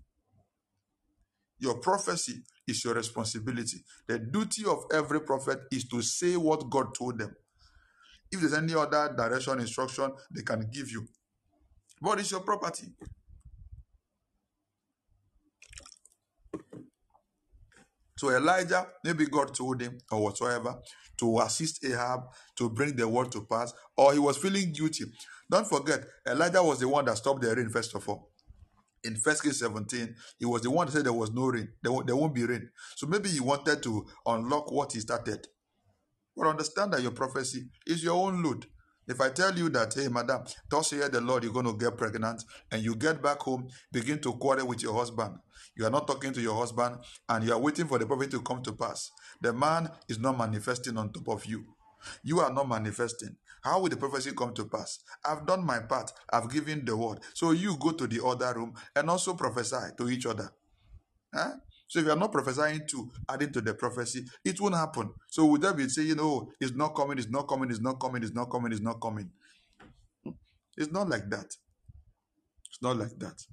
Your 1.59 1.79
prophecy 1.79 2.43
is 2.67 2.85
your 2.85 2.95
responsibility. 2.95 3.79
The 4.07 4.19
duty 4.19 4.65
of 4.67 4.85
every 4.93 5.21
prophet 5.21 5.61
is 5.71 5.85
to 5.89 6.03
say 6.03 6.37
what 6.37 6.69
God 6.71 6.95
told 6.95 7.19
them. 7.19 7.35
If 8.33 8.41
there's 8.41 8.55
any 8.55 8.75
other 8.75 9.15
direction, 9.15 9.61
instruction, 9.61 10.11
they 10.35 10.43
can 10.43 10.69
give 10.73 10.91
you. 10.91 11.07
But 12.01 12.19
it's 12.19 12.31
your 12.31 12.41
property. 12.41 12.87
So 18.17 18.31
Elijah, 18.31 18.87
maybe 19.05 19.27
God 19.27 19.55
told 19.55 19.81
him 19.83 19.99
or 20.11 20.23
whatsoever 20.23 20.81
to 21.19 21.41
assist 21.41 21.85
Ahab 21.85 22.23
to 22.57 22.71
bring 22.71 22.97
the 22.97 23.07
word 23.07 23.33
to 23.33 23.45
pass, 23.45 23.73
or 23.97 24.13
he 24.13 24.19
was 24.19 24.37
feeling 24.37 24.73
guilty. 24.73 25.05
Don't 25.51 25.67
forget, 25.67 26.05
Elijah 26.27 26.63
was 26.63 26.79
the 26.79 26.89
one 26.89 27.05
that 27.05 27.19
stopped 27.19 27.43
the 27.43 27.55
rain, 27.55 27.69
first 27.69 27.95
of 27.95 28.09
all. 28.09 28.31
In 29.05 29.17
First 29.17 29.43
Kings 29.43 29.59
17, 29.59 30.15
he 30.39 30.47
was 30.47 30.63
the 30.63 30.71
one 30.71 30.87
that 30.87 30.93
said 30.93 31.05
there 31.05 31.13
was 31.13 31.33
no 31.33 31.47
rain. 31.47 31.69
There 31.83 31.93
won't 31.93 32.35
be 32.35 32.45
rain. 32.45 32.71
So 32.95 33.09
maybe 33.09 33.29
he 33.29 33.41
wanted 33.41 33.83
to 33.83 34.07
unlock 34.25 34.71
what 34.71 34.93
he 34.93 35.01
started. 35.01 35.49
But 36.37 36.47
understand 36.47 36.93
that 36.93 37.03
your 37.03 37.13
prophecy 37.13 37.67
is 37.87 38.03
your 38.03 38.15
own 38.15 38.43
load. 38.43 38.67
If 39.09 39.21
I 39.21 39.31
tell 39.31 39.57
you 39.57 39.69
that, 39.71 39.95
hey, 39.95 40.09
madam, 40.09 40.45
thus 40.71 40.91
hear 40.91 41.09
the 41.09 41.21
Lord, 41.21 41.43
you're 41.43 41.53
going 41.53 41.67
to 41.67 41.77
get 41.77 41.97
pregnant, 41.97 42.45
and 42.71 42.83
you 42.83 42.95
get 42.95 43.21
back 43.21 43.41
home, 43.41 43.69
begin 43.91 44.21
to 44.21 44.33
quarrel 44.35 44.67
with 44.69 44.83
your 44.83 44.95
husband. 44.95 45.37
You 45.77 45.87
are 45.87 45.91
not 45.91 46.07
talking 46.07 46.33
to 46.33 46.41
your 46.41 46.55
husband, 46.55 46.97
and 47.29 47.45
you 47.45 47.53
are 47.53 47.59
waiting 47.59 47.89
for 47.89 47.99
the 47.99 48.07
prophet 48.07 48.31
to 48.31 48.41
come 48.43 48.63
to 48.63 48.73
pass. 48.73 49.11
The 49.41 49.53
man 49.53 49.91
is 50.09 50.19
not 50.19 50.39
manifesting 50.39 50.97
on 50.97 51.13
top 51.13 51.29
of 51.29 51.45
you. 51.47 51.65
You 52.23 52.41
are 52.41 52.53
not 52.53 52.69
manifesting. 52.69 53.37
How 53.63 53.81
will 53.81 53.89
the 53.89 53.97
prophecy 53.97 54.33
come 54.33 54.55
to 54.55 54.65
pass? 54.67 55.01
I've 55.25 55.47
done 55.47 55.65
my 55.65 55.81
part. 55.81 56.13
I've 56.33 56.51
given 56.51 56.85
the 56.85 56.97
word. 56.97 57.21
So 57.35 57.53
you 57.53 57.77
go 57.79 57.93
to 57.93 58.07
the 58.07 58.25
other 58.25 58.53
room 58.55 58.75
and 58.95 59.09
also 59.11 59.35
prophesy 59.35 59.77
to 59.99 60.09
each 60.09 60.27
other. 60.27 60.51
Huh? 61.35 61.53
So 61.93 61.99
if 61.99 62.07
you 62.07 62.13
are 62.13 62.17
not 62.17 62.33
prophesying 62.33 62.87
to 62.89 63.11
adding 63.29 63.53
to 63.53 63.61
the 63.61 63.75
prophecy, 63.75 64.25
it 64.47 64.59
won't 64.59 64.75
happen. 64.75 65.11
So 65.29 65.45
would 65.45 65.61
that 65.61 65.77
be 65.77 65.91
saying, 65.91 66.17
oh, 66.19 66.51
it's 66.59 66.75
not 66.75 66.95
coming, 66.95 67.19
it's 67.19 67.29
not 67.29 67.47
coming, 67.47 67.69
it's 67.69 67.83
not 67.83 68.01
coming, 68.01 68.23
it's 68.23 68.33
not 68.33 68.47
coming, 68.51 68.73
it's 68.73 68.81
not 68.81 68.99
coming? 68.99 69.29
It's 70.79 70.91
not 70.91 71.11
like 71.11 71.29
that. 71.29 71.45
It's 71.45 72.81
not 72.81 72.97
like 72.97 73.19
that. 73.19 73.45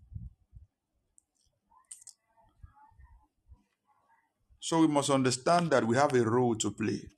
So 4.61 4.79
we 4.79 4.87
must 4.87 5.09
understand 5.09 5.71
that 5.71 5.85
we 5.85 5.97
have 5.97 6.13
a 6.13 6.21
role 6.23 6.55
to 6.55 6.71
play. 6.71 7.09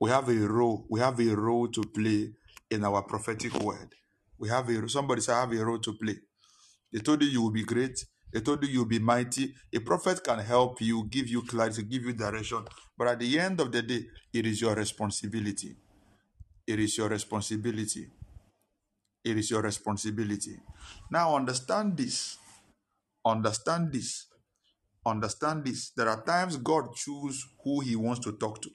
We 0.00 0.08
have 0.08 0.30
a 0.30 0.48
role, 0.48 0.86
we 0.88 1.00
have 1.00 1.20
a 1.20 1.36
role 1.36 1.68
to 1.68 1.82
play 1.82 2.32
in 2.70 2.86
our 2.86 3.02
prophetic 3.02 3.52
word. 3.60 3.94
We 4.38 4.48
have 4.48 4.70
a 4.70 4.88
somebody 4.88 5.20
say 5.20 5.34
I 5.34 5.40
have 5.40 5.52
a 5.52 5.62
role 5.62 5.80
to 5.80 5.92
play. 5.92 6.16
They 6.90 7.00
told 7.00 7.20
you 7.20 7.28
you 7.28 7.42
will 7.42 7.52
be 7.52 7.64
great. 7.64 8.02
They 8.32 8.40
told 8.40 8.62
you 8.64 8.70
you'll 8.70 8.84
be 8.86 8.98
mighty. 8.98 9.54
A 9.74 9.80
prophet 9.80 10.22
can 10.24 10.38
help 10.40 10.80
you, 10.80 11.04
give 11.06 11.28
you 11.28 11.42
clarity, 11.42 11.82
give 11.84 12.04
you 12.04 12.12
direction. 12.12 12.64
But 12.96 13.08
at 13.08 13.20
the 13.20 13.38
end 13.38 13.60
of 13.60 13.72
the 13.72 13.82
day, 13.82 14.04
it 14.32 14.46
is 14.46 14.60
your 14.60 14.74
responsibility. 14.74 15.76
It 16.66 16.80
is 16.80 16.98
your 16.98 17.08
responsibility. 17.08 18.08
It 19.24 19.38
is 19.38 19.50
your 19.50 19.62
responsibility. 19.62 20.58
Now 21.10 21.36
understand 21.36 21.96
this. 21.96 22.38
Understand 23.24 23.92
this. 23.92 24.26
Understand 25.06 25.64
this. 25.64 25.90
There 25.90 26.08
are 26.08 26.22
times 26.24 26.56
God 26.58 26.94
chooses 26.94 27.46
who 27.64 27.80
He 27.80 27.96
wants 27.96 28.20
to 28.26 28.32
talk 28.32 28.62
to. 28.62 28.70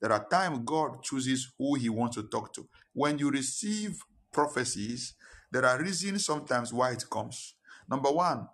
There 0.00 0.12
are 0.12 0.26
times 0.28 0.60
God 0.64 1.02
chooses 1.02 1.52
who 1.58 1.74
He 1.76 1.88
wants 1.88 2.16
to 2.16 2.24
talk 2.24 2.52
to. 2.54 2.68
When 2.92 3.18
you 3.18 3.30
receive 3.30 3.98
prophecies, 4.32 5.14
there 5.52 5.64
are 5.64 5.80
reasons 5.80 6.26
sometimes 6.26 6.72
why 6.72 6.92
it 6.92 7.04
comes. 7.10 7.54
Number 7.88 8.10
one, 8.10 8.48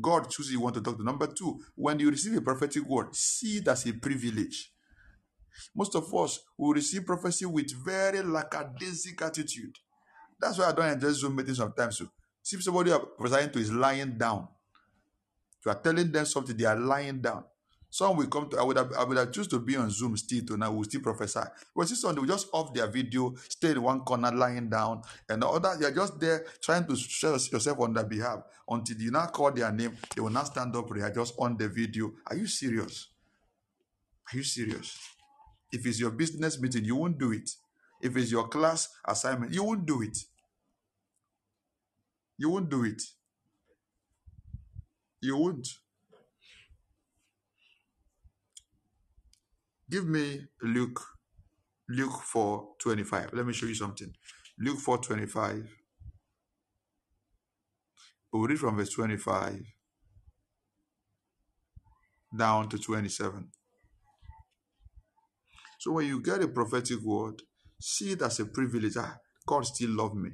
God 0.00 0.30
chooses 0.30 0.52
you 0.52 0.60
want 0.60 0.74
to 0.76 0.80
talk 0.80 0.96
to. 0.96 1.04
Number 1.04 1.26
two, 1.26 1.60
when 1.74 1.98
you 1.98 2.10
receive 2.10 2.36
a 2.36 2.40
prophetic 2.40 2.84
word, 2.88 3.14
see 3.14 3.58
it 3.58 3.68
as 3.68 3.86
a 3.86 3.92
privilege. 3.92 4.72
Most 5.74 5.94
of 5.96 6.14
us 6.14 6.40
will 6.56 6.72
receive 6.72 7.04
prophecy 7.04 7.46
with 7.46 7.72
very 7.84 8.18
lackadaisic 8.18 9.20
attitude. 9.22 9.74
That's 10.40 10.58
why 10.58 10.66
I 10.66 10.72
don't 10.72 10.92
enjoy 10.92 11.10
Zoom 11.10 11.36
meetings 11.36 11.58
sometimes. 11.58 11.98
So, 11.98 12.06
see 12.42 12.56
if 12.56 12.62
somebody 12.62 12.90
you're 12.90 13.00
prophesying 13.00 13.50
to 13.50 13.58
is 13.58 13.72
lying 13.72 14.16
down. 14.16 14.46
You 15.64 15.72
are 15.72 15.80
telling 15.80 16.12
them 16.12 16.24
something, 16.26 16.56
they 16.56 16.64
are 16.64 16.78
lying 16.78 17.20
down. 17.20 17.44
Some 17.90 18.16
will 18.16 18.26
come 18.26 18.50
to, 18.50 18.58
I 18.58 18.62
would 18.62 18.76
have, 18.76 18.92
I 18.92 19.04
would 19.04 19.16
have 19.16 19.32
choose 19.32 19.48
to 19.48 19.58
be 19.58 19.76
on 19.76 19.90
Zoom 19.90 20.16
still 20.16 20.44
to 20.46 20.56
now, 20.58 20.70
will 20.70 20.84
still 20.84 21.00
prophesy. 21.00 21.40
But 21.74 21.88
see 21.88 21.94
some, 21.94 22.14
they 22.14 22.20
will 22.20 22.28
just 22.28 22.48
off 22.52 22.74
their 22.74 22.86
video, 22.86 23.34
stay 23.48 23.70
in 23.70 23.82
one 23.82 24.00
corner 24.00 24.30
lying 24.30 24.68
down, 24.68 25.02
and 25.28 25.42
all 25.42 25.58
that, 25.58 25.80
you're 25.80 25.90
just 25.90 26.20
there 26.20 26.44
trying 26.62 26.86
to 26.86 26.96
show 26.96 27.32
yourself 27.32 27.80
on 27.80 27.94
their 27.94 28.04
behalf. 28.04 28.40
Until 28.68 28.98
you 28.98 29.10
now 29.10 29.26
call 29.26 29.52
their 29.52 29.72
name, 29.72 29.96
they 30.14 30.20
will 30.20 30.30
not 30.30 30.48
stand 30.48 30.76
up, 30.76 30.88
they 30.94 31.00
are 31.00 31.10
just 31.10 31.34
on 31.38 31.56
the 31.56 31.68
video. 31.68 32.12
Are 32.26 32.36
you 32.36 32.46
serious? 32.46 33.08
Are 34.32 34.36
you 34.36 34.42
serious? 34.42 34.98
If 35.72 35.86
it's 35.86 35.98
your 35.98 36.10
business 36.10 36.60
meeting, 36.60 36.84
you 36.84 36.96
won't 36.96 37.18
do 37.18 37.32
it. 37.32 37.48
If 38.02 38.16
it's 38.16 38.30
your 38.30 38.48
class 38.48 38.88
assignment, 39.06 39.52
you 39.52 39.64
won't 39.64 39.86
do 39.86 40.02
it. 40.02 40.16
You 42.36 42.50
won't 42.50 42.68
do 42.68 42.84
it. 42.84 43.02
You 45.20 45.36
won't. 45.36 45.66
Give 49.90 50.06
me 50.06 50.42
Luke, 50.62 51.00
Luke 51.88 52.22
4 52.22 52.68
25. 52.80 53.30
Let 53.32 53.46
me 53.46 53.52
show 53.52 53.66
you 53.66 53.74
something. 53.74 54.12
Luke 54.58 54.78
4 54.80 54.98
25. 54.98 55.68
We'll 58.32 58.48
read 58.48 58.58
from 58.58 58.76
verse 58.76 58.90
25 58.90 59.62
down 62.36 62.68
to 62.68 62.78
27. 62.78 63.48
So 65.80 65.92
when 65.92 66.06
you 66.06 66.22
get 66.22 66.42
a 66.42 66.48
prophetic 66.48 67.00
word, 67.02 67.42
see 67.80 68.12
it 68.12 68.22
as 68.22 68.40
a 68.40 68.46
privilege. 68.46 68.96
Ah, 68.98 69.16
God 69.46 69.66
still 69.66 69.90
love 69.90 70.14
me. 70.14 70.30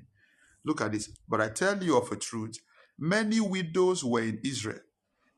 Look 0.65 0.81
at 0.81 0.93
this. 0.93 1.11
But 1.29 1.41
I 1.41 1.49
tell 1.51 1.83
you 1.83 1.99
of 1.99 2.11
a 2.11 2.17
truth, 2.17 2.57
many 2.99 3.41
widows 3.41 4.05
were 4.05 4.23
in 4.23 4.41
Israel 4.45 4.81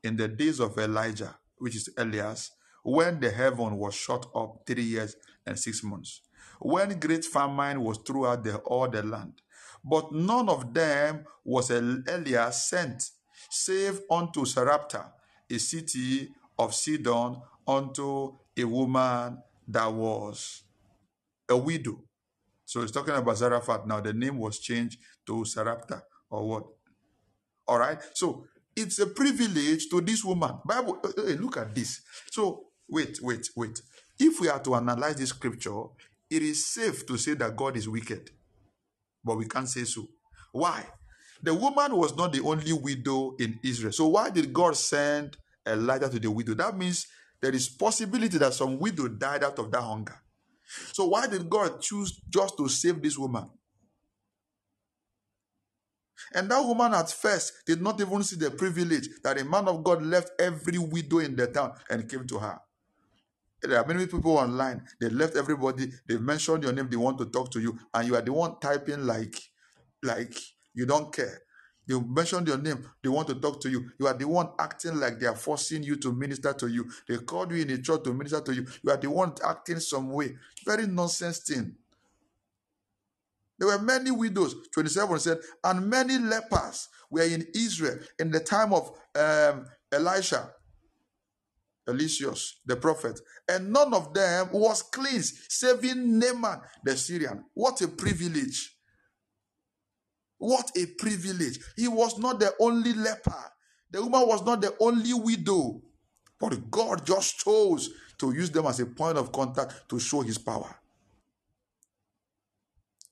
in 0.03 0.17
the 0.17 0.27
days 0.27 0.59
of 0.59 0.77
Elijah, 0.77 1.37
which 1.57 1.75
is 1.75 1.89
Elias, 1.97 2.51
when 2.87 3.19
the 3.19 3.29
heaven 3.29 3.77
was 3.77 3.93
shut 3.93 4.25
up 4.33 4.61
three 4.65 4.81
years 4.83 5.17
and 5.45 5.59
six 5.59 5.83
months, 5.83 6.21
when 6.61 6.97
great 6.97 7.25
famine 7.25 7.83
was 7.83 7.97
throughout 7.97 8.41
the, 8.45 8.55
all 8.59 8.87
the 8.87 9.03
land. 9.03 9.33
But 9.83 10.13
none 10.13 10.47
of 10.47 10.73
them 10.73 11.25
was 11.43 11.69
Elias 11.69 12.69
sent, 12.69 13.03
save 13.49 13.99
unto 14.09 14.45
Sarepta, 14.45 15.11
a 15.51 15.57
city 15.57 16.29
of 16.57 16.73
Sidon, 16.73 17.41
unto 17.67 18.37
a 18.57 18.63
woman 18.63 19.39
that 19.67 19.91
was 19.91 20.63
a 21.49 21.57
widow. 21.57 22.01
So 22.63 22.81
he's 22.81 22.91
talking 22.91 23.15
about 23.15 23.37
Zarephath. 23.37 23.85
Now 23.85 23.99
the 23.99 24.13
name 24.13 24.37
was 24.37 24.59
changed 24.59 24.97
to 25.25 25.43
Sarepta 25.43 26.03
or 26.29 26.47
what? 26.47 26.63
All 27.67 27.79
right. 27.79 27.99
So 28.13 28.45
it's 28.73 28.99
a 28.99 29.07
privilege 29.07 29.89
to 29.89 29.99
this 29.99 30.23
woman. 30.23 30.59
Bible, 30.65 31.01
hey, 31.17 31.33
look 31.35 31.57
at 31.57 31.75
this. 31.75 32.01
So 32.31 32.67
wait, 32.89 33.19
wait, 33.21 33.49
wait. 33.55 33.81
If 34.19 34.39
we 34.39 34.49
are 34.49 34.59
to 34.59 34.75
analyze 34.75 35.15
this 35.15 35.29
scripture, 35.29 35.83
it 36.29 36.41
is 36.41 36.67
safe 36.67 37.05
to 37.07 37.17
say 37.17 37.33
that 37.35 37.55
God 37.55 37.77
is 37.77 37.87
wicked, 37.87 38.31
but 39.23 39.37
we 39.37 39.45
can't 39.45 39.69
say 39.69 39.83
so. 39.83 40.07
Why? 40.51 40.85
The 41.43 41.53
woman 41.53 41.95
was 41.95 42.15
not 42.15 42.33
the 42.33 42.41
only 42.41 42.73
widow 42.73 43.35
in 43.39 43.59
Israel. 43.63 43.91
So 43.91 44.07
why 44.07 44.29
did 44.29 44.51
God 44.51 44.75
send 44.75 45.37
Elijah 45.67 46.09
to 46.09 46.19
the 46.19 46.31
widow? 46.31 46.55
That 46.55 46.77
means 46.77 47.07
there 47.41 47.53
is 47.53 47.69
possibility 47.69 48.37
that 48.39 48.53
some 48.53 48.79
widow 48.79 49.07
died 49.07 49.43
out 49.43 49.59
of 49.59 49.71
that 49.71 49.81
hunger. 49.81 50.15
So 50.93 51.05
why 51.05 51.27
did 51.27 51.49
God 51.49 51.79
choose 51.81 52.19
just 52.29 52.57
to 52.57 52.67
save 52.67 53.01
this 53.01 53.17
woman? 53.17 53.49
And 56.33 56.49
that 56.49 56.61
woman 56.61 56.93
at 56.93 57.11
first 57.11 57.53
did 57.65 57.81
not 57.81 58.01
even 58.01 58.23
see 58.23 58.35
the 58.35 58.51
privilege 58.51 59.07
that 59.23 59.39
a 59.39 59.45
man 59.45 59.67
of 59.67 59.83
God 59.83 60.01
left 60.01 60.31
every 60.39 60.77
widow 60.77 61.19
in 61.19 61.35
the 61.35 61.47
town 61.47 61.73
and 61.89 62.09
came 62.09 62.25
to 62.27 62.39
her. 62.39 62.59
There 63.61 63.79
are 63.79 63.85
many 63.87 64.05
people 64.05 64.37
online. 64.37 64.83
They 64.99 65.09
left 65.09 65.35
everybody. 65.35 65.91
They 66.07 66.17
mentioned 66.17 66.63
your 66.63 66.73
name. 66.73 66.89
They 66.89 66.97
want 66.97 67.17
to 67.19 67.25
talk 67.25 67.51
to 67.51 67.59
you, 67.59 67.77
and 67.93 68.07
you 68.07 68.15
are 68.15 68.21
the 68.21 68.33
one 68.33 68.59
typing 68.59 69.05
like, 69.05 69.35
like 70.03 70.35
you 70.73 70.85
don't 70.85 71.13
care. 71.13 71.41
They 71.87 71.99
mentioned 71.99 72.47
your 72.47 72.57
name. 72.57 72.85
They 73.01 73.09
want 73.09 73.29
to 73.29 73.35
talk 73.35 73.61
to 73.61 73.69
you. 73.69 73.89
You 73.97 74.07
are 74.07 74.13
the 74.13 74.27
one 74.27 74.49
acting 74.59 74.99
like 74.99 75.19
they 75.19 75.25
are 75.25 75.35
forcing 75.35 75.83
you 75.83 75.95
to 75.97 76.11
minister 76.11 76.53
to 76.53 76.67
you. 76.67 76.89
They 77.07 77.17
called 77.17 77.51
you 77.51 77.61
in 77.61 77.69
a 77.71 77.77
church 77.81 78.03
to 78.03 78.13
minister 78.13 78.41
to 78.41 78.53
you. 78.53 78.67
You 78.83 78.91
are 78.91 78.97
the 78.97 79.09
one 79.09 79.33
acting 79.45 79.79
some 79.79 80.09
way. 80.11 80.35
Very 80.65 80.85
nonsense 80.85 81.39
thing. 81.39 81.75
There 83.57 83.69
were 83.69 83.79
many 83.79 84.11
widows. 84.11 84.55
27 84.73 85.19
said, 85.19 85.39
and 85.63 85.89
many 85.89 86.17
lepers 86.17 86.89
were 87.09 87.23
in 87.23 87.47
Israel 87.55 87.99
in 88.19 88.31
the 88.31 88.39
time 88.41 88.73
of 88.73 88.91
um, 89.15 89.65
Elisha, 89.91 90.51
Eliseus, 91.87 92.55
the 92.65 92.75
prophet, 92.75 93.19
and 93.49 93.71
none 93.71 93.93
of 93.93 94.13
them 94.13 94.49
was 94.51 94.81
cleansed, 94.81 95.35
saving 95.49 96.19
Naaman 96.19 96.59
the 96.83 96.95
Syrian. 96.97 97.43
What 97.53 97.81
a 97.81 97.87
privilege! 97.87 98.77
What 100.37 100.71
a 100.77 100.85
privilege. 100.85 101.59
He 101.75 101.87
was 101.87 102.19
not 102.19 102.39
the 102.39 102.53
only 102.59 102.93
leper. 102.93 103.51
The 103.89 104.03
woman 104.03 104.27
was 104.27 104.43
not 104.45 104.61
the 104.61 104.75
only 104.79 105.13
widow. 105.13 105.81
But 106.39 106.69
God 106.69 107.05
just 107.05 107.39
chose 107.39 107.89
to 108.19 108.31
use 108.33 108.51
them 108.51 108.67
as 108.67 108.79
a 108.79 108.85
point 108.85 109.17
of 109.17 109.31
contact 109.31 109.89
to 109.89 109.99
show 109.99 110.21
his 110.21 110.37
power. 110.37 110.75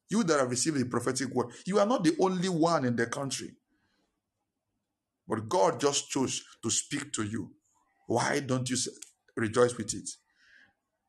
You 0.09 0.23
that 0.23 0.39
have 0.39 0.49
received 0.51 0.77
the 0.77 0.85
prophetic 0.85 1.29
word, 1.33 1.47
you 1.65 1.79
are 1.79 1.85
not 1.85 2.03
the 2.03 2.15
only 2.19 2.49
one 2.49 2.85
in 2.85 2.95
the 2.95 3.07
country. 3.07 3.55
But 5.27 5.49
God 5.49 5.79
just 5.79 6.09
chose 6.09 6.43
to 6.61 6.69
speak 6.69 7.11
to 7.13 7.23
you. 7.23 7.51
Why 8.07 8.39
don't 8.39 8.69
you 8.69 8.77
rejoice 9.35 9.75
with 9.77 9.93
it? 9.93 10.09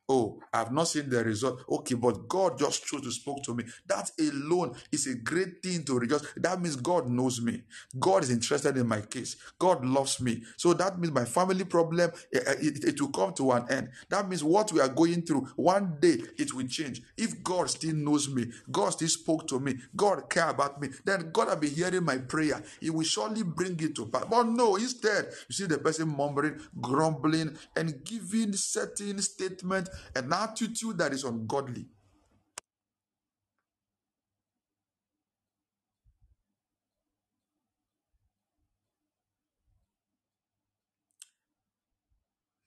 Oh, 0.08 0.40
I've 0.54 0.72
not 0.72 0.88
seen 0.88 1.10
the 1.10 1.24
result. 1.24 1.62
Okay, 1.68 1.94
but 1.96 2.28
God 2.28 2.58
just 2.58 2.86
chose 2.86 3.02
to 3.02 3.10
speak 3.10 3.42
to 3.44 3.54
me. 3.54 3.64
That 3.86 4.10
alone 4.20 4.76
is 4.92 5.06
a 5.08 5.16
great 5.16 5.62
thing 5.62 5.84
to 5.84 5.98
rejoice. 5.98 6.22
That 6.36 6.60
means 6.62 6.76
God 6.76 7.08
knows 7.08 7.40
me. 7.40 7.62
God 7.98 8.22
is 8.24 8.30
interested 8.30 8.76
in 8.76 8.86
my 8.86 9.00
case. 9.00 9.36
God 9.58 9.84
loves 9.84 10.20
me. 10.20 10.44
So 10.58 10.74
that 10.74 11.00
means 11.00 11.12
my 11.14 11.24
family 11.24 11.64
problem, 11.64 12.12
it, 12.32 12.44
eh, 12.46 12.50
eh, 12.52 12.56
it, 12.60 12.84
it 12.84 13.00
will 13.00 13.08
come 13.10 13.34
to 13.34 13.52
an 13.52 13.66
end. 13.70 13.90
That 14.10 14.28
means 14.28 14.44
what 14.44 14.72
we 14.72 14.80
are 14.80 14.88
going 14.88 15.22
through, 15.22 15.48
one 15.56 15.96
day 16.00 16.18
it 16.38 16.54
will 16.54 16.68
change. 16.68 17.02
If 17.16 17.42
God 17.42 17.70
still 17.70 17.94
knows 17.96 18.28
me, 18.28 18.46
God 18.70 18.90
still 18.90 19.08
spoke 19.08 19.48
to 19.48 19.60
me, 19.60 19.76
God 19.96 20.30
care 20.30 20.50
about 20.50 20.80
me, 20.80 20.88
then 21.04 21.30
God 21.32 21.48
will 21.48 21.56
be 21.56 21.68
hearing 21.70 22.04
my 22.04 22.18
prayer. 22.18 22.62
He 22.80 22.90
will 22.90 23.04
surely 23.04 23.42
bring 23.42 23.80
it 23.80 23.96
to 23.96 24.06
pass. 24.06 24.26
But 24.30 24.44
no, 24.48 24.76
instead, 24.76 25.26
you 25.48 25.54
see 25.54 25.66
the 25.66 25.78
person 25.78 26.08
murmuring, 26.08 26.60
grumbling, 26.80 27.56
and 27.76 28.04
giving 28.04 28.52
certain 28.54 29.20
statements 29.20 29.90
an 30.14 30.32
attitude 30.32 30.98
that 30.98 31.12
is 31.12 31.24
ungodly. 31.24 31.86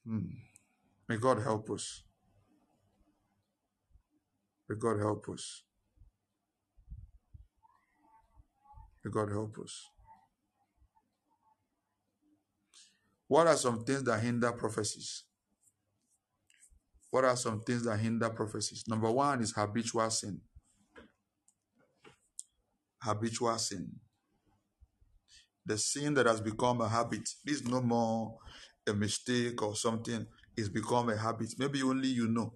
Hmm. 0.05 0.25
May 1.07 1.17
God 1.17 1.41
help 1.43 1.69
us. 1.69 2.03
May 4.67 4.75
God 4.75 4.99
help 4.99 5.29
us. 5.29 5.63
May 9.03 9.11
God 9.11 9.29
help 9.29 9.57
us. 9.63 9.89
What 13.27 13.47
are 13.47 13.55
some 13.55 13.83
things 13.83 14.03
that 14.03 14.19
hinder 14.21 14.51
prophecies? 14.51 15.23
What 17.11 17.25
are 17.25 17.35
some 17.37 17.61
things 17.61 17.85
that 17.85 17.97
hinder 17.99 18.29
prophecies? 18.29 18.85
Number 18.87 19.11
one 19.11 19.41
is 19.41 19.53
habitual 19.53 20.09
sin. 20.09 20.41
habitual 23.01 23.57
sin. 23.57 23.89
The 25.65 25.77
sin 25.77 26.13
that 26.15 26.25
has 26.25 26.41
become 26.41 26.81
a 26.81 26.89
habit. 26.89 27.27
This 27.45 27.57
is 27.61 27.67
no 27.67 27.81
more 27.81 28.37
a 28.87 28.93
mistake 28.93 29.61
or 29.61 29.75
something. 29.75 30.25
It's 30.57 30.69
become 30.69 31.09
a 31.09 31.17
habit. 31.17 31.53
Maybe 31.57 31.83
only 31.83 32.07
you 32.09 32.27
know. 32.27 32.53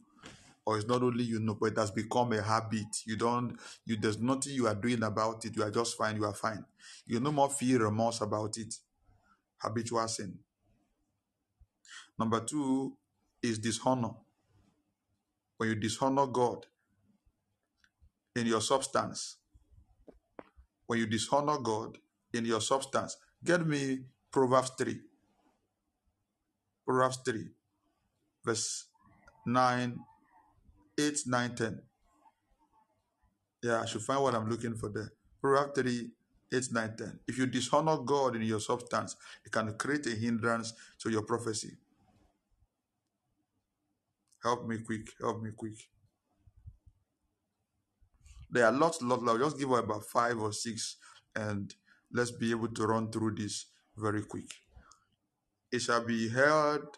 Or 0.65 0.77
it's 0.77 0.87
not 0.87 1.03
only 1.03 1.23
you 1.25 1.39
know, 1.39 1.55
but 1.59 1.73
it 1.73 1.77
has 1.77 1.91
become 1.91 2.33
a 2.33 2.41
habit. 2.41 2.87
You 3.05 3.17
don't, 3.17 3.57
you 3.85 3.97
there's 3.97 4.19
nothing 4.19 4.53
you 4.53 4.67
are 4.67 4.75
doing 4.75 5.03
about 5.03 5.45
it. 5.45 5.55
You 5.55 5.63
are 5.63 5.71
just 5.71 5.97
fine, 5.97 6.15
you 6.17 6.25
are 6.25 6.33
fine. 6.33 6.65
You 7.05 7.19
no 7.19 7.31
more 7.31 7.49
feel 7.49 7.79
remorse 7.81 8.21
about 8.21 8.57
it. 8.57 8.73
Habitual 9.59 10.07
sin. 10.07 10.39
Number 12.19 12.41
two 12.41 12.97
is 13.41 13.59
dishonor. 13.59 14.11
When 15.63 15.69
you 15.69 15.75
dishonor 15.75 16.27
God 16.27 16.65
in 18.35 18.47
your 18.47 18.59
substance, 18.59 19.37
when 20.87 20.99
you 20.99 21.05
dishonor 21.05 21.57
God 21.57 21.99
in 22.33 22.43
your 22.43 22.59
substance, 22.59 23.15
get 23.41 23.65
me 23.65 23.99
Proverbs 24.29 24.71
3. 24.77 24.99
Proverbs 26.85 27.19
3, 27.25 27.47
verse 28.43 28.87
9, 29.45 29.99
8, 30.99 31.19
9, 31.27 31.55
10. 31.55 31.81
Yeah, 33.63 33.79
I 33.79 33.85
should 33.85 34.01
find 34.01 34.21
what 34.21 34.35
I'm 34.35 34.49
looking 34.49 34.75
for 34.75 34.89
there. 34.89 35.13
Proverbs 35.41 35.79
3, 35.79 36.11
8, 36.53 36.67
9, 36.73 36.95
10. 36.97 37.19
If 37.25 37.37
you 37.37 37.45
dishonor 37.45 37.95
God 37.99 38.35
in 38.35 38.41
your 38.41 38.59
substance, 38.59 39.15
it 39.45 39.53
can 39.53 39.73
create 39.77 40.05
a 40.07 40.09
hindrance 40.09 40.73
to 40.99 41.09
your 41.09 41.21
prophecy. 41.21 41.77
Help 44.43 44.67
me 44.67 44.77
quick. 44.85 45.07
Help 45.21 45.41
me 45.41 45.51
quick. 45.55 45.77
There 48.49 48.65
are 48.65 48.71
lots, 48.71 49.01
lots, 49.01 49.23
lots. 49.23 49.39
Just 49.39 49.57
give 49.57 49.69
her 49.69 49.79
about 49.79 50.03
five 50.03 50.37
or 50.37 50.51
six, 50.51 50.97
and 51.35 51.73
let's 52.11 52.31
be 52.31 52.51
able 52.51 52.67
to 52.67 52.85
run 52.85 53.09
through 53.09 53.35
this 53.35 53.67
very 53.97 54.21
quick. 54.23 54.45
It 55.71 55.79
shall 55.79 56.05
be 56.05 56.29
held, 56.29 56.97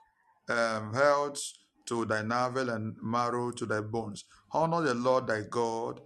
um, 0.49 0.93
held 0.93 1.37
to 1.85 2.05
thy 2.05 2.23
navel 2.23 2.69
and 2.71 2.95
marrow 3.01 3.51
to 3.51 3.65
thy 3.65 3.81
bones. 3.81 4.25
Honor 4.51 4.81
the 4.81 4.95
Lord 4.95 5.27
thy 5.27 5.41
God 5.49 6.01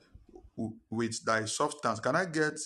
with 0.91 1.23
thy 1.25 1.45
substance. 1.45 1.99
Can 1.99 2.15
I 2.15 2.25
get 2.25 2.59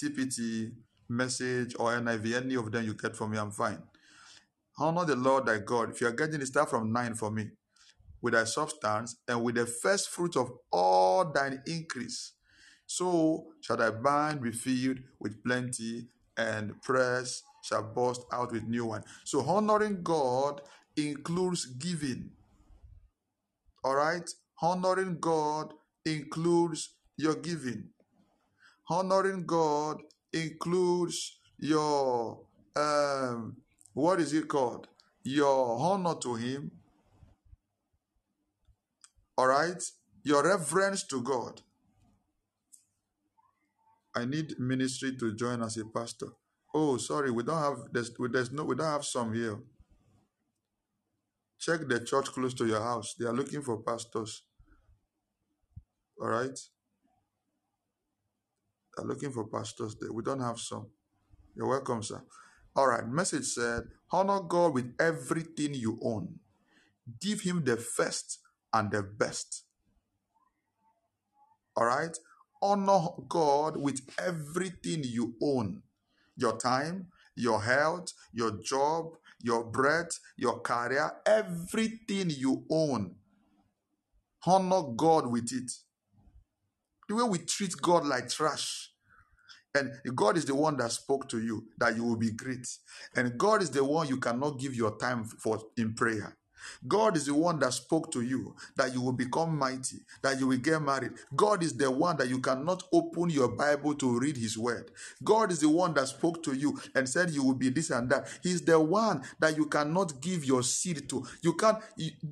TPT, 0.00 0.72
message, 1.08 1.74
or 1.78 1.92
NIV? 1.92 2.44
Any 2.44 2.54
of 2.54 2.70
them 2.70 2.84
you 2.84 2.94
get 2.94 3.16
from 3.16 3.32
me, 3.32 3.38
I'm 3.38 3.50
fine. 3.50 3.82
Honor 4.78 5.04
the 5.04 5.16
Lord 5.16 5.46
thy 5.46 5.58
God. 5.58 5.90
If 5.90 6.00
you 6.00 6.06
are 6.06 6.12
getting 6.12 6.40
it, 6.40 6.46
start 6.46 6.70
from 6.70 6.92
nine 6.92 7.14
for 7.14 7.30
me 7.30 7.50
with 8.22 8.34
thy 8.34 8.44
substance 8.44 9.16
and 9.28 9.42
with 9.42 9.56
the 9.56 9.66
first 9.66 10.10
fruit 10.10 10.36
of 10.36 10.50
all 10.70 11.24
thine 11.24 11.62
increase. 11.66 12.32
So 12.86 13.46
shall 13.60 13.76
thy 13.76 13.90
barn 13.90 14.38
be 14.38 14.50
filled 14.52 14.98
with 15.20 15.42
plenty, 15.44 16.08
and 16.36 16.80
press 16.82 17.42
shall 17.62 17.82
burst 17.82 18.22
out 18.32 18.52
with 18.52 18.64
new 18.64 18.86
wine. 18.86 19.04
So 19.24 19.42
honoring 19.42 20.02
God 20.02 20.62
includes 20.96 21.66
giving. 21.66 22.30
All 23.84 23.94
right? 23.94 24.28
Honoring 24.62 25.18
God 25.20 25.74
includes 26.04 26.90
your 27.16 27.36
giving. 27.36 27.90
Honoring 28.88 29.44
God 29.46 30.02
includes 30.32 31.38
your 31.58 32.40
um 32.76 33.56
what 33.94 34.20
is 34.20 34.32
it 34.32 34.48
called? 34.48 34.88
Your 35.24 35.78
honor 35.78 36.14
to 36.22 36.34
him 36.34 36.70
all 39.36 39.46
right? 39.46 39.82
Your 40.22 40.44
reverence 40.44 41.06
to 41.08 41.22
God. 41.22 41.60
I 44.14 44.24
need 44.24 44.58
ministry 44.58 45.16
to 45.18 45.34
join 45.34 45.62
as 45.62 45.76
a 45.76 45.84
pastor. 45.84 46.28
Oh, 46.74 46.96
sorry, 46.96 47.30
we 47.30 47.42
don't 47.42 47.58
have 47.58 47.78
there's, 47.92 48.10
there's 48.32 48.52
no 48.52 48.64
we 48.64 48.76
don't 48.76 48.86
have 48.86 49.04
some 49.04 49.32
here. 49.32 49.58
Check 51.58 51.86
the 51.88 52.00
church 52.00 52.26
close 52.26 52.54
to 52.54 52.66
your 52.66 52.82
house. 52.82 53.14
They 53.18 53.26
are 53.26 53.32
looking 53.32 53.62
for 53.62 53.82
pastors. 53.82 54.42
All 56.20 56.28
right? 56.28 56.58
They're 58.96 59.06
looking 59.06 59.30
for 59.30 59.46
pastors 59.46 59.96
there. 60.00 60.12
We 60.12 60.22
don't 60.22 60.40
have 60.40 60.58
some. 60.58 60.88
You're 61.54 61.68
welcome, 61.68 62.02
sir. 62.02 62.22
All 62.74 62.86
right. 62.86 63.06
Message 63.06 63.44
said, 63.44 63.82
honor 64.10 64.40
God 64.40 64.74
with 64.74 64.94
everything 64.98 65.74
you 65.74 65.98
own. 66.02 66.38
Give 67.20 67.40
him 67.40 67.64
the 67.64 67.76
first 67.76 68.38
and 68.72 68.90
the 68.90 69.02
best. 69.02 69.64
All 71.76 71.86
right? 71.86 72.16
Honor 72.62 73.08
God 73.28 73.76
with 73.76 74.00
everything 74.18 75.02
you 75.04 75.34
own 75.42 75.82
your 76.36 76.56
time, 76.56 77.06
your 77.36 77.62
health, 77.62 78.12
your 78.32 78.52
job, 78.62 79.16
your 79.42 79.64
breath, 79.64 80.18
your 80.36 80.60
career, 80.60 81.12
everything 81.26 82.30
you 82.30 82.64
own. 82.70 83.14
Honor 84.46 84.82
God 84.96 85.26
with 85.30 85.52
it. 85.52 85.70
The 87.08 87.14
way 87.14 87.24
we 87.24 87.38
treat 87.38 87.74
God 87.80 88.06
like 88.06 88.28
trash. 88.28 88.92
And 89.74 89.92
God 90.14 90.36
is 90.36 90.44
the 90.44 90.54
one 90.54 90.76
that 90.78 90.90
spoke 90.90 91.28
to 91.28 91.40
you 91.40 91.66
that 91.78 91.94
you 91.94 92.04
will 92.04 92.16
be 92.16 92.32
great. 92.32 92.66
And 93.14 93.38
God 93.38 93.62
is 93.62 93.70
the 93.70 93.84
one 93.84 94.08
you 94.08 94.16
cannot 94.16 94.58
give 94.58 94.74
your 94.74 94.96
time 94.98 95.24
for 95.24 95.60
in 95.76 95.94
prayer. 95.94 96.36
God 96.86 97.16
is 97.16 97.26
the 97.26 97.34
one 97.34 97.58
that 97.60 97.72
spoke 97.72 98.10
to 98.12 98.22
you 98.22 98.54
that 98.76 98.92
you 98.94 99.00
will 99.00 99.12
become 99.12 99.56
mighty, 99.56 99.98
that 100.22 100.38
you 100.38 100.46
will 100.46 100.58
get 100.58 100.80
married. 100.82 101.12
God 101.34 101.62
is 101.62 101.76
the 101.76 101.90
one 101.90 102.16
that 102.18 102.28
you 102.28 102.40
cannot 102.40 102.82
open 102.92 103.30
your 103.30 103.48
Bible 103.48 103.94
to 103.94 104.18
read 104.18 104.36
His 104.36 104.56
word. 104.56 104.90
God 105.22 105.50
is 105.52 105.60
the 105.60 105.68
one 105.68 105.94
that 105.94 106.08
spoke 106.08 106.42
to 106.44 106.54
you 106.54 106.78
and 106.94 107.08
said 107.08 107.30
you 107.30 107.44
will 107.44 107.54
be 107.54 107.70
this 107.70 107.90
and 107.90 108.10
that. 108.10 108.28
He's 108.42 108.62
the 108.62 108.80
one 108.80 109.22
that 109.38 109.56
you 109.56 109.66
cannot 109.66 110.20
give 110.20 110.44
your 110.44 110.62
seed 110.62 111.08
to. 111.10 111.26
You 111.42 111.54
can't 111.54 111.78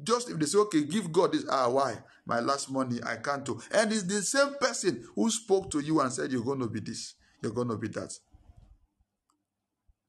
just 0.03 0.31
if 0.31 0.39
they 0.39 0.47
say, 0.47 0.59
okay, 0.59 0.85
give 0.85 1.12
God 1.12 1.33
this. 1.33 1.45
Ah, 1.51 1.68
why? 1.68 1.99
My 2.26 2.41
last 2.41 2.70
money, 2.70 3.01
I 3.05 3.16
can't 3.16 3.45
do. 3.45 3.61
And 3.70 3.93
it's 3.93 4.03
the 4.03 4.22
same 4.22 4.55
person 4.61 5.07
who 5.14 5.31
spoke 5.31 5.70
to 5.70 5.81
you 5.81 6.01
and 6.01 6.12
said, 6.12 6.31
You're 6.31 6.45
going 6.45 6.61
to 6.61 6.68
be 6.68 6.81
this, 6.81 7.14
you're 7.43 7.53
going 7.53 7.68
to 7.68 7.76
be 7.76 7.89
that. 7.89 8.12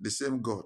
The 0.02 0.12
same 0.12 0.42
God. 0.42 0.66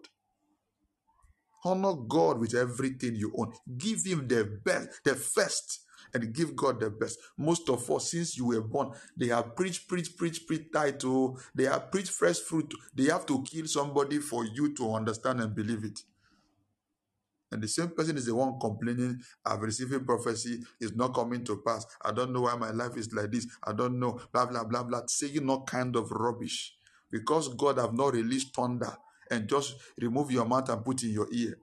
Honor 1.65 1.93
God 1.93 2.39
with 2.39 2.53
everything 2.55 3.15
you 3.15 3.33
own. 3.37 3.53
Give 3.77 4.03
Him 4.03 4.27
the 4.27 4.59
best, 4.63 5.03
the 5.03 5.15
first, 5.15 5.81
and 6.13 6.33
give 6.33 6.55
God 6.55 6.79
the 6.79 6.89
best. 6.89 7.19
Most 7.37 7.69
of 7.69 7.89
us, 7.89 8.11
since 8.11 8.37
you 8.37 8.47
were 8.47 8.61
born, 8.61 8.91
they 9.17 9.27
have 9.27 9.55
preached, 9.55 9.87
preach, 9.87 10.15
preach, 10.17 10.45
preach 10.47 10.67
tithe. 10.73 11.01
They 11.55 11.63
have 11.65 11.91
preached 11.91 12.11
fresh 12.11 12.39
fruit. 12.39 12.73
They 12.93 13.05
have 13.05 13.25
to 13.27 13.43
kill 13.43 13.65
somebody 13.65 14.19
for 14.19 14.45
you 14.45 14.73
to 14.75 14.93
understand 14.93 15.41
and 15.41 15.55
believe 15.55 15.83
it. 15.83 15.99
And 17.51 17.61
the 17.61 17.67
same 17.67 17.89
person 17.89 18.17
is 18.17 18.25
the 18.25 18.33
one 18.33 18.59
complaining, 18.59 19.21
I've 19.45 19.61
received 19.61 20.07
prophecy, 20.07 20.63
it's 20.81 20.95
not 20.95 21.13
coming 21.13 21.43
to 21.45 21.57
pass. 21.57 21.85
I 22.03 22.11
don't 22.11 22.33
know 22.33 22.41
why 22.41 22.55
my 22.55 22.71
life 22.71 22.97
is 22.97 23.13
like 23.13 23.31
this. 23.31 23.45
I 23.63 23.73
don't 23.73 23.99
know, 23.99 24.19
blah, 24.31 24.47
blah, 24.47 24.63
blah, 24.63 24.81
blah. 24.81 25.01
Saying 25.07 25.45
no 25.45 25.61
kind 25.61 25.95
of 25.95 26.09
rubbish. 26.11 26.75
Because 27.11 27.49
God 27.53 27.77
have 27.77 27.93
not 27.93 28.13
released 28.13 28.55
thunder 28.55 28.97
and 29.31 29.47
just 29.47 29.75
remove 29.99 30.31
your 30.31 30.45
mouth 30.45 30.69
and 30.69 30.83
put 30.83 31.03
in 31.03 31.09
your 31.09 31.27
ear. 31.31 31.57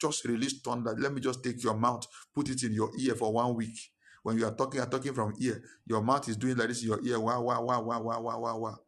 Just 0.00 0.24
release 0.24 0.60
thunder. 0.60 0.94
Let 0.98 1.12
me 1.12 1.20
just 1.20 1.42
take 1.42 1.62
your 1.62 1.74
mouth, 1.74 2.06
put 2.34 2.50
it 2.50 2.62
in 2.62 2.72
your 2.72 2.90
ear 2.98 3.14
for 3.14 3.32
one 3.32 3.54
week. 3.54 3.78
When 4.22 4.36
you 4.36 4.46
are 4.46 4.54
talking, 4.54 4.78
you're 4.78 4.86
talking 4.86 5.14
from 5.14 5.34
ear. 5.40 5.62
Your 5.86 6.02
mouth 6.02 6.28
is 6.28 6.36
doing 6.36 6.56
like 6.56 6.68
this 6.68 6.82
in 6.82 6.88
your 6.88 7.04
ear. 7.04 7.20
Wow, 7.20 7.42
wow, 7.42 7.62
wow, 7.62 7.82
wow, 7.82 8.00
wow, 8.02 8.20
wow, 8.20 8.38
wow, 8.40 8.58
wow. 8.58 8.78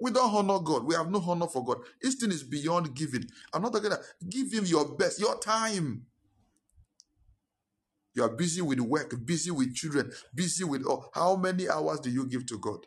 We 0.00 0.12
don't 0.12 0.32
honor 0.32 0.60
God. 0.60 0.84
We 0.84 0.94
have 0.94 1.10
no 1.10 1.20
honor 1.26 1.48
for 1.48 1.64
God. 1.64 1.78
This 2.00 2.14
thing 2.14 2.30
is 2.30 2.44
beyond 2.44 2.94
giving. 2.94 3.24
I'm 3.52 3.62
not 3.62 3.72
talking 3.72 3.88
about 3.88 4.04
give 4.28 4.52
him 4.52 4.64
your 4.66 4.94
best, 4.96 5.18
your 5.18 5.38
time. 5.40 6.06
You 8.14 8.24
are 8.24 8.28
busy 8.28 8.62
with 8.62 8.80
work, 8.80 9.14
busy 9.24 9.50
with 9.50 9.74
children, 9.74 10.12
busy 10.34 10.64
with 10.64 10.82
oh, 10.86 11.08
how 11.14 11.36
many 11.36 11.68
hours 11.68 12.00
do 12.00 12.10
you 12.10 12.26
give 12.26 12.46
to 12.46 12.58
God? 12.58 12.80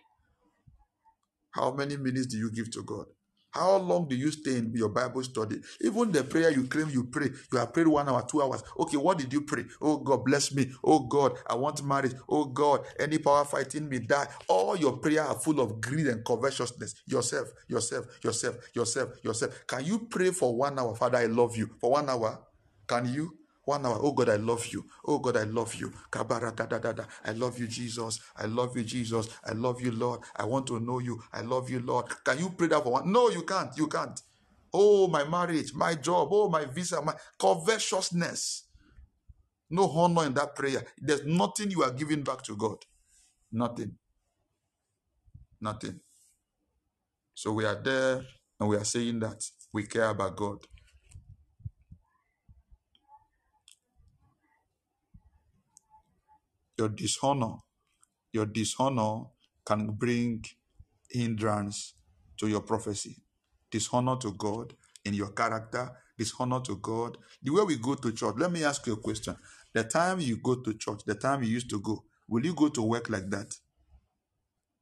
How 1.51 1.71
many 1.73 1.97
minutes 1.97 2.27
do 2.27 2.37
you 2.37 2.51
give 2.51 2.71
to 2.71 2.83
God? 2.83 3.07
How 3.51 3.77
long 3.77 4.07
do 4.07 4.15
you 4.15 4.31
stay 4.31 4.57
in 4.59 4.73
your 4.75 4.89
Bible 4.89 5.23
study? 5.23 5.57
Even 5.81 6.11
the 6.11 6.23
prayer 6.23 6.51
you 6.51 6.65
claim 6.67 6.89
you 6.89 7.05
pray, 7.05 7.29
you 7.51 7.59
have 7.59 7.73
prayed 7.73 7.87
one 7.87 8.09
hour, 8.09 8.25
two 8.29 8.41
hours. 8.43 8.63
Okay, 8.79 8.97
what 8.97 9.17
did 9.17 9.33
you 9.33 9.41
pray? 9.41 9.65
Oh 9.81 9.97
God, 9.97 10.25
bless 10.25 10.53
me. 10.53 10.71
Oh 10.83 10.99
God, 11.01 11.37
I 11.49 11.55
want 11.55 11.83
marriage. 11.83 12.13
Oh 12.29 12.45
God, 12.45 12.85
any 12.99 13.17
power 13.19 13.45
fighting 13.45 13.89
me 13.89 13.99
die. 13.99 14.27
All 14.49 14.77
your 14.77 14.97
prayer 14.97 15.23
are 15.23 15.35
full 15.39 15.61
of 15.61 15.81
greed 15.81 16.07
and 16.07 16.25
covetousness. 16.25 16.95
Yourself, 17.07 17.49
yourself, 17.67 18.05
yourself, 18.23 18.57
yourself, 18.75 19.09
yourself. 19.23 19.63
Can 19.67 19.85
you 19.85 19.99
pray 20.11 20.31
for 20.31 20.55
one 20.55 20.79
hour, 20.79 20.95
Father? 20.95 21.19
I 21.19 21.25
love 21.27 21.57
you. 21.57 21.71
For 21.81 21.91
one 21.91 22.09
hour, 22.09 22.39
can 22.87 23.13
you? 23.13 23.35
One 23.65 23.85
hour. 23.85 23.99
Oh 24.01 24.13
God, 24.13 24.29
I 24.29 24.37
love 24.37 24.65
you. 24.67 24.85
Oh 25.05 25.19
God, 25.19 25.37
I 25.37 25.43
love 25.43 25.75
you. 25.75 25.91
Kabara 26.11 26.55
da 26.55 26.67
I 27.25 27.31
love 27.33 27.59
you, 27.59 27.67
Jesus. 27.67 28.19
I 28.37 28.45
love 28.47 28.75
you, 28.77 28.83
Jesus. 28.83 29.29
I 29.45 29.53
love 29.53 29.81
you, 29.81 29.91
Lord. 29.91 30.21
I 30.35 30.45
want 30.45 30.67
to 30.67 30.79
know 30.79 30.99
you. 30.99 31.21
I 31.33 31.41
love 31.41 31.69
you, 31.69 31.79
Lord. 31.79 32.07
Can 32.25 32.39
you 32.39 32.49
pray 32.51 32.67
that 32.69 32.83
for 32.83 32.93
one? 32.93 33.11
No, 33.11 33.29
you 33.29 33.43
can't. 33.43 33.77
You 33.77 33.87
can't. 33.87 34.19
Oh, 34.73 35.07
my 35.07 35.23
marriage, 35.25 35.73
my 35.73 35.95
job, 35.95 36.29
oh, 36.31 36.49
my 36.49 36.65
visa, 36.65 37.01
my 37.01 37.13
covetousness. 37.39 38.63
No 39.69 39.89
honor 39.91 40.25
in 40.27 40.33
that 40.35 40.55
prayer. 40.55 40.83
There's 40.99 41.25
nothing 41.25 41.71
you 41.71 41.83
are 41.83 41.91
giving 41.91 42.23
back 42.23 42.43
to 42.43 42.55
God. 42.55 42.77
Nothing. 43.51 43.97
Nothing. 45.61 45.99
So 47.35 47.53
we 47.53 47.65
are 47.65 47.81
there 47.81 48.23
and 48.59 48.69
we 48.69 48.77
are 48.77 48.85
saying 48.85 49.19
that 49.21 49.43
we 49.73 49.85
care 49.87 50.09
about 50.09 50.37
God. 50.37 50.59
Your 56.81 56.89
dishonor, 56.89 57.57
your 58.33 58.47
dishonor 58.47 59.25
can 59.63 59.91
bring 59.91 60.43
hindrance 61.11 61.93
to 62.37 62.47
your 62.47 62.61
prophecy. 62.61 63.17
Dishonor 63.69 64.15
to 64.17 64.31
God 64.31 64.73
in 65.05 65.13
your 65.13 65.31
character, 65.31 65.91
dishonor 66.17 66.59
to 66.61 66.77
God. 66.77 67.19
The 67.43 67.51
way 67.51 67.63
we 67.65 67.75
go 67.77 67.93
to 67.93 68.11
church, 68.11 68.33
let 68.35 68.51
me 68.51 68.63
ask 68.63 68.87
you 68.87 68.93
a 68.93 68.97
question. 68.97 69.35
The 69.73 69.83
time 69.83 70.21
you 70.21 70.37
go 70.37 70.55
to 70.55 70.73
church, 70.73 71.01
the 71.05 71.13
time 71.13 71.43
you 71.43 71.49
used 71.49 71.69
to 71.69 71.79
go, 71.79 72.03
will 72.27 72.43
you 72.43 72.55
go 72.55 72.69
to 72.69 72.81
work 72.81 73.11
like 73.11 73.29
that? 73.29 73.55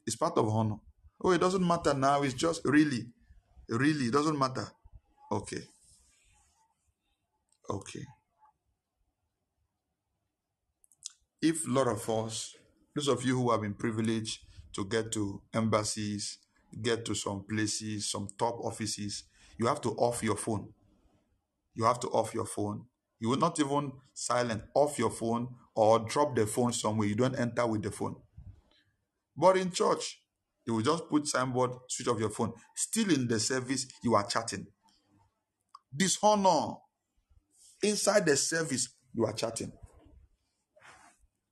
It's 0.08 0.16
part 0.16 0.38
of 0.38 0.47
honor. 0.47 0.78
Oh, 1.22 1.32
it 1.32 1.41
doesn't 1.41 1.68
matter 1.68 1.93
now. 1.93 2.24
It's 2.24 2.34
just 2.34 2.62
really, 2.64 3.08
really, 3.68 4.06
it 4.06 4.14
doesn't 4.14 4.39
matter. 4.39 4.70
Okay, 5.30 5.64
okay. 7.70 8.06
If 11.50 11.66
a 11.66 11.72
lot 11.72 11.88
of 11.88 12.08
us, 12.08 12.56
those 12.93 13.08
of 13.08 13.26
you 13.26 13.36
who 13.36 13.50
have 13.50 13.62
been 13.62 13.74
privileged 13.74 14.41
to 14.74 14.86
get 14.86 15.12
to 15.14 15.41
embassies, 15.52 16.38
get 16.80 17.04
to 17.06 17.16
some 17.16 17.43
places, 17.50 18.12
some 18.12 18.28
top 18.38 18.60
offices, 18.64 19.24
you 19.58 19.66
have 19.66 19.82
to 19.82 19.89
off 19.93 20.22
your 20.22 20.36
phone. 20.36 20.72
You 21.74 21.86
have 21.86 22.00
to 22.02 22.08
off 22.10 22.36
your 22.36 22.45
phone. 22.45 22.86
You 23.20 23.30
will 23.30 23.39
not 23.39 23.60
even 23.60 23.93
silent, 24.14 24.62
off 24.76 25.00
your 25.00 25.10
phone 25.10 25.47
or 25.74 25.97
drop 25.97 26.36
the 26.36 26.45
phone 26.45 26.72
somewhere. 26.72 27.08
You 27.08 27.16
don't 27.16 27.39
enter 27.39 27.66
with 27.66 27.82
the 27.82 27.89
phone. 27.89 28.18
But 29.36 29.58
in 29.58 29.72
church, 29.72 30.22
you 30.68 30.76
will 30.76 30.84
just 30.84 31.10
put 31.10 31.26
signboard, 31.26 31.72
switch 31.88 32.10
off 32.10 32.20
your 32.20 32.30
phone. 32.30 32.54
Still 32.76 33.10
in 33.12 33.28
the 33.28 33.39
service, 33.39 33.88
you 34.04 34.14
are 34.14 34.24
chatting. 34.28 34.68
Dishonor. 35.97 36.76
Inside 37.82 38.28
the 38.28 38.38
service, 38.38 38.89
you 39.16 39.26
are 39.26 39.34
chatting. 39.34 39.72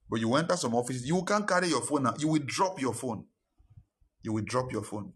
But 0.10 0.20
you 0.20 0.34
enter 0.36 0.56
some 0.56 0.76
office, 0.76 1.06
you 1.06 1.24
can't 1.24 1.48
carry 1.48 1.68
your 1.70 1.82
phone 1.82 2.04
now. 2.04 2.14
You 2.18 2.30
will 2.30 2.44
drop 2.46 2.80
your 2.82 2.94
phone. 2.94 3.26
You 4.22 4.34
will 4.34 4.44
drop 4.44 4.72
your 4.72 4.84
phone. 4.84 5.14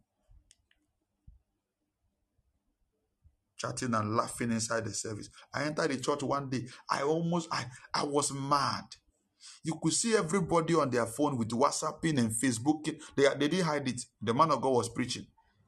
Chatting 3.58 3.94
and 3.94 4.16
laughing 4.16 4.52
inside 4.52 4.86
the 4.86 4.94
service. 4.94 5.30
I 5.54 5.64
entered 5.64 5.92
the 5.92 5.98
church 5.98 6.24
one 6.24 6.50
day. 6.50 6.66
I 6.90 7.04
almost, 7.04 7.48
I, 7.52 7.66
I 7.94 8.04
was 8.04 8.34
mad. 8.34 8.84
You 9.64 9.80
could 9.82 9.94
see 9.94 10.16
everybody 10.16 10.76
on 10.76 10.90
their 10.90 11.06
phone 11.06 11.38
with 11.38 11.50
WhatsApping 11.50 12.20
and 12.20 12.32
Facebooking. 12.32 13.00
They, 13.16 13.28
they 13.38 13.48
didn't 13.48 13.66
hide 13.66 13.88
it. 13.88 14.02
The 14.22 14.34
man 14.34 14.52
of 14.52 14.62
God 14.62 14.74
was 14.74 14.90
preaching. 14.90 15.26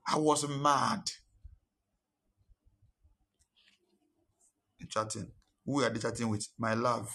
I 0.07 0.17
was 0.17 0.47
mad. 0.47 1.01
Chatting. 4.89 5.31
Who 5.65 5.81
are 5.81 5.89
they 5.89 5.99
chatting 5.99 6.29
with? 6.29 6.45
My 6.59 6.73
love. 6.73 7.09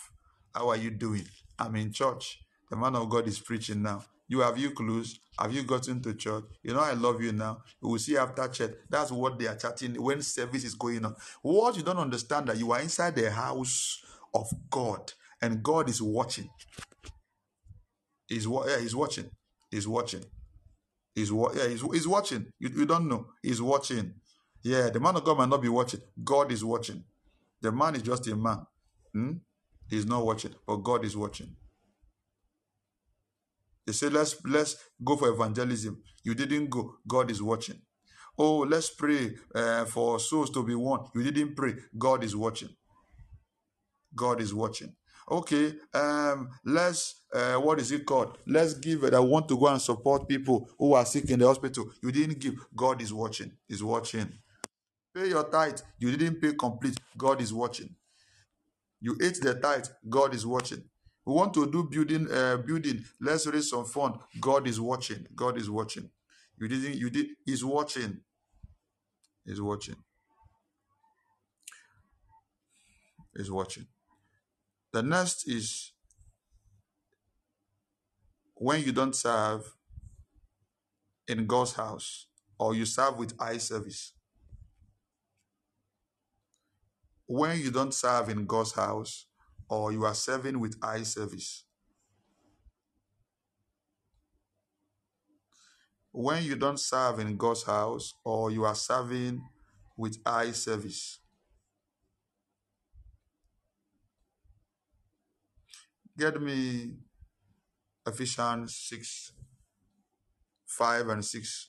How 0.55 0.71
are 0.71 0.77
you 0.77 0.91
doing? 0.91 1.27
I'm 1.59 1.75
in 1.77 1.93
church. 1.93 2.41
The 2.71 2.77
man 2.77 2.97
of 2.97 3.09
God 3.09 3.27
is 3.27 3.39
preaching 3.39 3.83
now. 3.83 4.05
You 4.29 4.41
have 4.41 4.59
you 4.59 4.73
clues? 4.73 5.21
Have 5.39 5.55
you 5.55 5.63
gotten 5.63 6.03
to 6.03 6.15
church? 6.15 6.45
You 6.63 6.75
know 6.75 6.81
I 6.81 6.93
love 6.93 7.23
you 7.23 7.33
now. 7.33 7.63
We 7.81 7.91
will 7.91 7.99
see 7.99 8.17
after 8.17 8.47
church. 8.49 8.75
That's 8.91 9.11
what 9.11 9.39
they 9.39 9.47
are 9.47 9.57
chatting 9.57 10.01
when 10.03 10.21
service 10.21 10.65
is 10.65 10.75
going 10.75 11.05
on. 11.05 11.17
What 11.41 11.77
you 11.77 11.83
don't 11.83 11.97
understand 11.97 12.49
that 12.49 12.59
you 12.59 12.71
are 12.73 12.81
inside 12.81 13.15
the 13.17 13.31
house 13.31 14.05
of 14.35 14.47
God 14.69 15.13
and 15.41 15.63
God 15.63 15.89
is 15.89 16.03
watching. 16.03 16.51
He's 18.29 18.47
yeah, 18.47 18.79
he's 18.81 18.95
watching. 18.95 19.31
He's 19.71 19.89
watching. 19.89 20.25
He's 21.15 21.31
yeah, 21.31 21.69
he's, 21.69 21.81
he's 21.81 22.07
watching. 22.07 22.47
You, 22.59 22.69
you 22.69 22.87
don't 22.87 23.09
know. 23.09 23.29
He's 23.43 23.63
watching. 23.63 24.15
Yeah, 24.63 24.91
the 24.91 25.01
man 25.01 25.17
of 25.17 25.25
God 25.25 25.39
might 25.39 25.49
not 25.49 25.63
be 25.63 25.69
watching. 25.69 26.01
God 26.23 26.53
is 26.53 26.65
watching. 26.65 27.03
The 27.63 27.73
man 27.73 27.95
is 27.95 28.03
just 28.03 28.27
a 28.29 28.37
man. 28.37 28.67
Hmm? 29.13 29.33
He's 29.89 30.07
not 30.07 30.24
watching, 30.24 30.55
but 30.66 30.76
God 30.76 31.05
is 31.05 31.16
watching. 31.16 31.57
They 33.86 33.93
say, 33.93 34.09
let's 34.11 34.36
let's 34.45 34.76
go 35.03 35.16
for 35.16 35.30
evangelism. 35.30 36.03
You 36.24 36.34
didn't 36.34 36.68
go. 36.68 36.97
God 37.07 37.30
is 37.30 37.43
watching. 37.43 37.80
Oh, 38.39 38.59
let's 38.59 38.91
pray 38.91 39.34
uh, 39.55 39.86
for 39.86 40.20
souls 40.20 40.51
to 40.51 40.62
be 40.62 40.74
won. 40.74 41.07
You 41.14 41.22
didn't 41.24 41.57
pray. 41.57 41.74
God 41.97 42.22
is 42.22 42.36
watching. 42.36 42.68
God 44.14 44.41
is 44.41 44.55
watching. 44.55 44.95
Okay, 45.30 45.74
um, 45.95 46.49
let's 46.64 47.24
uh, 47.34 47.57
what 47.57 47.80
is 47.80 47.93
it 47.93 48.07
called? 48.07 48.39
Let's 48.47 48.74
give 48.74 49.05
it. 49.05 49.14
I 49.14 49.20
want 49.20 49.49
to 49.49 49.59
go 49.59 49.68
and 49.68 49.80
support 49.80 50.28
people 50.28 50.70
who 50.78 50.95
are 50.95 51.05
sick 51.05 51.28
in 51.30 51.39
the 51.41 51.47
hospital. 51.47 51.91
You 52.03 52.12
didn't 52.12 52.39
give. 52.41 52.55
God 52.74 53.03
is 53.03 53.12
watching. 53.12 53.53
Is 53.68 53.82
watching. 53.82 54.32
Pay 55.14 55.28
your 55.28 55.45
tithe. 55.45 55.80
You 55.99 56.16
didn't 56.16 56.41
pay 56.41 56.55
complete. 56.55 56.97
God 57.16 57.41
is 57.41 57.53
watching. 57.53 57.95
You 59.01 59.17
ate 59.23 59.41
the 59.41 59.55
tithe. 59.55 59.87
God 60.09 60.35
is 60.35 60.47
watching. 60.47 60.83
We 61.25 61.35
want 61.35 61.55
to 61.55 61.71
do 61.71 61.85
building, 61.85 62.27
uh, 62.33 62.57
building. 62.57 63.05
Let's 63.21 63.47
raise 63.47 63.71
some 63.71 63.85
fund. 63.85 64.15
God 64.41 64.67
is 64.67 64.81
watching. 64.81 65.27
God 65.35 65.59
is 65.59 65.69
watching. 65.71 66.11
You 66.59 66.69
didn't. 66.69 66.95
You 66.95 67.11
did. 67.11 67.27
He's 67.45 67.65
watching. 67.65 68.21
He's 69.45 69.61
watching. 69.61 69.97
He's 73.37 73.51
watching. 73.51 73.87
The 74.93 75.03
next 75.03 75.49
is 75.49 75.93
when 78.55 78.83
you 78.83 78.93
don't 78.93 79.15
serve 79.15 79.63
in 81.29 81.47
God's 81.47 81.75
house 81.75 82.27
or 82.59 82.75
you 82.75 82.85
serve 82.85 83.19
with 83.19 83.35
eye 83.41 83.59
service. 83.59 84.13
When 87.31 87.61
you 87.61 87.70
don't 87.70 87.93
serve 87.93 88.31
in 88.31 88.47
God's 88.47 88.72
house 88.72 89.26
or 89.68 89.93
you 89.93 90.07
are 90.07 90.14
serving 90.14 90.59
with 90.59 90.79
eye 90.83 91.03
service. 91.03 91.64
When 96.11 96.43
you 96.43 96.57
don't 96.57 96.81
serve 96.81 97.18
in 97.18 97.37
God's 97.37 97.64
house 97.64 98.14
or 98.24 98.51
you 98.51 98.64
are 98.64 98.74
serving 98.74 99.43
with 99.95 100.16
eye 100.24 100.53
service. 100.53 101.20
Get 106.16 106.41
me 106.41 106.95
Ephesians 108.07 108.74
6, 108.89 109.33
5 110.66 111.09
and 111.09 111.22
6. 111.22 111.68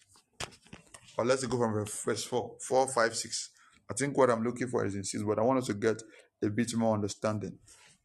But 1.17 1.25
let's 1.25 1.45
go 1.45 1.57
from 1.57 1.73
verse 1.73 2.23
4, 2.23 2.55
4, 2.61 2.87
5, 2.87 3.15
6. 3.15 3.49
I 3.89 3.93
think 3.93 4.17
what 4.17 4.29
I'm 4.29 4.43
looking 4.43 4.67
for 4.67 4.85
is 4.85 4.95
in 4.95 5.03
6, 5.03 5.23
but 5.23 5.39
I 5.39 5.41
want 5.41 5.59
us 5.59 5.67
to 5.67 5.73
get 5.73 6.01
a 6.43 6.49
bit 6.49 6.75
more 6.75 6.93
understanding. 6.93 7.57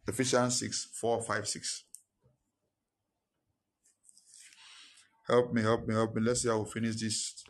Ephesians 0.06 0.58
6, 0.58 0.88
4, 1.00 1.22
5, 1.22 1.48
6. 1.48 1.84
Help 5.26 5.52
me, 5.52 5.62
help 5.62 5.86
me, 5.86 5.94
help 5.94 6.14
me. 6.14 6.22
Let's 6.22 6.42
see 6.42 6.48
how 6.48 6.60
we 6.60 6.70
finish 6.70 6.96
this 6.96 7.44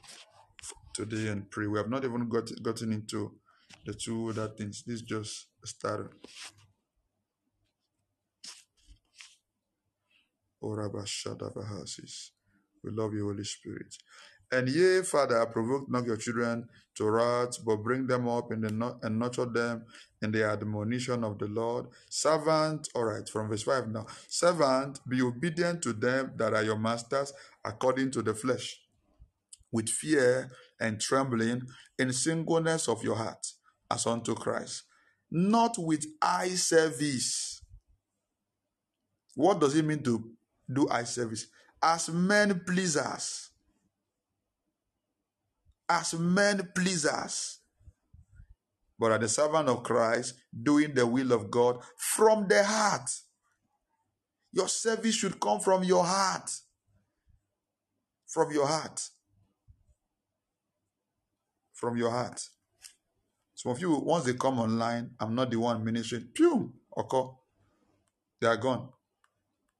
today 0.92 1.28
and 1.28 1.50
pray. 1.50 1.66
We 1.66 1.78
have 1.78 1.90
not 1.90 2.04
even 2.04 2.28
got 2.28 2.50
gotten 2.62 2.92
into 2.92 3.34
the 3.84 3.94
two 3.94 4.30
other 4.30 4.48
things. 4.48 4.84
This 4.86 5.02
just 5.02 5.48
started. 5.64 6.10
We 10.60 10.70
love 12.90 13.12
you, 13.12 13.26
Holy 13.26 13.44
Spirit. 13.44 13.96
And 14.52 14.68
ye, 14.68 15.02
Father, 15.02 15.44
provoke 15.46 15.90
not 15.90 16.04
your 16.04 16.16
children 16.16 16.68
to 16.94 17.10
wrath, 17.10 17.58
but 17.64 17.82
bring 17.82 18.06
them 18.06 18.28
up 18.28 18.52
in 18.52 18.60
the 18.60 18.98
and 19.02 19.18
nurture 19.18 19.46
them 19.46 19.84
in 20.22 20.30
the 20.30 20.44
admonition 20.44 21.24
of 21.24 21.38
the 21.38 21.46
Lord. 21.46 21.86
Servant, 22.08 22.88
all 22.94 23.04
right, 23.04 23.28
from 23.28 23.48
verse 23.48 23.64
5 23.64 23.88
now. 23.88 24.06
Servant, 24.28 25.00
be 25.08 25.20
obedient 25.22 25.82
to 25.82 25.92
them 25.92 26.32
that 26.36 26.54
are 26.54 26.62
your 26.62 26.78
masters 26.78 27.32
according 27.64 28.10
to 28.12 28.22
the 28.22 28.34
flesh, 28.34 28.80
with 29.72 29.88
fear 29.88 30.50
and 30.80 31.00
trembling, 31.00 31.62
in 31.98 32.12
singleness 32.12 32.88
of 32.88 33.02
your 33.02 33.16
heart, 33.16 33.46
as 33.90 34.06
unto 34.06 34.34
Christ, 34.34 34.84
not 35.30 35.76
with 35.78 36.06
eye 36.22 36.50
service. 36.50 37.60
What 39.34 39.60
does 39.60 39.74
it 39.74 39.84
mean 39.84 40.02
to 40.04 40.30
do 40.72 40.88
eye 40.88 41.04
service? 41.04 41.46
As 41.82 42.08
men 42.08 42.62
pleasers 42.64 43.50
as 45.88 46.14
men 46.14 46.70
pleasers, 46.74 47.58
but 48.98 49.12
as 49.12 49.20
the 49.20 49.28
servant 49.28 49.68
of 49.68 49.82
Christ, 49.82 50.34
doing 50.62 50.94
the 50.94 51.06
will 51.06 51.32
of 51.32 51.50
God 51.50 51.82
from 51.96 52.48
the 52.48 52.62
heart. 52.64 53.10
Your 54.52 54.68
service 54.68 55.16
should 55.16 55.40
come 55.40 55.60
from 55.60 55.82
your 55.82 56.04
heart. 56.04 56.48
From 58.28 58.52
your 58.52 58.66
heart. 58.66 59.00
From 61.72 61.96
your 61.96 62.10
heart. 62.10 62.40
Some 63.54 63.72
of 63.72 63.80
you, 63.80 63.96
once 63.96 64.24
they 64.24 64.34
come 64.34 64.60
online, 64.60 65.10
I'm 65.18 65.34
not 65.34 65.50
the 65.50 65.56
one 65.58 65.84
ministering. 65.84 66.28
Pew! 66.32 66.72
Okay. 66.96 67.22
They 68.40 68.46
are 68.46 68.56
gone. 68.56 68.88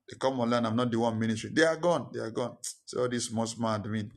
They 0.09 0.17
come 0.19 0.41
online, 0.41 0.67
I'm 0.67 0.77
not 0.77 0.91
the 0.91 0.99
one 0.99 1.19
ministry. 1.19 1.51
They 1.53 1.63
are 1.65 1.77
gone. 1.77 2.09
They 2.13 2.21
are 2.21 2.31
gone. 2.31 2.57
So 2.85 3.03
all 3.03 3.09
this 3.09 3.27
smart, 3.27 3.83
I 3.85 3.89
mean, 3.89 4.13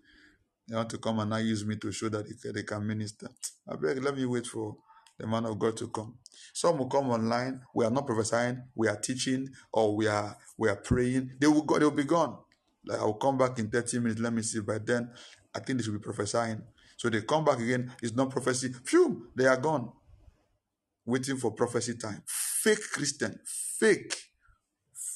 they 0.67 0.75
want 0.75 0.89
to 0.89 0.97
come 0.97 1.19
and 1.19 1.29
now 1.29 1.37
use 1.37 1.65
me 1.65 1.77
to 1.77 1.91
show 1.91 2.09
that 2.09 2.25
they 2.53 2.63
can, 2.63 2.85
minister. 2.85 3.29
I 3.69 3.75
beg, 3.75 4.03
let 4.03 4.15
me 4.15 4.25
wait 4.25 4.47
for 4.47 4.75
the 5.17 5.25
man 5.25 5.45
of 5.45 5.57
God 5.57 5.77
to 5.77 5.87
come. 5.87 6.15
Some 6.53 6.77
will 6.79 6.87
come 6.87 7.09
online. 7.09 7.61
We 7.73 7.85
are 7.85 7.91
not 7.91 8.05
prophesying. 8.05 8.63
We 8.75 8.87
are 8.87 8.97
teaching, 8.97 9.49
or 9.71 9.95
we 9.95 10.07
are 10.07 10.37
we 10.57 10.69
are 10.69 10.75
praying. 10.75 11.33
They 11.39 11.47
will 11.47 11.63
go. 11.63 11.79
They 11.79 11.85
will 11.85 11.91
be 11.91 12.03
gone. 12.03 12.37
Like 12.85 12.99
I 12.99 13.05
will 13.05 13.13
come 13.15 13.37
back 13.37 13.59
in 13.59 13.69
30 13.69 13.99
minutes. 13.99 14.19
Let 14.21 14.33
me 14.33 14.41
see. 14.41 14.59
By 14.59 14.79
then, 14.79 15.09
I 15.55 15.59
think 15.59 15.79
they 15.79 15.83
should 15.85 15.93
be 15.93 15.99
prophesying. 15.99 16.61
So 16.97 17.09
they 17.09 17.21
come 17.21 17.45
back 17.45 17.59
again. 17.59 17.93
It's 18.01 18.15
not 18.15 18.29
prophecy. 18.29 18.73
Phew, 18.85 19.29
they 19.35 19.45
are 19.45 19.57
gone. 19.57 19.91
Waiting 21.05 21.37
for 21.37 21.51
prophecy 21.51 21.95
time. 21.95 22.23
Fake 22.25 22.91
Christian. 22.93 23.39
Fake. 23.45 24.15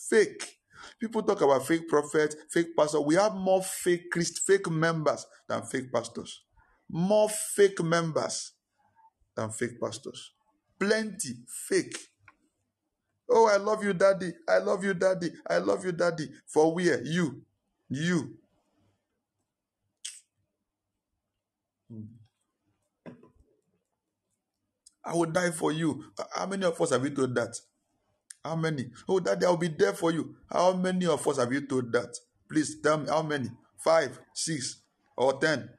Fake. 0.09 0.60
People 1.01 1.23
talk 1.23 1.41
about 1.41 1.65
fake 1.65 1.89
prophets, 1.89 2.35
fake 2.51 2.77
pastors. 2.77 3.01
We 3.01 3.15
have 3.15 3.33
more 3.33 3.63
fake 3.63 4.11
Christ, 4.11 4.41
fake 4.45 4.69
members 4.69 5.25
than 5.49 5.63
fake 5.63 5.91
pastors. 5.91 6.43
More 6.87 7.27
fake 7.27 7.81
members 7.83 8.51
than 9.35 9.49
fake 9.51 9.81
pastors. 9.81 10.33
Plenty 10.79 11.37
fake. 11.47 11.97
Oh, 13.29 13.47
I 13.47 13.57
love 13.57 13.83
you, 13.83 13.93
daddy. 13.93 14.31
I 14.47 14.59
love 14.59 14.83
you, 14.83 14.93
daddy. 14.93 15.31
I 15.49 15.57
love 15.57 15.85
you, 15.85 15.91
daddy. 15.91 16.29
For 16.47 16.75
where? 16.75 17.01
You. 17.03 17.41
You. 17.89 18.37
Hmm. 21.89 22.03
I 25.03 25.15
will 25.15 25.31
die 25.31 25.51
for 25.51 25.71
you. 25.71 26.05
How 26.35 26.45
many 26.45 26.65
of 26.65 26.79
us 26.79 26.91
have 26.91 27.03
you 27.03 27.09
told 27.15 27.33
that? 27.35 27.55
How 28.43 28.55
many? 28.55 28.89
Oh, 29.07 29.19
daddy, 29.19 29.45
I'll 29.45 29.57
be 29.57 29.67
there 29.67 29.93
for 29.93 30.11
you. 30.11 30.35
How 30.51 30.73
many 30.73 31.05
of 31.05 31.27
us 31.27 31.37
have 31.37 31.53
you 31.53 31.67
told 31.67 31.91
that? 31.91 32.17
Please 32.49 32.81
tell 32.81 32.97
me 32.97 33.07
how 33.07 33.21
many? 33.21 33.49
Five, 33.77 34.19
six, 34.33 34.81
or 35.15 35.39
ten? 35.39 35.69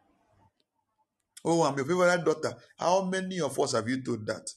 Oh, 1.45 1.63
I'm 1.65 1.77
your 1.77 1.87
favorite 1.87 2.25
daughter. 2.25 2.55
How 2.79 3.03
many 3.03 3.41
of 3.41 3.59
us 3.59 3.73
have 3.73 3.89
you 3.89 4.03
told 4.03 4.27
that? 4.27 4.49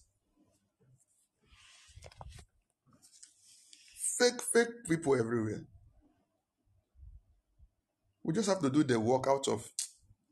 Fake, 4.20 4.42
fake 4.42 4.88
people 4.88 5.20
everywhere. 5.20 5.66
We 8.24 8.34
just 8.34 8.50
have 8.50 8.62
to 8.62 8.70
do 8.70 8.84
the 8.84 9.00
work 9.00 9.28
out 9.28 9.48
of 9.48 9.68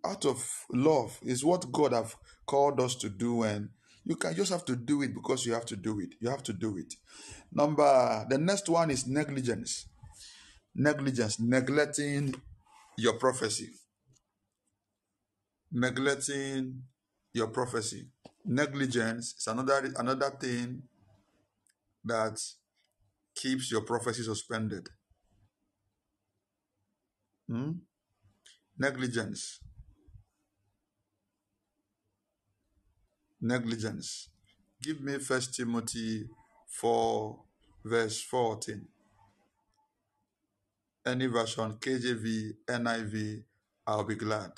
out 0.06 0.26
of 0.26 0.66
love. 0.72 1.20
Is 1.24 1.44
what 1.44 1.72
God 1.72 1.94
have 1.94 2.16
called 2.46 2.80
us 2.80 2.96
to 2.96 3.10
do, 3.10 3.44
and 3.44 3.70
you 4.06 4.16
can 4.16 4.36
just 4.36 4.52
have 4.52 4.66
to 4.66 4.76
do 4.76 5.02
it 5.02 5.14
because 5.14 5.46
you 5.46 5.54
have 5.54 5.66
to 5.66 5.76
do 5.76 6.00
it. 6.00 6.16
You 6.20 6.30
have 6.30 6.44
to 6.44 6.54
do 6.54 6.78
it. 6.78 6.94
Number 7.52 8.26
the 8.30 8.38
next 8.38 8.68
one 8.70 8.92
is 8.92 9.08
negligence. 9.08 9.88
Negligence, 10.76 11.40
neglecting 11.40 12.36
your 12.98 13.14
prophecy. 13.14 13.70
Neglecting 15.72 16.84
your 17.34 17.48
prophecy. 17.48 18.08
Negligence 18.46 19.36
is 19.38 19.48
another 19.48 19.94
another 19.98 20.32
thing 20.32 20.84
that 22.04 22.40
keeps 23.36 23.72
your 23.72 23.82
prophecy 23.82 24.24
suspended. 24.24 24.90
Hmm? 27.48 27.72
Negligence. 28.78 29.60
Negligence. 33.44 34.30
Give 34.82 35.02
me 35.02 35.18
First 35.18 35.54
Timothy 35.54 36.30
4, 36.68 37.40
verse 37.84 38.22
14. 38.22 38.88
Any 41.06 41.26
version, 41.28 41.74
KJV, 41.74 42.54
NIV, 42.70 43.44
I'll 43.86 44.06
be 44.06 44.16
glad. 44.16 44.52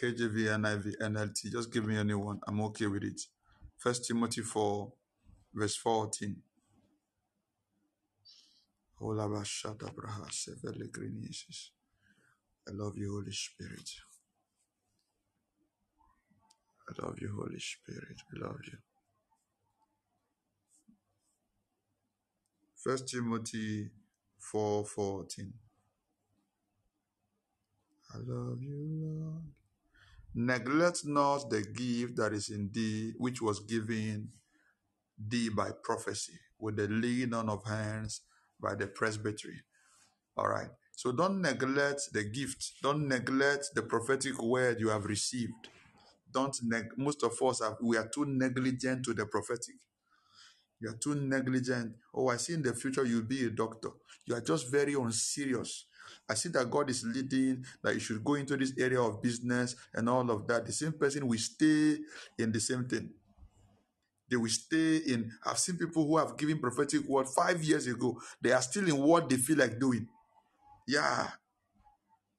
KJV, 0.00 0.46
NIV, 0.60 0.94
NLT, 1.02 1.50
just 1.50 1.72
give 1.72 1.84
me 1.84 1.98
any 1.98 2.14
one. 2.14 2.38
I'm 2.46 2.60
okay 2.60 2.86
with 2.86 3.02
it. 3.02 3.20
First 3.76 4.06
Timothy 4.06 4.42
4, 4.42 4.92
verse 5.52 5.74
14. 5.74 6.36
Olaba 9.00 9.44
shata 9.44 9.92
braha 9.92 10.30
sevele 10.30 10.88
grinisis. 10.88 11.70
I 12.68 12.70
love 12.74 12.96
you, 12.96 13.10
Holy 13.10 13.32
Spirit. 13.32 13.90
I 16.90 17.06
love 17.06 17.18
you, 17.20 17.32
Holy 17.36 17.60
Spirit. 17.60 18.18
We 18.32 18.40
love 18.40 18.58
you. 18.66 18.78
First 22.74 23.08
Timothy 23.08 23.90
4:14. 24.40 25.52
I 28.12 28.18
love 28.18 28.62
you, 28.62 28.78
Lord. 29.02 29.44
Neglect 30.34 31.06
not 31.06 31.50
the 31.50 31.62
gift 31.62 32.16
that 32.16 32.32
is 32.32 32.50
in 32.50 32.70
thee, 32.72 33.14
which 33.18 33.40
was 33.40 33.60
given 33.60 34.32
thee 35.18 35.48
by 35.50 35.70
prophecy, 35.84 36.38
with 36.58 36.76
the 36.76 36.88
laying 36.88 37.34
on 37.34 37.48
of 37.48 37.64
hands 37.64 38.22
by 38.60 38.74
the 38.74 38.88
presbytery. 38.88 39.62
All 40.36 40.48
right. 40.48 40.70
So 40.96 41.12
don't 41.12 41.40
neglect 41.40 42.12
the 42.12 42.24
gift. 42.24 42.82
Don't 42.82 43.08
neglect 43.08 43.70
the 43.74 43.82
prophetic 43.82 44.40
word 44.42 44.80
you 44.80 44.88
have 44.88 45.04
received. 45.04 45.68
Don't 46.32 46.56
neg- 46.64 46.92
most 46.96 47.22
of 47.24 47.32
us 47.42 47.62
have 47.62 47.76
we 47.82 47.96
are 47.96 48.08
too 48.08 48.26
negligent 48.26 49.04
to 49.06 49.14
the 49.14 49.26
prophetic. 49.26 49.76
You 50.80 50.90
are 50.90 50.96
too 50.98 51.14
negligent. 51.16 51.96
Oh, 52.14 52.28
I 52.28 52.36
see 52.38 52.54
in 52.54 52.62
the 52.62 52.74
future 52.74 53.04
you'll 53.04 53.22
be 53.24 53.46
a 53.46 53.50
doctor. 53.50 53.90
You 54.26 54.36
are 54.36 54.42
just 54.42 54.70
very 54.70 54.94
unserious. 54.94 55.86
I 56.28 56.34
see 56.34 56.50
that 56.50 56.70
God 56.70 56.90
is 56.90 57.04
leading, 57.04 57.64
that 57.82 57.94
you 57.94 58.00
should 58.00 58.24
go 58.24 58.34
into 58.34 58.56
this 58.56 58.74
area 58.78 59.00
of 59.00 59.22
business 59.22 59.76
and 59.94 60.08
all 60.08 60.30
of 60.30 60.46
that. 60.48 60.66
The 60.66 60.72
same 60.72 60.92
person 60.92 61.26
will 61.28 61.38
stay 61.38 61.98
in 62.38 62.52
the 62.52 62.60
same 62.60 62.86
thing. 62.86 63.10
They 64.30 64.36
will 64.36 64.50
stay 64.50 64.98
in. 64.98 65.32
I've 65.46 65.58
seen 65.58 65.76
people 65.78 66.06
who 66.06 66.18
have 66.18 66.36
given 66.36 66.58
prophetic 66.60 67.08
word 67.08 67.28
five 67.28 67.62
years 67.64 67.86
ago. 67.86 68.20
They 68.42 68.52
are 68.52 68.62
still 68.62 68.88
in 68.88 68.98
what 68.98 69.28
they 69.28 69.36
feel 69.36 69.58
like 69.58 69.78
doing. 69.80 70.08
Yeah. 70.88 71.28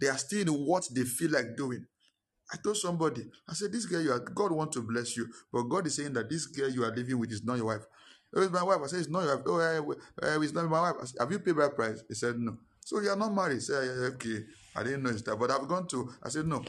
They 0.01 0.07
are 0.09 0.17
still 0.17 0.41
in 0.41 0.49
what 0.65 0.87
they 0.93 1.03
feel 1.03 1.31
like 1.31 1.57
doing. 1.57 1.87
I 2.53 2.57
told 2.57 2.77
somebody, 2.77 3.23
I 3.49 3.53
said, 3.53 3.71
this 3.71 3.85
girl, 3.85 4.01
you 4.01 4.11
are, 4.11 4.19
God 4.19 4.51
wants 4.51 4.75
to 4.75 4.81
bless 4.83 5.17
you, 5.17 5.27
but 5.53 5.63
God 5.63 5.87
is 5.87 5.95
saying 5.95 6.13
that 6.13 6.29
this 6.29 6.47
girl 6.47 6.69
you 6.69 6.83
are 6.83 6.95
living 6.95 7.19
with 7.19 7.31
is 7.31 7.43
not 7.43 7.57
your 7.57 7.67
wife. 7.67 7.85
Oh, 8.35 8.41
it's 8.41 8.51
my 8.51 8.63
wife. 8.63 8.79
I 8.83 8.87
said, 8.87 8.99
it's 8.99 9.09
not 9.09 9.23
your 9.23 9.37
wife. 9.37 9.45
Oh, 9.47 9.91
uh, 10.23 10.41
it's 10.41 10.53
not 10.53 10.69
my 10.69 10.81
wife. 10.81 10.95
I 11.01 11.05
said, 11.05 11.17
Have 11.21 11.31
you 11.31 11.39
paid 11.39 11.57
by 11.57 11.69
price? 11.69 12.03
He 12.07 12.13
said, 12.15 12.39
no. 12.39 12.57
So 12.81 12.99
you 13.01 13.09
are 13.09 13.15
not 13.15 13.33
married. 13.33 13.55
He 13.55 13.59
said, 13.61 13.83
okay. 14.13 14.45
I 14.75 14.83
didn't 14.83 15.03
know 15.03 15.09
it's 15.11 15.21
that. 15.23 15.37
But 15.37 15.51
I've 15.51 15.67
gone 15.67 15.87
to, 15.89 16.11
I 16.23 16.29
said, 16.29 16.47
no. 16.47 16.63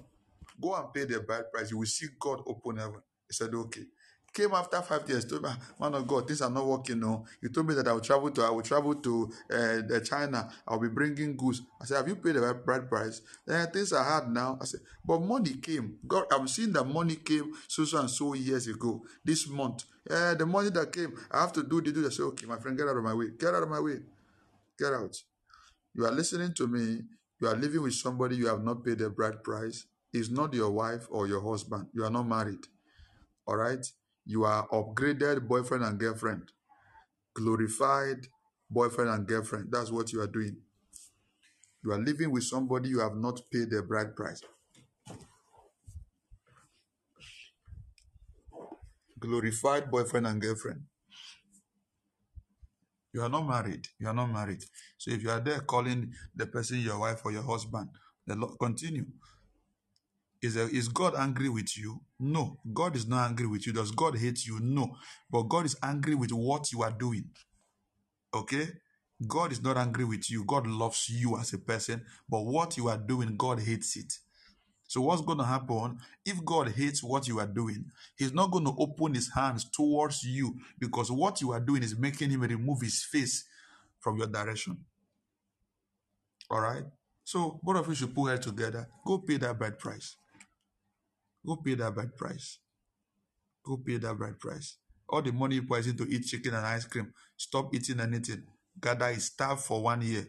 Go 0.60 0.74
and 0.74 0.92
pay 0.92 1.04
the 1.04 1.20
bride 1.20 1.50
price. 1.52 1.70
You 1.70 1.78
will 1.78 1.86
see 1.86 2.06
God 2.18 2.42
open 2.46 2.76
heaven. 2.76 3.02
He 3.28 3.32
said, 3.34 3.54
okay. 3.54 3.84
Came 4.32 4.52
after 4.52 4.80
five 4.80 5.06
years, 5.10 5.26
told 5.26 5.42
me, 5.42 5.50
man 5.78 5.92
of 5.94 6.06
God, 6.06 6.26
things 6.26 6.40
are 6.40 6.48
not 6.48 6.66
working. 6.66 7.00
No, 7.00 7.26
you 7.42 7.50
told 7.50 7.68
me 7.68 7.74
that 7.74 7.86
I 7.86 7.92
will 7.92 8.00
travel 8.00 8.30
to, 8.30 8.42
I 8.42 8.50
will 8.50 8.62
travel 8.62 8.94
to 8.94 9.30
uh, 9.52 10.00
China. 10.00 10.50
I'll 10.66 10.78
be 10.78 10.88
bringing 10.88 11.36
goods. 11.36 11.60
I 11.78 11.84
said, 11.84 11.98
have 11.98 12.08
you 12.08 12.16
paid 12.16 12.36
the 12.36 12.54
bride 12.54 12.88
price? 12.88 13.20
Then 13.46 13.70
things 13.70 13.92
are 13.92 14.02
hard 14.02 14.30
now. 14.30 14.56
I 14.58 14.64
said, 14.64 14.80
but 15.04 15.20
money 15.20 15.54
came. 15.54 15.98
God, 16.06 16.24
I'm 16.32 16.48
seeing 16.48 16.72
that 16.72 16.84
money 16.84 17.16
came 17.16 17.52
so 17.68 17.84
so 17.84 18.00
and 18.00 18.08
so 18.08 18.32
years 18.32 18.66
ago. 18.68 19.02
This 19.22 19.46
month, 19.48 19.84
uh, 20.08 20.34
the 20.34 20.46
money 20.46 20.70
that 20.70 20.92
came, 20.92 21.12
I 21.30 21.42
have 21.42 21.52
to 21.52 21.62
do 21.62 21.82
the 21.82 21.92
do. 21.92 22.06
I 22.06 22.08
say, 22.08 22.22
okay, 22.22 22.46
my 22.46 22.58
friend, 22.58 22.76
get 22.78 22.88
out 22.88 22.96
of 22.96 23.04
my 23.04 23.12
way. 23.12 23.26
Get 23.38 23.54
out 23.54 23.64
of 23.64 23.68
my 23.68 23.80
way. 23.80 23.98
Get 24.78 24.94
out. 24.94 25.14
You 25.94 26.06
are 26.06 26.12
listening 26.12 26.54
to 26.54 26.66
me. 26.66 27.02
You 27.38 27.48
are 27.48 27.56
living 27.56 27.82
with 27.82 27.94
somebody 27.94 28.36
you 28.36 28.46
have 28.46 28.64
not 28.64 28.82
paid 28.82 28.98
the 28.98 29.10
bride 29.10 29.44
price. 29.44 29.84
It's 30.10 30.30
not 30.30 30.54
your 30.54 30.70
wife 30.70 31.06
or 31.10 31.26
your 31.26 31.42
husband. 31.42 31.88
You 31.92 32.04
are 32.04 32.10
not 32.10 32.26
married. 32.26 32.66
All 33.46 33.56
right? 33.56 33.84
You 34.24 34.44
are 34.44 34.68
upgraded 34.68 35.46
boyfriend 35.48 35.84
and 35.84 35.98
girlfriend. 35.98 36.52
Glorified 37.34 38.28
boyfriend 38.70 39.10
and 39.10 39.26
girlfriend. 39.26 39.68
That's 39.70 39.90
what 39.90 40.12
you 40.12 40.20
are 40.22 40.26
doing. 40.26 40.56
You 41.84 41.92
are 41.92 41.98
living 41.98 42.30
with 42.30 42.44
somebody 42.44 42.90
you 42.90 43.00
have 43.00 43.16
not 43.16 43.40
paid 43.52 43.70
the 43.70 43.82
bride 43.82 44.14
price. 44.16 44.42
Glorified 49.18 49.90
boyfriend 49.90 50.26
and 50.26 50.40
girlfriend. 50.40 50.82
You 53.12 53.22
are 53.22 53.28
not 53.28 53.46
married. 53.46 53.88
You 53.98 54.08
are 54.08 54.14
not 54.14 54.32
married. 54.32 54.64
So 54.98 55.10
if 55.10 55.22
you 55.22 55.30
are 55.30 55.40
there 55.40 55.60
calling 55.60 56.12
the 56.34 56.46
person 56.46 56.80
your 56.80 56.98
wife 56.98 57.20
or 57.24 57.32
your 57.32 57.42
husband, 57.42 57.90
the 58.26 58.36
Lord 58.36 58.58
continue. 58.58 59.06
Is, 60.42 60.56
a, 60.56 60.68
is 60.68 60.88
God 60.88 61.14
angry 61.16 61.48
with 61.48 61.78
you? 61.78 62.00
No. 62.18 62.58
God 62.72 62.96
is 62.96 63.06
not 63.06 63.30
angry 63.30 63.46
with 63.46 63.66
you. 63.66 63.72
Does 63.72 63.92
God 63.92 64.18
hate 64.18 64.44
you? 64.44 64.58
No. 64.60 64.96
But 65.30 65.42
God 65.44 65.66
is 65.66 65.76
angry 65.82 66.16
with 66.16 66.32
what 66.32 66.72
you 66.72 66.82
are 66.82 66.90
doing. 66.90 67.30
Okay? 68.34 68.68
God 69.26 69.52
is 69.52 69.62
not 69.62 69.76
angry 69.76 70.04
with 70.04 70.30
you. 70.30 70.44
God 70.44 70.66
loves 70.66 71.08
you 71.08 71.38
as 71.38 71.52
a 71.52 71.58
person. 71.58 72.04
But 72.28 72.40
what 72.40 72.76
you 72.76 72.88
are 72.88 72.98
doing, 72.98 73.36
God 73.36 73.60
hates 73.60 73.96
it. 73.96 74.12
So 74.88 75.00
what's 75.00 75.22
going 75.22 75.38
to 75.38 75.44
happen 75.44 75.98
if 76.24 76.44
God 76.44 76.72
hates 76.72 77.02
what 77.02 77.26
you 77.28 77.38
are 77.38 77.46
doing? 77.46 77.86
He's 78.16 78.34
not 78.34 78.50
going 78.50 78.64
to 78.64 78.74
open 78.76 79.14
his 79.14 79.30
hands 79.32 79.64
towards 79.64 80.24
you 80.24 80.56
because 80.78 81.10
what 81.10 81.40
you 81.40 81.52
are 81.52 81.60
doing 81.60 81.82
is 81.82 81.96
making 81.96 82.30
him 82.30 82.42
remove 82.42 82.82
his 82.82 83.02
face 83.02 83.44
from 84.00 84.18
your 84.18 84.26
direction. 84.26 84.76
All 86.50 86.60
right? 86.60 86.82
So 87.24 87.60
both 87.62 87.76
of 87.76 87.88
you 87.88 87.94
should 87.94 88.14
put 88.14 88.32
head 88.32 88.42
together. 88.42 88.88
Go 89.06 89.18
pay 89.18 89.38
that 89.38 89.58
bad 89.58 89.78
price. 89.78 90.16
Go 91.46 91.56
pay 91.56 91.74
that 91.74 91.94
bride 91.94 92.16
price. 92.16 92.58
Go 93.64 93.76
pay 93.78 93.98
that 93.98 94.16
bride 94.16 94.38
price. 94.38 94.78
All 95.08 95.22
the 95.22 95.32
money 95.32 95.56
you 95.56 95.62
put 95.64 95.86
into 95.86 96.04
eat 96.04 96.24
chicken 96.24 96.54
and 96.54 96.66
ice 96.66 96.84
cream. 96.84 97.12
Stop 97.36 97.74
eating 97.74 98.00
anything. 98.00 98.44
Gather 98.80 99.08
is 99.08 99.26
starve 99.26 99.62
for 99.62 99.82
one 99.82 100.02
year. 100.02 100.26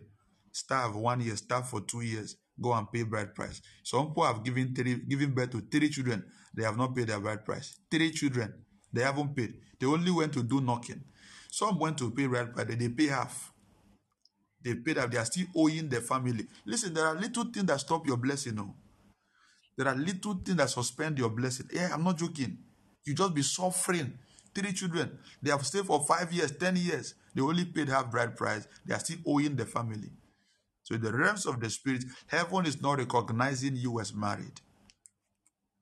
Starve 0.51 0.95
one 0.95 1.21
year. 1.21 1.35
Starve 1.35 1.69
for 1.69 1.81
two 1.81 2.01
years. 2.01 2.35
Go 2.61 2.73
and 2.73 2.91
pay 2.91 3.03
bride 3.03 3.33
price. 3.33 3.61
Some 3.83 4.07
people 4.07 4.25
have 4.25 4.43
given 4.43 4.73
three, 4.75 4.95
given 5.07 5.33
birth 5.33 5.51
to 5.51 5.61
three 5.61 5.89
children. 5.89 6.23
They 6.55 6.63
have 6.63 6.77
not 6.77 6.95
paid 6.95 7.07
their 7.07 7.19
bride 7.19 7.45
price. 7.45 7.79
Three 7.89 8.11
children. 8.11 8.53
They 8.91 9.01
haven't 9.01 9.35
paid. 9.35 9.55
They 9.79 9.87
only 9.87 10.11
went 10.11 10.33
to 10.33 10.43
do 10.43 10.61
knocking. 10.61 11.03
Some 11.49 11.79
went 11.79 11.97
to 11.99 12.11
pay 12.11 12.27
bride 12.27 12.53
price. 12.53 12.67
They 12.67 12.89
pay 12.89 13.07
half. 13.07 13.51
They 14.63 14.75
paid 14.75 14.97
half. 14.97 15.09
They 15.09 15.17
are 15.17 15.25
still 15.25 15.47
owing 15.55 15.89
the 15.89 16.01
family. 16.01 16.45
Listen, 16.65 16.93
there 16.93 17.07
are 17.07 17.15
little 17.15 17.45
things 17.45 17.65
that 17.65 17.79
stop 17.79 18.05
your 18.05 18.17
blessing. 18.17 18.55
No. 18.55 18.75
There 19.77 19.87
are 19.87 19.95
little 19.95 20.35
things 20.35 20.57
that 20.57 20.69
suspend 20.69 21.17
your 21.17 21.29
blessing. 21.29 21.67
Yeah, 21.71 21.89
I'm 21.93 22.03
not 22.03 22.17
joking. 22.17 22.57
You 23.05 23.13
just 23.13 23.33
be 23.33 23.41
suffering. 23.41 24.17
Three 24.53 24.73
children. 24.73 25.17
They 25.41 25.49
have 25.49 25.65
stayed 25.65 25.85
for 25.85 26.05
five 26.05 26.31
years, 26.31 26.51
ten 26.51 26.75
years. 26.75 27.15
They 27.33 27.41
only 27.41 27.65
paid 27.65 27.89
half 27.89 28.11
bride 28.11 28.35
price. 28.37 28.67
They 28.85 28.93
are 28.93 28.99
still 28.99 29.17
owing 29.25 29.55
the 29.55 29.65
family. 29.65 30.11
So 30.83 30.95
in 30.95 31.01
the 31.01 31.11
realms 31.11 31.45
of 31.45 31.59
the 31.59 31.69
spirit, 31.69 32.03
heaven 32.27 32.65
is 32.65 32.81
not 32.81 32.99
recognizing 32.99 33.75
you 33.75 33.99
as 33.99 34.13
married. 34.13 34.61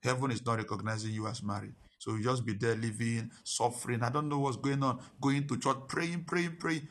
Heaven 0.03 0.31
is 0.31 0.45
not 0.45 0.57
recognizing 0.57 1.11
you 1.11 1.27
as 1.27 1.43
married. 1.43 1.73
So 1.99 2.15
you 2.15 2.23
just 2.23 2.45
be 2.45 2.53
there 2.53 2.75
living, 2.75 3.29
suffering. 3.43 4.01
I 4.03 4.09
don't 4.09 4.29
know 4.29 4.39
what's 4.39 4.57
going 4.57 4.81
on. 4.83 4.99
Going 5.19 5.47
to 5.47 5.57
church, 5.57 5.77
praying, 5.87 6.23
praying, 6.23 6.57
praying. 6.59 6.87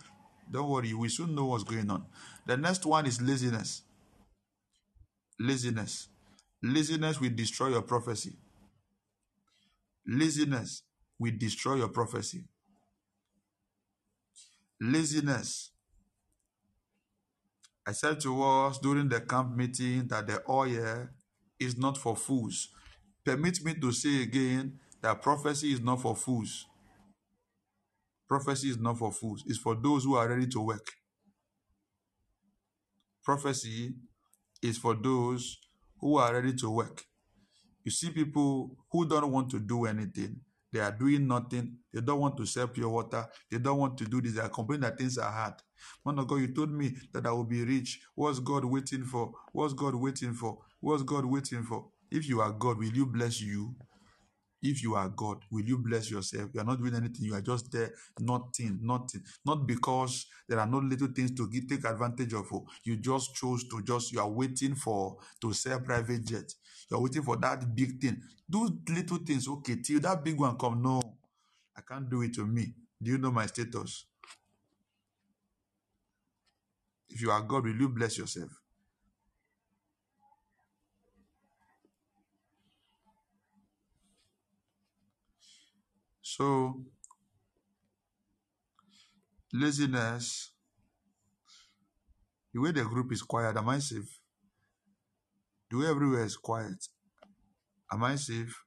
Don't 0.50 0.68
worry, 0.68 0.94
we 0.94 1.08
soon 1.08 1.34
know 1.34 1.46
what's 1.46 1.64
going 1.64 1.90
on. 1.90 2.04
The 2.46 2.56
next 2.56 2.84
one 2.84 3.06
is 3.06 3.20
laziness. 3.20 3.82
Laziness. 5.38 6.08
Laziness 6.62 7.20
will 7.20 7.30
destroy 7.34 7.68
your 7.68 7.82
prophecy. 7.82 8.36
Laziness 10.06 10.82
will 11.18 11.32
destroy 11.38 11.76
your 11.76 11.88
prophecy. 11.88 12.44
Laziness. 14.80 15.72
I 17.86 17.92
said 17.92 18.20
to 18.20 18.42
us 18.42 18.78
during 18.78 19.08
the 19.08 19.20
camp 19.20 19.56
meeting 19.56 20.08
that 20.08 20.26
the 20.26 20.42
oil 20.48 21.08
is 21.58 21.78
not 21.78 21.98
for 21.98 22.16
fools. 22.16 22.68
Permit 23.24 23.64
me 23.64 23.74
to 23.74 23.92
say 23.92 24.22
again 24.22 24.78
that 25.02 25.22
prophecy 25.22 25.72
is 25.72 25.80
not 25.80 26.00
for 26.02 26.16
fools. 26.16 26.66
Prophecy 28.28 28.70
is 28.70 28.78
not 28.78 28.98
for 28.98 29.12
fools, 29.12 29.44
it's 29.46 29.58
for 29.58 29.74
those 29.74 30.04
who 30.04 30.14
are 30.16 30.28
ready 30.28 30.46
to 30.48 30.60
work. 30.60 30.86
Prophecy 33.24 33.94
is 34.62 34.78
for 34.78 34.94
those 34.94 35.58
who 36.00 36.16
are 36.18 36.34
ready 36.34 36.54
to 36.54 36.70
work. 36.70 37.04
You 37.84 37.90
see 37.90 38.10
people 38.10 38.76
who 38.90 39.08
don't 39.08 39.30
want 39.30 39.50
to 39.50 39.60
do 39.60 39.86
anything. 39.86 40.40
They 40.72 40.80
are 40.80 40.92
doing 40.92 41.26
nothing. 41.26 41.78
They 41.92 42.00
don't 42.00 42.20
want 42.20 42.36
to 42.36 42.46
sell 42.46 42.68
pure 42.68 42.88
water. 42.88 43.26
They 43.50 43.58
don't 43.58 43.78
want 43.78 43.98
to 43.98 44.04
do 44.04 44.20
this. 44.20 44.34
They 44.34 44.40
are 44.40 44.48
complaining 44.48 44.82
that 44.82 44.98
things 44.98 45.18
are 45.18 45.30
hard. 45.30 45.54
Man 46.04 46.18
of 46.18 46.28
God, 46.28 46.36
you 46.36 46.54
told 46.54 46.70
me 46.70 46.94
that 47.12 47.26
I 47.26 47.32
will 47.32 47.44
be 47.44 47.64
rich. 47.64 48.00
What's 48.14 48.38
God 48.38 48.64
waiting 48.64 49.04
for? 49.04 49.32
What's 49.52 49.74
God 49.74 49.94
waiting 49.94 50.34
for? 50.34 50.58
What's 50.80 51.02
God 51.02 51.24
waiting 51.24 51.64
for? 51.64 51.88
If 52.10 52.28
you 52.28 52.40
are 52.40 52.52
God, 52.52 52.78
will 52.78 52.92
you 52.92 53.06
bless 53.06 53.40
you? 53.40 53.74
If 54.62 54.82
you 54.82 54.94
are 54.94 55.08
God, 55.08 55.38
will 55.50 55.64
you 55.64 55.78
bless 55.78 56.10
yourself? 56.10 56.50
You 56.52 56.60
are 56.60 56.64
not 56.64 56.80
doing 56.80 56.94
anything. 56.94 57.24
You 57.26 57.34
are 57.34 57.40
just 57.40 57.70
there, 57.72 57.92
nothing, 58.18 58.78
nothing. 58.82 59.22
Not 59.44 59.66
because 59.66 60.26
there 60.48 60.58
are 60.60 60.66
no 60.66 60.78
little 60.78 61.08
things 61.08 61.32
to 61.36 61.50
take 61.68 61.84
advantage 61.84 62.34
of. 62.34 62.46
oh. 62.52 62.66
You 62.84 62.96
just 62.96 63.34
chose 63.36 63.68
to 63.68 63.82
just, 63.82 64.12
you 64.12 64.20
are 64.20 64.28
waiting 64.28 64.74
for 64.74 65.16
to 65.40 65.52
sell 65.52 65.80
private 65.80 66.24
jet. 66.26 66.52
You 66.90 66.98
are 66.98 67.02
waiting 67.02 67.22
for 67.22 67.36
that 67.38 67.74
big 67.74 68.00
thing. 68.00 68.20
Do 68.48 68.68
little 68.88 69.18
things, 69.18 69.48
okay, 69.48 69.76
till 69.76 70.00
that 70.00 70.24
big 70.24 70.38
one 70.38 70.58
come. 70.58 70.82
No, 70.82 71.00
I 71.76 71.80
can't 71.82 72.10
do 72.10 72.22
it 72.22 72.34
to 72.34 72.46
me. 72.46 72.74
Do 73.02 73.12
you 73.12 73.18
know 73.18 73.30
my 73.32 73.46
status? 73.46 74.06
If 77.10 77.22
you 77.22 77.30
are 77.30 77.42
God, 77.42 77.64
will 77.64 77.76
you 77.76 77.88
bless 77.88 78.18
yourself? 78.18 78.59
So, 86.40 86.80
laziness, 89.52 90.52
the 92.54 92.60
way 92.62 92.72
the 92.72 92.82
group 92.84 93.12
is 93.12 93.20
quiet, 93.20 93.58
am 93.58 93.68
I 93.68 93.78
safe? 93.78 94.20
The 95.70 95.76
way 95.76 95.86
everywhere 95.88 96.24
is 96.24 96.38
quiet, 96.38 96.88
am 97.92 98.04
I 98.04 98.16
safe? 98.16 98.58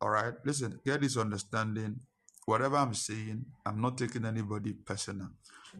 All 0.00 0.10
right, 0.10 0.34
listen, 0.44 0.80
get 0.84 1.02
this 1.02 1.16
understanding. 1.16 2.00
Whatever 2.46 2.78
I'm 2.78 2.94
saying, 2.94 3.44
I'm 3.64 3.80
not 3.80 3.96
taking 3.96 4.24
anybody 4.24 4.72
personal. 4.72 5.28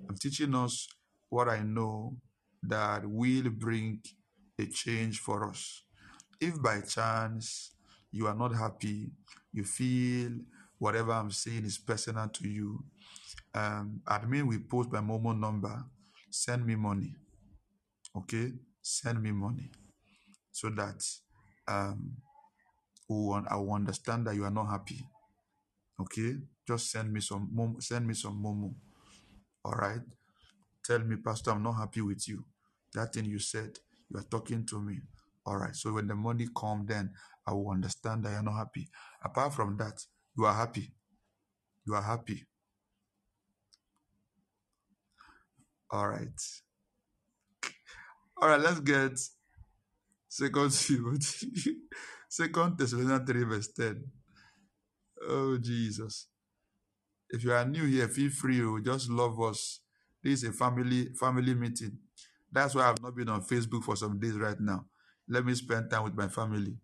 I'm 0.08 0.16
teaching 0.16 0.54
us 0.54 0.86
what 1.30 1.48
I 1.48 1.62
know 1.62 2.16
that 2.62 3.04
will 3.04 3.50
bring 3.50 4.02
a 4.58 4.66
change 4.66 5.20
for 5.20 5.48
us. 5.48 5.82
If 6.40 6.60
by 6.60 6.80
chance 6.80 7.72
you 8.10 8.26
are 8.26 8.34
not 8.34 8.54
happy, 8.54 9.10
you 9.52 9.64
feel 9.64 10.32
whatever 10.78 11.12
I'm 11.12 11.30
saying 11.30 11.64
is 11.64 11.78
personal 11.78 12.28
to 12.28 12.48
you, 12.48 12.84
um, 13.54 14.00
admin 14.06 14.48
will 14.48 14.60
post 14.68 14.90
my 14.92 15.00
Momo 15.00 15.38
number. 15.38 15.84
Send 16.30 16.66
me 16.66 16.74
money. 16.74 17.14
Okay? 18.16 18.52
Send 18.80 19.22
me 19.22 19.30
money 19.32 19.70
so 20.50 20.68
that 20.70 21.04
um, 21.68 22.16
I 23.08 23.56
will 23.56 23.74
understand 23.74 24.26
that 24.26 24.34
you 24.34 24.44
are 24.44 24.50
not 24.50 24.70
happy. 24.70 25.00
Okay? 26.00 26.36
Just 26.66 26.90
send 26.90 27.12
me 27.12 27.20
some 27.20 27.50
momo, 27.54 27.82
send 27.82 28.06
me 28.06 28.14
some 28.14 28.42
Momo. 28.42 28.74
All 29.64 29.72
right? 29.72 30.00
Tell 30.84 30.98
me, 31.00 31.16
Pastor, 31.16 31.52
I'm 31.52 31.62
not 31.62 31.74
happy 31.74 32.00
with 32.00 32.26
you. 32.28 32.44
That 32.94 33.12
thing 33.12 33.24
you 33.26 33.38
said, 33.38 33.78
you 34.12 34.20
are 34.20 34.24
talking 34.30 34.66
to 34.68 34.80
me. 34.80 35.00
All 35.46 35.58
right. 35.58 35.76
So 35.76 35.94
when 35.94 36.08
the 36.08 36.16
money 36.16 36.48
come, 36.56 36.86
then 36.88 37.12
I 37.48 37.52
will 37.54 37.70
understand 37.72 38.24
that 38.24 38.32
you're 38.32 38.44
not 38.44 38.58
happy. 38.58 38.90
Apart 39.24 39.54
from 39.54 39.76
that, 39.78 40.00
you 40.36 40.46
are 40.46 40.54
happy. 40.54 40.92
You 41.86 41.94
are 41.94 42.02
happy. 42.02 42.46
All 45.90 46.08
right. 46.08 46.28
All 48.40 48.48
right. 48.48 48.60
Let's 48.60 48.80
get 48.80 49.18
Second 50.28 50.70
Timothy, 50.72 51.76
Second 52.30 52.78
Thessalonians 52.78 53.30
three 53.30 53.44
verse 53.44 53.68
ten. 53.72 54.04
Oh 55.28 55.58
Jesus! 55.58 56.28
If 57.30 57.44
you 57.44 57.52
are 57.52 57.64
new 57.66 57.86
here, 57.86 58.08
feel 58.08 58.30
free. 58.30 58.62
oh, 58.62 58.80
Just 58.80 59.10
love 59.10 59.40
us. 59.42 59.80
This 60.22 60.42
is 60.44 60.50
a 60.50 60.52
family 60.52 61.10
family 61.20 61.54
meeting. 61.54 61.98
That's 62.52 62.74
why 62.74 62.90
I've 62.90 63.02
not 63.02 63.16
been 63.16 63.30
on 63.30 63.42
Facebook 63.42 63.84
for 63.84 63.96
some 63.96 64.18
days 64.20 64.34
right 64.36 64.60
now. 64.60 64.86
Let 65.28 65.46
me 65.46 65.54
spend 65.54 65.90
time 65.90 66.04
with 66.04 66.14
my 66.14 66.28
family. 66.28 66.76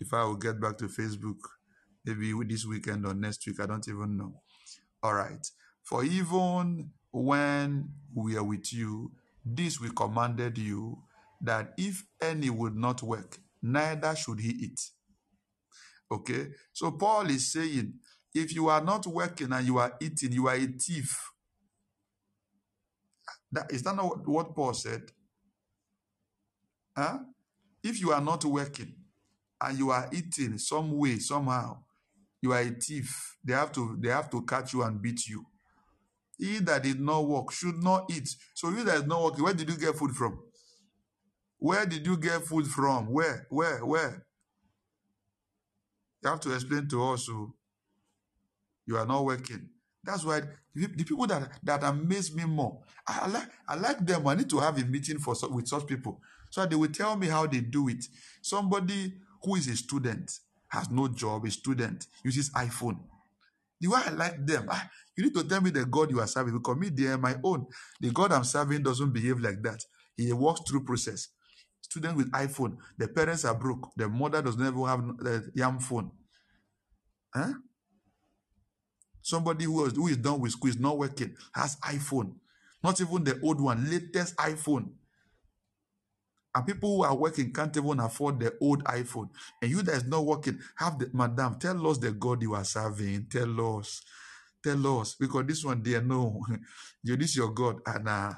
If 0.00 0.14
I 0.14 0.24
will 0.24 0.36
get 0.36 0.60
back 0.60 0.78
to 0.78 0.86
Facebook, 0.86 1.38
maybe 2.04 2.32
this 2.48 2.66
weekend 2.66 3.06
or 3.06 3.14
next 3.14 3.46
week, 3.46 3.60
I 3.60 3.66
don't 3.66 3.86
even 3.88 4.16
know. 4.16 4.42
All 5.02 5.14
right. 5.14 5.46
For 5.84 6.04
even 6.04 6.90
when 7.12 7.90
we 8.14 8.36
are 8.36 8.44
with 8.44 8.72
you, 8.72 9.12
this 9.44 9.80
we 9.80 9.90
commanded 9.90 10.58
you 10.58 11.02
that 11.42 11.74
if 11.78 12.04
any 12.22 12.50
would 12.50 12.76
not 12.76 13.02
work, 13.02 13.38
neither 13.62 14.14
should 14.16 14.40
he 14.40 14.50
eat. 14.50 14.80
Okay. 16.10 16.48
So 16.72 16.92
Paul 16.92 17.30
is 17.30 17.52
saying, 17.52 17.94
if 18.34 18.54
you 18.54 18.68
are 18.68 18.82
not 18.82 19.06
working 19.06 19.52
and 19.52 19.66
you 19.66 19.78
are 19.78 19.94
eating, 20.00 20.32
you 20.32 20.48
are 20.48 20.56
a 20.56 20.66
thief. 20.66 21.30
That 23.52 23.72
is 23.72 23.82
that 23.84 23.96
not 23.96 24.06
what- 24.06 24.28
what 24.28 24.54
Paul 24.54 24.74
said? 24.74 25.12
Huh? 26.96 27.18
If 27.82 28.00
you 28.00 28.10
are 28.10 28.20
not 28.20 28.44
working 28.44 28.94
and 29.60 29.78
you 29.78 29.90
are 29.90 30.08
eating 30.12 30.58
some 30.58 30.96
way, 30.96 31.18
somehow, 31.18 31.78
you 32.40 32.52
are 32.52 32.60
a 32.60 32.70
thief. 32.70 33.36
They 33.44 33.52
have 33.52 33.70
to 33.72 33.96
they 34.00 34.08
have 34.08 34.30
to 34.30 34.42
catch 34.42 34.72
you 34.72 34.82
and 34.82 35.00
beat 35.00 35.26
you. 35.28 35.44
He 36.38 36.58
that 36.60 36.82
did 36.82 37.00
not 37.00 37.26
work 37.26 37.52
should 37.52 37.82
not 37.82 38.10
eat. 38.10 38.28
So 38.54 38.70
you 38.70 38.82
that 38.84 38.96
is 38.96 39.06
not 39.06 39.22
working, 39.22 39.44
where 39.44 39.54
did 39.54 39.68
you 39.68 39.76
get 39.76 39.94
food 39.94 40.12
from? 40.12 40.38
Where 41.58 41.86
did 41.86 42.06
you 42.06 42.16
get 42.16 42.42
food 42.42 42.66
from? 42.66 43.12
Where? 43.12 43.46
Where? 43.50 43.84
Where? 43.84 44.26
You 46.22 46.30
have 46.30 46.40
to 46.40 46.54
explain 46.54 46.88
to 46.88 47.04
us. 47.10 47.26
So 47.26 47.54
you 48.86 48.96
are 48.96 49.06
not 49.06 49.24
working. 49.24 49.68
That's 50.02 50.24
why 50.24 50.40
the 50.74 50.86
the 50.86 51.04
people 51.04 51.26
that 51.26 51.50
that 51.62 51.82
amaze 51.84 52.34
me 52.34 52.44
more. 52.44 52.80
I, 53.06 53.20
I 53.22 53.26
like 53.28 53.48
I 53.68 53.74
like 53.76 54.06
them. 54.06 54.26
I 54.26 54.34
need 54.34 54.50
to 54.50 54.58
have 54.60 54.80
a 54.80 54.84
meeting 54.84 55.18
for 55.18 55.34
with 55.50 55.68
such 55.68 55.86
people 55.86 56.20
so 56.56 56.64
they 56.64 56.74
will 56.74 56.88
tell 56.88 57.16
me 57.16 57.26
how 57.26 57.46
they 57.46 57.60
do 57.60 57.86
it. 57.90 58.02
Somebody 58.40 59.12
who 59.42 59.56
is 59.56 59.68
a 59.68 59.76
student 59.76 60.38
has 60.68 60.90
no 60.90 61.06
job, 61.06 61.44
a 61.44 61.50
student, 61.50 62.06
uses 62.24 62.48
iPhone. 62.52 62.98
The 63.78 63.88
way 63.88 64.00
I 64.06 64.10
like 64.12 64.46
them, 64.46 64.66
ah, 64.70 64.88
you 65.18 65.24
need 65.24 65.34
to 65.34 65.44
tell 65.44 65.60
me 65.60 65.68
the 65.68 65.84
God 65.84 66.10
you 66.10 66.18
are 66.18 66.26
serving 66.26 66.56
because 66.56 66.78
me, 66.78 66.88
they 66.88 67.08
are 67.08 67.18
my 67.18 67.34
own. 67.44 67.66
The 68.00 68.10
God 68.10 68.32
I'm 68.32 68.44
serving 68.44 68.82
doesn't 68.82 69.10
behave 69.10 69.38
like 69.38 69.62
that. 69.64 69.84
He 70.16 70.32
walks 70.32 70.62
through 70.66 70.84
process. 70.84 71.28
Student 71.82 72.16
with 72.16 72.32
iPhone, 72.32 72.78
the 72.96 73.08
parents 73.08 73.44
are 73.44 73.54
broke. 73.54 73.90
The 73.94 74.08
mother 74.08 74.40
does 74.40 74.56
not 74.56 74.68
even 74.68 74.86
have 74.86 75.00
the 75.18 75.50
young 75.54 75.78
phone. 75.78 76.10
Huh? 77.34 77.52
Somebody 79.20 79.66
who 79.66 79.84
is, 79.84 79.92
who 79.92 80.06
is 80.06 80.16
done 80.16 80.40
with 80.40 80.52
school 80.52 80.70
is 80.70 80.80
not 80.80 80.96
working, 80.96 81.36
has 81.54 81.76
iPhone. 81.80 82.36
Not 82.82 82.98
even 82.98 83.24
the 83.24 83.38
old 83.42 83.60
one, 83.60 83.90
latest 83.90 84.34
iPhone. 84.36 84.92
And 86.56 86.66
people 86.66 86.96
who 86.96 87.04
are 87.04 87.14
working 87.14 87.52
can't 87.52 87.76
even 87.76 88.00
afford 88.00 88.40
the 88.40 88.54
old 88.62 88.82
iPhone. 88.84 89.28
And 89.60 89.70
you 89.70 89.82
that 89.82 89.94
is 89.94 90.06
not 90.06 90.24
working, 90.24 90.58
have 90.76 90.98
the 90.98 91.10
madam, 91.12 91.58
tell 91.58 91.86
us 91.86 91.98
the 91.98 92.12
God 92.12 92.40
you 92.40 92.54
are 92.54 92.64
serving. 92.64 93.26
Tell 93.30 93.78
us. 93.78 94.00
Tell 94.64 95.00
us. 95.00 95.16
Because 95.20 95.44
this 95.46 95.62
one, 95.62 95.82
dear, 95.82 96.00
no. 96.00 96.40
you 97.02 97.14
this 97.18 97.36
your 97.36 97.50
God. 97.50 97.80
And 97.84 98.08
uh, 98.08 98.32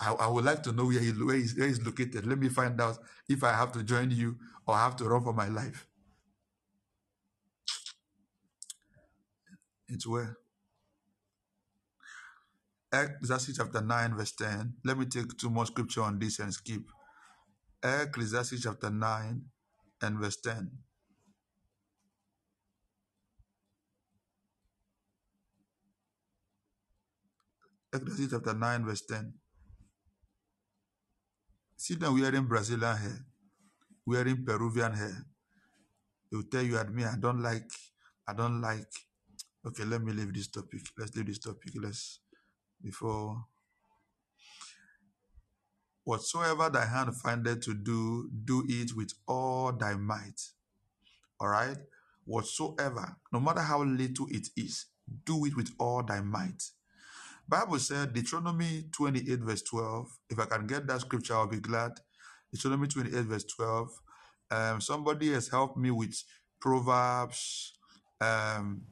I, 0.00 0.12
I 0.12 0.26
would 0.26 0.44
like 0.44 0.64
to 0.64 0.72
know 0.72 0.86
where, 0.86 0.98
he, 0.98 1.10
where, 1.10 1.36
he's, 1.36 1.56
where 1.56 1.68
he's 1.68 1.80
located. 1.80 2.26
Let 2.26 2.40
me 2.40 2.48
find 2.48 2.80
out 2.80 2.98
if 3.28 3.44
I 3.44 3.52
have 3.52 3.70
to 3.72 3.84
join 3.84 4.10
you 4.10 4.36
or 4.66 4.74
I 4.74 4.82
have 4.82 4.96
to 4.96 5.04
run 5.04 5.22
for 5.22 5.32
my 5.32 5.46
life. 5.46 5.86
It's 9.88 10.08
where? 10.08 10.36
Ecclesiastes 12.92 13.56
chapter 13.58 13.80
9, 13.80 14.16
verse 14.16 14.32
10. 14.32 14.74
Let 14.84 14.98
me 14.98 15.06
take 15.06 15.36
two 15.38 15.50
more 15.50 15.66
scripture 15.66 16.02
on 16.02 16.18
this 16.18 16.40
and 16.40 16.52
skip. 16.52 16.82
Ecclesiastes 17.82 18.60
chapter 18.62 18.90
9 18.90 19.42
and 20.02 20.18
verse 20.18 20.36
10. 20.36 20.70
Ecclesiastes 27.92 28.32
chapter 28.32 28.54
9, 28.54 28.84
verse 28.84 29.02
10. 29.06 29.32
See 31.76 31.94
them 31.94 32.20
wearing 32.20 32.44
Brazilian 32.44 32.96
hair, 32.96 33.24
wearing 34.04 34.44
Peruvian 34.44 34.92
hair. 34.92 35.26
They 36.30 36.36
will 36.36 36.44
tell 36.44 36.62
you 36.62 36.76
at 36.76 36.92
me, 36.92 37.04
I 37.04 37.16
don't 37.18 37.42
like, 37.42 37.70
I 38.28 38.34
don't 38.34 38.60
like. 38.60 38.92
Okay, 39.66 39.84
let 39.84 40.02
me 40.02 40.12
leave 40.12 40.32
this 40.34 40.48
topic. 40.48 40.82
Let's 40.98 41.16
leave 41.16 41.26
this 41.26 41.38
topic. 41.38 41.72
Let's 41.74 42.20
before 42.82 43.44
whatsoever 46.10 46.68
thy 46.68 46.84
hand 46.86 47.14
findeth 47.14 47.60
to 47.60 47.72
do, 47.72 48.28
do 48.44 48.64
it 48.68 48.96
with 48.96 49.12
all 49.28 49.72
thy 49.72 49.94
might. 49.94 50.40
All 51.38 51.48
right? 51.48 51.76
Whatsoever, 52.24 53.16
no 53.32 53.38
matter 53.38 53.60
how 53.60 53.84
little 53.84 54.26
it 54.28 54.48
is, 54.56 54.86
do 55.24 55.44
it 55.44 55.56
with 55.56 55.70
all 55.78 56.02
thy 56.02 56.20
might. 56.20 56.62
Bible 57.48 57.78
said 57.78 58.12
Deuteronomy 58.12 58.86
28 58.90 59.38
verse 59.38 59.62
12. 59.62 60.08
If 60.30 60.38
I 60.40 60.46
can 60.46 60.66
get 60.66 60.88
that 60.88 61.00
scripture, 61.00 61.34
I'll 61.34 61.46
be 61.46 61.60
glad. 61.60 61.92
Deuteronomy 62.52 62.88
28 62.88 63.24
verse 63.26 63.44
12. 63.44 63.90
Um, 64.50 64.80
somebody 64.80 65.32
has 65.32 65.48
helped 65.48 65.76
me 65.76 65.92
with 65.92 66.22
Proverbs, 66.60 67.72
um, 68.20 68.82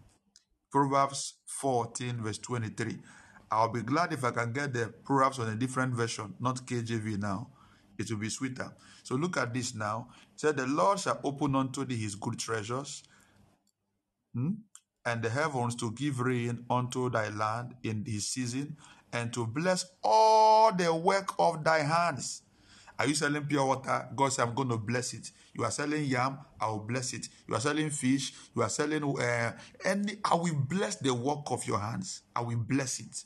Proverbs 0.70 1.34
14 1.46 2.22
verse 2.22 2.38
23. 2.38 2.98
I'll 3.51 3.72
be 3.72 3.82
glad 3.82 4.12
if 4.12 4.24
I 4.24 4.30
can 4.30 4.53
get 4.53 4.72
the 4.72 4.92
Proverbs 5.05 5.38
on 5.38 5.49
a 5.49 5.55
different 5.55 5.94
version, 5.94 6.34
not 6.40 6.66
KJV 6.66 7.18
now. 7.18 7.49
It 7.99 8.11
will 8.11 8.18
be 8.18 8.28
sweeter. 8.28 8.72
So 9.03 9.14
look 9.16 9.36
at 9.36 9.53
this 9.55 9.74
now. 9.74 10.09
It 10.34 10.40
said, 10.40 10.57
The 10.57 10.66
Lord 10.66 11.01
shall 11.01 11.20
open 11.24 11.55
unto 11.57 11.84
thee 11.84 11.96
his 11.96 12.14
good 12.14 12.38
treasures, 12.38 13.03
hmm, 14.34 14.51
and 15.05 15.22
the 15.22 15.30
heavens 15.30 15.74
to 15.76 15.90
give 15.92 16.20
rain 16.20 16.64
unto 16.68 17.11
thy 17.11 17.30
land 17.30 17.74
in 17.82 18.05
his 18.07 18.28
season, 18.28 18.76
and 19.12 19.32
to 19.32 19.46
bless 19.46 19.86
all 20.03 20.72
the 20.72 20.94
work 20.94 21.30
of 21.38 21.64
thy 21.64 21.78
hands. 21.78 22.42
Are 22.99 23.07
you 23.07 23.14
selling 23.14 23.44
pure 23.46 23.64
water? 23.64 24.09
God 24.14 24.32
said, 24.32 24.49
I'm 24.49 24.55
going 24.55 24.70
to 24.70 24.76
bless 24.76 25.14
it. 25.14 25.30
You 25.55 25.64
are 25.64 25.70
selling 25.70 26.05
yam, 26.05 26.38
I 26.61 26.68
will 26.68 26.80
bless 26.80 27.12
it. 27.12 27.28
You 27.46 27.55
are 27.55 27.61
selling 27.61 27.90
fish, 27.90 28.32
you 28.55 28.62
are 28.62 28.68
selling 28.68 29.05
uh, 29.18 29.53
any, 29.84 30.16
I 30.24 30.34
will 30.34 30.55
bless 30.55 30.96
the 30.96 31.14
work 31.14 31.51
of 31.51 31.64
your 31.66 31.78
hands. 31.78 32.22
I 32.34 32.42
will 32.42 32.57
bless 32.59 33.01
it. 33.01 33.24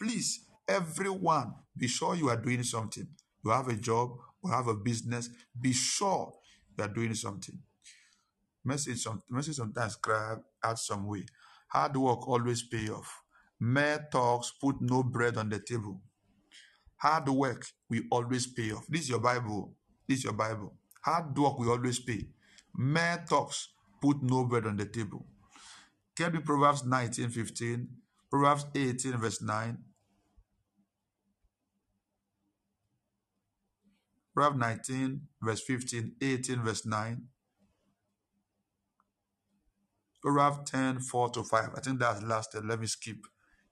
Please, 0.00 0.44
everyone, 0.68 1.54
be 1.76 1.88
sure 1.88 2.14
you 2.14 2.28
are 2.28 2.36
doing 2.36 2.62
something. 2.62 3.06
You 3.44 3.50
have 3.50 3.68
a 3.68 3.76
job, 3.76 4.10
you 4.44 4.50
have 4.50 4.68
a 4.68 4.74
business, 4.74 5.30
be 5.60 5.72
sure 5.72 6.32
you 6.76 6.84
are 6.84 6.88
doing 6.88 7.14
something. 7.14 7.58
Message, 8.64 9.02
some, 9.02 9.22
message 9.30 9.56
sometimes 9.56 9.96
grab 9.96 10.38
out 10.62 10.78
some 10.78 11.06
way. 11.06 11.24
Hard 11.68 11.96
work 11.96 12.28
always 12.28 12.62
pay 12.62 12.88
off. 12.88 13.22
Mere 13.60 14.06
talks 14.12 14.52
put 14.60 14.80
no 14.80 15.02
bread 15.02 15.36
on 15.36 15.48
the 15.48 15.58
table. 15.58 16.00
Hard 16.96 17.28
work 17.28 17.66
will 17.90 18.02
always 18.10 18.46
pay 18.46 18.72
off. 18.72 18.86
This 18.88 19.02
is 19.02 19.10
your 19.10 19.20
Bible. 19.20 19.74
This 20.08 20.18
is 20.18 20.24
your 20.24 20.32
Bible. 20.32 20.74
Hard 21.02 21.36
work 21.38 21.58
will 21.58 21.70
always 21.70 21.98
pay. 21.98 22.26
Mere 22.76 23.24
talks 23.28 23.68
put 24.00 24.22
no 24.22 24.44
bread 24.44 24.66
on 24.66 24.76
the 24.76 24.86
table. 24.86 25.26
Can 26.16 26.32
be 26.32 26.40
Proverbs 26.40 26.84
19, 26.84 27.30
15, 27.30 27.88
Proverbs 28.30 28.66
18, 28.74 29.16
verse 29.18 29.40
9, 29.42 29.78
Proverbs 34.38 34.60
19, 34.60 35.20
verse 35.42 35.62
15, 35.62 36.12
18, 36.22 36.62
verse 36.62 36.86
9. 36.86 37.22
Proverbs 40.22 40.70
10, 40.70 41.00
4 41.00 41.30
to 41.30 41.42
5. 41.42 41.70
I 41.76 41.80
think 41.80 41.98
that's 41.98 42.22
last. 42.22 42.54
Let 42.54 42.78
me 42.78 42.86
skip 42.86 43.16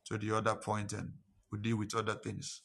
to 0.06 0.18
the 0.18 0.36
other 0.36 0.56
point 0.56 0.92
and 0.92 1.12
we 1.52 1.60
deal 1.60 1.76
with 1.76 1.94
other 1.94 2.14
things. 2.14 2.62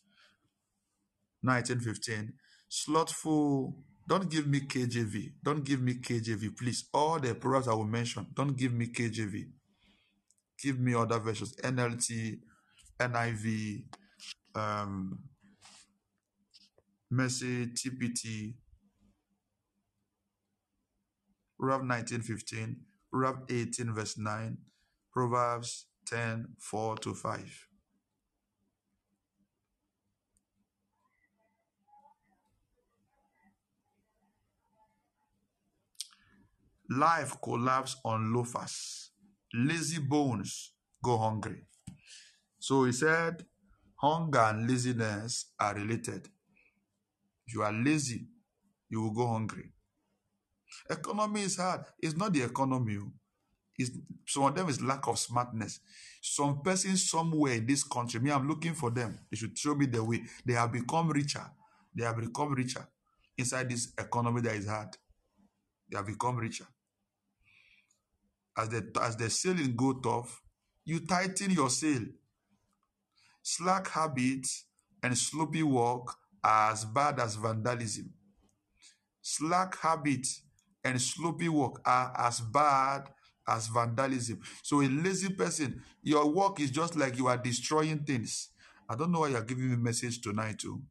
19, 1.44 1.80
15. 1.80 2.34
Slothful. 2.68 3.76
Don't 4.08 4.32
give 4.32 4.48
me 4.48 4.62
KJV. 4.62 5.34
Don't 5.44 5.64
give 5.64 5.84
me 5.84 5.94
KJV, 5.94 6.58
please. 6.58 6.86
All 6.96 7.20
the 7.20 7.36
Proverbs 7.36 7.68
I 7.68 7.76
will 7.76 7.86
mention, 7.86 8.26
don't 8.34 8.58
give 8.58 8.74
me 8.74 8.88
KJV. 8.88 9.48
Give 10.60 10.80
me 10.80 10.96
other 10.96 11.20
versions. 11.20 11.56
NLT, 11.58 12.40
NIV, 13.00 13.84
um, 14.56 15.20
Message, 17.14 17.84
TPT, 17.84 18.54
Proverbs 21.60 21.86
19, 21.86 22.22
15, 22.22 22.76
Proverbs 23.12 23.46
18, 23.50 23.94
verse 23.94 24.18
9, 24.18 24.58
Proverbs 25.12 25.88
10, 26.08 26.48
4 26.58 26.98
to 27.00 27.14
5. 27.14 27.68
Life 36.90 37.36
collapse 37.42 37.98
on 38.06 38.34
loafers. 38.34 39.12
Lazy 39.54 40.00
bones 40.00 40.72
go 41.04 41.18
hungry. 41.18 41.66
So 42.58 42.86
he 42.86 42.94
said, 42.94 43.46
hunger 43.98 44.40
and 44.40 44.70
laziness 44.70 45.52
are 45.60 45.76
related. 45.76 46.30
You 47.48 47.64
are 47.64 47.74
lazy, 47.74 48.28
you 48.90 49.02
will 49.02 49.12
go 49.14 49.28
hungry. 49.28 49.72
Economy 50.90 51.42
is 51.42 51.58
hard. 51.58 51.82
It's 52.00 52.16
not 52.16 52.34
the 52.34 52.44
economy. 52.44 52.98
oh. 53.02 53.12
It's, 53.78 53.92
some 54.28 54.44
of 54.44 54.56
them 54.56 54.70
is 54.70 54.82
lack 54.82 55.08
of 55.08 55.18
smartness. 55.18 55.80
Some 56.22 56.62
person 56.62 56.96
somewhere 56.98 57.54
in 57.56 57.66
this 57.66 57.84
country, 57.84 58.20
me, 58.20 58.32
I'm 58.32 58.48
looking 58.48 58.74
for 58.74 58.92
them. 58.92 59.18
They 59.30 59.38
should 59.38 59.58
show 59.58 59.76
me 59.76 59.88
the 59.88 60.04
way. 60.04 60.22
They 60.46 60.54
have 60.54 60.72
become 60.72 61.10
richer. 61.10 61.46
They 61.96 62.04
have 62.06 62.18
become 62.18 62.54
richer 62.54 62.88
inside 63.38 63.70
this 63.70 63.92
economy 63.98 64.42
that 64.42 64.56
is 64.56 64.68
hard. 64.68 64.96
They 65.90 65.98
have 65.98 66.06
become 66.08 66.38
richer. 66.38 66.68
As 68.58 68.70
the 68.70 68.92
as 69.02 69.16
the 69.16 69.30
sailing 69.30 69.76
go 69.76 69.94
tough, 69.94 70.42
you 70.86 71.00
tighten 71.06 71.52
your 71.52 71.70
sail. 71.70 72.04
Slack 73.42 73.88
habits 73.88 74.66
and 75.02 75.18
sloppy 75.18 75.64
work 75.64 76.16
are 76.44 76.72
as 76.72 76.86
bad 76.86 77.20
as 77.20 77.36
vandalism. 77.36 78.14
Slack 79.22 79.78
habits 79.80 80.44
and 80.84 81.02
sloppy 81.02 81.50
work 81.50 81.82
are 81.86 82.14
as 82.18 82.42
bad 82.42 83.10
as 83.48 83.68
vandalism. 83.68 84.40
So 84.64 84.82
a 84.82 84.88
lazy 84.88 85.30
person, 85.34 85.82
your 86.02 86.30
work 86.30 86.60
is 86.60 86.72
just 86.72 86.96
like 86.96 87.18
you 87.18 87.28
are 87.28 87.38
destroying 87.38 88.00
things. 88.04 88.50
I 88.90 88.96
don't 88.96 89.12
know 89.12 89.22
why 89.22 89.30
you're 89.30 89.44
giving 89.44 89.70
me 89.70 89.76
message 89.78 90.22
tonight 90.22 90.60
too. 90.60 90.82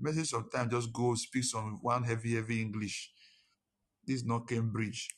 Message 0.00 0.28
sometimes 0.28 0.72
just 0.72 0.92
go 0.92 1.14
speak 1.14 1.44
some 1.44 1.78
one 1.82 2.04
heavy, 2.04 2.34
heavy 2.36 2.62
English. 2.62 3.10
This 4.06 4.16
is 4.20 4.24
not 4.24 4.48
Cambridge. 4.48 5.08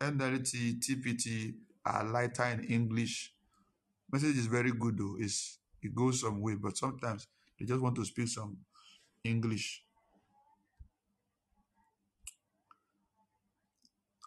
NLT, 0.00 0.80
TPT 0.80 1.54
are 1.84 2.04
lighter 2.04 2.44
in 2.44 2.64
English. 2.64 3.35
Message 4.10 4.38
is 4.38 4.46
very 4.46 4.72
good 4.72 4.98
though. 4.98 5.16
It's 5.18 5.58
it 5.82 5.94
goes 5.94 6.20
some 6.20 6.40
way, 6.40 6.54
but 6.54 6.76
sometimes 6.76 7.26
they 7.58 7.66
just 7.66 7.80
want 7.80 7.96
to 7.96 8.04
speak 8.04 8.28
some 8.28 8.58
English. 9.24 9.82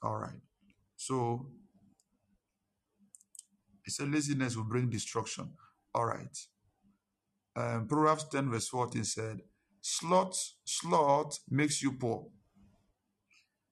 All 0.04 0.18
right. 0.18 0.42
So 0.96 1.48
it 3.86 3.92
said 3.92 4.12
laziness 4.12 4.56
will 4.56 4.66
bring 4.66 4.90
destruction. 4.90 5.52
All 5.94 6.06
right. 6.06 6.38
Um, 7.56 7.88
Proverbs 7.88 8.26
10 8.32 8.50
verse 8.52 8.70
14 8.70 9.04
said, 9.04 9.42
Sloth, 9.82 10.54
sloth 10.66 11.40
makes 11.50 11.82
you 11.82 11.94
poor. 11.94 12.28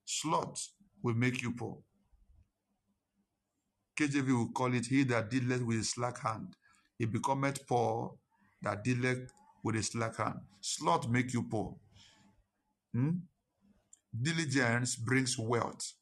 Sloth 0.06 0.70
will 1.04 1.16
make 1.16 1.42
you 1.42 1.52
poor. 1.54 1.80
KJV 3.98 4.28
will 4.38 4.52
call 4.52 4.74
it, 4.74 4.86
he 4.86 5.04
that 5.04 5.30
dealeth 5.30 5.64
with 5.64 5.80
a 5.80 5.84
slack 5.84 6.20
hand. 6.20 6.56
He 7.00 7.06
becometh 7.06 7.66
poor 7.68 8.16
that 8.62 8.84
dealeth 8.84 9.32
with 9.64 9.76
a 9.76 9.84
slack 9.84 10.18
hand. 10.18 10.40
Sloth 10.62 11.10
make 11.10 11.34
you 11.34 11.44
poor. 11.44 11.76
Hmm? 12.94 13.12
Diligence 14.20 14.96
brings 14.96 15.38
wealth. 15.38 15.94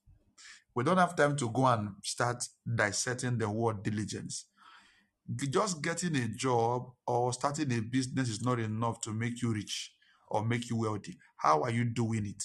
We 0.73 0.83
don't 0.83 0.97
have 0.97 1.15
time 1.15 1.37
to 1.37 1.49
go 1.49 1.65
and 1.67 1.95
start 2.03 2.43
dissecting 2.75 3.37
the 3.37 3.49
word 3.49 3.81
diligence. 3.81 4.45
Just 5.49 5.81
getting 5.81 6.15
a 6.17 6.27
job 6.27 6.91
or 7.07 7.33
starting 7.33 7.71
a 7.71 7.79
business 7.79 8.29
is 8.29 8.41
not 8.43 8.59
enough 8.59 9.01
to 9.01 9.13
make 9.13 9.41
you 9.41 9.53
rich 9.53 9.93
or 10.27 10.45
make 10.45 10.69
you 10.69 10.77
wealthy. 10.77 11.17
How 11.37 11.63
are 11.63 11.71
you 11.71 11.85
doing 11.85 12.25
it? 12.25 12.43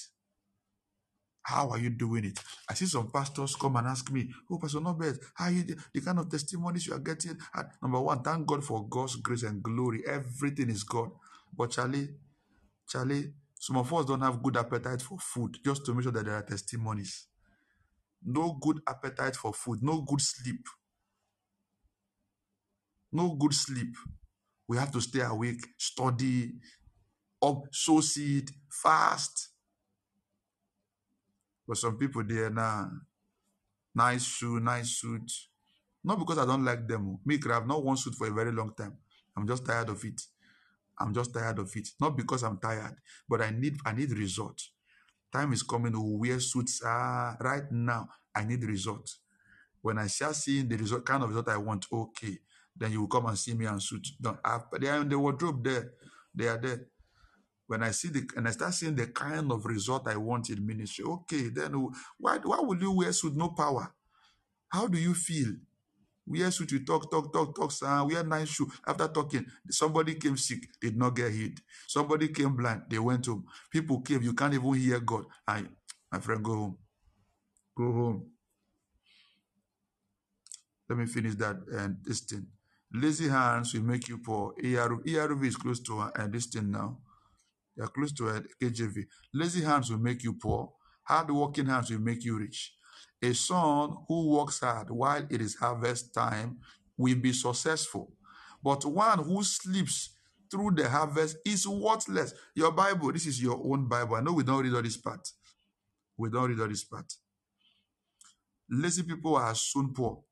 How 1.43 1.71
are 1.71 1.79
you 1.79 1.91
doing 1.91 2.25
it? 2.27 2.39
I 2.71 2.75
see 2.75 2.87
some 2.87 3.11
pastors 3.11 3.57
come 3.57 3.77
and 3.77 3.89
ask 3.89 4.11
me, 4.13 4.31
Oh, 4.51 4.59
Pastor 4.59 4.81
Nobel, 4.81 5.15
how 5.35 5.49
you 5.49 5.65
the 5.95 6.01
kind 6.03 6.19
of 6.21 6.31
testimonies 6.31 6.87
you 6.87 6.95
are 6.95 7.01
getting? 7.01 7.39
And 7.55 7.69
number 7.83 8.01
one, 8.01 8.23
thank 8.23 8.47
God 8.47 8.65
for 8.65 8.89
God's 8.89 9.17
grace 9.17 9.45
and 9.45 9.63
glory. 9.63 10.03
Everything 10.07 10.71
is 10.71 10.85
God. 10.85 11.11
But 11.57 11.73
Charlie, 11.73 12.09
Charlie, 12.89 13.33
some 13.59 13.79
of 13.79 13.93
us 13.95 14.07
don't 14.07 14.23
have 14.23 14.43
good 14.43 14.57
appetite 14.59 15.03
for 15.03 15.19
food 15.19 15.59
just 15.65 15.87
to 15.87 15.95
make 15.95 16.05
sure 16.05 16.13
that 16.13 16.27
there 16.27 16.37
are 16.37 16.43
testimonies. 16.43 17.27
No 18.25 18.59
good 18.61 18.81
appetite 18.89 19.37
for 19.37 19.55
food, 19.55 19.81
no 19.83 20.03
good 20.03 20.21
sleep. 20.21 20.67
No 23.13 23.35
good 23.37 23.55
sleep. 23.55 23.97
We 24.69 24.77
have 24.79 24.93
to 24.93 25.01
stay 25.01 25.23
awake, 25.23 25.61
study, 25.79 26.53
up, 27.43 27.63
sow 27.73 28.01
seed, 28.01 28.51
fast. 28.71 29.51
But 31.71 31.79
some 31.79 31.97
people 31.97 32.25
there 32.25 32.51
now, 32.51 32.91
nice 33.95 34.25
shoe, 34.25 34.59
nice 34.59 34.99
suit. 34.99 35.31
Not 36.03 36.19
because 36.19 36.39
I 36.39 36.45
don't 36.45 36.65
like 36.65 36.89
them. 36.89 37.21
Me, 37.25 37.39
I 37.49 37.53
have 37.55 37.69
not 37.69 37.85
worn 37.85 37.97
suit 37.97 38.17
for 38.17 38.27
a 38.27 38.33
very 38.33 38.51
long 38.51 38.75
time. 38.75 38.95
I'm 39.37 39.47
just 39.47 39.65
tired 39.65 39.89
of 39.89 40.05
it. 40.05 40.21
I'm 40.99 41.15
just 41.15 41.33
tired 41.33 41.61
of 41.61 41.71
it. 41.77 41.91
Not 42.01 42.17
because 42.17 42.43
I'm 42.43 42.59
tired, 42.59 42.97
but 43.29 43.41
I 43.41 43.51
need 43.51 43.77
I 43.87 43.93
need 43.93 44.11
result. 44.11 44.61
Time 45.33 45.53
is 45.53 45.63
coming 45.63 45.93
to 45.93 46.01
wear 46.01 46.41
suits. 46.41 46.83
Ah, 46.85 47.37
right 47.39 47.71
now, 47.71 48.09
I 48.35 48.43
need 48.43 48.65
result. 48.65 49.09
When 49.81 49.97
I 49.99 50.09
start 50.09 50.35
seeing 50.35 50.69
the 50.69 50.77
result, 50.77 51.07
kind 51.07 51.23
of 51.23 51.29
result 51.29 51.51
I 51.51 51.57
want, 51.59 51.87
okay, 51.93 52.37
then 52.77 52.91
you 52.91 53.03
will 53.03 53.09
come 53.09 53.27
and 53.27 53.39
see 53.39 53.55
me 53.55 53.67
and 53.67 53.81
suit. 53.81 54.09
Don't 54.21 54.41
have, 54.45 54.65
they 54.81 54.89
are 54.89 55.03
in 55.03 55.09
the 55.09 55.17
wardrobe 55.17 55.63
there. 55.63 55.93
They 56.35 56.49
are 56.49 56.59
there. 56.59 56.87
When 57.71 57.85
I 57.85 57.93
see 57.93 58.09
the 58.09 58.29
and 58.37 58.49
I 58.49 58.51
start 58.51 58.75
seeing 58.75 58.97
the 58.97 59.07
kind 59.07 59.53
of 59.53 59.65
result 59.65 60.09
I 60.09 60.17
want 60.17 60.51
in 60.51 60.67
ministry, 60.67 61.05
okay, 61.05 61.51
then 61.51 61.73
why 62.19 62.39
why 62.39 62.59
will 62.59 62.77
you 62.77 62.91
wear 62.91 63.13
suit 63.13 63.37
no 63.37 63.51
power? 63.51 63.95
How 64.71 64.89
do 64.89 64.99
you 64.99 65.15
feel? 65.15 65.55
Wear 66.27 66.51
suit, 66.51 66.73
you 66.73 66.85
talk, 66.85 67.09
talk, 67.13 67.33
talk, 67.33 67.55
talk, 67.55 67.71
sir. 67.71 68.05
Wear 68.05 68.25
nice 68.25 68.49
shoe. 68.49 68.69
After 68.85 69.07
talking, 69.07 69.47
somebody 69.71 70.17
came 70.17 70.37
sick, 70.37 70.67
did 70.81 70.97
not 70.97 71.15
get 71.15 71.31
healed. 71.31 71.61
Somebody 71.87 72.31
came 72.31 72.57
blind, 72.57 72.83
they 72.91 72.99
went 72.99 73.27
home. 73.27 73.45
People 73.71 74.01
came, 74.01 74.23
you 74.23 74.35
can't 74.35 74.55
even 74.55 74.75
hear 74.75 74.99
God. 74.99 75.27
I, 75.47 75.63
my 76.11 76.19
friend, 76.19 76.43
go 76.43 76.55
home. 76.55 76.79
Go 77.79 77.93
home. 77.93 78.27
Let 80.89 80.99
me 80.99 81.07
finish 81.07 81.37
that 81.37 81.57
and 81.73 81.99
this 82.03 82.21
thing. 82.23 82.49
Lazy 82.93 83.29
hands 83.29 83.75
will 83.75 83.83
make 83.83 84.09
you 84.09 84.19
poor. 84.19 84.55
ERV, 84.61 85.05
ERV 85.07 85.47
is 85.47 85.57
close 85.57 85.81
to 85.81 86.01
uh, 86.01 86.27
this 86.29 86.47
thing 86.47 86.73
now. 86.73 86.99
Are 87.81 87.89
close 87.89 88.13
to 88.13 88.29
uh, 88.29 88.41
KJV. 88.63 89.05
Lazy 89.35 89.63
hands 89.63 89.91
will 89.91 89.99
make 89.99 90.23
you 90.23 90.35
poor. 90.35 90.73
Hard 91.05 91.31
working 91.31 91.67
hands 91.67 91.91
will 91.91 92.01
make 92.01 92.25
you 92.25 92.39
rich. 92.39 92.75
A 93.23 93.33
son 93.35 93.97
who 94.09 94.31
works 94.31 94.61
hard 94.61 94.91
while 94.91 95.27
it 95.31 95.41
is 95.41 95.57
harvest 95.57 96.15
time 96.15 96.59
will 96.97 97.17
be 97.17 97.33
successful. 97.33 98.13
But 98.63 98.85
one 98.85 99.19
who 99.21 99.43
sleeps 99.43 100.17
through 100.51 100.73
the 100.73 100.89
harvest 100.89 101.39
is 101.45 101.67
worthless. 101.67 102.35
Your 102.55 102.73
Bible, 102.73 103.13
this 103.13 103.27
is 103.27 103.43
your 103.43 103.61
own 103.65 103.89
Bible. 103.89 104.17
I 104.17 104.21
know 104.21 104.33
we 104.33 104.45
don't 104.45 104.63
read 104.63 104.75
all 104.75 104.83
this 104.83 104.97
part. 104.97 105.27
We 106.17 106.31
don't 106.31 106.51
read 106.51 106.61
all 106.61 106.69
this 106.69 106.85
part. 106.85 107.13
Lazy 108.71 109.03
people 109.03 109.37
are 109.37 109.55
soon 109.55 109.93
poor. 109.93 110.23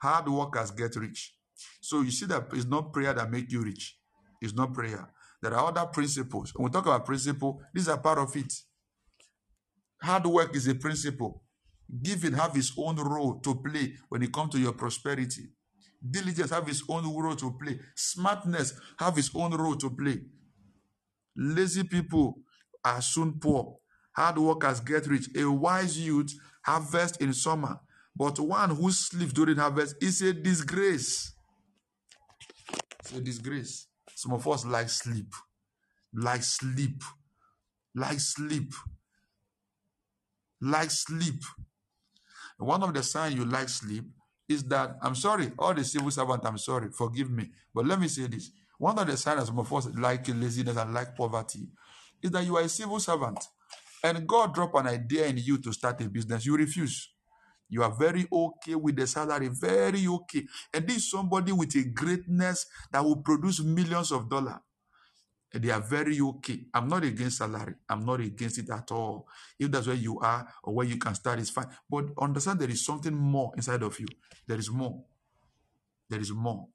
Hard 0.00 0.28
workers 0.28 0.70
get 0.70 0.96
rich. 0.96 1.34
So 1.80 2.02
you 2.02 2.10
see 2.10 2.26
that 2.26 2.48
it's 2.52 2.66
not 2.66 2.92
prayer 2.92 3.12
that 3.14 3.30
make 3.30 3.50
you 3.50 3.62
rich. 3.62 3.98
It's 4.40 4.54
not 4.54 4.74
prayer. 4.74 5.10
There 5.44 5.52
are 5.52 5.68
other 5.68 5.84
principles. 5.84 6.52
When 6.54 6.64
we 6.64 6.70
talk 6.70 6.86
about 6.86 7.04
principle, 7.04 7.60
these 7.74 7.86
are 7.90 7.98
part 7.98 8.16
of 8.16 8.34
it. 8.34 8.50
Hard 10.00 10.24
work 10.24 10.56
is 10.56 10.66
a 10.68 10.74
principle. 10.74 11.42
Giving 12.02 12.32
have 12.32 12.56
its 12.56 12.72
own 12.78 12.96
role 12.96 13.40
to 13.40 13.54
play 13.56 13.92
when 14.08 14.22
it 14.22 14.32
comes 14.32 14.52
to 14.52 14.58
your 14.58 14.72
prosperity. 14.72 15.50
Diligence 16.02 16.48
have 16.48 16.66
its 16.66 16.82
own 16.88 17.04
role 17.14 17.36
to 17.36 17.58
play. 17.62 17.78
Smartness 17.94 18.72
have 18.98 19.18
its 19.18 19.30
own 19.34 19.52
role 19.52 19.76
to 19.76 19.90
play. 19.90 20.22
Lazy 21.36 21.84
people 21.84 22.36
are 22.82 23.02
soon 23.02 23.38
poor. 23.38 23.76
Hard 24.16 24.38
workers 24.38 24.80
get 24.80 25.06
rich. 25.08 25.28
A 25.36 25.44
wise 25.44 25.98
youth 25.98 26.32
harvest 26.62 27.20
in 27.20 27.34
summer, 27.34 27.78
but 28.16 28.40
one 28.40 28.70
who 28.70 28.90
sleeps 28.90 29.34
during 29.34 29.58
harvest 29.58 29.96
is 30.00 30.22
a 30.22 30.32
disgrace. 30.32 31.34
It's 33.00 33.12
a 33.12 33.20
disgrace. 33.20 33.88
Some 34.24 34.32
of 34.32 34.48
us 34.48 34.64
like 34.64 34.88
sleep, 34.88 35.34
like 36.14 36.42
sleep, 36.42 37.02
like 37.94 38.18
sleep, 38.18 38.72
like 40.62 40.90
sleep. 40.90 41.42
One 42.56 42.82
of 42.82 42.94
the 42.94 43.02
signs 43.02 43.34
you 43.34 43.44
like 43.44 43.68
sleep 43.68 44.06
is 44.48 44.64
that 44.64 44.96
I'm 45.02 45.14
sorry, 45.14 45.52
all 45.58 45.74
the 45.74 45.84
civil 45.84 46.10
servants, 46.10 46.46
I'm 46.46 46.56
sorry, 46.56 46.90
forgive 46.90 47.30
me. 47.30 47.50
But 47.74 47.84
let 47.84 48.00
me 48.00 48.08
say 48.08 48.28
this. 48.28 48.50
One 48.78 48.98
of 48.98 49.06
the 49.06 49.18
signs 49.18 49.44
some 49.44 49.58
of 49.58 49.70
us 49.70 49.88
like 49.94 50.26
laziness 50.28 50.78
and 50.78 50.94
like 50.94 51.14
poverty 51.14 51.68
is 52.22 52.30
that 52.30 52.46
you 52.46 52.56
are 52.56 52.62
a 52.62 52.68
civil 52.70 53.00
servant 53.00 53.44
and 54.02 54.26
God 54.26 54.54
drop 54.54 54.74
an 54.76 54.86
idea 54.86 55.26
in 55.26 55.36
you 55.36 55.58
to 55.58 55.70
start 55.74 56.00
a 56.00 56.08
business. 56.08 56.46
You 56.46 56.56
refuse. 56.56 57.13
You 57.68 57.82
are 57.82 57.90
very 57.90 58.26
okay 58.30 58.74
with 58.74 58.96
the 58.96 59.06
salary, 59.06 59.48
very 59.48 60.06
okay. 60.06 60.44
And 60.72 60.86
this 60.86 60.98
is 60.98 61.10
somebody 61.10 61.52
with 61.52 61.74
a 61.76 61.84
greatness 61.84 62.66
that 62.92 63.02
will 63.04 63.16
produce 63.16 63.60
millions 63.62 64.12
of 64.12 64.28
dollars. 64.28 64.60
And 65.52 65.62
they 65.62 65.70
are 65.70 65.80
very 65.80 66.20
okay. 66.20 66.66
I'm 66.74 66.88
not 66.88 67.04
against 67.04 67.38
salary. 67.38 67.74
I'm 67.88 68.04
not 68.04 68.20
against 68.20 68.58
it 68.58 68.70
at 68.70 68.90
all. 68.90 69.28
If 69.58 69.70
that's 69.70 69.86
where 69.86 69.96
you 69.96 70.18
are 70.18 70.48
or 70.64 70.74
where 70.74 70.86
you 70.86 70.96
can 70.96 71.14
start, 71.14 71.38
it's 71.38 71.50
fine. 71.50 71.68
But 71.88 72.06
understand 72.20 72.58
there 72.58 72.70
is 72.70 72.84
something 72.84 73.14
more 73.14 73.52
inside 73.56 73.82
of 73.82 73.98
you. 74.00 74.06
There 74.46 74.58
is 74.58 74.70
more. 74.70 75.04
There 76.10 76.20
is 76.20 76.32
more. 76.32 76.68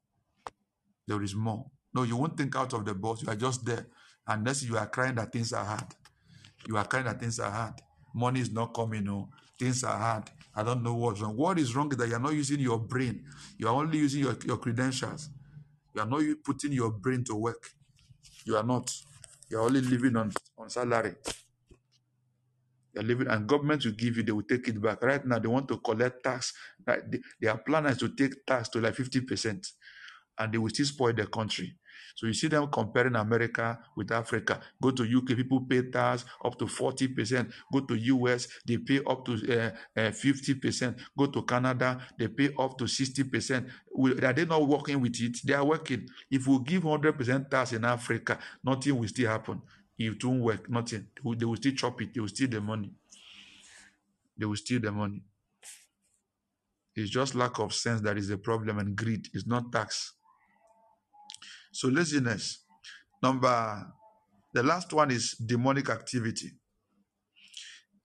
There 1.06 1.22
is 1.22 1.34
more. 1.34 1.66
No, 1.92 2.04
you 2.04 2.16
won't 2.16 2.36
think 2.36 2.56
out 2.56 2.72
of 2.72 2.84
the 2.84 2.94
box. 2.94 3.22
You 3.22 3.28
are 3.28 3.36
just 3.36 3.64
there. 3.64 3.86
Unless 4.26 4.62
you 4.62 4.78
are 4.78 4.86
crying 4.86 5.16
that 5.16 5.32
things 5.32 5.52
are 5.52 5.64
hard. 5.64 5.94
You 6.66 6.76
are 6.76 6.84
crying 6.86 7.06
that 7.06 7.20
things 7.20 7.38
are 7.38 7.50
hard. 7.50 7.74
Money 8.14 8.40
is 8.40 8.50
not 8.50 8.72
coming. 8.74 9.04
No, 9.04 9.28
things 9.60 9.84
are 9.84 9.98
hard. 9.98 10.30
I 10.54 10.62
don't 10.62 10.82
know 10.82 10.94
what's 10.94 11.20
wrong. 11.20 11.36
What 11.36 11.58
is 11.58 11.76
wrong 11.76 11.92
is 11.92 11.98
that 11.98 12.08
you 12.08 12.14
are 12.16 12.20
not 12.20 12.32
using 12.32 12.60
your 12.60 12.78
brain. 12.78 13.26
You 13.58 13.68
are 13.68 13.74
only 13.74 13.98
using 13.98 14.22
your, 14.22 14.36
your 14.44 14.56
credentials. 14.56 15.28
You 15.94 16.00
are 16.00 16.06
not 16.06 16.22
putting 16.42 16.72
your 16.72 16.90
brain 16.90 17.24
to 17.24 17.36
work. 17.36 17.70
You 18.46 18.56
are 18.56 18.64
not. 18.64 18.90
You 19.50 19.58
are 19.58 19.62
only 19.62 19.82
living 19.82 20.16
on, 20.16 20.32
on 20.56 20.70
salary. 20.70 21.14
You're 22.94 23.04
living, 23.04 23.28
and 23.28 23.46
government 23.46 23.84
will 23.84 23.92
give 23.92 24.16
you, 24.16 24.22
they 24.22 24.32
will 24.32 24.42
take 24.42 24.66
it 24.68 24.80
back. 24.80 25.02
Right 25.02 25.24
now, 25.26 25.38
they 25.38 25.48
want 25.48 25.68
to 25.68 25.78
collect 25.78 26.24
tax. 26.24 26.54
Their 27.40 27.58
plan 27.58 27.86
is 27.86 27.98
to 27.98 28.08
take 28.08 28.44
tax 28.46 28.68
to 28.70 28.80
like 28.80 28.94
50%, 28.94 29.66
and 30.38 30.52
they 30.52 30.58
will 30.58 30.70
still 30.70 30.86
spoil 30.86 31.12
the 31.12 31.26
country. 31.26 31.76
So 32.14 32.26
you 32.26 32.32
see 32.32 32.48
them 32.48 32.68
comparing 32.68 33.16
America 33.16 33.78
with 33.96 34.12
Africa. 34.12 34.60
Go 34.80 34.90
to 34.90 35.02
UK, 35.02 35.36
people 35.36 35.60
pay 35.62 35.82
tax 35.90 36.24
up 36.44 36.58
to 36.58 36.66
40%. 36.66 37.52
Go 37.72 37.80
to 37.80 37.94
US, 37.94 38.48
they 38.66 38.78
pay 38.78 39.00
up 39.06 39.24
to 39.24 39.32
uh, 39.32 40.00
uh, 40.00 40.10
50%. 40.10 40.96
Go 41.16 41.26
to 41.26 41.42
Canada, 41.42 42.00
they 42.18 42.28
pay 42.28 42.50
up 42.58 42.76
to 42.78 42.84
60%. 42.84 43.68
Are 44.22 44.32
they 44.32 44.44
not 44.44 44.66
working 44.66 45.00
with 45.00 45.20
it? 45.20 45.38
They 45.44 45.54
are 45.54 45.64
working. 45.64 46.06
If 46.30 46.46
we 46.46 46.58
give 46.60 46.82
100% 46.82 47.50
tax 47.50 47.72
in 47.72 47.84
Africa, 47.84 48.38
nothing 48.62 48.98
will 48.98 49.08
still 49.08 49.28
happen. 49.30 49.62
It 49.98 50.24
won't 50.24 50.42
work, 50.42 50.70
nothing. 50.70 51.06
They 51.36 51.44
will 51.44 51.56
still 51.56 51.74
chop 51.74 52.00
it. 52.00 52.14
They 52.14 52.20
will 52.20 52.28
steal 52.28 52.48
the 52.48 52.60
money. 52.60 52.90
They 54.36 54.46
will 54.46 54.56
steal 54.56 54.80
the 54.80 54.90
money. 54.90 55.22
It's 56.96 57.10
just 57.10 57.34
lack 57.34 57.58
of 57.58 57.74
sense 57.74 58.00
that 58.02 58.16
is 58.16 58.28
the 58.28 58.38
problem 58.38 58.78
and 58.78 58.96
greed. 58.96 59.28
It's 59.34 59.46
not 59.46 59.70
tax. 59.70 60.14
So 61.72 61.88
laziness. 61.88 62.64
Number, 63.22 63.86
the 64.52 64.62
last 64.62 64.92
one 64.92 65.10
is 65.10 65.32
demonic 65.32 65.88
activity. 65.88 66.52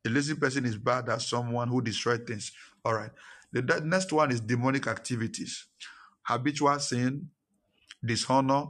A 0.05 0.09
lazy 0.09 0.35
person 0.35 0.65
is 0.65 0.77
bad 0.77 1.09
as 1.09 1.27
someone 1.27 1.67
who 1.67 1.81
destroys 1.81 2.19
things. 2.27 2.51
All 2.83 2.93
right. 2.93 3.11
The, 3.51 3.61
the 3.61 3.81
next 3.81 4.11
one 4.11 4.31
is 4.31 4.39
demonic 4.41 4.87
activities, 4.87 5.65
habitual 6.23 6.77
sin, 6.79 7.29
dishonor, 8.03 8.65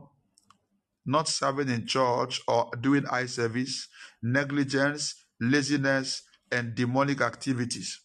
not 1.06 1.28
serving 1.28 1.70
in 1.70 1.86
church 1.86 2.42
or 2.48 2.70
doing 2.80 3.06
eye 3.10 3.26
service, 3.26 3.88
negligence, 4.22 5.26
laziness, 5.42 6.24
and 6.52 6.74
demonic 6.76 7.22
activities. 7.22 8.02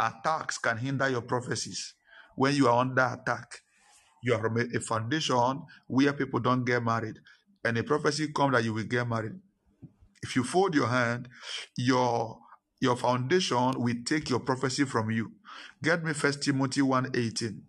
Attacks 0.00 0.58
can 0.58 0.78
hinder 0.78 1.08
your 1.08 1.22
prophecies. 1.22 1.94
When 2.36 2.54
you 2.54 2.68
are 2.68 2.80
under 2.80 3.02
attack, 3.02 3.60
you 4.22 4.34
are 4.34 4.40
from 4.40 4.58
a, 4.58 4.64
a 4.76 4.80
foundation 4.80 5.62
where 5.88 6.12
people 6.12 6.40
don't 6.40 6.64
get 6.64 6.82
married, 6.82 7.18
and 7.64 7.78
a 7.78 7.82
prophecy 7.84 8.28
comes 8.32 8.54
that 8.54 8.64
you 8.64 8.74
will 8.74 8.84
get 8.84 9.08
married. 9.08 9.34
If 10.22 10.36
you 10.36 10.44
fold 10.44 10.74
your 10.74 10.88
hand, 10.88 11.28
your 11.76 12.38
your 12.80 12.96
foundation 12.96 13.74
will 13.80 13.96
take 14.04 14.28
your 14.30 14.40
prophecy 14.40 14.84
from 14.84 15.10
you. 15.10 15.32
Get 15.82 16.02
me 16.04 16.12
First 16.12 16.42
Timothy 16.42 16.80
1.18. 16.80 17.60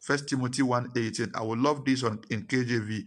First 0.00 0.28
Timothy 0.28 0.62
1.18. 0.62 1.30
I 1.34 1.42
would 1.42 1.58
love 1.58 1.84
this 1.84 2.02
on 2.04 2.20
in 2.30 2.42
KJV. 2.44 3.04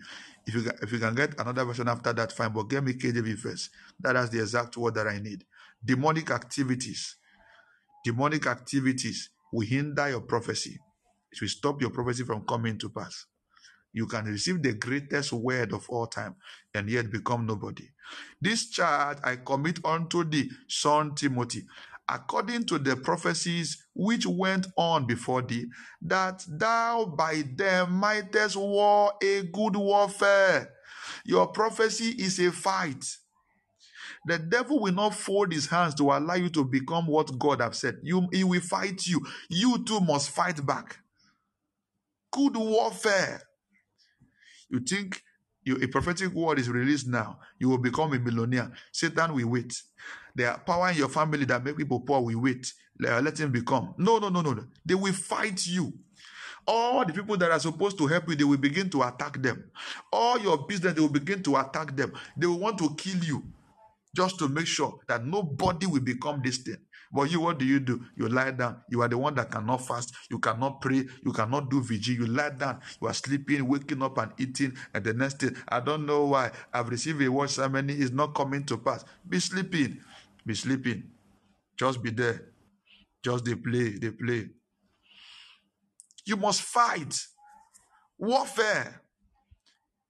If 0.47 0.55
you, 0.55 0.71
if 0.81 0.91
you 0.91 0.99
can 0.99 1.15
get 1.15 1.39
another 1.39 1.63
version 1.65 1.87
after 1.87 2.11
that, 2.13 2.31
fine, 2.31 2.51
but 2.53 2.63
get 2.63 2.83
me 2.83 2.93
KJV 2.93 3.37
first. 3.37 3.69
That 3.99 4.15
is 4.15 4.31
the 4.31 4.39
exact 4.41 4.77
word 4.77 4.95
that 4.95 5.07
I 5.07 5.19
need. 5.19 5.45
Demonic 5.83 6.31
activities. 6.31 7.15
Demonic 8.03 8.47
activities 8.47 9.29
will 9.51 9.67
hinder 9.67 10.09
your 10.09 10.21
prophecy. 10.21 10.79
It 11.33 11.41
will 11.41 11.49
stop 11.49 11.81
your 11.81 11.91
prophecy 11.91 12.23
from 12.25 12.45
coming 12.45 12.79
to 12.79 12.89
pass. 12.89 13.25
You 13.93 14.07
can 14.07 14.25
receive 14.25 14.63
the 14.63 14.73
greatest 14.73 15.33
word 15.33 15.73
of 15.73 15.89
all 15.89 16.07
time 16.07 16.35
and 16.75 16.89
yet 16.89 17.11
become 17.11 17.45
nobody. 17.45 17.89
This 18.41 18.69
charge 18.69 19.19
I 19.23 19.37
commit 19.37 19.79
unto 19.85 20.23
the 20.23 20.49
son 20.69 21.15
Timothy, 21.15 21.65
according 22.09 22.65
to 22.67 22.79
the 22.79 22.97
prophecies 22.97 23.85
which 23.95 24.27
went 24.27 24.67
on 24.77 25.07
before 25.07 25.43
thee, 25.43 25.67
that 26.03 26.45
thou 26.47 27.05
by 27.05 27.43
them 27.55 27.93
mightest 27.93 28.57
war 28.57 29.13
a 29.23 29.43
good 29.43 29.75
warfare. 29.75 30.71
Your 31.25 31.47
prophecy 31.47 32.09
is 32.19 32.39
a 32.39 32.51
fight. 32.51 33.05
The 34.25 34.39
devil 34.39 34.81
will 34.81 34.93
not 34.93 35.15
fold 35.15 35.53
his 35.53 35.67
hands 35.67 35.95
to 35.95 36.05
allow 36.11 36.35
you 36.35 36.49
to 36.51 36.65
become 36.65 37.07
what 37.07 37.37
God 37.39 37.61
have 37.61 37.75
said. 37.75 37.97
You, 38.03 38.27
he 38.33 38.43
will 38.45 38.61
fight 38.61 39.07
you. 39.07 39.25
You 39.49 39.83
too 39.85 39.99
must 40.01 40.31
fight 40.31 40.65
back. 40.65 40.99
Good 42.33 42.57
warfare. 42.57 43.41
You 44.69 44.79
think 44.79 45.21
you, 45.63 45.77
a 45.81 45.87
prophetic 45.87 46.33
word 46.33 46.59
is 46.59 46.69
released 46.69 47.07
now, 47.07 47.39
you 47.59 47.69
will 47.69 47.77
become 47.77 48.13
a 48.13 48.19
millionaire. 48.19 48.71
Satan 48.91 49.33
will 49.33 49.47
wait. 49.47 49.81
There 50.35 50.49
are 50.49 50.59
power 50.59 50.89
in 50.89 50.97
your 50.97 51.09
family 51.09 51.45
that 51.45 51.63
make 51.63 51.77
people 51.77 51.99
poor. 51.99 52.21
We 52.21 52.35
wait. 52.35 52.73
Let 52.99 53.39
him 53.39 53.51
become. 53.51 53.93
No, 53.97 54.17
no, 54.17 54.29
no, 54.29 54.41
no, 54.41 54.53
no. 54.53 54.65
They 54.85 54.95
will 54.95 55.13
fight 55.13 55.65
you. 55.67 55.93
All 56.65 57.05
the 57.05 57.13
people 57.13 57.37
that 57.37 57.51
are 57.51 57.59
supposed 57.59 57.97
to 57.99 58.07
help 58.07 58.29
you, 58.29 58.35
they 58.35 58.43
will 58.43 58.57
begin 58.57 58.89
to 58.91 59.03
attack 59.03 59.41
them. 59.41 59.69
All 60.11 60.39
your 60.39 60.65
business, 60.65 60.93
they 60.93 61.01
will 61.01 61.09
begin 61.09 61.43
to 61.43 61.57
attack 61.57 61.95
them. 61.95 62.13
They 62.37 62.47
will 62.47 62.59
want 62.59 62.77
to 62.79 62.95
kill 62.95 63.23
you 63.23 63.43
just 64.15 64.39
to 64.39 64.47
make 64.47 64.67
sure 64.67 64.99
that 65.07 65.25
nobody 65.25 65.85
will 65.87 66.01
become 66.01 66.41
this 66.43 66.57
thing. 66.59 66.77
But 67.13 67.31
you, 67.31 67.41
what 67.41 67.59
do 67.59 67.65
you 67.65 67.79
do? 67.79 68.01
You 68.17 68.27
lie 68.27 68.51
down. 68.51 68.81
You 68.89 69.01
are 69.03 69.07
the 69.07 69.17
one 69.17 69.35
that 69.35 69.51
cannot 69.51 69.85
fast. 69.85 70.13
You 70.31 70.39
cannot 70.39 70.81
pray. 70.81 71.05
You 71.23 71.31
cannot 71.31 71.69
do 71.69 71.81
vigil. 71.81 72.15
You 72.15 72.25
lie 72.25 72.49
down. 72.49 72.79
You 72.99 73.07
are 73.07 73.13
sleeping, 73.13 73.67
waking 73.67 74.01
up, 74.01 74.17
and 74.17 74.31
eating. 74.39 74.75
And 74.93 75.03
the 75.03 75.13
next 75.13 75.35
day, 75.35 75.49
I 75.69 75.79
don't 75.79 76.07
know 76.07 76.25
why. 76.25 76.51
I've 76.73 76.89
received 76.89 77.21
a 77.21 77.31
word 77.31 77.51
ceremony. 77.51 77.93
It's 77.93 78.11
not 78.11 78.33
coming 78.33 78.65
to 78.65 78.77
pass. 78.77 79.05
Be 79.29 79.39
sleeping. 79.39 79.99
Be 80.45 80.55
sleeping. 80.55 81.03
Just 81.77 82.01
be 82.01 82.09
there. 82.09 82.49
Just 83.23 83.45
they 83.45 83.55
play. 83.55 83.91
They 83.91 84.09
play. 84.09 84.49
You 86.25 86.37
must 86.37 86.63
fight. 86.63 87.15
Warfare. 88.17 89.01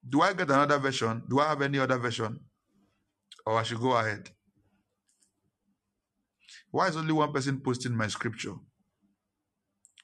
Do 0.08 0.22
I 0.22 0.32
get 0.34 0.50
another 0.50 0.78
version? 0.78 1.24
Do 1.30 1.40
I 1.40 1.50
have 1.50 1.62
any 1.62 1.80
other 1.80 1.98
version? 1.98 2.40
Or 3.46 3.60
I 3.60 3.64
should 3.64 3.80
go 3.80 3.92
ahead? 3.92 4.30
Why 6.74 6.88
is 6.88 6.98
only 6.98 7.14
one 7.14 7.32
person 7.32 7.60
posting 7.60 7.96
my 7.96 8.08
scripture? 8.08 8.56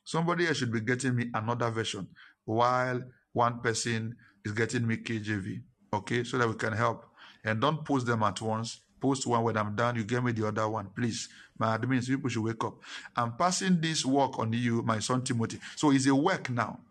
Somebody 0.03 0.45
else 0.45 0.57
should 0.57 0.71
be 0.71 0.81
getting 0.81 1.15
me 1.15 1.31
another 1.33 1.71
version 1.71 2.07
while 2.45 3.01
one 3.33 3.59
person 3.61 4.15
is 4.45 4.51
getting 4.51 4.85
me 4.85 4.97
KJV. 4.97 5.63
Okay, 5.91 6.23
so 6.23 6.37
that 6.37 6.47
we 6.47 6.53
can 6.53 6.73
help. 6.73 7.05
And 7.43 7.59
don't 7.59 7.83
post 7.83 8.05
them 8.05 8.21
at 8.21 8.39
once. 8.39 8.81
Post 9.01 9.25
one 9.25 9.43
when 9.45 9.57
I'm 9.57 9.75
done, 9.75 9.95
you 9.95 10.03
get 10.03 10.23
me 10.23 10.31
the 10.31 10.47
other 10.47 10.69
one. 10.69 10.91
Please. 10.95 11.27
My 11.57 11.75
admins, 11.75 12.05
people 12.05 12.29
should 12.29 12.43
wake 12.43 12.63
up. 12.63 12.75
I'm 13.15 13.35
passing 13.35 13.81
this 13.81 14.05
work 14.05 14.37
on 14.37 14.53
you, 14.53 14.83
my 14.83 14.99
son 14.99 15.23
Timothy. 15.23 15.59
So 15.75 15.89
it's 15.89 16.05
a 16.05 16.13
work 16.13 16.51
now. 16.51 16.81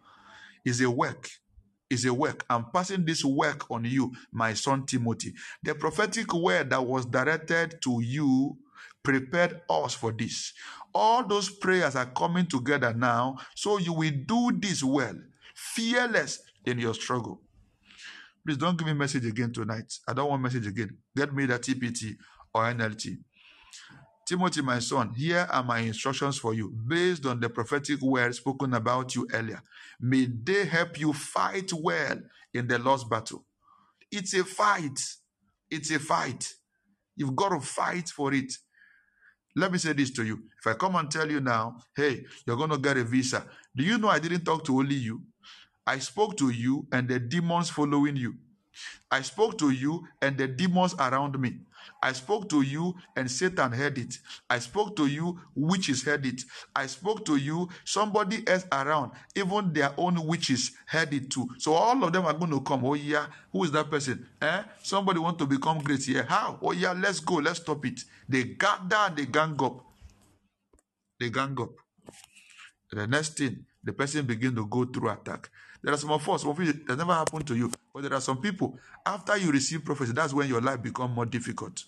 It's 0.64 0.80
a 0.80 0.90
work. 0.90 1.30
It's 1.88 2.04
a 2.04 2.12
work. 2.12 2.44
I'm 2.50 2.66
passing 2.72 3.04
this 3.04 3.24
work 3.24 3.70
on 3.70 3.84
you, 3.84 4.12
my 4.32 4.54
son 4.54 4.86
Timothy. 4.86 5.34
The 5.62 5.76
prophetic 5.76 6.34
word 6.34 6.70
that 6.70 6.84
was 6.84 7.06
directed 7.06 7.80
to 7.82 8.00
you 8.02 8.58
prepared 9.08 9.62
us 9.70 9.94
for 9.94 10.12
this. 10.12 10.52
All 10.94 11.26
those 11.26 11.48
prayers 11.48 11.96
are 11.96 12.10
coming 12.10 12.44
together 12.44 12.92
now, 12.92 13.38
so 13.54 13.78
you 13.78 13.94
will 13.94 14.12
do 14.26 14.52
this 14.52 14.84
well, 14.84 15.14
fearless 15.54 16.40
in 16.66 16.78
your 16.78 16.92
struggle. 16.92 17.40
Please 18.44 18.58
don't 18.58 18.76
give 18.76 18.86
me 18.86 18.92
message 18.92 19.24
again 19.24 19.50
tonight. 19.50 19.94
I 20.06 20.12
don't 20.12 20.28
want 20.28 20.42
message 20.42 20.66
again. 20.66 20.98
Get 21.16 21.32
me 21.34 21.46
the 21.46 21.58
TPT 21.58 22.16
or 22.52 22.64
NLT. 22.64 23.16
Timothy, 24.26 24.60
my 24.60 24.78
son, 24.78 25.14
here 25.14 25.48
are 25.50 25.62
my 25.62 25.78
instructions 25.78 26.36
for 26.38 26.52
you 26.52 26.68
based 26.68 27.24
on 27.24 27.40
the 27.40 27.48
prophetic 27.48 28.02
word 28.02 28.34
spoken 28.34 28.74
about 28.74 29.14
you 29.14 29.26
earlier. 29.32 29.62
May 29.98 30.26
they 30.26 30.66
help 30.66 31.00
you 31.00 31.14
fight 31.14 31.72
well 31.72 32.18
in 32.52 32.68
the 32.68 32.78
lost 32.78 33.08
battle. 33.08 33.46
It's 34.12 34.34
a 34.34 34.44
fight. 34.44 35.00
It's 35.70 35.90
a 35.90 35.98
fight. 35.98 36.52
You've 37.16 37.34
got 37.34 37.48
to 37.50 37.60
fight 37.60 38.10
for 38.10 38.34
it. 38.34 38.52
Let 39.56 39.72
me 39.72 39.78
say 39.78 39.92
this 39.92 40.10
to 40.12 40.24
you. 40.24 40.42
If 40.58 40.66
I 40.66 40.74
come 40.74 40.96
and 40.96 41.10
tell 41.10 41.30
you 41.30 41.40
now, 41.40 41.78
hey, 41.96 42.24
you're 42.46 42.56
going 42.56 42.70
to 42.70 42.78
get 42.78 42.96
a 42.96 43.04
visa, 43.04 43.44
do 43.74 43.82
you 43.82 43.98
know 43.98 44.08
I 44.08 44.18
didn't 44.18 44.44
talk 44.44 44.64
to 44.66 44.78
only 44.78 44.94
you? 44.94 45.22
I 45.86 45.98
spoke 45.98 46.36
to 46.38 46.50
you 46.50 46.86
and 46.92 47.08
the 47.08 47.18
demons 47.18 47.70
following 47.70 48.16
you. 48.16 48.34
I 49.10 49.22
spoke 49.22 49.58
to 49.58 49.70
you 49.70 50.06
and 50.20 50.36
the 50.36 50.46
demons 50.46 50.94
around 50.98 51.38
me. 51.40 51.60
I 52.02 52.12
spoke 52.12 52.48
to 52.50 52.62
you 52.62 52.94
and 53.16 53.30
Satan 53.30 53.72
heard 53.72 53.98
it. 53.98 54.18
I 54.48 54.58
spoke 54.58 54.96
to 54.96 55.06
you, 55.06 55.40
witches 55.54 56.02
heard 56.02 56.26
it. 56.26 56.42
I 56.74 56.86
spoke 56.86 57.24
to 57.26 57.36
you, 57.36 57.68
somebody 57.84 58.46
else 58.46 58.66
around, 58.72 59.12
even 59.34 59.72
their 59.72 59.92
own 59.96 60.26
witches 60.26 60.72
heard 60.86 61.12
it 61.14 61.30
too. 61.30 61.48
So 61.58 61.72
all 61.72 62.02
of 62.02 62.12
them 62.12 62.26
are 62.26 62.34
going 62.34 62.50
to 62.50 62.60
come. 62.60 62.84
Oh 62.84 62.94
yeah, 62.94 63.26
who 63.52 63.64
is 63.64 63.72
that 63.72 63.90
person? 63.90 64.26
Eh? 64.40 64.62
Somebody 64.82 65.18
want 65.18 65.38
to 65.38 65.46
become 65.46 65.78
great 65.78 66.04
here. 66.04 66.24
How? 66.28 66.58
Oh 66.62 66.72
yeah, 66.72 66.92
let's 66.92 67.20
go. 67.20 67.34
Let's 67.34 67.60
stop 67.60 67.84
it. 67.86 68.00
They 68.28 68.44
gather 68.44 68.96
and 68.96 69.16
they 69.16 69.26
gang 69.26 69.56
up. 69.60 69.84
They 71.20 71.30
gang 71.30 71.56
up. 71.60 71.70
The 72.90 73.06
next 73.06 73.36
thing, 73.36 73.66
the 73.84 73.92
person 73.92 74.24
begin 74.24 74.54
to 74.54 74.66
go 74.66 74.84
through 74.84 75.10
attack. 75.10 75.50
There 75.82 75.94
are 75.94 75.96
some 75.96 76.10
of 76.10 76.28
us, 76.28 76.44
of 76.44 76.58
never 76.58 77.14
happened 77.14 77.46
to 77.46 77.56
you. 77.56 77.70
But 77.94 78.02
there 78.02 78.14
are 78.14 78.20
some 78.20 78.40
people, 78.40 78.78
after 79.06 79.36
you 79.36 79.50
receive 79.52 79.84
prophecy, 79.84 80.12
that's 80.12 80.34
when 80.34 80.48
your 80.48 80.60
life 80.60 80.82
become 80.82 81.12
more 81.12 81.26
difficult. 81.26 81.84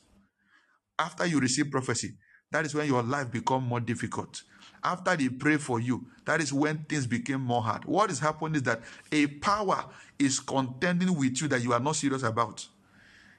After 0.99 1.27
you 1.27 1.41
receive 1.41 1.71
prophecy, 1.71 2.15
that 2.53 2.67
is 2.67 2.75
when 2.75 2.87
your 2.87 3.03
life 3.03 3.31
become 3.31 3.65
more 3.65 3.81
difficult. 3.81 4.43
After 4.83 5.17
they 5.17 5.29
pray 5.29 5.57
for 5.57 5.81
you, 5.81 6.07
that 6.25 6.41
is 6.41 6.53
when 6.53 6.79
things 6.89 7.07
became 7.07 7.41
more 7.41 7.62
hard. 7.62 7.85
What 7.85 8.11
is 8.11 8.19
happening 8.19 8.57
is 8.57 8.62
that 8.65 8.81
a 9.12 9.27
power 9.27 9.85
is 10.19 10.41
contending 10.41 11.15
with 11.17 11.41
you 11.41 11.49
that 11.49 11.62
you 11.62 11.73
are 11.73 11.81
not 11.81 11.97
serious 11.97 12.23
about. 12.23 12.67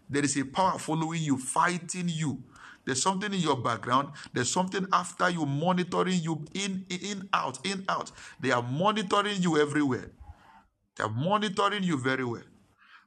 There 0.10 0.23
is 0.23 0.38
a 0.38 0.44
power 0.44 0.78
following 0.78 1.22
you, 1.22 1.38
fighting 1.38 2.10
you. 2.10 2.44
There's 2.86 3.02
something 3.02 3.34
in 3.34 3.40
your 3.40 3.57
background. 3.57 4.10
There's 4.34 4.52
something 4.52 4.88
after 4.91 5.30
you 5.30 5.45
monitoring 5.45 6.19
you 6.19 6.45
in, 6.53 6.86
in, 6.90 7.30
out, 7.34 7.65
in, 7.65 7.86
out. 7.88 8.11
They 8.40 8.52
are 8.52 8.64
monitoring 8.64 9.41
you 9.41 9.57
everywhere. 9.60 10.11
They're 10.95 11.09
monitoring 11.09 11.84
you 11.84 11.97
very 11.97 12.23
well. 12.26 12.43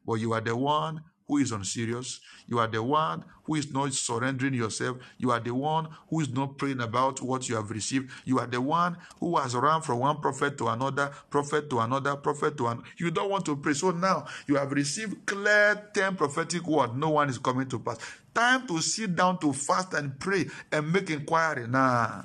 But 0.06 0.15
you 0.15 0.32
are 0.32 0.40
the 0.40 0.56
one 0.56 1.02
who 1.27 1.39
is 1.39 1.52
unserious. 1.52 2.20
You 2.47 2.59
are 2.59 2.66
the 2.66 2.82
one 2.82 3.24
who 3.44 3.55
is 3.55 3.73
not 3.73 3.93
surrendering 3.94 4.55
yourself. 4.55 4.98
You 5.19 5.31
are 5.31 5.40
the 5.40 5.55
one 5.55 5.89
who 6.09 6.20
is 6.20 6.28
not 6.28 6.59
praying 6.59 6.81
about 6.81 7.23
what 7.23 7.48
you 7.48 7.56
have 7.56 7.70
received. 7.70 8.11
You 8.24 8.39
are 8.39 8.47
the 8.47 8.61
one 8.61 8.97
who 9.20 9.36
has 9.36 9.55
run 9.55 9.81
from 9.82 10.01
one 10.01 10.20
prophet 10.20 10.59
to 10.59 10.69
another, 10.69 11.11
prophet 11.31 11.70
to 11.70 11.81
another, 11.81 12.16
prophet 12.16 12.56
to 12.59 12.66
another. 12.66 12.86
You 12.98 13.11
don't 13.11 13.31
want 13.31 13.47
to 13.47 13.56
pray. 13.56 13.74
So 13.74 13.90
now 13.90 14.27
you 14.47 14.56
have 14.56 14.73
received 14.73 15.27
clear 15.27 15.90
10 15.94 16.16
prophetic 16.16 16.66
word. 16.66 16.97
No 16.97 17.11
one 17.11 17.31
is 17.31 17.39
coming 17.39 17.69
to 17.69 17.78
pass. 17.78 17.98
Time 18.35 18.66
to 18.66 18.81
sit 18.81 19.15
down 19.15 19.39
to 19.39 19.52
fast 19.52 19.94
and 19.94 20.19
pray 20.19 20.47
and 20.73 20.93
make 20.93 21.09
inquiry. 21.11 21.66
Nah, 21.69 22.23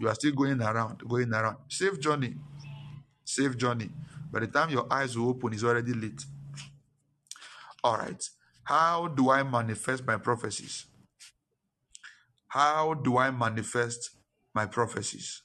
you 0.00 0.08
are 0.08 0.14
still 0.14 0.32
going 0.32 0.60
around, 0.60 0.98
going 1.08 1.32
around. 1.32 1.56
Safe 1.68 1.98
journey. 1.98 2.34
Safe 3.24 3.56
journey. 3.56 3.90
By 4.34 4.40
the 4.40 4.48
time 4.48 4.70
your 4.70 4.92
eyes 4.92 5.16
will 5.16 5.30
open, 5.30 5.54
it's 5.54 5.64
already 5.64 5.94
late. 5.94 6.24
All 7.84 7.96
right. 7.98 8.22
How 8.64 9.08
do 9.08 9.30
I 9.30 9.44
manifest 9.44 10.06
my 10.06 10.16
prophecies? 10.18 10.86
How 12.48 12.94
do 12.94 13.18
I 13.18 13.30
manifest 13.30 14.10
my 14.54 14.66
prophecies? 14.66 15.42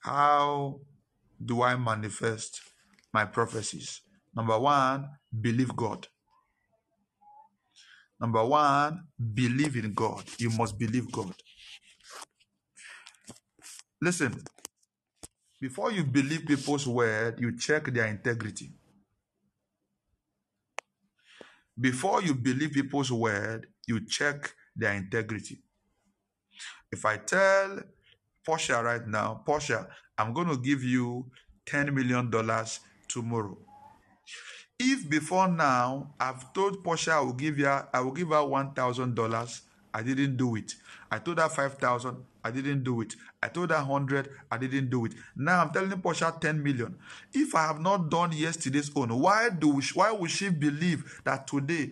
How 0.00 0.80
do 1.44 1.62
I 1.62 1.76
manifest 1.76 2.60
my 3.14 3.26
prophecies? 3.26 4.02
Number 4.34 4.58
one, 4.58 5.08
believe 5.40 5.76
God. 5.76 6.08
Number 8.20 8.44
one, 8.44 9.04
believe 9.34 9.76
in 9.76 9.94
God. 9.94 10.24
You 10.38 10.50
must 10.50 10.78
believe 10.78 11.12
God. 11.12 11.34
Listen, 14.02 14.42
before 15.60 15.92
you 15.92 16.04
believe 16.04 16.46
people's 16.46 16.86
word, 16.86 17.40
you 17.40 17.56
check 17.56 17.86
their 17.92 18.06
integrity. 18.06 18.72
Before 21.78 22.22
you 22.22 22.34
believe 22.34 22.72
people's 22.72 23.12
word, 23.12 23.66
you 23.86 24.06
check 24.06 24.54
their 24.76 24.92
integrity. 24.94 25.58
If 26.92 27.04
I 27.04 27.18
tell 27.18 27.80
Portia 28.44 28.82
right 28.82 29.06
now, 29.06 29.42
Portia, 29.46 29.88
I'm 30.18 30.32
going 30.32 30.48
to 30.48 30.56
give 30.56 30.82
you 30.82 31.30
$10 31.66 31.92
million 31.92 32.30
tomorrow. 33.08 33.58
If 34.78 35.08
before 35.10 35.48
now 35.48 36.14
I've 36.18 36.52
told 36.54 36.82
Portia 36.82 37.12
I 37.12 37.20
will 37.20 37.34
give 37.34 37.58
her 37.58 37.88
I 37.92 38.00
will 38.00 38.12
give 38.12 38.28
her 38.28 38.44
one 38.44 38.72
thousand 38.72 39.14
dollars, 39.14 39.62
I 39.92 40.02
didn't 40.02 40.36
do 40.36 40.56
it. 40.56 40.74
I 41.10 41.18
told 41.18 41.38
her 41.38 41.48
five 41.48 41.74
thousand, 41.74 42.16
I 42.44 42.50
didn't 42.50 42.84
do 42.84 43.00
it. 43.00 43.16
I 43.42 43.48
told 43.48 43.70
her 43.70 43.78
hundred, 43.78 44.30
I 44.50 44.58
didn't 44.58 44.90
do 44.90 45.06
it. 45.06 45.14
Now 45.36 45.62
I'm 45.62 45.70
telling 45.70 46.00
Portia 46.00 46.34
ten 46.40 46.62
million. 46.62 46.96
If 47.32 47.54
I 47.54 47.66
have 47.66 47.80
not 47.80 48.10
done 48.10 48.32
yesterday's 48.32 48.90
own, 48.94 49.08
why 49.18 49.50
do 49.50 49.68
we, 49.68 49.82
why 49.94 50.12
would 50.12 50.30
she 50.30 50.48
believe 50.50 51.20
that 51.24 51.46
today 51.46 51.90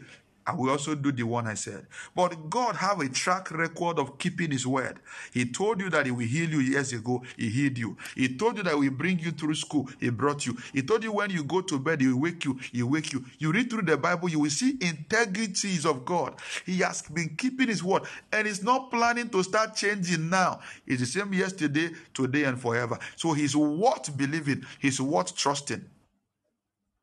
I 0.48 0.54
will 0.54 0.70
also 0.70 0.94
do 0.94 1.12
the 1.12 1.24
one 1.24 1.46
I 1.46 1.52
said. 1.52 1.86
But 2.16 2.48
God 2.48 2.76
have 2.76 3.00
a 3.00 3.08
track 3.10 3.50
record 3.50 3.98
of 3.98 4.16
keeping 4.16 4.50
his 4.50 4.66
word. 4.66 4.98
He 5.30 5.44
told 5.44 5.78
you 5.78 5.90
that 5.90 6.06
he 6.06 6.10
will 6.10 6.26
heal 6.26 6.48
you 6.48 6.60
years 6.60 6.94
ago, 6.94 7.22
he 7.36 7.50
healed 7.50 7.76
you. 7.76 7.98
He 8.14 8.34
told 8.34 8.56
you 8.56 8.62
that 8.62 8.72
he 8.72 8.88
will 8.88 8.96
bring 8.96 9.18
you 9.18 9.30
through 9.30 9.56
school, 9.56 9.90
he 10.00 10.08
brought 10.08 10.46
you. 10.46 10.56
He 10.72 10.80
told 10.80 11.04
you 11.04 11.12
when 11.12 11.28
you 11.28 11.44
go 11.44 11.60
to 11.60 11.78
bed, 11.78 12.00
he 12.00 12.06
will 12.08 12.20
wake 12.20 12.46
you, 12.46 12.58
he 12.72 12.82
will 12.82 12.92
wake 12.92 13.12
you. 13.12 13.26
You 13.38 13.52
read 13.52 13.68
through 13.68 13.82
the 13.82 13.98
Bible, 13.98 14.30
you 14.30 14.40
will 14.40 14.48
see 14.48 14.78
integrities 14.80 15.84
of 15.84 16.06
God. 16.06 16.36
He 16.64 16.78
has 16.78 17.02
been 17.02 17.36
keeping 17.36 17.68
his 17.68 17.84
word 17.84 18.04
and 18.32 18.46
he's 18.46 18.62
not 18.62 18.90
planning 18.90 19.28
to 19.28 19.42
start 19.42 19.76
changing 19.76 20.30
now. 20.30 20.60
It's 20.86 21.00
the 21.00 21.06
same 21.06 21.34
yesterday, 21.34 21.90
today, 22.14 22.44
and 22.44 22.58
forever. 22.58 22.98
So 23.16 23.34
he's 23.34 23.54
worth 23.54 24.16
believing, 24.16 24.64
he's 24.78 24.98
worth 24.98 25.36
trusting. 25.36 25.84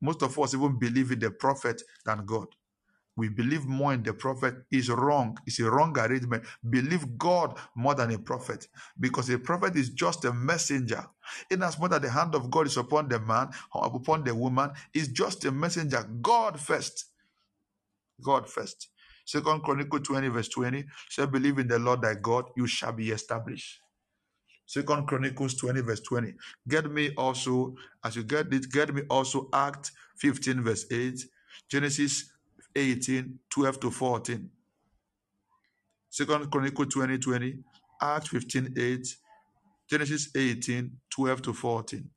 Most 0.01 0.23
of 0.23 0.37
us 0.39 0.55
even 0.55 0.79
believe 0.79 1.11
in 1.11 1.19
the 1.19 1.29
prophet 1.29 1.83
than 2.05 2.25
God 2.25 2.47
we 3.17 3.29
believe 3.29 3.65
more 3.65 3.93
in 3.93 4.03
the 4.03 4.13
prophet 4.13 4.55
is 4.71 4.89
wrong. 4.89 5.37
It's 5.47 5.59
a 5.59 5.69
wrong 5.69 5.97
arrangement. 5.99 6.45
Believe 6.69 7.17
God 7.17 7.57
more 7.75 7.95
than 7.95 8.11
a 8.13 8.19
prophet 8.19 8.67
because 8.99 9.29
a 9.29 9.39
prophet 9.39 9.75
is 9.75 9.89
just 9.91 10.25
a 10.25 10.33
messenger. 10.33 11.05
In 11.51 11.63
as 11.63 11.79
much 11.79 11.93
as 11.93 12.01
the 12.01 12.09
hand 12.09 12.35
of 12.35 12.51
God 12.51 12.67
is 12.67 12.77
upon 12.77 13.09
the 13.09 13.19
man 13.19 13.49
or 13.73 13.85
upon 13.95 14.23
the 14.23 14.35
woman, 14.35 14.71
is 14.93 15.09
just 15.09 15.45
a 15.45 15.51
messenger. 15.51 16.03
God 16.21 16.59
first. 16.59 17.05
God 18.23 18.49
first. 18.49 18.89
Second 19.25 19.63
Chronicle 19.63 19.99
20, 19.99 20.29
verse 20.29 20.49
20 20.49 20.85
say, 21.09 21.25
Believe 21.27 21.59
in 21.59 21.67
the 21.67 21.79
Lord 21.79 22.01
thy 22.01 22.15
God, 22.15 22.45
you 22.57 22.67
shall 22.67 22.93
be 22.93 23.11
established. 23.11 23.79
Second 24.67 25.07
Chronicles 25.07 25.55
20, 25.55 25.81
verse 25.81 26.01
20. 26.01 26.33
Get 26.67 26.91
me 26.91 27.11
also, 27.17 27.75
as 28.03 28.15
you 28.15 28.23
get 28.23 28.53
it, 28.53 28.71
get 28.71 28.93
me 28.95 29.03
also 29.09 29.49
Act 29.53 29.91
15, 30.17 30.63
verse 30.63 30.85
8. 30.91 31.19
Genesis 31.69 32.31
18, 32.75 33.39
12 33.49 33.79
to 33.81 33.91
14. 33.91 34.49
Second 36.09 36.51
Chronicle 36.51 36.85
20, 36.85 37.17
20. 37.19 37.55
Acts 38.01 38.29
15, 38.29 38.73
8. 38.77 39.07
Genesis 39.89 40.29
18, 40.35 40.91
12 41.11 41.41
to 41.43 41.53
14. 41.53 42.09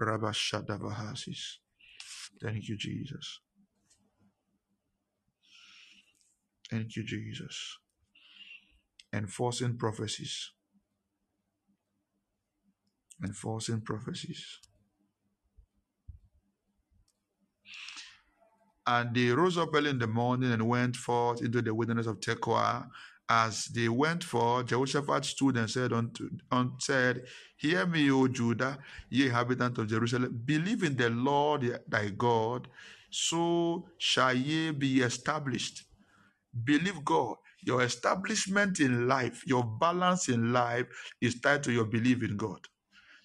Rabashadabahasis. 0.00 1.58
Thank 2.42 2.68
you, 2.68 2.76
Jesus. 2.76 3.40
Thank 6.70 6.96
you, 6.96 7.04
Jesus. 7.04 7.78
Enforcing 9.12 9.78
prophecies. 9.78 10.52
Enforcing 13.24 13.80
prophecies. 13.82 14.58
And 18.86 19.14
they 19.14 19.30
rose 19.30 19.58
up 19.58 19.74
early 19.74 19.90
in 19.90 19.98
the 19.98 20.06
morning 20.06 20.52
and 20.52 20.68
went 20.68 20.96
forth 20.96 21.42
into 21.42 21.62
the 21.62 21.74
wilderness 21.74 22.06
of 22.06 22.20
Tekoa. 22.20 22.88
As 23.28 23.66
they 23.66 23.88
went 23.88 24.24
forth, 24.24 24.66
Jehoshaphat 24.66 25.24
stood 25.24 25.56
and 25.56 25.68
said 25.68 25.92
unto 25.92 26.30
un, 26.52 26.74
said, 26.78 27.24
Hear 27.56 27.86
me, 27.86 28.10
O 28.12 28.28
Judah, 28.28 28.78
ye 29.10 29.26
inhabitant 29.26 29.78
of 29.78 29.88
Jerusalem, 29.88 30.40
believe 30.44 30.84
in 30.84 30.96
the 30.96 31.10
Lord 31.10 31.80
thy 31.88 32.10
God, 32.10 32.68
so 33.10 33.88
shall 33.98 34.34
ye 34.34 34.70
be 34.70 35.00
established. 35.00 35.84
Believe 36.64 37.04
God. 37.04 37.36
Your 37.62 37.82
establishment 37.82 38.80
in 38.80 39.08
life, 39.08 39.42
your 39.46 39.64
balance 39.64 40.28
in 40.28 40.52
life 40.52 40.86
is 41.20 41.40
tied 41.40 41.64
to 41.64 41.72
your 41.72 41.84
belief 41.86 42.22
in 42.22 42.36
God. 42.36 42.60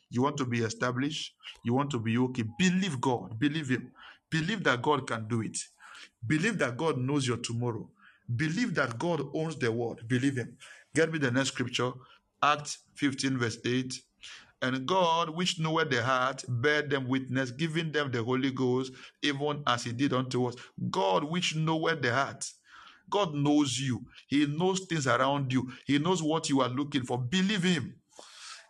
You 0.10 0.24
want 0.24 0.38
to 0.38 0.46
be 0.46 0.62
established, 0.62 1.36
you 1.64 1.74
want 1.74 1.92
to 1.92 2.00
be 2.00 2.18
okay. 2.18 2.44
Believe 2.58 3.02
God, 3.02 3.40
believe 3.40 3.70
Him. 3.70 3.92
Believe 4.32 4.64
that 4.64 4.82
God 4.82 5.06
can 5.06 5.28
do 5.28 5.42
it. 5.42 5.58
Believe 6.26 6.58
that 6.60 6.78
God 6.78 6.98
knows 6.98 7.28
your 7.28 7.38
tomorrow. 7.38 7.88
Believe 8.34 8.74
that 8.76 8.98
God 8.98 9.22
owns 9.36 9.58
the 9.58 9.72
world. 9.72 10.08
Believe 10.08 10.38
Him. 10.38 10.58
Get 10.96 11.12
me 11.12 11.20
the 11.20 11.30
next 11.30 11.50
scripture, 11.50 11.92
Acts 12.42 12.80
15, 12.96 13.38
verse 13.38 13.58
8. 13.64 14.02
And 14.64 14.86
God, 14.86 15.32
which 15.32 15.60
knoweth 15.60 15.90
the 15.90 16.04
heart, 16.04 16.44
bear 16.48 16.84
them 16.84 17.08
witness, 17.08 17.52
giving 17.52 17.92
them 17.92 18.12
the 18.12 18.24
Holy 18.24 18.52
Ghost, 18.52 18.94
even 19.22 19.64
as 19.68 19.84
He 19.84 19.92
did 19.92 20.14
unto 20.14 20.46
us. 20.46 20.56
God, 20.90 21.24
which 21.24 21.56
knoweth 21.56 22.02
the 22.02 22.14
heart. 22.14 22.50
God 23.10 23.34
knows 23.34 23.78
you. 23.78 24.06
He 24.28 24.46
knows 24.46 24.82
things 24.82 25.08
around 25.08 25.52
you. 25.52 25.72
He 25.86 26.00
knows 26.00 26.24
what 26.24 26.48
you 26.50 26.62
are 26.62 26.70
looking 26.70 27.04
for. 27.04 27.18
Believe 27.18 27.64
Him. 27.64 27.96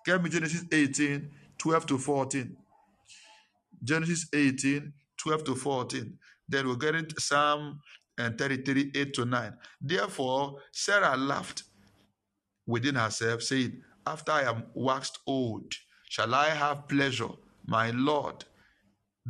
Get 0.06 0.24
me 0.24 0.30
Genesis 0.30 0.64
18, 0.72 1.30
12 1.58 1.86
to 1.88 1.98
14. 1.98 2.58
Genesis 3.84 4.28
18, 4.34 4.94
12 5.22 5.43
to 5.45 5.56
14. 5.56 6.18
Then 6.49 6.68
we'll 6.68 6.76
get 6.76 6.95
into 6.95 7.19
Psalm 7.22 7.80
and 8.18 8.38
33, 8.38 8.91
8 8.95 9.14
to 9.14 9.26
9. 9.26 9.53
Therefore, 9.80 10.57
Sarah 10.72 11.15
laughed 11.15 11.64
within 12.65 12.95
herself, 12.95 13.43
saying, 13.43 13.81
After 14.06 14.31
I 14.31 14.43
am 14.43 14.64
waxed 14.73 15.19
old, 15.27 15.73
shall 16.10 16.34
I 16.34 16.49
have 16.49 16.88
pleasure, 16.88 17.30
my 17.68 17.91
Lord, 17.91 18.45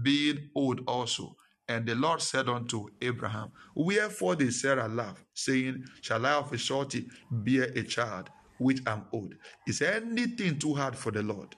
being 0.02 0.50
old 0.56 0.82
also? 0.88 1.36
And 1.68 1.86
the 1.86 1.96
Lord 1.96 2.22
said 2.22 2.50
unto 2.50 2.88
Abraham, 3.02 3.52
Wherefore 3.76 4.36
did 4.36 4.54
Sarah 4.54 4.88
laugh, 4.88 5.24
saying, 5.34 5.86
Shall 6.02 6.26
I 6.26 6.34
of 6.34 6.52
a 6.52 6.58
shorty 6.58 7.08
bear 7.30 7.66
a 7.76 7.84
child, 7.84 8.30
which 8.58 8.82
am 8.88 9.06
old? 9.12 9.36
Is 9.68 9.82
anything 9.82 10.58
too 10.58 10.74
hard 10.74 10.96
for 10.96 11.12
the 11.12 11.24
Lord? 11.24 11.56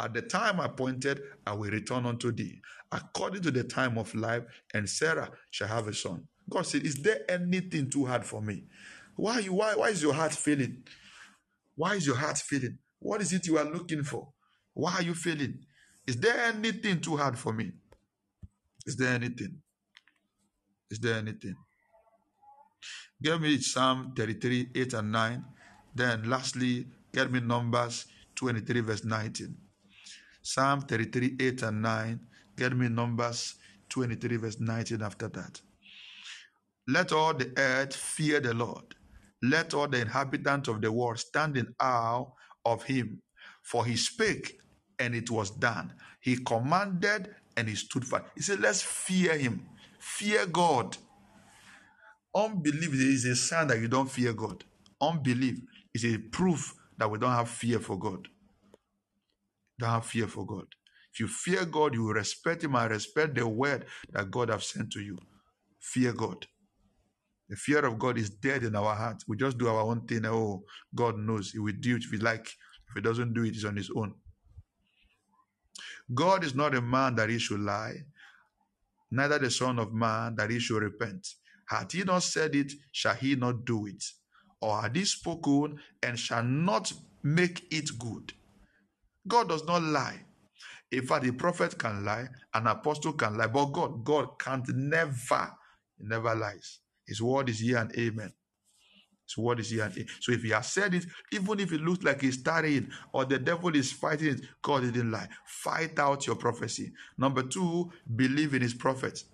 At 0.00 0.14
the 0.14 0.22
time 0.22 0.58
appointed, 0.58 1.22
I 1.46 1.52
will 1.52 1.70
return 1.70 2.06
unto 2.06 2.32
thee, 2.32 2.60
according 2.92 3.42
to 3.42 3.50
the 3.50 3.64
time 3.64 3.98
of 3.98 4.14
life, 4.14 4.44
and 4.74 4.88
Sarah 4.88 5.30
shall 5.50 5.68
have 5.68 5.88
a 5.88 5.94
son. 5.94 6.28
God 6.48 6.66
said, 6.66 6.84
Is 6.84 6.96
there 7.02 7.20
anything 7.28 7.90
too 7.90 8.04
hard 8.04 8.24
for 8.24 8.42
me? 8.42 8.64
Why, 9.16 9.42
why, 9.44 9.74
why 9.74 9.88
is 9.88 10.02
your 10.02 10.14
heart 10.14 10.32
feeling? 10.32 10.84
Why 11.74 11.94
is 11.94 12.06
your 12.06 12.16
heart 12.16 12.38
feeling? 12.38 12.78
What 12.98 13.20
is 13.20 13.32
it 13.32 13.46
you 13.46 13.58
are 13.58 13.64
looking 13.64 14.04
for? 14.04 14.28
Why 14.74 14.94
are 14.96 15.02
you 15.02 15.14
feeling? 15.14 15.60
Is 16.06 16.16
there 16.16 16.38
anything 16.44 17.00
too 17.00 17.16
hard 17.16 17.38
for 17.38 17.52
me? 17.52 17.72
Is 18.86 18.96
there 18.96 19.14
anything? 19.14 19.60
Is 20.90 20.98
there 20.98 21.14
anything? 21.14 21.54
Give 23.22 23.40
me 23.40 23.58
Psalm 23.58 24.12
33, 24.16 24.70
8 24.74 24.94
and 24.94 25.12
9. 25.12 25.44
Then 25.94 26.28
lastly, 26.28 26.86
get 27.12 27.30
me 27.30 27.40
Numbers 27.40 28.06
23, 28.34 28.80
verse 28.80 29.04
19. 29.04 29.56
Psalm 30.42 30.80
33, 30.82 31.36
8 31.40 31.62
and 31.62 31.82
9. 31.82 32.20
Get 32.62 32.76
me 32.76 32.88
Numbers 32.88 33.56
23, 33.88 34.36
verse 34.36 34.60
19 34.60 35.02
after 35.02 35.26
that. 35.26 35.60
Let 36.86 37.10
all 37.10 37.34
the 37.34 37.52
earth 37.56 37.96
fear 37.96 38.38
the 38.38 38.54
Lord. 38.54 38.84
Let 39.42 39.74
all 39.74 39.88
the 39.88 40.00
inhabitants 40.00 40.68
of 40.68 40.80
the 40.80 40.92
world 40.92 41.18
stand 41.18 41.56
in 41.56 41.74
awe 41.80 42.26
of 42.64 42.84
him. 42.84 43.20
For 43.64 43.84
he 43.84 43.96
spake, 43.96 44.60
and 45.00 45.12
it 45.12 45.28
was 45.28 45.50
done. 45.50 45.92
He 46.20 46.36
commanded, 46.36 47.34
and 47.56 47.68
he 47.68 47.74
stood 47.74 48.04
fast. 48.04 48.26
He 48.36 48.42
said, 48.42 48.60
Let's 48.60 48.80
fear 48.80 49.36
him. 49.36 49.66
Fear 49.98 50.46
God. 50.46 50.96
Unbelief 52.32 52.94
is 52.94 53.24
a 53.24 53.34
sign 53.34 53.66
that 53.66 53.80
you 53.80 53.88
don't 53.88 54.08
fear 54.08 54.34
God. 54.34 54.62
Unbelief 55.00 55.58
is 55.92 56.04
a 56.04 56.16
proof 56.16 56.76
that 56.96 57.10
we 57.10 57.18
don't 57.18 57.32
have 57.32 57.48
fear 57.48 57.80
for 57.80 57.98
God. 57.98 58.28
Don't 59.80 59.90
have 59.90 60.06
fear 60.06 60.28
for 60.28 60.46
God. 60.46 60.68
If 61.12 61.20
you 61.20 61.28
fear 61.28 61.64
God, 61.66 61.94
you 61.94 62.04
will 62.04 62.14
respect 62.14 62.64
Him 62.64 62.76
and 62.76 62.90
respect 62.90 63.34
the 63.36 63.46
word 63.48 63.86
that 64.12 64.30
God 64.30 64.50
has 64.50 64.66
sent 64.68 64.92
to 64.92 65.00
you. 65.00 65.18
fear 65.80 66.12
God. 66.12 66.46
The 67.50 67.56
fear 67.56 67.84
of 67.86 67.98
God 67.98 68.18
is 68.18 68.30
dead 68.30 68.64
in 68.64 68.76
our 68.76 68.94
hearts. 68.94 69.24
We 69.28 69.36
just 69.36 69.58
do 69.58 69.68
our 69.68 69.82
own 69.82 70.02
thing. 70.06 70.26
Oh, 70.26 70.64
God 70.94 71.18
knows. 71.18 71.52
He 71.52 71.58
will 71.60 71.74
do 71.80 71.96
it 71.96 72.04
if 72.04 72.10
he 72.10 72.18
like. 72.18 72.46
If 72.46 72.94
he 72.96 73.00
doesn't 73.02 73.34
do 73.34 73.44
it, 73.44 73.54
it's 73.54 73.64
on 73.64 73.76
his 73.76 73.90
own. 73.94 74.14
God 76.14 76.44
is 76.44 76.54
not 76.54 76.74
a 76.74 76.82
man 76.82 77.16
that 77.16 77.30
he 77.30 77.38
should 77.38 77.60
lie, 77.60 77.96
neither 79.10 79.38
the 79.38 79.50
Son 79.50 79.78
of 79.78 79.92
Man 79.94 80.36
that 80.36 80.50
he 80.50 80.58
should 80.60 80.82
repent. 80.82 81.26
Had 81.68 81.92
he 81.92 82.04
not 82.04 82.22
said 82.22 82.54
it, 82.54 82.72
shall 82.92 83.14
he 83.14 83.36
not 83.36 83.64
do 83.64 83.86
it? 83.86 84.04
Or 84.60 84.82
had 84.82 84.96
he 84.96 85.04
spoken 85.04 85.78
and 86.02 86.18
shall 86.18 86.44
not 86.44 86.92
make 87.22 87.66
it 87.72 87.90
good? 87.98 88.32
God 89.28 89.48
does 89.48 89.64
not 89.66 89.82
lie. 89.82 90.20
In 90.92 91.06
fact, 91.06 91.26
a 91.26 91.32
prophet 91.32 91.78
can 91.78 92.04
lie, 92.04 92.28
an 92.52 92.66
apostle 92.66 93.14
can 93.14 93.38
lie, 93.38 93.46
but 93.46 93.66
God, 93.66 94.04
God 94.04 94.38
can't 94.38 94.68
never, 94.76 95.50
never 95.98 96.34
lies. 96.34 96.80
His 97.06 97.22
word 97.22 97.48
is 97.48 97.60
here 97.60 97.78
and 97.78 97.90
amen. 97.96 98.30
His 99.26 99.38
word 99.38 99.60
is 99.60 99.70
here 99.70 99.84
and 99.84 99.92
amen. 99.94 100.08
So 100.20 100.32
if 100.32 100.42
he 100.42 100.50
has 100.50 100.70
said 100.70 100.92
it, 100.92 101.06
even 101.32 101.60
if 101.60 101.72
it 101.72 101.80
looks 101.80 102.04
like 102.04 102.20
he's 102.20 102.38
studying 102.38 102.90
or 103.14 103.24
the 103.24 103.38
devil 103.38 103.74
is 103.74 103.90
fighting 103.90 104.34
it, 104.34 104.42
God 104.60 104.82
didn't 104.82 105.10
lie. 105.10 105.28
Fight 105.46 105.98
out 105.98 106.26
your 106.26 106.36
prophecy. 106.36 106.92
Number 107.16 107.42
two, 107.42 107.90
believe 108.14 108.52
in 108.52 108.60
his 108.60 108.74
prophet. 108.74 109.24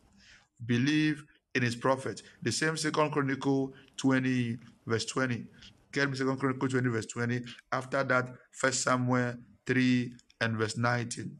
Believe 0.64 1.24
in 1.56 1.62
his 1.62 1.74
prophet. 1.74 2.22
The 2.40 2.52
same 2.52 2.76
second 2.76 3.10
chronicle 3.10 3.72
20, 3.96 4.58
verse 4.86 5.06
20. 5.06 5.44
Get 5.90 6.08
me 6.08 6.16
second 6.16 6.38
chronicle 6.38 6.68
20, 6.68 6.88
verse 6.88 7.06
20. 7.06 7.42
After 7.72 8.04
that, 8.04 8.28
first 8.52 8.84
Samuel 8.84 9.34
3 9.66 10.12
and 10.40 10.56
verse 10.56 10.76
19. 10.76 11.36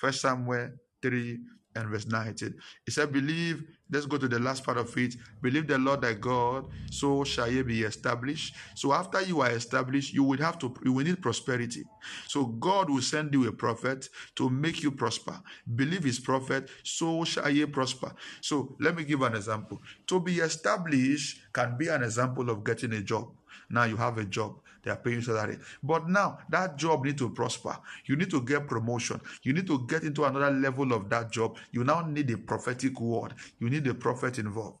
First 0.00 0.22
Samuel 0.22 0.70
3 1.02 1.38
and 1.76 1.88
verse 1.88 2.06
19. 2.06 2.54
He 2.86 2.90
said, 2.90 3.12
Believe, 3.12 3.62
let's 3.92 4.06
go 4.06 4.16
to 4.16 4.26
the 4.28 4.38
last 4.38 4.64
part 4.64 4.78
of 4.78 4.96
it. 4.96 5.14
Believe 5.42 5.66
the 5.66 5.76
Lord 5.78 6.00
thy 6.00 6.14
God, 6.14 6.66
so 6.90 7.22
shall 7.22 7.50
ye 7.50 7.62
be 7.62 7.82
established. 7.82 8.54
So 8.74 8.94
after 8.94 9.20
you 9.22 9.42
are 9.42 9.50
established, 9.50 10.14
you 10.14 10.24
will 10.24 10.38
have 10.38 10.58
to 10.60 10.74
you 10.84 10.94
will 10.94 11.04
need 11.04 11.20
prosperity. 11.20 11.84
So 12.28 12.46
God 12.46 12.88
will 12.88 13.02
send 13.02 13.34
you 13.34 13.46
a 13.46 13.52
prophet 13.52 14.08
to 14.36 14.48
make 14.48 14.82
you 14.82 14.90
prosper. 14.90 15.38
Believe 15.76 16.04
his 16.04 16.18
prophet, 16.18 16.70
so 16.82 17.24
shall 17.24 17.50
ye 17.50 17.66
prosper. 17.66 18.12
So 18.40 18.76
let 18.80 18.96
me 18.96 19.04
give 19.04 19.20
an 19.22 19.34
example. 19.34 19.80
To 20.06 20.18
be 20.18 20.38
established 20.38 21.42
can 21.52 21.76
be 21.76 21.88
an 21.88 22.02
example 22.02 22.48
of 22.48 22.64
getting 22.64 22.94
a 22.94 23.02
job. 23.02 23.28
Now 23.68 23.84
you 23.84 23.96
have 23.96 24.18
a 24.18 24.24
job. 24.24 24.56
They 24.82 24.90
are 24.90 24.96
paying 24.96 25.22
salary. 25.22 25.58
But 25.82 26.08
now 26.08 26.38
that 26.48 26.76
job 26.76 27.04
need 27.04 27.18
to 27.18 27.30
prosper. 27.30 27.76
You 28.06 28.16
need 28.16 28.30
to 28.30 28.42
get 28.42 28.66
promotion. 28.66 29.20
You 29.42 29.52
need 29.52 29.66
to 29.66 29.86
get 29.86 30.02
into 30.04 30.24
another 30.24 30.50
level 30.50 30.92
of 30.92 31.08
that 31.10 31.30
job. 31.30 31.58
You 31.72 31.84
now 31.84 32.06
need 32.06 32.30
a 32.30 32.38
prophetic 32.38 33.00
word. 33.00 33.34
You 33.58 33.70
need 33.70 33.86
a 33.86 33.94
prophet 33.94 34.38
involved. 34.38 34.78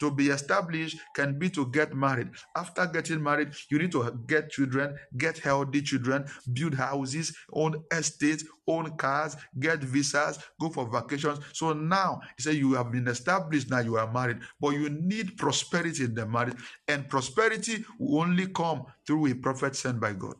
To 0.00 0.10
be 0.10 0.28
established 0.28 0.98
can 1.14 1.38
be 1.38 1.50
to 1.50 1.66
get 1.70 1.94
married. 1.94 2.30
After 2.56 2.86
getting 2.86 3.22
married, 3.22 3.52
you 3.70 3.78
need 3.78 3.92
to 3.92 4.22
get 4.26 4.50
children, 4.50 4.96
get 5.16 5.38
healthy 5.38 5.82
children, 5.82 6.26
build 6.52 6.74
houses, 6.74 7.36
own 7.52 7.82
estates, 7.92 8.44
own 8.66 8.96
cars, 8.96 9.36
get 9.58 9.80
visas, 9.80 10.38
go 10.60 10.70
for 10.70 10.90
vacations. 10.90 11.40
So 11.52 11.72
now, 11.72 12.20
he 12.36 12.42
say 12.42 12.52
you 12.52 12.74
have 12.74 12.92
been 12.92 13.08
established, 13.08 13.70
now 13.70 13.80
you 13.80 13.96
are 13.96 14.10
married, 14.12 14.38
but 14.60 14.70
you 14.70 14.88
need 14.90 15.36
prosperity 15.36 16.04
in 16.04 16.14
the 16.14 16.26
marriage. 16.26 16.56
And 16.88 17.08
prosperity 17.08 17.84
will 17.98 18.22
only 18.22 18.48
come 18.48 18.84
through 19.06 19.28
a 19.28 19.34
prophet 19.34 19.76
sent 19.76 20.00
by 20.00 20.12
God. 20.12 20.36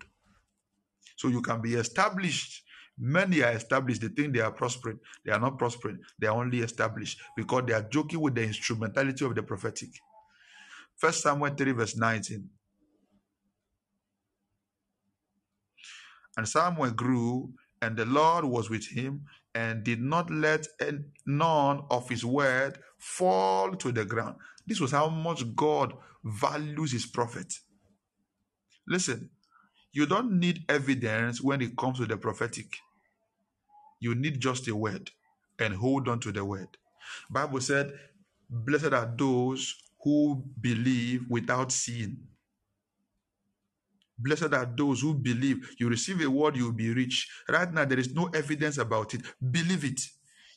So 1.16 1.28
you 1.28 1.42
can 1.42 1.60
be 1.60 1.74
established 1.74 2.62
Many 2.98 3.42
are 3.42 3.52
established. 3.52 4.02
They 4.02 4.08
think 4.08 4.34
they 4.34 4.40
are 4.40 4.52
prospering. 4.52 4.98
They 5.24 5.32
are 5.32 5.40
not 5.40 5.58
prospering. 5.58 5.98
They 6.18 6.26
are 6.26 6.36
only 6.36 6.60
established 6.60 7.20
because 7.36 7.64
they 7.66 7.72
are 7.72 7.82
joking 7.82 8.20
with 8.20 8.34
the 8.34 8.44
instrumentality 8.44 9.24
of 9.24 9.34
the 9.34 9.42
prophetic. 9.42 9.90
First 10.96 11.22
Samuel 11.22 11.54
3, 11.54 11.72
verse 11.72 11.96
19. 11.96 12.48
And 16.36 16.48
Samuel 16.48 16.92
grew, 16.92 17.52
and 17.80 17.96
the 17.96 18.06
Lord 18.06 18.44
was 18.44 18.70
with 18.70 18.86
him, 18.86 19.22
and 19.54 19.84
did 19.84 20.00
not 20.00 20.30
let 20.30 20.66
none 21.26 21.82
of 21.90 22.08
his 22.08 22.24
word 22.24 22.78
fall 22.98 23.72
to 23.76 23.92
the 23.92 24.04
ground. 24.04 24.36
This 24.66 24.80
was 24.80 24.92
how 24.92 25.08
much 25.08 25.44
God 25.54 25.94
values 26.24 26.92
his 26.92 27.06
prophet. 27.06 27.52
Listen, 28.86 29.30
you 29.92 30.06
don't 30.06 30.38
need 30.40 30.64
evidence 30.68 31.42
when 31.42 31.62
it 31.62 31.76
comes 31.76 31.98
to 31.98 32.06
the 32.06 32.16
prophetic. 32.16 32.78
You 34.00 34.14
need 34.14 34.40
just 34.40 34.68
a 34.68 34.76
word 34.76 35.10
and 35.58 35.74
hold 35.74 36.08
on 36.08 36.20
to 36.20 36.32
the 36.32 36.44
word. 36.44 36.78
Bible 37.30 37.60
said, 37.60 37.92
"Blessed 38.50 38.92
are 38.92 39.12
those 39.16 39.74
who 40.02 40.44
believe 40.60 41.26
without 41.30 41.72
seeing." 41.72 42.18
Blessed 44.18 44.54
are 44.54 44.66
those 44.66 45.02
who 45.02 45.14
believe. 45.14 45.74
You 45.78 45.88
receive 45.88 46.22
a 46.22 46.30
word, 46.30 46.56
you 46.56 46.66
will 46.66 46.72
be 46.72 46.92
rich. 46.94 47.30
Right 47.48 47.72
now, 47.72 47.84
there 47.84 47.98
is 47.98 48.14
no 48.14 48.26
evidence 48.28 48.78
about 48.78 49.14
it. 49.14 49.22
Believe 49.52 49.84
it. 49.84 50.00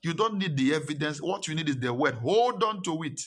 You 0.04 0.14
don't 0.14 0.38
need 0.38 0.58
the 0.58 0.76
evidence. 0.76 1.22
What 1.22 1.48
you 1.48 1.56
need 1.56 1.70
is 1.70 1.80
the 1.80 1.94
word. 1.94 2.16
Hold 2.16 2.64
on 2.64 2.84
to 2.84 3.04
it. 3.04 3.22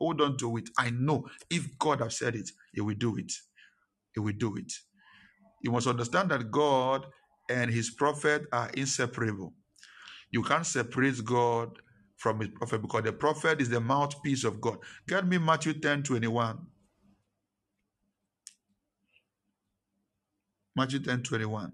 Hold 0.00 0.20
on 0.22 0.36
to 0.38 0.56
it. 0.58 0.70
I 0.78 0.90
know 0.90 1.28
if 1.50 1.78
God 1.78 2.00
has 2.00 2.18
said 2.18 2.36
it, 2.36 2.50
He 2.72 2.80
will 2.80 2.96
do 2.96 3.16
it. 3.16 3.32
He 4.14 4.20
will 4.20 4.34
do 4.34 4.56
it. 4.56 4.72
You 5.66 5.72
must 5.72 5.88
understand 5.88 6.30
that 6.30 6.52
God 6.52 7.06
and 7.50 7.72
his 7.72 7.90
prophet 7.90 8.44
are 8.52 8.70
inseparable. 8.74 9.52
You 10.30 10.44
can't 10.44 10.64
separate 10.64 11.24
God 11.24 11.80
from 12.16 12.38
his 12.38 12.50
prophet 12.50 12.82
because 12.82 13.02
the 13.02 13.12
prophet 13.12 13.60
is 13.60 13.68
the 13.68 13.80
mouthpiece 13.80 14.44
of 14.44 14.60
God. 14.60 14.78
Get 15.08 15.26
me 15.26 15.38
Matthew 15.38 15.72
10 15.72 16.04
21. 16.04 16.64
Matthew 20.76 21.00
10 21.00 21.24
21. 21.24 21.72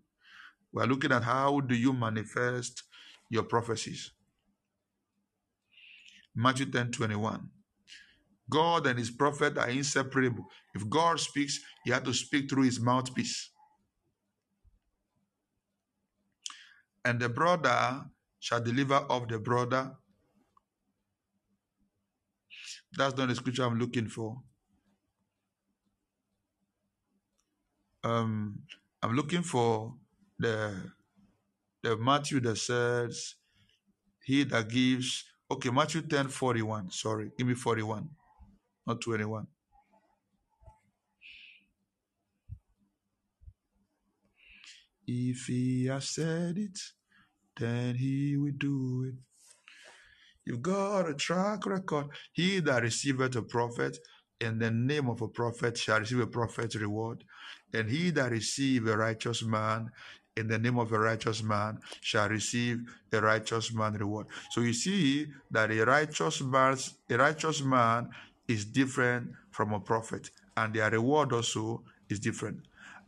We're 0.73 0.86
looking 0.86 1.12
at 1.12 1.23
how 1.23 1.60
do 1.60 1.74
you 1.74 1.93
manifest 1.93 2.85
your 3.28 3.43
prophecies. 3.43 4.10
Matthew 6.35 6.64
10 6.64 6.93
21. 6.93 7.51
God 8.48 8.86
and 8.86 8.98
his 8.98 9.10
prophet 9.10 9.59
are 9.59 9.69
inseparable. 9.69 10.47
If 10.74 10.89
God 10.89 11.20
speaks, 11.20 11.60
he 11.85 11.90
had 11.90 12.06
to 12.06 12.14
speak 12.14 12.48
through 12.48 12.64
his 12.64 12.81
mouthpiece. 12.81 13.52
And 17.05 17.20
the 17.20 17.29
brother 17.29 18.05
shall 18.39 18.61
deliver 18.61 18.97
of 18.97 19.29
the 19.29 19.39
brother. 19.39 19.93
That's 22.97 23.16
not 23.16 23.29
the 23.29 23.35
scripture 23.35 23.65
I'm 23.65 23.79
looking 23.79 24.09
for. 24.09 24.43
Um, 28.05 28.62
I'm 29.03 29.15
looking 29.15 29.43
for 29.43 29.95
the 30.39 30.93
the 31.83 31.97
Matthew 31.97 32.41
that 32.41 32.57
says, 32.57 33.37
"He 34.24 34.45
that 34.45 34.69
gives." 34.69 35.24
Okay, 35.51 35.70
Matthew 35.70 36.03
10 36.03 36.29
41. 36.29 36.91
Sorry, 36.91 37.31
give 37.37 37.47
me 37.47 37.55
41, 37.55 38.09
not 38.87 39.01
21. 39.01 39.47
If 45.07 45.47
he 45.47 45.87
has 45.87 46.11
said 46.11 46.59
it, 46.59 46.79
then 47.59 47.97
he 47.97 48.37
will 48.37 48.53
do 48.57 49.05
it. 49.09 49.15
You've 50.45 50.62
got 50.62 51.09
a 51.09 51.15
track 51.15 51.66
record. 51.66 52.07
He 52.33 52.61
that 52.61 52.83
receiveth 52.83 53.37
a 53.37 53.43
prophet 53.43 53.99
in 54.41 54.59
the 54.59 54.70
name 54.70 55.09
of 55.09 55.23
a 55.23 55.29
prophet 55.29 55.79
shall 55.79 56.01
receive 56.01 56.20
a 56.20 56.27
prophet's 56.27 56.77
reward. 56.77 57.24
And 57.73 57.89
he 57.89 58.11
that 58.11 58.31
receive 58.31 58.87
a 58.87 58.97
righteous 58.97 59.43
man 59.43 59.91
in 60.37 60.49
the 60.49 60.59
name 60.59 60.79
of 60.79 60.93
a 60.93 60.99
righteous 60.99 61.43
man 61.43 61.79
shall 62.01 62.29
receive 62.29 62.81
a 63.12 63.20
righteous 63.20 63.73
man 63.73 63.95
reward. 63.95 64.27
So 64.51 64.62
you 64.62 64.73
see 64.73 65.27
that 65.51 65.70
a 65.70 65.85
righteous 65.85 66.41
man, 66.41 66.77
a 67.11 67.16
righteous 67.16 67.62
man 67.62 68.11
is 68.49 68.65
different 68.65 69.31
from 69.51 69.73
a 69.73 69.81
prophet, 69.81 70.31
and 70.57 70.74
their 70.74 70.91
reward 70.91 71.33
also 71.33 71.83
is 72.09 72.19
different 72.19 72.61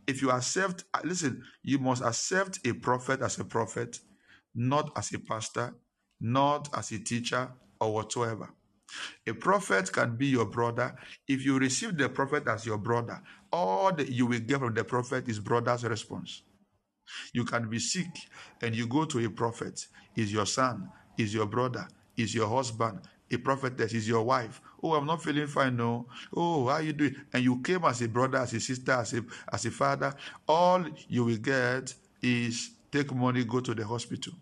if 0.07 0.21
you 0.21 0.31
accept, 0.31 0.85
uh, 0.93 1.01
listen, 1.03 1.43
you 1.63 1.79
must 1.79 2.03
accept 2.03 2.59
a 2.65 2.73
prophet 2.73 3.21
as 3.21 3.39
a 3.39 3.45
prophet, 3.45 3.99
not 4.55 4.91
as 4.97 5.13
a 5.13 5.19
pastor, 5.19 5.75
not 6.21 6.69
as 6.77 6.91
a 6.91 6.99
teacher 6.99 7.49
or 7.81 7.93
whatsoever. 7.93 8.49
A 9.27 9.33
prophet 9.33 9.91
can 9.93 10.17
be 10.17 10.27
your 10.27 10.45
brother. 10.47 10.95
If 11.27 11.45
you 11.45 11.59
receive 11.59 11.97
the 11.97 12.09
prophet 12.09 12.47
as 12.47 12.65
your 12.65 12.79
brother, 12.79 13.21
all 13.51 13.93
that 13.93 14.09
you 14.09 14.25
will 14.27 14.39
get 14.39 14.59
from 14.59 14.73
the 14.75 14.83
prophet 14.83 15.29
is 15.29 15.39
brother's 15.39 15.83
response. 15.85 16.43
You 17.33 17.45
can 17.45 17.69
be 17.69 17.79
sick 17.79 18.07
and 18.61 18.75
you 18.75 18.87
go 18.87 19.05
to 19.05 19.25
a 19.25 19.29
prophet, 19.29 19.87
is 20.15 20.33
your 20.33 20.45
son, 20.47 20.89
is 21.17 21.33
your 21.33 21.47
brother, 21.47 21.87
is 22.17 22.35
your 22.35 22.49
husband, 22.49 23.01
a 23.31 23.37
prophetess, 23.37 23.93
is 23.93 24.07
your 24.07 24.23
wife, 24.23 24.61
Oh, 24.83 24.93
I'm 24.93 25.07
not 25.07 25.23
feeling 25.23 25.47
fine. 25.47 25.77
No. 25.77 26.07
Oh, 26.35 26.67
how 26.67 26.75
are 26.75 26.81
you 26.83 26.93
doing? 26.93 27.15
And 27.33 27.43
you 27.43 27.61
came 27.61 27.85
as 27.85 28.01
a 28.01 28.07
brother, 28.07 28.37
as 28.39 28.53
a 28.53 28.59
sister, 28.59 28.91
as 28.93 29.13
a 29.13 29.23
as 29.51 29.65
a 29.65 29.71
father. 29.71 30.13
All 30.47 30.85
you 31.07 31.25
will 31.25 31.37
get 31.37 31.93
is 32.21 32.71
take 32.91 33.13
money, 33.15 33.43
go 33.45 33.59
to 33.61 33.73
the 33.75 33.85
hospital. 33.85 34.33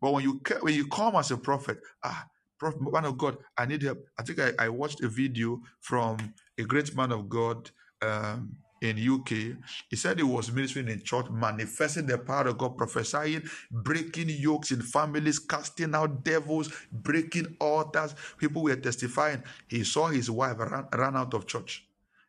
But 0.00 0.12
when 0.12 0.24
you 0.24 0.40
when 0.62 0.74
you 0.74 0.86
come 0.88 1.16
as 1.16 1.30
a 1.32 1.36
prophet, 1.38 1.80
ah, 2.04 2.26
Prophet, 2.58 2.80
man 2.92 3.06
of 3.06 3.18
God, 3.18 3.38
I 3.58 3.66
need 3.66 3.82
help. 3.82 3.98
I 4.18 4.22
think 4.24 4.40
I, 4.40 4.52
I 4.58 4.68
watched 4.70 5.02
a 5.02 5.08
video 5.08 5.60
from 5.80 6.18
a 6.58 6.64
great 6.64 6.96
man 6.96 7.12
of 7.12 7.28
God 7.28 7.70
um, 8.02 8.56
in 8.82 8.98
UK. 8.98 9.56
He 9.88 9.96
said 9.96 10.18
he 10.18 10.24
was 10.24 10.52
ministering 10.52 10.88
in 10.88 11.02
church, 11.02 11.26
manifesting 11.30 12.06
the 12.06 12.18
power 12.18 12.48
of 12.48 12.58
God, 12.58 12.76
prophesying, 12.76 13.42
breaking 13.70 14.28
yokes 14.28 14.72
in 14.72 14.82
families, 14.82 15.38
casting 15.38 15.94
out 15.94 16.24
devils, 16.24 16.70
breaking 16.90 17.56
altars. 17.60 18.14
People 18.36 18.64
were 18.64 18.76
testifying. 18.76 19.42
He 19.68 19.84
saw 19.84 20.08
his 20.08 20.30
wife 20.30 20.58
run, 20.58 20.86
run 20.92 21.16
out 21.16 21.32
of 21.34 21.46
church. 21.46 21.86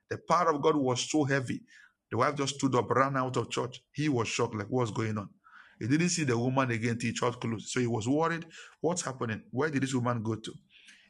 The 0.09 0.17
power 0.17 0.53
of 0.53 0.61
God 0.61 0.75
was 0.75 1.01
so 1.01 1.23
heavy. 1.23 1.61
The 2.11 2.17
wife 2.17 2.35
just 2.35 2.55
stood 2.55 2.75
up, 2.75 2.89
ran 2.91 3.17
out 3.17 3.35
of 3.37 3.49
church. 3.49 3.81
He 3.91 4.07
was 4.07 4.27
shocked, 4.27 4.55
like, 4.55 4.67
what's 4.69 4.91
going 4.91 5.17
on? 5.17 5.29
He 5.79 5.87
didn't 5.87 6.09
see 6.09 6.23
the 6.23 6.37
woman 6.37 6.69
again 6.69 6.99
till 6.99 7.13
church 7.13 7.39
closed. 7.39 7.69
So 7.69 7.79
he 7.79 7.87
was 7.87 8.07
worried. 8.07 8.45
What's 8.79 9.01
happening? 9.01 9.41
Where 9.49 9.71
did 9.71 9.81
this 9.81 9.95
woman 9.95 10.21
go 10.21 10.35
to? 10.35 10.53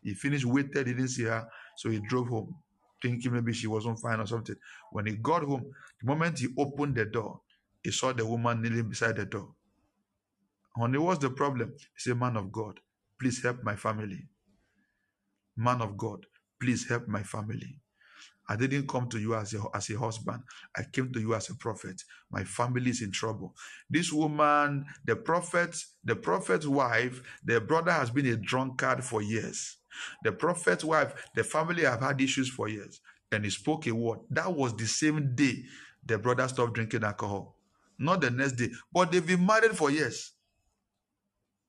He 0.01 0.13
finished, 0.13 0.45
waited, 0.45 0.85
didn't 0.85 1.09
see 1.09 1.23
her. 1.23 1.45
So 1.75 1.89
he 1.89 1.99
drove 1.99 2.29
home, 2.29 2.55
thinking 3.03 3.33
maybe 3.33 3.53
she 3.53 3.67
wasn't 3.67 3.99
fine 3.99 4.21
or 4.21 4.27
something. 4.27 4.55
When 4.91 5.07
he 5.07 5.17
got 5.17 5.43
home, 5.43 5.71
the 6.01 6.07
moment 6.07 6.39
he 6.39 6.47
opened 6.57 6.95
the 6.95 7.05
door, 7.05 7.41
he 7.83 7.91
saw 7.91 8.13
the 8.13 8.25
woman 8.25 8.63
kneeling 8.63 8.89
beside 8.89 9.17
the 9.17 9.25
door. 9.25 9.49
Honey, 10.77 10.97
what's 10.97 11.19
the 11.19 11.29
problem? 11.29 11.73
He 11.77 11.99
said, 11.99 12.17
Man 12.17 12.37
of 12.37 12.51
God, 12.51 12.79
please 13.19 13.43
help 13.43 13.63
my 13.63 13.75
family. 13.75 14.27
Man 15.57 15.81
of 15.81 15.97
God, 15.97 16.25
please 16.59 16.87
help 16.89 17.07
my 17.07 17.23
family. 17.23 17.77
I 18.49 18.55
didn't 18.57 18.89
come 18.89 19.07
to 19.09 19.19
you 19.19 19.35
as 19.35 19.53
a, 19.53 19.63
as 19.73 19.89
a 19.89 19.97
husband. 19.97 20.43
I 20.77 20.83
came 20.91 21.11
to 21.13 21.19
you 21.19 21.35
as 21.35 21.49
a 21.49 21.55
prophet. 21.55 22.01
My 22.31 22.43
family 22.43 22.89
is 22.89 23.01
in 23.01 23.11
trouble. 23.11 23.55
This 23.89 24.11
woman, 24.11 24.85
the 25.05 25.15
prophet, 25.15 25.77
the 26.03 26.15
prophet's 26.15 26.67
wife, 26.67 27.21
the 27.43 27.61
brother 27.61 27.91
has 27.91 28.09
been 28.09 28.27
a 28.27 28.37
drunkard 28.37 29.03
for 29.03 29.21
years. 29.21 29.77
The 30.23 30.31
prophet's 30.31 30.83
wife, 30.83 31.13
the 31.35 31.43
family 31.43 31.83
have 31.83 32.01
had 32.01 32.21
issues 32.21 32.49
for 32.49 32.67
years. 32.67 33.01
And 33.31 33.43
he 33.43 33.49
spoke 33.49 33.87
a 33.87 33.91
word. 33.91 34.19
That 34.29 34.53
was 34.53 34.75
the 34.75 34.85
same 34.85 35.35
day 35.35 35.63
the 36.05 36.17
brother 36.17 36.47
stopped 36.47 36.73
drinking 36.73 37.03
alcohol. 37.03 37.57
Not 37.97 38.21
the 38.21 38.29
next 38.31 38.53
day, 38.53 38.69
but 38.91 39.11
they've 39.11 39.25
been 39.25 39.45
married 39.45 39.77
for 39.77 39.89
years. 39.91 40.33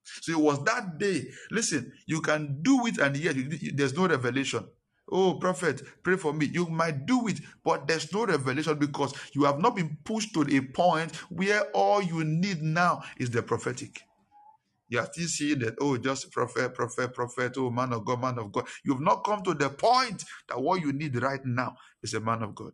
So 0.04 0.32
it 0.32 0.38
was 0.38 0.62
that 0.64 0.98
day. 0.98 1.26
Listen, 1.50 1.92
you 2.06 2.20
can 2.20 2.60
do 2.62 2.86
it, 2.86 2.98
and 2.98 3.16
yet 3.16 3.36
there's 3.74 3.96
no 3.96 4.06
revelation. 4.06 4.66
Oh, 5.10 5.34
prophet, 5.34 5.82
pray 6.02 6.16
for 6.16 6.32
me. 6.32 6.46
You 6.46 6.66
might 6.66 7.06
do 7.06 7.28
it, 7.28 7.40
but 7.64 7.86
there's 7.86 8.12
no 8.12 8.26
revelation 8.26 8.78
because 8.78 9.14
you 9.34 9.44
have 9.44 9.58
not 9.58 9.76
been 9.76 9.98
pushed 10.04 10.34
to 10.34 10.46
a 10.50 10.60
point 10.60 11.14
where 11.30 11.64
all 11.72 12.02
you 12.02 12.24
need 12.24 12.62
now 12.62 13.02
is 13.18 13.30
the 13.30 13.42
prophetic. 13.42 14.02
You 14.88 15.00
are 15.00 15.06
still 15.12 15.28
seeing 15.28 15.60
that, 15.60 15.76
oh, 15.80 15.98
just 15.98 16.30
prophet, 16.32 16.74
prophet, 16.74 17.14
prophet, 17.14 17.54
oh, 17.58 17.70
man 17.70 17.92
of 17.94 18.04
God, 18.04 18.20
man 18.22 18.38
of 18.38 18.52
God. 18.52 18.66
You've 18.84 19.00
not 19.02 19.24
come 19.24 19.42
to 19.44 19.54
the 19.54 19.70
point 19.70 20.24
that 20.48 20.60
what 20.60 20.82
you 20.82 20.92
need 20.92 21.20
right 21.22 21.44
now 21.44 21.76
is 22.02 22.14
a 22.14 22.20
man 22.20 22.42
of 22.42 22.54
God. 22.54 22.72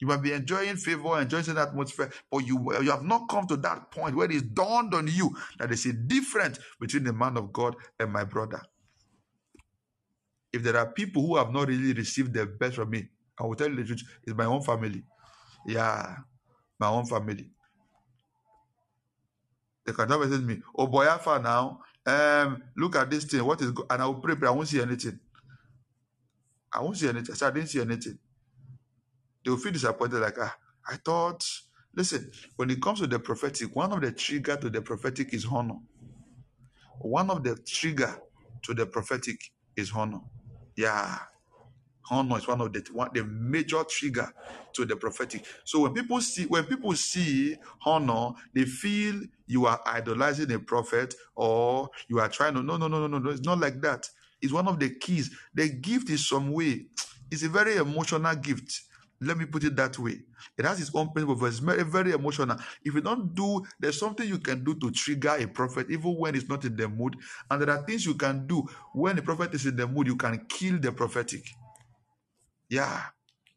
You 0.00 0.08
might 0.08 0.22
be 0.22 0.32
enjoying 0.32 0.76
favor, 0.76 1.20
enjoying 1.20 1.44
that 1.46 1.68
atmosphere, 1.70 2.12
but 2.30 2.40
you, 2.46 2.72
you 2.82 2.90
have 2.90 3.04
not 3.04 3.28
come 3.30 3.46
to 3.48 3.56
that 3.58 3.90
point 3.92 4.16
where 4.16 4.30
it's 4.30 4.42
dawned 4.42 4.94
on 4.94 5.08
you 5.08 5.36
that 5.58 5.68
there's 5.70 5.86
a 5.86 5.92
difference 5.94 6.58
between 6.80 7.04
the 7.04 7.12
man 7.14 7.36
of 7.38 7.52
God 7.52 7.76
and 8.00 8.12
my 8.12 8.24
brother 8.24 8.60
if 10.52 10.64
there 10.64 10.78
are 10.78 10.92
people 10.92 11.22
who 11.26 11.36
have 11.38 11.52
not 11.52 11.68
really 11.68 11.94
received 11.94 12.34
the 12.34 12.46
best 12.46 12.76
from 12.76 12.90
me, 12.90 13.08
I 13.40 13.44
will 13.44 13.56
tell 13.56 13.70
you 13.70 13.76
the 13.76 13.84
truth, 13.84 14.02
it's 14.24 14.36
my 14.36 14.46
own 14.46 14.62
family. 14.62 15.04
Yeah, 15.66 16.16
my 16.80 16.88
own 16.88 17.06
family. 17.06 17.50
They 19.90 19.96
can 19.96 20.08
never 20.08 20.26
message 20.26 20.44
me, 20.46 20.62
oh 20.76 20.86
boy, 20.86 21.06
Alpha 21.06 21.40
now, 21.42 21.80
um, 22.06 22.62
look 22.76 22.96
at 22.96 23.10
this 23.10 23.24
thing, 23.24 23.44
what 23.44 23.60
is 23.60 23.72
go-? 23.72 23.86
and 23.90 24.00
I 24.02 24.06
will 24.06 24.14
pray, 24.20 24.36
but 24.36 24.48
I 24.48 24.52
won't 24.52 24.68
see 24.68 24.80
anything. 24.80 25.18
I 26.72 26.80
won't 26.82 26.96
see 26.98 27.08
anything. 27.08 27.34
So 27.34 27.48
I 27.48 27.50
didn't 27.50 27.68
see 27.70 27.80
anything. 27.80 28.18
They 29.44 29.50
will 29.50 29.58
feel 29.58 29.72
disappointed, 29.72 30.20
like, 30.20 30.36
ah, 30.40 30.56
I 30.88 30.96
thought, 30.96 31.44
listen, 31.94 32.30
when 32.56 32.70
it 32.70 32.82
comes 32.82 33.00
to 33.00 33.08
the 33.08 33.18
prophetic, 33.18 33.74
one 33.76 33.92
of 33.92 34.02
the 34.02 34.12
trigger 34.12 34.56
to 34.56 34.70
the 34.70 34.82
prophetic 34.82 35.34
is 35.34 35.46
honor. 35.50 35.78
One 37.00 37.30
of 37.30 37.44
the 37.44 37.56
trigger 37.56 38.20
to 38.64 38.74
the 38.74 38.86
prophetic 38.86 39.40
is 39.76 39.92
honor. 39.94 40.20
Yeah. 40.76 41.18
Honor 42.10 42.38
is 42.38 42.48
one 42.48 42.60
of 42.60 42.72
the 42.72 42.84
one, 42.92 43.10
the 43.14 43.24
major 43.24 43.84
trigger 43.88 44.32
to 44.74 44.84
the 44.86 44.96
prophetic. 44.96 45.44
So 45.64 45.80
when 45.82 45.94
people 45.94 46.20
see 46.20 46.46
when 46.46 46.64
people 46.64 46.94
see 46.94 47.56
honor, 47.86 48.32
they 48.54 48.64
feel 48.64 49.22
you 49.46 49.66
are 49.66 49.80
idolizing 49.86 50.52
a 50.52 50.58
prophet 50.60 51.14
or 51.36 51.90
you 52.08 52.20
are 52.20 52.28
trying 52.28 52.54
to 52.54 52.62
no 52.62 52.76
no 52.78 52.88
no 52.88 53.00
no 53.00 53.08
no 53.08 53.18
no. 53.18 53.30
It's 53.30 53.42
not 53.42 53.60
like 53.60 53.80
that. 53.82 54.08
It's 54.42 54.52
one 54.52 54.68
of 54.68 54.78
the 54.80 54.90
keys. 54.90 55.30
The 55.54 55.68
gift 55.70 56.10
is 56.10 56.28
some 56.28 56.52
way. 56.52 56.86
It's 57.30 57.44
a 57.44 57.48
very 57.50 57.76
emotional 57.76 58.34
gift. 58.36 58.82
Let 59.20 59.38
me 59.38 59.46
put 59.46 59.64
it 59.64 59.76
that 59.76 59.98
way. 59.98 60.20
It 60.58 60.64
has 60.66 60.80
its 60.80 60.90
own 60.94 61.10
principle, 61.12 61.36
but 61.36 61.46
it's 61.46 61.60
very, 61.60 61.84
very 61.84 62.12
emotional. 62.12 62.58
If 62.84 62.94
you 62.94 63.00
don't 63.02 63.34
do, 63.34 63.64
there's 63.80 63.98
something 63.98 64.28
you 64.28 64.38
can 64.38 64.64
do 64.64 64.74
to 64.76 64.90
trigger 64.92 65.36
a 65.38 65.46
prophet, 65.46 65.88
even 65.90 66.16
when 66.16 66.34
it's 66.36 66.48
not 66.48 66.64
in 66.64 66.76
the 66.76 66.88
mood. 66.88 67.16
And 67.50 67.62
there 67.62 67.70
are 67.70 67.82
things 67.84 68.06
you 68.06 68.14
can 68.14 68.46
do 68.46 68.66
when 68.94 69.16
the 69.16 69.22
prophet 69.22 69.54
is 69.54 69.66
in 69.66 69.76
the 69.76 69.88
mood, 69.88 70.08
you 70.08 70.16
can 70.16 70.46
kill 70.48 70.78
the 70.78 70.92
prophetic. 70.92 71.44
Yeah. 72.70 73.02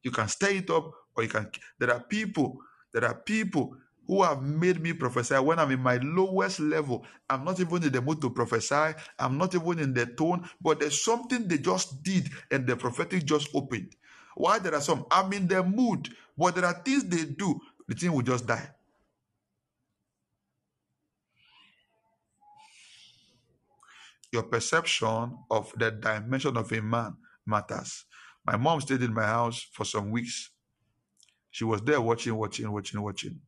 You 0.04 0.12
can 0.12 0.30
stir 0.30 0.52
it 0.52 0.72
up, 0.72 0.92
or 1.18 1.24
you 1.24 1.30
can. 1.30 1.50
There 1.80 1.92
are 1.94 2.02
people, 2.02 2.60
there 2.94 3.06
are 3.06 3.16
people 3.16 3.78
who 4.08 4.24
have 4.24 4.44
made 4.44 4.82
me 4.82 4.94
prophesy 4.94 5.36
when 5.38 5.60
I'm 5.60 5.72
in 5.72 5.82
my 5.82 5.98
lowest 5.98 6.62
level. 6.62 7.06
I'm 7.30 7.46
not 7.46 7.62
even 7.62 7.84
in 7.84 7.94
the 7.94 8.02
mood 8.02 8.22
to 8.24 8.32
prophesy. 8.32 8.96
I'm 9.20 9.38
not 9.38 9.56
even 9.56 9.80
in 9.80 9.94
the 9.94 10.08
tone, 10.08 10.50
but 10.62 10.82
there's 10.82 11.04
something 11.06 11.48
they 11.48 11.60
just 11.60 12.04
did, 12.04 12.30
and 12.52 12.68
the 12.68 12.78
prophetic 12.78 13.26
just 13.26 13.50
opened. 13.56 13.96
Why 14.36 14.60
there 14.60 14.76
are 14.76 14.82
some, 14.82 15.06
I'm 15.12 15.34
in 15.34 15.48
the 15.48 15.64
mood, 15.64 16.10
but 16.38 16.56
there 16.56 16.66
are 16.66 16.74
things 16.84 17.06
they 17.06 17.26
do, 17.26 17.62
the 17.88 17.96
thing 17.96 18.14
will 18.14 18.24
just 18.24 18.48
die. 18.48 18.70
Your 24.32 24.44
perception 24.44 25.38
of 25.52 25.74
the 25.78 25.92
dimension 25.92 26.58
of 26.58 26.72
a 26.72 26.82
man 26.82 27.18
matters. 27.48 28.06
My 28.46 28.58
mom 28.58 28.82
stayed 28.82 29.04
in 29.04 29.14
my 29.14 29.26
house 29.26 29.66
for 29.74 29.86
some 29.86 30.12
weeks. 30.12 30.52
She 31.52 31.66
was 31.66 31.82
there 31.82 32.02
watching, 32.02 32.36
watching, 32.36 32.72
watching, 32.72 33.02
watching. 33.02 33.42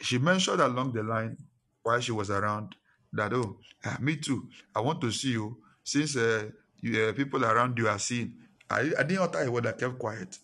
She 0.00 0.18
mentioned 0.18 0.60
along 0.60 0.92
the 0.92 1.02
line 1.02 1.36
while 1.82 2.00
she 2.00 2.12
was 2.12 2.30
around 2.30 2.76
that, 3.12 3.32
oh, 3.34 3.58
uh, 3.84 3.96
me 4.00 4.16
too. 4.16 4.48
I 4.74 4.80
want 4.80 5.00
to 5.02 5.10
see 5.12 5.32
you 5.32 5.58
since 5.84 6.16
uh, 6.16 6.48
you, 6.80 7.04
uh, 7.04 7.12
people 7.12 7.44
around 7.44 7.78
you 7.78 7.88
are 7.88 7.98
seeing. 7.98 8.34
I, 8.70 8.92
I 8.98 9.02
didn't 9.04 9.20
utter 9.20 9.40
a 9.42 9.50
word. 9.50 9.66
I 9.66 9.72
kept 9.72 9.98
quiet. 9.98 10.38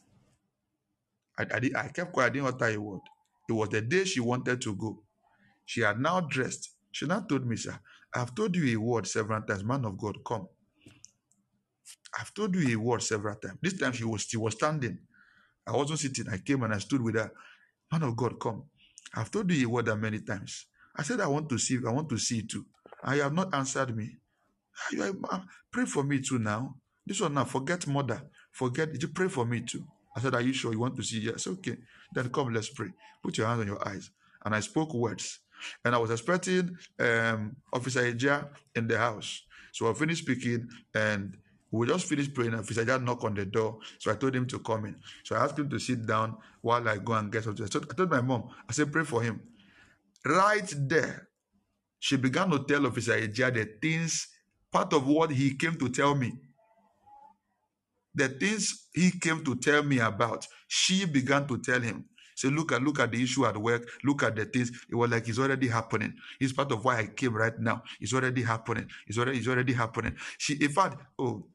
I, 1.38 1.44
I, 1.44 1.70
I 1.84 1.88
kept 1.88 2.12
quiet. 2.12 2.28
I 2.28 2.30
didn't 2.30 2.48
utter 2.48 2.66
a 2.66 2.78
word. 2.78 3.00
It 3.48 3.52
was 3.54 3.70
the 3.70 3.82
day 3.82 4.04
she 4.04 4.20
wanted 4.20 4.60
to 4.62 4.76
go. 4.76 5.02
She 5.66 5.82
had 5.82 6.00
now 6.00 6.20
dressed. 6.20 6.70
She 6.92 7.06
now 7.06 7.20
told 7.20 7.46
me, 7.46 7.56
sir, 7.56 7.78
I've 8.14 8.34
told 8.34 8.56
you 8.56 8.78
a 8.78 8.80
word 8.80 9.06
several 9.06 9.42
times. 9.42 9.64
Man 9.64 9.84
of 9.86 9.98
God, 9.98 10.18
come. 10.26 10.48
I've 12.18 12.32
told 12.34 12.54
you 12.54 12.76
a 12.76 12.80
word 12.80 13.02
several 13.02 13.34
times. 13.36 13.58
This 13.60 13.78
time 13.78 13.92
she 13.92 14.04
was 14.04 14.22
she 14.22 14.36
was 14.36 14.54
standing. 14.54 14.98
I 15.66 15.72
wasn't 15.72 15.98
sitting. 15.98 16.28
I 16.28 16.38
came 16.38 16.62
and 16.62 16.74
I 16.74 16.78
stood 16.78 17.02
with 17.02 17.16
her. 17.16 17.30
Man 17.92 18.02
of 18.02 18.16
God, 18.16 18.38
come. 18.40 18.64
I've 19.14 19.30
told 19.30 19.50
you 19.50 19.66
a 19.66 19.70
word 19.70 19.86
that 19.86 19.96
many 19.96 20.20
times. 20.20 20.66
I 20.96 21.02
said 21.02 21.20
I 21.20 21.26
want 21.26 21.48
to 21.50 21.58
see. 21.58 21.78
I 21.86 21.90
want 21.90 22.08
to 22.10 22.18
see 22.18 22.36
you 22.36 22.46
too. 22.46 22.66
And 23.02 23.16
you 23.16 23.22
have 23.22 23.34
not 23.34 23.54
answered 23.54 23.96
me. 23.96 24.16
Pray 25.70 25.84
for 25.84 26.02
me 26.02 26.20
too 26.20 26.38
now. 26.38 26.76
This 27.06 27.20
one 27.20 27.34
now, 27.34 27.44
forget 27.44 27.86
mother. 27.86 28.22
Forget, 28.52 29.00
you 29.00 29.08
pray 29.08 29.28
for 29.28 29.46
me 29.46 29.60
too? 29.60 29.84
I 30.16 30.20
said, 30.20 30.34
Are 30.34 30.40
you 30.40 30.52
sure 30.52 30.72
you 30.72 30.80
want 30.80 30.96
to 30.96 31.02
see? 31.02 31.20
Yes, 31.20 31.46
okay. 31.46 31.76
Then 32.12 32.28
come, 32.30 32.52
let's 32.52 32.70
pray. 32.70 32.88
Put 33.22 33.38
your 33.38 33.46
hands 33.46 33.60
on 33.60 33.66
your 33.66 33.86
eyes. 33.88 34.10
And 34.44 34.54
I 34.54 34.60
spoke 34.60 34.92
words. 34.94 35.40
And 35.84 35.94
I 35.94 35.98
was 35.98 36.10
expecting 36.10 36.76
um, 36.98 37.56
Officer 37.72 38.00
Eja 38.02 38.48
in 38.74 38.86
the 38.86 38.98
house. 38.98 39.42
So 39.72 39.90
I 39.90 39.94
finished 39.94 40.22
speaking 40.22 40.68
and 40.94 41.36
we 41.70 41.86
just 41.86 42.06
finished 42.06 42.34
praying. 42.34 42.54
Officer 42.54 42.82
Eja 42.82 42.98
knocked 43.02 43.24
on 43.24 43.34
the 43.34 43.44
door. 43.44 43.78
So 43.98 44.10
I 44.10 44.14
told 44.14 44.34
him 44.34 44.46
to 44.46 44.58
come 44.60 44.86
in. 44.86 44.96
So 45.24 45.36
I 45.36 45.44
asked 45.44 45.58
him 45.58 45.68
to 45.70 45.78
sit 45.78 46.06
down 46.06 46.36
while 46.62 46.88
I 46.88 46.98
go 46.98 47.14
and 47.14 47.30
get 47.30 47.44
something. 47.44 47.66
So 47.66 47.80
I 47.90 47.94
told 47.94 48.10
my 48.10 48.20
mom, 48.20 48.48
I 48.68 48.72
said, 48.72 48.92
Pray 48.92 49.04
for 49.04 49.22
him. 49.22 49.40
Right 50.24 50.72
there, 50.76 51.28
she 51.98 52.16
began 52.16 52.50
to 52.50 52.64
tell 52.64 52.86
Officer 52.86 53.12
Eja 53.12 53.50
the 53.52 53.68
things, 53.80 54.28
part 54.72 54.92
of 54.92 55.06
what 55.06 55.30
he 55.30 55.54
came 55.54 55.74
to 55.76 55.88
tell 55.88 56.14
me 56.14 56.32
the 58.18 58.28
things 58.28 58.88
he 58.94 59.10
came 59.12 59.44
to 59.44 59.54
tell 59.56 59.82
me 59.82 60.00
about, 60.00 60.46
she 60.66 61.04
began 61.06 61.46
to 61.46 61.58
tell 61.58 61.80
him. 61.80 62.04
Say, 62.34 62.48
look 62.50 62.72
at 62.72 62.82
look 62.82 63.00
at 63.00 63.10
the 63.10 63.22
issue 63.22 63.46
at 63.46 63.56
work. 63.56 63.88
Look 64.04 64.22
at 64.22 64.36
the 64.36 64.44
things. 64.44 64.70
It 64.90 64.94
was 64.94 65.10
like 65.10 65.28
it's 65.28 65.38
already 65.40 65.68
happening. 65.68 66.14
It's 66.40 66.52
part 66.52 66.70
of 66.70 66.84
why 66.84 66.98
I 66.98 67.06
came 67.06 67.34
right 67.34 67.58
now. 67.58 67.82
It's 68.00 68.14
already 68.14 68.42
happening. 68.42 68.88
It's 69.08 69.18
already 69.18 69.38
it's 69.38 69.48
already 69.48 69.72
happening. 69.72 70.14
She, 70.38 70.54
in 70.54 70.70
fact, 70.70 71.02
oh, 71.18 71.46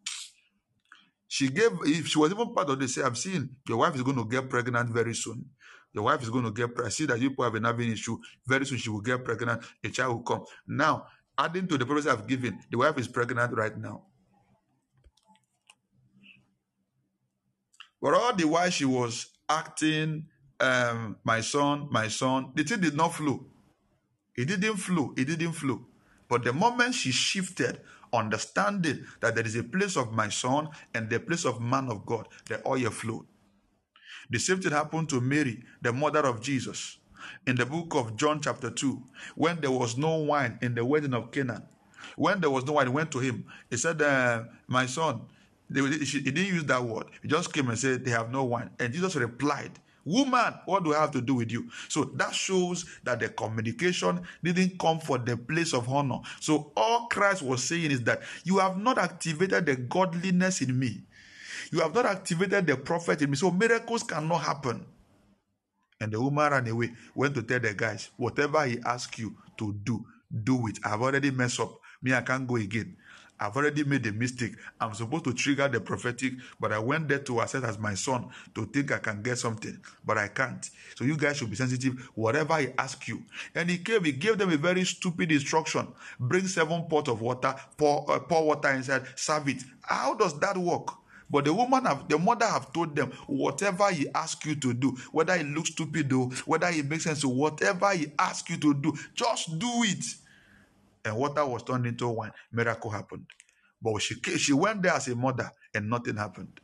she 1.27 1.49
gave. 1.49 1.71
If 1.83 2.07
she 2.07 2.19
was 2.19 2.31
even 2.31 2.53
part 2.53 2.69
of 2.69 2.79
this, 2.79 2.95
say, 2.95 3.03
I'm 3.03 3.15
seeing 3.15 3.49
your 3.67 3.77
wife 3.77 3.95
is 3.95 4.03
going 4.03 4.17
to 4.17 4.25
get 4.25 4.49
pregnant 4.49 4.89
very 4.89 5.15
soon. 5.15 5.45
Your 5.93 6.05
wife 6.05 6.23
is 6.23 6.29
going 6.29 6.45
to 6.45 6.51
get 6.51 6.73
pregnant. 6.73 6.93
See 6.93 7.05
that 7.05 7.19
you 7.19 7.29
people 7.29 7.43
have 7.43 7.53
been 7.53 7.63
having 7.63 7.91
issue. 7.91 8.17
Very 8.47 8.65
soon 8.65 8.77
she 8.77 8.89
will 8.89 9.01
get 9.01 9.23
pregnant. 9.23 9.63
A 9.83 9.89
child 9.89 10.15
will 10.15 10.23
come. 10.23 10.43
Now, 10.67 11.05
adding 11.37 11.67
to 11.67 11.77
the 11.77 11.85
prophecy 11.85 12.09
I've 12.09 12.27
given, 12.27 12.59
the 12.69 12.77
wife 12.77 12.97
is 12.97 13.07
pregnant 13.07 13.53
right 13.55 13.77
now. 13.77 14.03
But 18.01 18.15
all 18.15 18.35
the 18.35 18.45
while 18.45 18.69
she 18.69 18.85
was 18.85 19.27
acting, 19.47 20.25
um, 20.59 21.17
my 21.23 21.41
son, 21.41 21.87
my 21.89 22.09
son, 22.09 22.51
the 22.53 22.63
thing 22.63 22.81
did 22.81 22.95
not 22.95 23.13
flow. 23.13 23.45
It 24.35 24.45
didn't 24.45 24.77
flow. 24.77 25.13
It 25.15 25.25
didn't 25.25 25.53
flow. 25.53 25.85
But 26.27 26.43
the 26.43 26.53
moment 26.53 26.95
she 26.95 27.11
shifted, 27.11 27.79
understanding 28.14 29.06
that 29.22 29.35
there 29.35 29.45
is 29.45 29.56
a 29.56 29.64
place 29.64 29.98
of 29.98 30.14
my 30.14 30.30
son 30.30 30.69
and 30.94 31.10
the 31.10 31.19
place 31.19 31.45
of 31.45 31.61
man 31.61 31.90
of 31.90 32.06
God, 32.06 32.27
the 32.48 32.65
oil 32.68 32.90
flowed. 32.91 33.26
The 34.30 34.40
same 34.40 34.61
thing 34.61 34.72
happened 34.72 35.10
to 35.10 35.22
Mary, 35.22 35.64
the 35.81 35.91
mother 35.91 36.19
of 36.19 36.41
Jesus. 36.41 36.98
In 37.48 37.56
the 37.56 37.65
book 37.65 37.95
of 37.95 38.15
John, 38.15 38.41
chapter 38.41 38.69
2, 38.69 39.02
when 39.35 39.61
there 39.61 39.72
was 39.72 39.98
no 39.98 40.18
wine 40.18 40.60
in 40.61 40.76
the 40.76 40.85
wedding 40.85 41.14
of 41.14 41.31
Canaan, 41.31 41.64
when 42.15 42.41
there 42.41 42.49
was 42.49 42.65
no 42.65 42.73
wine, 42.73 42.88
he 42.88 42.94
went 42.94 43.11
to 43.11 43.19
him. 43.19 43.45
He 43.69 43.77
said, 43.77 44.02
uh, 44.02 44.44
My 44.68 44.85
son, 44.85 45.22
he 45.73 45.81
didn't 45.81 46.45
use 46.45 46.65
that 46.65 46.84
word. 46.84 47.07
He 47.22 47.27
just 47.27 47.53
came 47.53 47.69
and 47.69 47.80
said, 47.80 48.03
They 48.06 48.11
have 48.11 48.31
no 48.31 48.44
wine. 48.44 48.69
And 48.80 48.94
Jesus 48.94 49.15
replied, 49.15 49.80
Woman, 50.05 50.53
what 50.65 50.84
do 50.84 50.93
I 50.93 50.99
have 51.01 51.11
to 51.11 51.21
do 51.21 51.35
with 51.35 51.51
you? 51.51 51.69
So 51.88 52.05
that 52.15 52.34
shows 52.34 52.85
that 53.03 53.19
the 53.19 53.30
communication 53.30 54.21
didn't 54.43 54.77
come 54.80 54.99
for 54.99 55.17
the 55.17 55.38
place 55.38 55.73
of 55.73 55.89
honor. 55.89 56.19
So 56.39 56.71
all 56.75 57.07
Christ 57.07 57.41
was 57.41 57.63
saying 57.63 57.91
is 57.91 58.03
that 58.03 58.21
you 58.43 58.57
have 58.57 58.77
not 58.77 58.97
activated 58.97 59.65
the 59.65 59.75
godliness 59.77 60.61
in 60.61 60.77
me. 60.77 61.03
You 61.71 61.80
have 61.80 61.95
not 61.95 62.05
activated 62.05 62.67
the 62.67 62.75
prophet 62.75 63.21
in 63.21 63.31
me. 63.31 63.38
So 63.38 63.49
miracles 63.49 64.03
cannot 64.03 64.41
happen. 64.41 64.85
And 66.01 66.11
the 66.11 66.21
woman 66.21 66.51
ran 66.51 66.67
away, 66.67 66.91
went 67.15 67.34
to 67.35 67.43
tell 67.43 67.61
the 67.61 67.73
guys, 67.73 68.09
whatever 68.17 68.65
he 68.65 68.80
asks 68.85 69.17
you 69.19 69.35
to 69.57 69.73
do, 69.84 70.05
do 70.43 70.67
it. 70.67 70.80
I've 70.84 71.01
already 71.01 71.31
messed 71.31 71.61
up. 71.61 71.80
Me, 72.01 72.13
I 72.13 72.21
can't 72.21 72.45
go 72.45 72.57
again. 72.57 72.97
I've 73.39 73.57
already 73.57 73.84
made 73.84 74.05
a 74.07 74.11
mistake. 74.11 74.53
I'm 74.80 74.93
supposed 74.93 75.26
to 75.26 75.34
trigger 75.34 75.68
the 75.68 75.81
prophetic, 75.81 76.34
but 76.60 76.72
I 76.72 76.80
went 76.80 77.07
there 77.07 77.19
to 77.19 77.41
assess 77.41 77.64
as 77.64 77.77
my 77.77 77.93
son 77.93 78.30
to 78.55 78.65
think 78.65 78.91
I 78.91 78.99
can 78.99 79.22
get 79.22 79.38
something, 79.38 79.77
but 80.05 80.18
I 80.18 80.27
can't. 80.30 80.69
So 80.95 81.03
you 81.03 81.18
guys 81.18 81.38
should 81.38 81.49
be 81.49 81.55
sensitive. 81.55 82.10
Whatever 82.15 82.57
he 82.60 82.68
asks 82.77 83.07
you, 83.07 83.23
and 83.55 83.69
he 83.69 83.80
came, 83.80 84.03
he 84.03 84.11
gave 84.11 84.38
them 84.38 84.51
a 84.51 84.57
very 84.57 84.85
stupid 84.85 85.31
instruction: 85.31 85.88
bring 86.19 86.47
seven 86.47 86.85
pots 86.89 87.10
of 87.10 87.22
water, 87.22 87.55
pour 87.77 88.10
uh, 88.10 88.19
pour 88.19 88.45
water 88.45 88.69
inside, 88.69 89.03
serve 89.15 89.49
it. 89.49 89.64
How 89.81 90.14
does 90.14 90.39
that 90.39 90.57
work? 90.57 90.89
But 91.30 91.45
the 91.45 91.53
woman 91.53 91.85
have 91.85 92.07
the 92.07 92.19
mother 92.19 92.45
have 92.45 92.72
told 92.73 92.95
them 92.95 93.11
whatever 93.27 93.89
he 93.91 94.07
asks 94.14 94.45
you 94.45 94.55
to 94.55 94.73
do, 94.73 94.91
whether 95.11 95.34
it 95.34 95.47
looks 95.47 95.72
stupid 95.72 96.14
or 96.14 96.30
whether 96.45 96.68
it 96.68 96.85
makes 96.88 97.05
sense, 97.05 97.26
whatever 97.26 97.91
he 97.91 98.11
asks 98.19 98.49
you 98.49 98.57
to 98.57 98.73
do, 98.76 98.93
just 99.15 99.57
do 99.57 99.68
it 99.84 100.05
and 101.05 101.15
water 101.15 101.45
was 101.45 101.63
turned 101.63 101.85
into 101.85 102.07
wine. 102.07 102.31
Miracle 102.51 102.91
happened. 102.91 103.25
But 103.81 104.01
she, 104.01 104.15
she 104.38 104.53
went 104.53 104.81
there 104.81 104.93
as 104.93 105.07
a 105.09 105.15
mother 105.15 105.51
and 105.73 105.89
nothing 105.89 106.15
happened. 106.17 106.59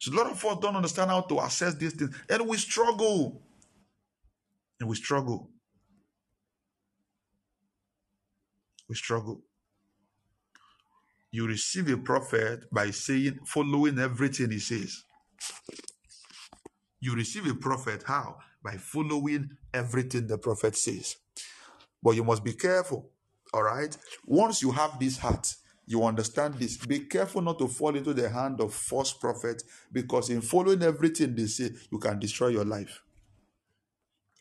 So 0.00 0.12
a 0.12 0.16
lot 0.16 0.30
of 0.30 0.44
us 0.44 0.58
don't 0.60 0.76
understand 0.76 1.10
how 1.10 1.22
to 1.22 1.40
assess 1.40 1.74
these 1.76 1.94
things. 1.94 2.14
And 2.28 2.48
we 2.48 2.56
struggle. 2.56 3.42
And 4.80 4.88
we 4.88 4.96
struggle. 4.96 5.50
We 8.88 8.96
struggle. 8.96 9.42
You 11.32 11.46
receive 11.46 11.88
a 11.90 11.96
prophet 11.96 12.64
by 12.72 12.90
saying, 12.90 13.40
following 13.46 13.98
everything 13.98 14.50
he 14.50 14.58
says. 14.60 15.02
You 17.00 17.14
receive 17.14 17.46
a 17.46 17.54
prophet 17.54 18.04
how? 18.06 18.36
By 18.62 18.76
following 18.76 19.50
everything 19.72 20.26
the 20.26 20.38
prophet 20.38 20.76
says. 20.76 21.16
But 22.04 22.16
you 22.16 22.22
must 22.22 22.44
be 22.44 22.52
careful. 22.52 23.10
All 23.54 23.62
right. 23.62 23.96
Once 24.26 24.60
you 24.60 24.70
have 24.72 25.00
this 25.00 25.16
heart, 25.16 25.54
you 25.86 26.04
understand 26.04 26.54
this. 26.54 26.76
Be 26.76 27.00
careful 27.00 27.40
not 27.40 27.58
to 27.58 27.68
fall 27.68 27.96
into 27.96 28.12
the 28.12 28.28
hand 28.28 28.60
of 28.60 28.74
false 28.74 29.14
prophets 29.14 29.64
because 29.90 30.28
in 30.28 30.42
following 30.42 30.82
everything 30.82 31.34
they 31.34 31.46
say, 31.46 31.70
you 31.90 31.98
can 31.98 32.18
destroy 32.18 32.48
your 32.48 32.64
life. 32.64 33.02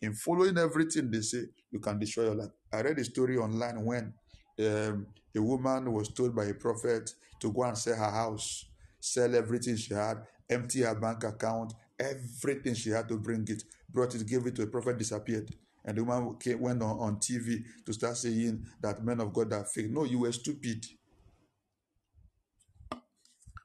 In 0.02 0.14
following 0.14 0.58
everything 0.58 1.10
they 1.10 1.22
say, 1.22 1.44
you 1.72 1.80
can 1.80 1.98
destroy 2.00 2.26
your 2.26 2.36
life. 2.36 2.52
I 2.72 2.82
read 2.82 3.00
a 3.00 3.04
story 3.06 3.38
online 3.38 3.86
when 3.86 4.14
um, 4.60 5.08
a 5.36 5.42
woman 5.42 5.92
was 5.92 6.10
told 6.10 6.36
by 6.36 6.46
a 6.46 6.54
prophet 6.54 7.14
to 7.40 7.52
go 7.52 7.64
and 7.64 7.78
sell 7.78 7.96
her 7.96 8.12
house, 8.12 8.66
sell 9.00 9.34
everything 9.36 9.78
she 9.78 9.94
had, 9.94 10.18
empty 10.50 10.82
her 10.82 10.96
bank 10.96 11.24
account, 11.24 11.74
everything 12.00 12.74
she 12.74 12.90
had 12.90 13.08
to 13.08 13.18
bring 13.18 13.46
it, 13.50 13.64
brought 13.90 14.16
it, 14.16 14.28
gave 14.28 14.46
it 14.48 14.56
to 14.56 14.64
a 14.64 14.68
prophet, 14.68 14.98
disappeared. 14.98 15.54
And 15.86 15.98
the 15.98 16.04
woman 16.04 16.38
came, 16.40 16.62
went 16.62 16.82
on, 16.82 16.98
on 17.00 17.16
TV 17.18 17.64
to 17.86 17.94
start 17.94 18.18
saying 18.18 18.66
that 18.82 19.04
men 19.04 19.20
of 19.20 19.34
God 19.34 19.52
are 19.54 19.66
fake. 19.66 19.92
No, 19.92 20.06
you 20.06 20.20
were 20.20 20.32
stupid. 20.32 20.86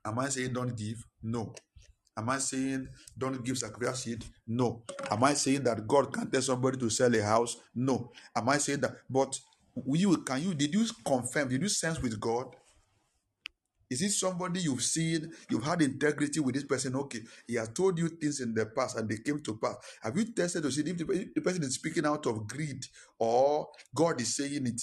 Am 0.04 0.18
I 0.18 0.28
saying 0.28 0.52
don't 0.52 0.76
give? 0.76 1.04
No. 1.22 1.54
Am 2.16 2.28
I 2.30 2.38
saying 2.38 2.88
don't 3.16 3.44
give 3.44 3.58
sacrifice 3.58 4.04
seed? 4.04 4.24
No. 4.46 4.82
Am 5.10 5.22
I 5.22 5.34
saying 5.34 5.62
that 5.64 5.86
God 5.86 6.12
can't 6.12 6.32
tell 6.32 6.42
somebody 6.42 6.78
to 6.78 6.90
sell 6.90 7.14
a 7.14 7.22
house? 7.22 7.56
No. 7.74 8.10
Am 8.34 8.48
I 8.48 8.58
saying 8.58 8.80
that? 8.80 8.96
But 9.08 9.38
you 9.86 10.16
can 10.18 10.42
you 10.42 10.54
did 10.54 10.74
you 10.74 10.86
confirm? 11.04 11.48
Did 11.48 11.62
you 11.62 11.68
sense 11.68 12.02
with 12.02 12.18
God? 12.18 12.46
Is 13.90 14.02
it 14.02 14.10
somebody 14.10 14.60
you've 14.60 14.82
seen, 14.82 15.32
you've 15.48 15.64
had 15.64 15.80
integrity 15.80 16.40
with 16.40 16.54
this 16.54 16.64
person? 16.64 16.94
Okay, 16.94 17.20
he 17.46 17.54
has 17.54 17.70
told 17.70 17.98
you 17.98 18.08
things 18.08 18.40
in 18.40 18.52
the 18.52 18.66
past 18.66 18.98
and 18.98 19.08
they 19.08 19.16
came 19.16 19.40
to 19.40 19.56
pass. 19.56 19.76
Have 20.02 20.16
you 20.16 20.26
tested 20.26 20.62
to 20.62 20.70
see 20.70 20.82
if 20.82 20.98
the 21.34 21.40
person 21.40 21.62
is 21.62 21.74
speaking 21.74 22.04
out 22.04 22.26
of 22.26 22.46
greed 22.46 22.84
or 23.18 23.68
God 23.94 24.20
is 24.20 24.36
saying 24.36 24.66
it? 24.66 24.82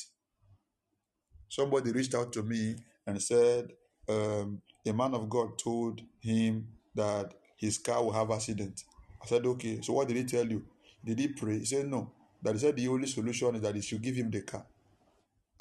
Somebody 1.47 1.91
reached 1.91 2.15
out 2.15 2.33
to 2.33 2.41
me 2.41 2.75
and 3.05 3.21
said, 3.21 3.71
um, 4.09 4.61
a 4.85 4.93
man 4.93 5.13
of 5.13 5.29
God 5.29 5.57
told 5.59 6.01
him 6.19 6.67
that 6.95 7.33
his 7.57 7.77
car 7.77 8.03
will 8.03 8.11
have 8.11 8.31
accident. 8.31 8.83
I 9.21 9.27
said, 9.27 9.45
okay, 9.45 9.81
so 9.81 9.93
what 9.93 10.07
did 10.07 10.17
he 10.17 10.23
tell 10.23 10.47
you? 10.47 10.63
Did 11.03 11.19
he 11.19 11.27
pray? 11.27 11.59
He 11.59 11.65
said, 11.65 11.87
no. 11.87 12.11
That 12.41 12.53
he 12.53 12.59
said 12.59 12.75
the 12.75 12.87
only 12.87 13.07
solution 13.07 13.55
is 13.55 13.61
that 13.61 13.75
he 13.75 13.81
should 13.81 14.01
give 14.01 14.15
him 14.15 14.31
the 14.31 14.41
car. 14.41 14.65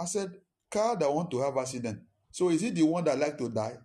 I 0.00 0.06
said, 0.06 0.32
car 0.70 0.96
that 0.96 1.12
want 1.12 1.30
to 1.30 1.40
have 1.42 1.56
accident 1.56 2.00
so 2.34 2.50
is 2.50 2.62
he 2.62 2.70
the 2.70 2.82
one 2.82 3.04
that 3.04 3.16
like 3.16 3.38
to 3.38 3.48
die? 3.48 3.76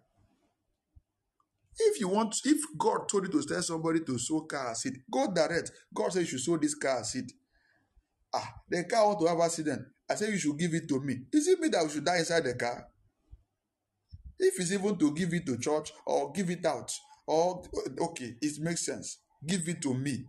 If 1.77 1.99
you 1.99 2.07
want, 2.07 2.35
if 2.43 2.59
God 2.79 3.07
told 3.07 3.25
you 3.31 3.39
to 3.39 3.47
tell 3.47 3.61
somebody 3.61 3.99
to 3.99 4.17
sow 4.17 4.41
car 4.41 4.73
seed, 4.73 5.03
go 5.11 5.31
direct. 5.31 5.71
God 5.93 6.11
said 6.11 6.21
you 6.21 6.25
should 6.25 6.39
sow 6.39 6.57
this 6.57 6.73
car 6.73 7.03
seed. 7.03 7.31
Ah, 8.33 8.55
the 8.67 8.85
car 8.85 9.05
want 9.05 9.19
to 9.19 9.27
have 9.27 9.39
accident. 9.39 9.83
I 10.09 10.15
say 10.15 10.31
you 10.31 10.39
should 10.39 10.57
give 10.57 10.73
it 10.73 10.89
to 10.89 10.99
me. 10.99 11.17
Is 11.31 11.47
it 11.47 11.59
me 11.59 11.67
that 11.67 11.83
we 11.83 11.91
should 11.91 12.03
die 12.03 12.17
inside 12.17 12.43
the 12.43 12.55
car? 12.55 12.87
If 14.39 14.59
it's 14.59 14.71
even 14.71 14.97
to 14.97 15.13
give 15.13 15.31
it 15.31 15.45
to 15.45 15.59
church 15.59 15.93
or 16.07 16.31
give 16.31 16.49
it 16.49 16.65
out, 16.65 16.91
or 17.27 17.61
okay, 18.01 18.33
it 18.41 18.59
makes 18.61 18.83
sense. 18.83 19.19
Give 19.45 19.69
it 19.69 19.79
to 19.83 19.93
me. 19.93 20.25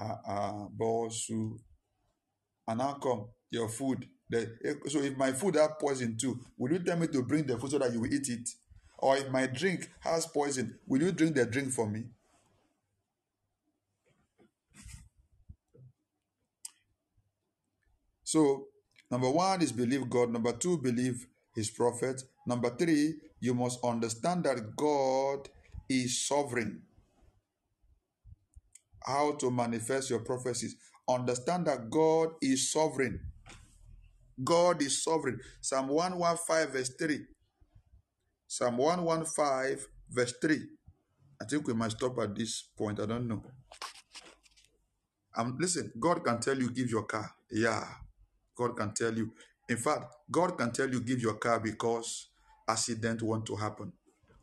Ah, 0.00 0.20
ah, 0.26 0.68
boss. 0.70 1.28
And 1.28 2.78
now 2.78 2.94
come 2.94 3.26
your 3.50 3.68
food 3.68 4.08
so 4.88 5.00
if 5.00 5.16
my 5.16 5.32
food 5.32 5.56
has 5.56 5.70
poison 5.80 6.16
too, 6.16 6.40
will 6.56 6.72
you 6.72 6.78
tell 6.78 6.96
me 6.96 7.06
to 7.08 7.22
bring 7.22 7.46
the 7.46 7.58
food 7.58 7.70
so 7.70 7.78
that 7.78 7.92
you 7.92 8.00
will 8.00 8.12
eat 8.12 8.28
it? 8.28 8.48
Or 8.98 9.16
if 9.16 9.30
my 9.30 9.46
drink 9.46 9.90
has 10.00 10.26
poison, 10.26 10.78
will 10.86 11.02
you 11.02 11.12
drink 11.12 11.34
the 11.34 11.44
drink 11.44 11.72
for 11.72 11.88
me? 11.88 12.04
So, 18.24 18.68
number 19.10 19.30
one 19.30 19.60
is 19.60 19.72
believe 19.72 20.08
God. 20.08 20.30
Number 20.30 20.52
two, 20.52 20.78
believe 20.78 21.26
his 21.54 21.70
prophet. 21.70 22.22
Number 22.46 22.70
three, 22.70 23.16
you 23.40 23.54
must 23.54 23.80
understand 23.84 24.44
that 24.44 24.76
God 24.76 25.48
is 25.88 26.26
sovereign. 26.26 26.82
How 29.04 29.32
to 29.32 29.50
manifest 29.50 30.10
your 30.10 30.20
prophecies. 30.20 30.76
Understand 31.08 31.66
that 31.66 31.90
God 31.90 32.30
is 32.40 32.72
sovereign. 32.72 33.20
God 34.44 34.82
is 34.82 35.02
sovereign. 35.02 35.40
Psalm 35.60 35.88
115, 35.88 36.72
verse 36.72 36.94
3. 36.98 37.20
Psalm 38.48 38.76
115, 38.78 39.86
verse 40.10 40.34
3. 40.40 40.60
I 41.40 41.44
think 41.44 41.66
we 41.66 41.74
might 41.74 41.92
stop 41.92 42.18
at 42.20 42.34
this 42.34 42.62
point. 42.76 43.00
I 43.00 43.06
don't 43.06 43.28
know. 43.28 43.42
Um, 45.36 45.56
listen, 45.60 45.92
God 45.98 46.24
can 46.24 46.40
tell 46.40 46.58
you 46.58 46.70
give 46.70 46.90
your 46.90 47.04
car. 47.04 47.30
Yeah. 47.50 47.84
God 48.56 48.76
can 48.76 48.92
tell 48.94 49.14
you. 49.14 49.32
In 49.68 49.76
fact, 49.76 50.14
God 50.30 50.58
can 50.58 50.72
tell 50.72 50.90
you 50.90 51.00
give 51.00 51.20
your 51.20 51.34
car 51.34 51.60
because 51.60 52.28
accident 52.68 53.22
want 53.22 53.46
to 53.46 53.56
happen. 53.56 53.92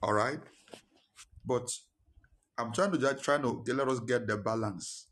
All 0.01 0.13
right? 0.13 0.39
But 1.45 1.69
I'm 2.57 2.73
trying 2.73 2.91
to 2.91 2.97
just 2.97 3.23
trying 3.23 3.41
to 3.43 3.63
let 3.73 3.87
us 3.87 3.99
get 4.01 4.27
the 4.27 4.37
balance. 4.37 5.07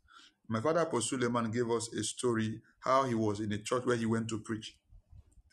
My 0.48 0.60
father 0.60 0.80
Apostle 0.80 1.18
Suleman 1.18 1.52
gave 1.52 1.70
us 1.70 1.92
a 1.92 2.02
story 2.02 2.60
how 2.88 3.04
he 3.04 3.14
was 3.14 3.40
in 3.40 3.52
a 3.52 3.58
church 3.58 3.84
where 3.84 3.96
he 3.96 4.06
went 4.06 4.28
to 4.28 4.40
preach. 4.40 4.76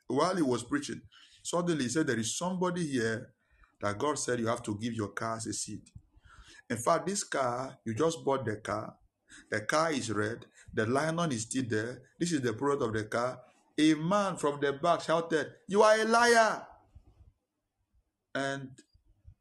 While 0.07 0.35
he 0.35 0.41
was 0.41 0.63
preaching, 0.63 1.01
suddenly 1.43 1.83
he 1.83 1.89
said, 1.89 2.07
There 2.07 2.19
is 2.19 2.37
somebody 2.37 2.87
here 2.87 3.33
that 3.81 3.97
God 3.97 4.17
said 4.17 4.39
you 4.39 4.47
have 4.47 4.63
to 4.63 4.77
give 4.79 4.93
your 4.93 5.09
car 5.09 5.35
as 5.35 5.47
a 5.47 5.53
seed. 5.53 5.81
In 6.69 6.77
fact, 6.77 7.07
this 7.07 7.23
car, 7.23 7.77
you 7.85 7.93
just 7.93 8.23
bought 8.23 8.45
the 8.45 8.55
car, 8.57 8.95
The 9.51 9.61
car 9.61 9.91
is 9.91 10.11
red. 10.11 10.45
The 10.73 10.85
lion 10.85 11.31
is 11.31 11.43
still 11.43 11.63
there. 11.69 12.01
This 12.19 12.31
is 12.31 12.41
the 12.41 12.53
product 12.53 12.83
of 12.83 12.93
the 12.93 13.05
car. 13.05 13.39
A 13.77 13.93
man 13.95 14.37
from 14.37 14.59
the 14.61 14.73
back 14.73 15.01
shouted, 15.01 15.47
You 15.67 15.83
are 15.83 15.99
a 15.99 16.05
liar. 16.05 16.67
And 18.33 18.69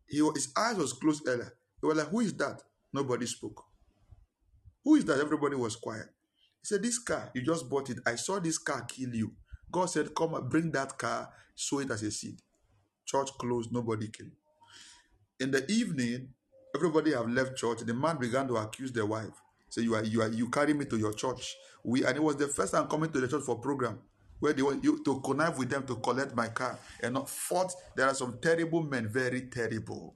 he, 0.06 0.18
his 0.34 0.52
eyes 0.56 0.76
was 0.76 0.92
closed 0.92 1.26
earlier. 1.26 1.52
They 1.82 1.88
like, 1.88 2.08
Who 2.08 2.20
is 2.20 2.34
that? 2.34 2.62
Nobody 2.92 3.26
spoke. 3.26 3.64
Who 4.84 4.96
is 4.96 5.04
that? 5.06 5.20
Everybody 5.20 5.56
was 5.56 5.76
quiet. 5.76 6.13
He 6.64 6.68
said, 6.68 6.82
This 6.82 6.98
car, 6.98 7.30
you 7.34 7.42
just 7.42 7.68
bought 7.68 7.90
it. 7.90 7.98
I 8.06 8.14
saw 8.14 8.40
this 8.40 8.56
car 8.56 8.82
kill 8.88 9.14
you. 9.14 9.32
God 9.70 9.86
said, 9.86 10.14
Come 10.14 10.32
and 10.32 10.48
bring 10.48 10.72
that 10.72 10.96
car, 10.96 11.28
sow 11.54 11.80
it 11.80 11.90
as 11.90 12.02
a 12.02 12.10
seed. 12.10 12.40
Church 13.04 13.28
closed, 13.38 13.70
nobody 13.70 14.08
came. 14.08 14.32
In 15.38 15.50
the 15.50 15.70
evening, 15.70 16.30
everybody 16.74 17.12
have 17.12 17.28
left 17.28 17.56
church. 17.56 17.80
The 17.80 17.92
man 17.92 18.16
began 18.16 18.48
to 18.48 18.56
accuse 18.56 18.92
the 18.92 19.04
wife. 19.04 19.42
Say, 19.68 19.82
you 19.82 19.94
are 19.94 20.04
you 20.04 20.22
are 20.22 20.28
you 20.28 20.48
carry 20.48 20.72
me 20.72 20.86
to 20.86 20.96
your 20.96 21.12
church. 21.12 21.54
We 21.84 22.06
and 22.06 22.16
it 22.16 22.22
was 22.22 22.36
the 22.36 22.48
first 22.48 22.72
time 22.72 22.86
coming 22.86 23.10
to 23.10 23.20
the 23.20 23.28
church 23.28 23.42
for 23.42 23.58
program 23.58 23.98
where 24.40 24.54
they 24.54 24.62
want 24.62 24.82
you 24.82 25.04
to 25.04 25.20
connive 25.20 25.58
with 25.58 25.68
them 25.68 25.84
to 25.86 25.96
collect 25.96 26.34
my 26.34 26.48
car 26.48 26.78
and 27.02 27.12
not 27.12 27.28
fought. 27.28 27.74
There 27.94 28.06
are 28.06 28.14
some 28.14 28.38
terrible 28.40 28.82
men, 28.82 29.08
very 29.08 29.48
terrible, 29.48 30.14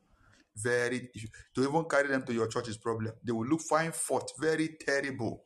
very 0.56 1.10
to 1.54 1.62
even 1.68 1.84
carry 1.84 2.08
them 2.08 2.22
to 2.22 2.32
your 2.32 2.46
church 2.46 2.68
is 2.68 2.78
problem. 2.78 3.12
They 3.22 3.32
will 3.32 3.46
look 3.46 3.60
fine, 3.60 3.92
fought, 3.92 4.30
very 4.40 4.76
terrible. 4.80 5.42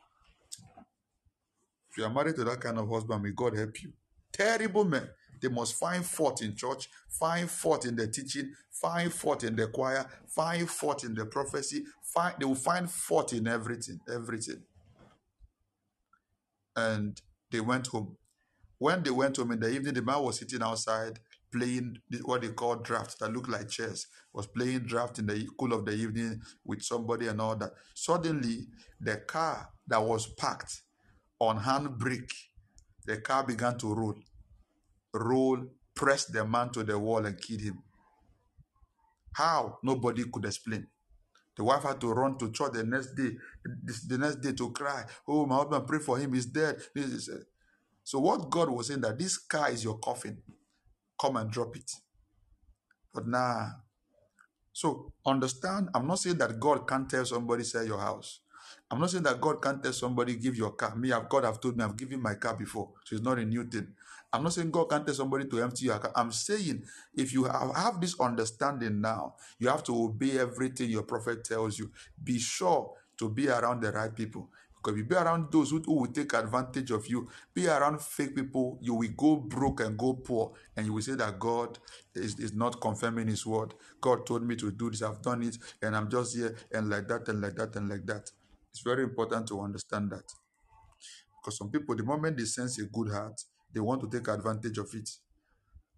If 1.93 1.99
you 1.99 2.05
are 2.05 2.11
married 2.11 2.37
to 2.37 2.45
that 2.45 2.61
kind 2.61 2.79
of 2.79 2.89
husband, 2.89 3.23
may 3.23 3.33
God 3.33 3.55
help 3.55 3.83
you. 3.83 3.93
Terrible 4.33 4.87
men. 4.87 5.07
They 5.43 5.49
must 5.49 5.75
find 5.75 6.03
fault 6.03 6.41
in 6.41 6.57
church, 6.57 6.89
find 7.11 7.51
fault 7.51 7.85
in 7.85 7.97
the 7.97 8.07
teaching, 8.07 8.55
find 8.71 9.13
fault 9.13 9.45
in 9.45 9.57
the 9.57 9.67
choir, 9.67 10.07
find 10.27 10.71
fault 10.71 11.05
in 11.05 11.15
the 11.15 11.27
prophecy. 11.27 11.85
Find 12.03 12.35
they 12.39 12.47
will 12.47 12.55
find 12.55 12.91
fault 12.91 13.35
in 13.35 13.47
everything, 13.47 14.01
everything. 14.11 14.63
And 16.75 17.21
they 17.51 17.61
went 17.61 17.89
home. 17.89 18.17
When 18.79 19.03
they 19.03 19.11
went 19.11 19.37
home 19.37 19.53
in 19.53 19.61
the 19.61 19.69
evening, 19.69 19.95
the 19.95 20.03
man 20.03 20.23
was 20.23 20.39
sitting 20.39 20.63
outside 20.63 21.19
playing 21.53 21.99
what 22.23 22.41
they 22.41 22.49
call 22.49 22.77
draft 22.77 23.19
that 23.19 23.35
look 23.35 23.49
like 23.49 23.69
chess. 23.69 24.07
Was 24.33 24.47
playing 24.47 24.87
draft 24.87 25.19
in 25.19 25.27
the 25.27 25.47
cool 25.59 25.75
of 25.75 25.85
the 25.85 25.93
evening 25.93 26.41
with 26.65 26.83
somebody 26.83 27.29
and 27.29 27.39
all 27.39 27.57
that. 27.57 27.73
Suddenly, 27.95 28.69
the 28.99 29.19
car 29.19 29.69
that 29.89 30.03
was 30.03 30.27
parked 30.27 30.81
on 31.43 31.61
handbrake, 31.61 32.33
the 33.07 33.19
car 33.19 33.45
began 33.45 33.79
to 33.79 33.95
roll 33.95 34.17
roll, 35.15 35.65
press 35.95 36.27
the 36.27 36.45
man 36.45 36.71
to 36.71 36.83
the 36.83 36.99
wall, 36.99 37.27
and 37.27 37.41
kill 37.41 37.59
him. 37.59 37.83
How? 39.35 39.79
Nobody 39.83 40.25
could 40.33 40.47
explain. 40.47 40.87
The 41.57 41.65
wife 41.65 41.85
had 41.85 42.01
to 42.03 42.13
run 42.13 42.39
to 42.39 42.53
church 42.53 42.73
the 42.73 42.85
next 42.85 43.15
day, 43.15 43.31
the 44.09 44.19
next 44.19 44.37
day 44.37 44.53
to 44.53 44.73
cry, 44.73 45.05
Oh, 45.29 45.47
my 45.47 45.57
husband, 45.57 45.87
pray 45.87 46.01
for 46.01 46.19
him, 46.19 46.35
he's 46.35 46.47
dead. 46.47 46.79
It. 46.95 47.29
Uh, 47.31 47.39
so, 48.05 48.21
what 48.21 48.51
God 48.51 48.71
was 48.71 48.89
saying 48.89 49.03
that 49.03 49.19
this 49.19 49.39
car 49.39 49.71
is 49.71 49.85
your 49.85 49.99
coffin, 49.99 50.43
come 51.21 51.37
and 51.37 51.51
drop 51.51 51.77
it. 51.77 51.91
But 53.15 53.29
nah. 53.29 53.69
So, 54.73 55.13
understand, 55.27 55.91
I'm 55.95 56.07
not 56.07 56.21
saying 56.21 56.39
that 56.39 56.61
God 56.61 56.89
can't 56.89 57.11
tell 57.11 57.27
somebody 57.27 57.65
sell 57.65 57.87
your 57.87 58.01
house. 58.01 58.42
I'm 58.93 59.01
not 59.01 59.11
saying 59.11 59.25
that 59.25 59.41
God 59.41 59.63
can't 59.63 59.83
tell 59.83 59.95
somebody 59.95 60.37
give 60.37 60.55
your 60.55 60.73
car. 60.73 60.95
Me, 60.95 61.11
God 61.31 61.45
have 61.45 61.63
told 61.63 61.79
me 61.79 61.83
I've 61.83 61.97
given 61.97 62.21
my 62.21 62.35
car 62.35 62.55
before, 62.55 62.91
so 63.05 63.17
it's 63.17 63.25
not 63.25 63.39
a 63.39 63.45
new 63.45 63.65
thing. 63.65 63.89
I'm 64.31 64.43
not 64.43 64.53
saying 64.53 64.71
God 64.71 64.91
can't 64.91 65.07
tell 65.07 65.15
somebody 65.15 65.47
to 65.47 65.63
empty 65.63 65.87
your 65.87 65.99
car. 65.99 66.13
I'm 66.15 66.31
saying 66.31 66.83
if 67.15 67.33
you 67.33 67.45
have, 67.45 67.75
have 67.75 68.01
this 68.03 68.21
understanding 68.21 69.01
now, 69.01 69.37
you 69.59 69.69
have 69.69 69.83
to 69.85 70.05
obey 70.05 70.39
everything 70.39 70.91
your 70.91 71.05
prophet 71.05 71.43
tells 71.43 71.79
you. 71.79 71.91
Be 72.23 72.39
sure 72.39 72.93
to 73.17 73.31
be 73.31 73.49
around 73.49 73.81
the 73.81 73.93
right 73.93 74.15
people. 74.15 74.51
Because 74.77 74.99
you 74.99 75.05
be 75.05 75.15
around 75.15 75.51
those 75.51 75.71
who, 75.71 75.81
who 75.81 75.95
will 75.95 76.13
take 76.13 76.35
advantage 76.35 76.91
of 76.91 77.07
you, 77.07 77.29
be 77.55 77.69
around 77.69 78.03
fake 78.03 78.35
people, 78.35 78.79
you 78.83 78.93
will 78.93 79.09
go 79.17 79.37
broke 79.37 79.81
and 79.81 79.97
go 79.97 80.13
poor. 80.13 80.53
And 80.77 80.85
you 80.85 80.93
will 80.93 81.03
say 81.03 81.15
that 81.15 81.39
God 81.39 81.79
is, 82.15 82.39
is 82.39 82.53
not 82.53 82.79
confirming 82.79 83.29
his 83.29 83.47
word. 83.47 83.73
God 84.03 84.27
told 84.27 84.43
me 84.43 84.55
to 84.57 84.71
do 84.71 84.91
this, 84.91 85.01
I've 85.01 85.23
done 85.23 85.45
it, 85.45 85.57
and 85.81 85.97
I'm 85.97 86.11
just 86.11 86.37
here, 86.37 86.57
and 86.73 86.91
like 86.91 87.09
that, 87.09 87.29
and 87.29 87.41
like 87.41 87.55
that, 87.55 87.75
and 87.77 87.89
like 87.89 88.05
that. 88.07 88.31
It's 88.73 88.83
very 88.83 89.03
important 89.03 89.47
to 89.49 89.61
understand 89.61 90.11
that. 90.11 90.25
Because 91.41 91.59
some 91.59 91.71
people, 91.71 91.95
the 91.95 92.05
moment 92.05 92.37
they 92.37 92.45
sense 92.45 92.79
a 92.79 92.85
good 92.85 93.11
heart, 93.11 93.41
they 93.73 93.81
want 93.81 94.01
to 94.03 94.09
take 94.19 94.29
advantage 94.29 94.79
of 94.79 94.89
it. 94.95 95.09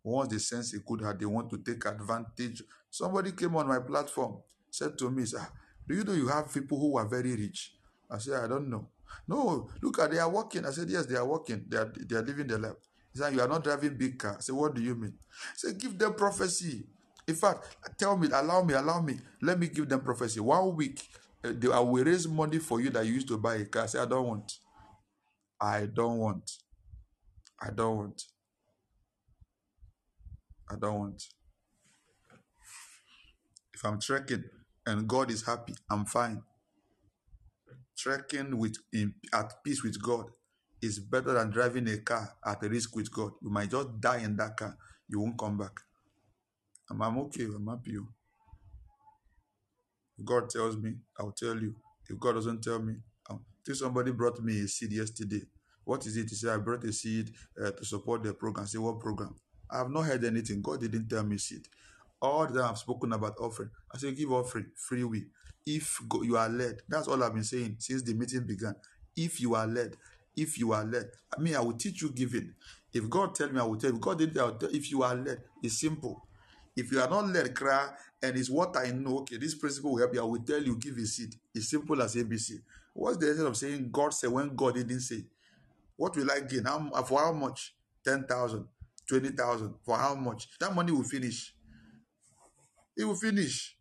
Once 0.02 0.28
they 0.30 0.38
sense 0.38 0.74
a 0.74 0.78
good 0.78 1.00
heart, 1.02 1.18
they 1.18 1.26
want 1.26 1.50
to 1.50 1.58
take 1.58 1.84
advantage. 1.86 2.62
Somebody 2.90 3.32
came 3.32 3.56
on 3.56 3.68
my 3.68 3.78
platform, 3.78 4.36
said 4.70 4.98
to 4.98 5.10
me, 5.10 5.24
Sir, 5.24 5.46
do 5.86 5.94
you 5.94 6.04
know 6.04 6.12
you 6.12 6.28
have 6.28 6.52
people 6.52 6.78
who 6.78 6.96
are 6.98 7.06
very 7.06 7.34
rich? 7.36 7.74
I 8.10 8.18
said, 8.18 8.44
I 8.44 8.46
don't 8.48 8.68
know. 8.68 8.88
No, 9.28 9.70
look 9.82 9.98
at 10.00 10.10
they 10.10 10.18
are 10.18 10.28
working. 10.30 10.64
I 10.66 10.70
said, 10.70 10.88
Yes, 10.90 11.06
they 11.06 11.16
are 11.16 11.24
working. 11.24 11.64
They 11.68 11.76
are 11.76 11.92
they 11.96 12.16
are 12.16 12.22
living 12.22 12.46
their 12.46 12.58
life. 12.58 12.76
He 13.12 13.18
said, 13.18 13.32
You 13.32 13.40
are 13.40 13.48
not 13.48 13.64
driving 13.64 13.96
big 13.96 14.18
car. 14.18 14.36
I 14.38 14.40
said, 14.40 14.54
What 14.54 14.74
do 14.74 14.82
you 14.82 14.94
mean? 14.94 15.14
I 15.20 15.52
said, 15.56 15.78
Give 15.78 15.96
them 15.98 16.14
prophecy. 16.14 16.84
In 17.26 17.34
fact, 17.34 17.76
tell 17.98 18.16
me, 18.16 18.28
allow 18.32 18.62
me, 18.62 18.74
allow 18.74 19.00
me. 19.00 19.18
Let 19.40 19.58
me 19.58 19.68
give 19.68 19.88
them 19.88 20.00
prophecy. 20.00 20.40
One 20.40 20.76
week, 20.76 21.08
Eh, 21.44 21.52
they, 21.58 21.70
I 21.70 21.78
will 21.80 22.04
raise 22.04 22.26
money 22.26 22.58
for 22.58 22.80
you 22.80 22.90
that 22.90 23.04
you 23.06 23.12
used 23.14 23.28
to 23.28 23.38
buy 23.38 23.56
a 23.56 23.64
car. 23.66 23.82
I 23.82 23.86
said, 23.86 24.02
I 24.02 24.06
don't 24.06 24.26
want. 24.26 24.52
I 25.60 25.86
don't 25.86 26.18
want. 26.18 26.50
I 27.60 27.70
don't 27.70 27.96
want. 27.96 28.22
I 30.70 30.76
don't 30.76 30.98
want. 30.98 31.22
If 33.74 33.84
I'm 33.84 34.00
trekking 34.00 34.44
and 34.86 35.06
God 35.08 35.30
is 35.30 35.44
happy, 35.44 35.74
I'm 35.90 36.06
fine. 36.06 36.42
Trekking 37.96 38.56
with 38.58 38.76
in, 38.92 39.14
at 39.32 39.62
peace 39.62 39.82
with 39.82 40.02
God 40.02 40.26
is 40.82 40.98
better 40.98 41.34
than 41.34 41.50
driving 41.50 41.88
a 41.88 41.98
car 41.98 42.34
at 42.44 42.62
risk 42.62 42.96
with 42.96 43.12
God. 43.12 43.32
You 43.42 43.50
might 43.50 43.70
just 43.70 44.00
die 44.00 44.18
in 44.18 44.36
that 44.36 44.56
car. 44.56 44.76
You 45.08 45.20
won't 45.20 45.38
come 45.38 45.58
back. 45.58 45.72
I'm, 46.90 47.00
I'm 47.02 47.18
okay. 47.18 47.44
I'm 47.44 47.66
happy. 47.66 47.96
If 50.18 50.24
God 50.24 50.50
tells 50.50 50.76
me, 50.76 50.94
I'll 51.18 51.32
tell 51.32 51.56
you. 51.58 51.74
If 52.08 52.18
God 52.18 52.34
doesn't 52.34 52.62
tell 52.62 52.80
me, 52.80 52.94
I'll. 53.28 53.42
Think 53.64 53.78
somebody 53.78 54.12
brought 54.12 54.40
me 54.42 54.60
a 54.60 54.68
seed 54.68 54.92
yesterday. 54.92 55.42
What 55.84 56.06
is 56.06 56.16
it? 56.16 56.28
He 56.28 56.36
said, 56.36 56.50
I 56.50 56.56
brought 56.58 56.84
a 56.84 56.92
seed 56.92 57.30
uh, 57.62 57.70
to 57.70 57.84
support 57.84 58.22
the 58.22 58.34
program. 58.34 58.64
I 58.64 58.66
say, 58.66 58.78
what 58.78 59.00
program? 59.00 59.34
I 59.70 59.78
have 59.78 59.90
not 59.90 60.02
heard 60.02 60.24
anything. 60.24 60.62
God 60.62 60.80
didn't 60.80 61.08
tell 61.08 61.22
me 61.24 61.38
seed. 61.38 61.66
All 62.20 62.46
that 62.46 62.62
I've 62.62 62.78
spoken 62.78 63.12
about 63.12 63.38
offering. 63.40 63.70
I 63.94 63.98
say, 63.98 64.12
give 64.12 64.32
offering, 64.32 64.66
free 64.76 65.04
will. 65.04 65.22
If 65.66 65.98
you 66.22 66.36
are 66.36 66.48
led, 66.48 66.82
that's 66.88 67.08
all 67.08 67.22
I've 67.22 67.34
been 67.34 67.44
saying 67.44 67.76
since 67.78 68.02
the 68.02 68.14
meeting 68.14 68.46
began. 68.46 68.74
If 69.16 69.40
you 69.40 69.54
are 69.54 69.66
led, 69.66 69.96
if 70.36 70.58
you 70.58 70.72
are 70.72 70.84
led, 70.84 71.08
I 71.36 71.40
mean, 71.40 71.56
I 71.56 71.60
will 71.60 71.72
teach 71.74 72.02
you 72.02 72.10
giving. 72.10 72.52
If 72.92 73.08
God 73.08 73.34
tell 73.34 73.50
me, 73.50 73.60
I 73.60 73.64
will 73.64 73.76
tell. 73.76 73.94
If 73.94 74.00
God 74.00 74.18
didn't 74.18 74.34
tell, 74.34 74.56
if 74.72 74.90
you 74.90 75.02
are 75.02 75.14
led, 75.14 75.40
it's 75.62 75.80
simple. 75.80 76.26
If 76.76 76.90
you 76.90 77.00
are 77.00 77.08
not 77.08 77.28
led, 77.28 77.54
cry, 77.54 77.88
and 78.22 78.36
it's 78.36 78.50
what 78.50 78.76
I 78.76 78.90
know, 78.90 79.18
okay, 79.18 79.36
this 79.36 79.54
principle 79.54 79.92
will 79.92 79.98
help 79.98 80.14
you. 80.14 80.20
I 80.20 80.24
will 80.24 80.42
tell 80.42 80.62
you, 80.62 80.76
give 80.76 80.96
a 80.96 81.06
seed. 81.06 81.34
It's 81.54 81.70
simple 81.70 82.00
as 82.02 82.16
ABC. 82.16 82.60
What's 82.92 83.18
the 83.18 83.26
essence 83.30 83.48
of 83.48 83.56
saying 83.56 83.90
God 83.92 84.12
said 84.12 84.30
when 84.30 84.54
God 84.56 84.74
didn't 84.74 85.00
say? 85.00 85.24
What 85.96 86.16
will 86.16 86.30
I 86.30 86.40
gain? 86.40 86.64
How, 86.64 86.90
uh, 86.92 87.02
for 87.02 87.20
how 87.20 87.32
much? 87.32 87.74
10,000, 88.04 88.66
20,000. 89.08 89.74
For 89.84 89.96
how 89.96 90.14
much? 90.14 90.48
That 90.58 90.74
money 90.74 90.92
will 90.92 91.04
finish. 91.04 91.54
It 92.96 93.04
will 93.04 93.16
finish. 93.16 93.76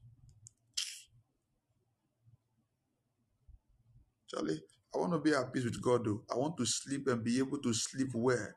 Charlie, 4.27 4.61
I 4.93 4.97
want 4.97 5.13
to 5.13 5.19
be 5.19 5.33
at 5.35 5.51
peace 5.53 5.63
with 5.63 5.81
God 5.81 6.05
though. 6.05 6.23
I 6.31 6.35
want 6.37 6.57
to 6.57 6.65
sleep 6.65 7.07
and 7.07 7.23
be 7.23 7.37
able 7.39 7.59
to 7.59 7.73
sleep 7.73 8.09
well. 8.13 8.47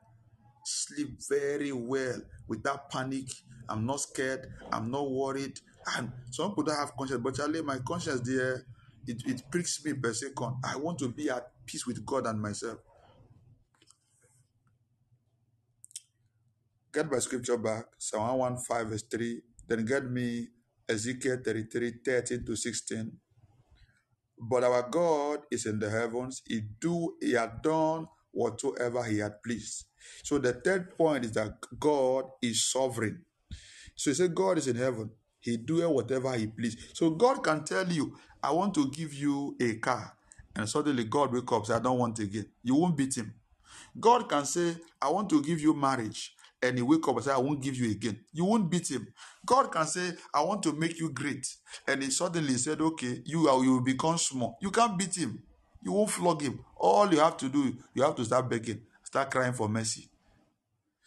Sleep 0.69 1.17
very 1.29 1.71
well 1.71 2.21
without 2.45 2.89
panic. 2.89 3.31
I'm 3.69 3.85
not 3.85 4.01
scared. 4.01 4.51
I'm 4.69 4.91
not 4.91 5.09
worried. 5.09 5.57
And 5.95 6.11
some 6.29 6.49
people 6.49 6.63
don't 6.63 6.75
have 6.75 6.91
conscience, 6.97 7.21
but 7.23 7.35
Charlie, 7.35 7.61
my 7.61 7.77
conscience 7.87 8.19
there, 8.19 8.65
it, 9.07 9.23
it 9.25 9.43
pricks 9.49 9.83
me 9.85 9.93
per 9.93 10.11
second. 10.11 10.55
I 10.65 10.75
want 10.75 10.99
to 10.99 11.07
be 11.07 11.29
at 11.29 11.51
peace 11.65 11.87
with 11.87 12.05
God 12.05 12.27
and 12.27 12.41
myself. 12.41 12.79
Get 16.93 17.09
my 17.09 17.19
scripture 17.19 17.57
back, 17.57 17.85
Psalm 17.97 18.37
115, 18.37 18.89
verse 18.89 19.03
3. 19.03 19.41
Then 19.69 19.85
get 19.85 20.03
me 20.11 20.49
Ezekiel 20.89 21.37
33, 21.45 21.93
13 22.03 22.45
to 22.45 22.55
16. 22.57 23.11
But 24.37 24.65
our 24.65 24.89
God 24.89 25.43
is 25.49 25.65
in 25.65 25.79
the 25.79 25.89
heavens. 25.89 26.41
He 26.45 26.59
do 26.59 27.15
he 27.21 27.31
had 27.31 27.61
done 27.61 28.07
whatsoever 28.37 29.03
he 29.03 29.19
had 29.19 29.41
pleased. 29.43 29.85
So 30.23 30.37
the 30.37 30.53
third 30.53 30.97
point 30.97 31.25
is 31.25 31.31
that 31.33 31.57
God 31.79 32.25
is 32.41 32.69
sovereign. 32.71 33.25
So 33.95 34.11
he 34.11 34.15
said 34.15 34.35
God 34.35 34.57
is 34.57 34.67
in 34.67 34.75
heaven. 34.75 35.09
He 35.39 35.57
do 35.57 35.87
whatever 35.89 36.33
he 36.33 36.47
please. 36.47 36.77
So 36.93 37.11
God 37.11 37.43
can 37.43 37.63
tell 37.63 37.87
you, 37.91 38.15
I 38.43 38.51
want 38.51 38.73
to 38.75 38.89
give 38.91 39.13
you 39.13 39.55
a 39.61 39.75
car. 39.75 40.13
And 40.55 40.67
suddenly 40.67 41.03
God 41.03 41.33
wake 41.33 41.51
up 41.51 41.59
and 41.59 41.67
say, 41.67 41.73
I 41.75 41.79
don't 41.79 41.99
want 41.99 42.19
again. 42.19 42.45
You 42.63 42.75
won't 42.75 42.97
beat 42.97 43.15
him. 43.17 43.33
God 43.99 44.29
can 44.29 44.45
say, 44.45 44.75
I 45.01 45.09
want 45.09 45.29
to 45.29 45.41
give 45.41 45.61
you 45.61 45.73
marriage 45.73 46.35
and 46.61 46.77
he 46.77 46.81
wake 46.81 47.07
up 47.07 47.15
and 47.15 47.25
say, 47.25 47.31
I 47.31 47.37
won't 47.37 47.61
give 47.61 47.75
you 47.75 47.91
again. 47.91 48.19
You 48.33 48.45
won't 48.45 48.69
beat 48.69 48.89
him. 48.89 49.07
God 49.45 49.71
can 49.71 49.85
say, 49.85 50.11
I 50.33 50.41
want 50.41 50.63
to 50.63 50.73
make 50.73 50.99
you 50.99 51.09
great. 51.11 51.47
And 51.87 52.03
he 52.03 52.09
suddenly 52.09 52.55
said, 52.55 52.81
Okay, 52.81 53.21
you, 53.25 53.47
are, 53.47 53.63
you 53.63 53.73
will 53.73 53.83
become 53.83 54.17
small. 54.17 54.57
You 54.61 54.71
can't 54.71 54.97
beat 54.97 55.15
him. 55.15 55.43
You 55.87 55.93
won't 55.93 56.11
flog 56.11 56.41
him. 56.41 56.59
All 56.75 57.09
you 57.13 57.19
have 57.19 57.37
to 57.37 57.47
do, 57.47 57.73
you 57.93 58.03
have 58.03 58.13
to 58.15 58.25
start 58.25 58.49
begging, 58.49 58.81
start 59.03 59.31
crying 59.31 59.53
for 59.53 59.69
mercy. 59.69 60.09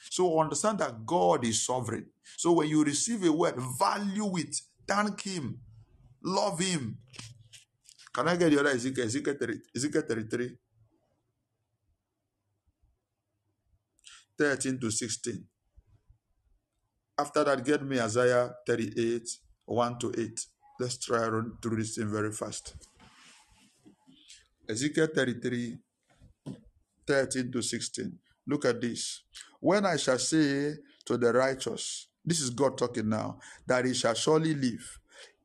So 0.09 0.41
understand 0.41 0.79
that 0.79 1.05
God 1.05 1.45
is 1.45 1.63
sovereign. 1.63 2.07
So 2.39 2.53
when 2.53 2.69
you 2.71 2.83
receive 2.83 3.23
a 3.25 3.31
word, 3.31 3.57
value 3.79 4.39
it, 4.39 4.57
thank 4.89 5.21
Him, 5.21 5.61
love 6.25 6.61
Him. 6.61 6.97
Can 8.11 8.29
I 8.29 8.37
get 8.37 8.53
the 8.53 8.61
other 8.61 8.71
Ezekiel? 8.71 9.05
Ezekiel, 9.05 9.35
30, 9.39 9.59
Ezekiel 9.77 10.03
33, 10.09 10.57
13 14.39 14.81
to 14.81 14.91
16. 14.91 15.45
After 17.19 17.45
that, 17.45 17.63
get 17.63 17.83
me 17.85 18.01
Isaiah 18.01 18.55
38, 18.67 19.29
1 19.67 19.99
to 19.99 20.15
8. 20.17 20.47
Let's 20.81 20.97
try 20.97 21.29
run 21.29 21.59
through 21.61 21.77
this 21.77 21.97
thing 21.97 22.11
very 22.11 22.33
fast. 22.33 22.90
Ezekiel 24.71 25.09
33, 25.13 25.79
13 27.05 27.51
to 27.51 27.61
16. 27.61 28.19
Look 28.47 28.65
at 28.65 28.81
this. 28.81 29.25
When 29.59 29.85
I 29.85 29.97
shall 29.97 30.19
say 30.19 30.77
to 31.07 31.17
the 31.17 31.33
righteous, 31.33 32.07
this 32.25 32.41
is 32.41 32.51
God 32.51 32.79
talking 32.79 33.09
now, 33.09 33.41
that 33.67 33.85
he 33.85 33.95
shall 33.95 34.15
surely 34.15 34.55
live, 34.55 35.01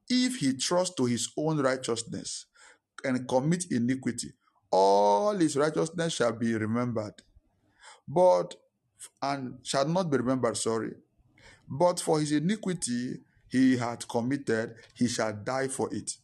if 0.07 0.35
he 0.35 0.53
trusts 0.53 0.93
to 0.95 1.05
his 1.05 1.29
own 1.35 1.59
righteousness 1.59 2.45
and 3.03 3.27
commit 3.27 3.65
iniquity, 3.71 4.31
all 4.69 5.35
his 5.35 5.57
righteousness 5.57 6.13
shall 6.13 6.33
be 6.33 6.53
remembered, 6.53 7.15
but 8.07 8.55
and 9.23 9.57
shall 9.63 9.87
not 9.87 10.11
be 10.11 10.17
remembered, 10.17 10.55
sorry. 10.55 10.93
But 11.67 11.99
for 11.99 12.19
his 12.19 12.31
iniquity 12.31 13.21
he 13.49 13.77
had 13.77 14.07
committed, 14.07 14.75
he 14.93 15.07
shall 15.07 15.33
die 15.33 15.67
for 15.67 15.91
it. 15.91 16.15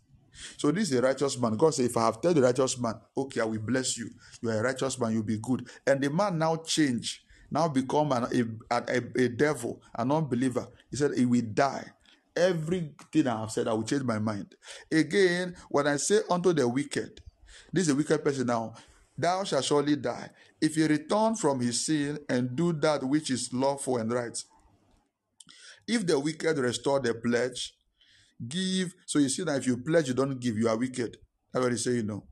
So 0.58 0.72
this 0.72 0.92
is 0.92 0.98
a 0.98 1.02
righteous 1.02 1.38
man. 1.38 1.56
God 1.58 1.74
said, 1.74 1.86
if 1.86 1.98
I 1.98 2.06
have 2.06 2.22
told 2.22 2.36
the 2.36 2.42
righteous 2.42 2.78
man, 2.80 2.96
okay, 3.16 3.42
I 3.42 3.46
will 3.46 3.60
bless 3.60 3.98
you. 3.98 4.10
You 4.42 4.50
are 4.50 4.60
a 4.60 4.64
righteous 4.64 5.00
man, 5.00 5.14
you'll 5.14 5.24
be 5.24 5.38
good. 5.38 5.68
And 5.86 6.02
the 6.02 6.10
man 6.10 6.38
now 6.38 6.58
change, 6.58 7.24
now 7.50 7.68
become 7.68 8.12
an, 8.12 8.58
a, 8.72 8.76
a, 8.76 9.24
a 9.24 9.30
devil, 9.30 9.82
an 9.98 10.12
unbeliever. 10.12 10.68
He 10.90 10.98
said, 10.98 11.12
he 11.18 11.26
will 11.26 11.42
die. 11.42 11.86
Everything 12.36 13.28
I 13.28 13.42
have 13.42 13.52
said, 13.52 13.68
I 13.68 13.74
will 13.74 13.84
change 13.84 14.04
my 14.04 14.20
mind. 14.20 14.56
Again, 14.92 15.56
when 15.70 15.88
I 15.88 15.98
say 15.98 16.20
unto 16.30 16.54
the 16.54 16.68
wicked, 16.68 17.22
this 17.74 17.88
is 17.88 17.94
a 17.94 17.96
wicked 17.96 18.24
person 18.24 18.48
now, 18.48 18.74
thou 19.18 19.44
shalt 19.44 19.66
surely 19.66 19.98
die. 19.98 20.30
If 20.62 20.76
he 20.76 20.86
return 20.86 21.36
from 21.36 21.60
his 21.60 21.86
sin 21.86 22.20
and 22.30 22.56
do 22.56 22.72
that 22.74 23.04
which 23.04 23.30
is 23.30 23.52
lawful 23.54 23.98
and 23.98 24.12
right. 24.12 24.42
If 25.88 26.08
the 26.08 26.18
wicked 26.18 26.58
restore 26.58 27.00
the 27.00 27.14
pledge, 27.14 27.76
give. 28.48 28.94
So 29.06 29.20
you 29.20 29.30
see 29.30 29.44
that 29.44 29.58
if 29.58 29.68
you 29.68 29.78
pledge, 29.78 30.08
you 30.08 30.14
don't 30.14 30.40
give, 30.40 30.58
you 30.58 30.68
are 30.68 30.78
wicked. 30.78 31.18
That's 31.52 31.64
what 31.64 31.72
he 31.72 31.78
say, 31.78 31.92
you 31.92 32.04
know. 32.04 32.24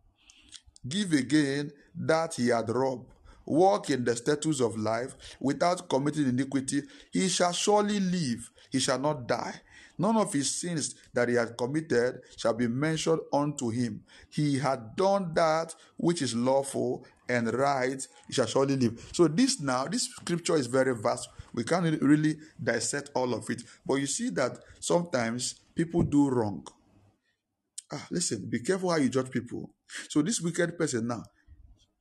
Give 0.87 1.11
again 1.13 1.71
that 1.95 2.35
he 2.35 2.47
had 2.47 2.69
robbed. 2.69 3.11
Walk 3.45 3.89
in 3.89 4.05
the 4.05 4.15
statutes 4.15 4.61
of 4.61 4.77
life 4.77 5.15
without 5.39 5.89
committing 5.89 6.27
iniquity. 6.27 6.83
He 7.11 7.27
shall 7.29 7.51
surely 7.51 7.99
live. 7.99 8.49
He 8.71 8.79
shall 8.79 8.99
not 8.99 9.27
die. 9.27 9.61
None 9.97 10.15
of 10.15 10.31
his 10.31 10.49
sins 10.49 10.95
that 11.13 11.27
he 11.27 11.35
had 11.35 11.57
committed 11.57 12.21
shall 12.37 12.53
be 12.53 12.67
mentioned 12.67 13.19
unto 13.33 13.69
him. 13.69 14.01
He 14.29 14.57
had 14.57 14.95
done 14.95 15.33
that 15.33 15.75
which 15.97 16.21
is 16.21 16.33
lawful 16.33 17.05
and 17.27 17.53
right. 17.53 18.07
He 18.27 18.33
shall 18.33 18.45
surely 18.45 18.77
live. 18.77 19.09
So 19.11 19.27
this 19.27 19.59
now, 19.59 19.85
this 19.85 20.05
scripture 20.05 20.55
is 20.55 20.67
very 20.67 20.95
vast. 20.95 21.27
We 21.53 21.65
can't 21.65 22.01
really 22.01 22.37
dissect 22.63 23.09
all 23.13 23.33
of 23.33 23.49
it. 23.49 23.63
But 23.85 23.95
you 23.95 24.05
see 24.05 24.29
that 24.29 24.59
sometimes 24.79 25.55
people 25.79 26.03
do 26.03 26.29
wrong. 26.29 26.61
Ah, 27.89 28.05
listen, 28.11 28.45
be 28.49 28.59
careful 28.59 28.91
how 28.91 28.97
you 28.97 29.07
judge 29.07 29.31
people. 29.31 29.73
So 30.09 30.21
this 30.21 30.41
wicked 30.41 30.77
person 30.77 31.07
now, 31.07 31.23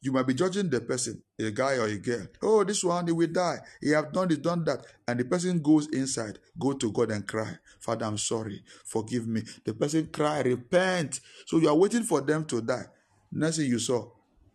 you 0.00 0.10
might 0.10 0.26
be 0.26 0.34
judging 0.34 0.68
the 0.68 0.80
person, 0.80 1.22
a 1.38 1.52
guy 1.52 1.76
or 1.76 1.86
a 1.86 1.96
girl. 1.96 2.26
Oh, 2.42 2.64
this 2.64 2.82
one 2.82 3.06
he 3.06 3.12
will 3.12 3.28
die. 3.28 3.58
He 3.80 3.90
have 3.90 4.12
done 4.12 4.26
this, 4.28 4.38
done 4.38 4.64
that, 4.64 4.84
and 5.06 5.20
the 5.20 5.24
person 5.24 5.62
goes 5.62 5.86
inside, 5.92 6.40
go 6.58 6.72
to 6.72 6.90
God 6.90 7.12
and 7.12 7.24
cry, 7.24 7.52
Father, 7.78 8.04
I'm 8.04 8.18
sorry, 8.18 8.64
forgive 8.84 9.28
me. 9.28 9.42
The 9.64 9.74
person 9.74 10.08
cry, 10.08 10.40
repent. 10.40 11.20
So 11.46 11.58
you 11.58 11.68
are 11.68 11.76
waiting 11.76 12.02
for 12.02 12.20
them 12.20 12.46
to 12.46 12.60
die. 12.60 12.86
Next 13.30 13.58
thing 13.58 13.66
you 13.66 13.78
saw, 13.78 14.10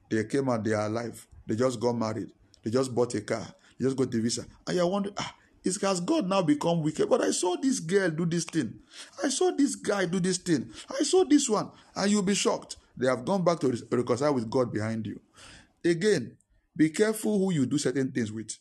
they 0.09 0.25
came 0.25 0.49
out, 0.49 0.65
they 0.65 0.73
are 0.73 0.87
alive. 0.87 1.25
They 1.47 1.55
just 1.55 1.79
got 1.79 1.93
married. 1.93 2.27
They 2.61 2.71
just 2.71 2.93
bought 2.93 3.15
a 3.15 3.21
car. 3.21 3.47
They 3.79 3.85
just 3.85 3.95
got 3.95 4.11
the 4.11 4.19
visa. 4.19 4.45
And 4.67 4.75
you 4.75 4.85
wonder, 4.85 5.11
ah, 5.17 5.33
is 5.63 5.81
has 5.81 5.99
God 5.99 6.27
now 6.27 6.41
become 6.41 6.81
wicked? 6.81 7.09
But 7.09 7.21
I 7.21 7.31
saw 7.31 7.55
this 7.55 7.79
girl 7.79 8.09
do 8.09 8.25
this 8.25 8.43
thing. 8.43 8.79
I 9.23 9.29
saw 9.29 9.51
this 9.51 9.75
guy 9.75 10.05
do 10.05 10.19
this 10.19 10.37
thing. 10.37 10.69
I 10.89 11.03
saw 11.03 11.23
this 11.23 11.49
one. 11.49 11.71
And 11.95 12.11
you'll 12.11 12.21
be 12.21 12.35
shocked. 12.35 12.77
They 12.97 13.07
have 13.07 13.25
gone 13.25 13.43
back 13.43 13.59
to 13.61 13.75
reconcile 13.91 14.33
with 14.33 14.49
God 14.49 14.71
behind 14.71 15.07
you. 15.07 15.19
Again, 15.83 16.37
be 16.75 16.89
careful 16.89 17.37
who 17.39 17.53
you 17.53 17.65
do 17.65 17.77
certain 17.77 18.11
things 18.11 18.31
with. 18.31 18.57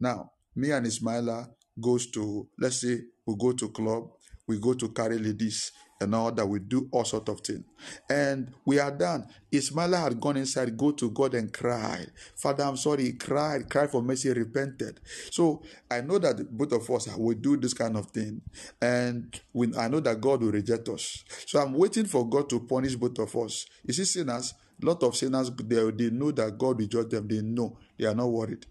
Now, 0.00 0.32
me 0.54 0.70
and 0.72 0.86
Ismaila 0.86 1.48
goes 1.80 2.10
to, 2.12 2.48
let's 2.58 2.80
say, 2.80 3.00
we 3.26 3.34
go 3.38 3.52
to 3.52 3.68
club, 3.68 4.10
we 4.46 4.58
go 4.58 4.74
to 4.74 4.88
carry 4.88 5.18
ladies 5.18 5.72
and 6.00 6.14
all 6.14 6.32
that. 6.32 6.46
We 6.46 6.58
do 6.60 6.88
all 6.90 7.04
sort 7.04 7.28
of 7.28 7.40
things. 7.40 7.64
And 8.10 8.52
we 8.64 8.78
are 8.78 8.90
done. 8.90 9.26
Ismaila 9.52 10.02
had 10.02 10.20
gone 10.20 10.36
inside, 10.36 10.76
go 10.76 10.92
to 10.92 11.10
God 11.10 11.34
and 11.34 11.52
cried. 11.52 12.10
Father, 12.36 12.64
I'm 12.64 12.76
sorry. 12.76 13.04
He 13.04 13.12
cried, 13.12 13.70
cried 13.70 13.90
for 13.90 14.02
mercy, 14.02 14.30
repented. 14.30 15.00
So 15.30 15.62
I 15.90 16.00
know 16.00 16.18
that 16.18 16.56
both 16.56 16.72
of 16.72 16.88
us 16.90 17.08
will 17.16 17.36
do 17.36 17.56
this 17.56 17.74
kind 17.74 17.96
of 17.96 18.06
thing. 18.10 18.42
And 18.80 19.38
we, 19.52 19.74
I 19.76 19.88
know 19.88 20.00
that 20.00 20.20
God 20.20 20.42
will 20.42 20.52
reject 20.52 20.88
us. 20.88 21.24
So 21.46 21.60
I'm 21.60 21.72
waiting 21.74 22.04
for 22.04 22.28
God 22.28 22.48
to 22.50 22.60
punish 22.60 22.96
both 22.96 23.18
of 23.18 23.34
us. 23.36 23.66
You 23.84 23.94
see, 23.94 24.04
sinners, 24.04 24.54
lot 24.82 25.02
of 25.02 25.16
sinners, 25.16 25.50
they, 25.50 25.90
they 25.90 26.10
know 26.10 26.30
that 26.32 26.58
God 26.58 26.78
will 26.78 26.86
judge 26.86 27.10
them. 27.10 27.28
They 27.28 27.40
know. 27.40 27.78
They 27.98 28.06
are 28.06 28.14
not 28.14 28.26
worried. 28.26 28.66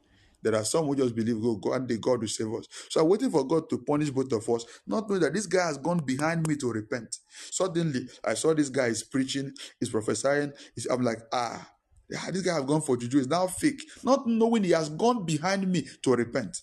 There 0.46 0.56
are 0.56 0.66
some 0.66 0.88
who 0.88 0.96
just 0.98 1.16
believe 1.16 1.42
go, 1.42 1.58
go 1.58 1.74
and 1.74 1.90
the 1.90 1.98
God 2.00 2.22
will 2.22 2.30
save 2.30 2.54
us. 2.56 2.68
So 2.92 3.02
I'm 3.02 3.10
waiting 3.10 3.32
for 3.32 3.46
God 3.48 3.70
to 3.72 3.80
punish 3.80 4.12
both 4.12 4.34
of 4.34 4.50
us, 4.50 4.66
not 4.88 5.10
knowing 5.10 5.24
that 5.24 5.36
this 5.36 5.48
guy 5.48 5.68
has 5.68 5.80
gone 5.80 6.00
behind 6.00 6.48
me 6.48 6.58
to 6.58 6.72
repent. 6.74 7.18
Suddenly, 7.52 8.08
I 8.26 8.36
saw 8.36 8.56
this 8.56 8.70
guy 8.70 8.88
is 8.88 9.04
preaching, 9.04 9.54
he's 9.82 9.90
prophesying. 9.92 10.54
He's, 10.76 10.88
I'm 10.88 11.04
like, 11.04 11.20
ah, 11.34 11.68
this 12.10 12.44
guy 12.44 12.56
has 12.56 12.66
gone 12.66 12.82
for 12.84 12.98
juju. 12.98 13.20
It's 13.20 13.28
now 13.30 13.48
fake. 13.48 13.84
Not 14.04 14.28
knowing 14.28 14.66
he 14.66 14.72
has 14.72 14.90
gone 14.90 15.26
behind 15.26 15.68
me 15.72 15.88
to 16.04 16.14
repent. 16.14 16.62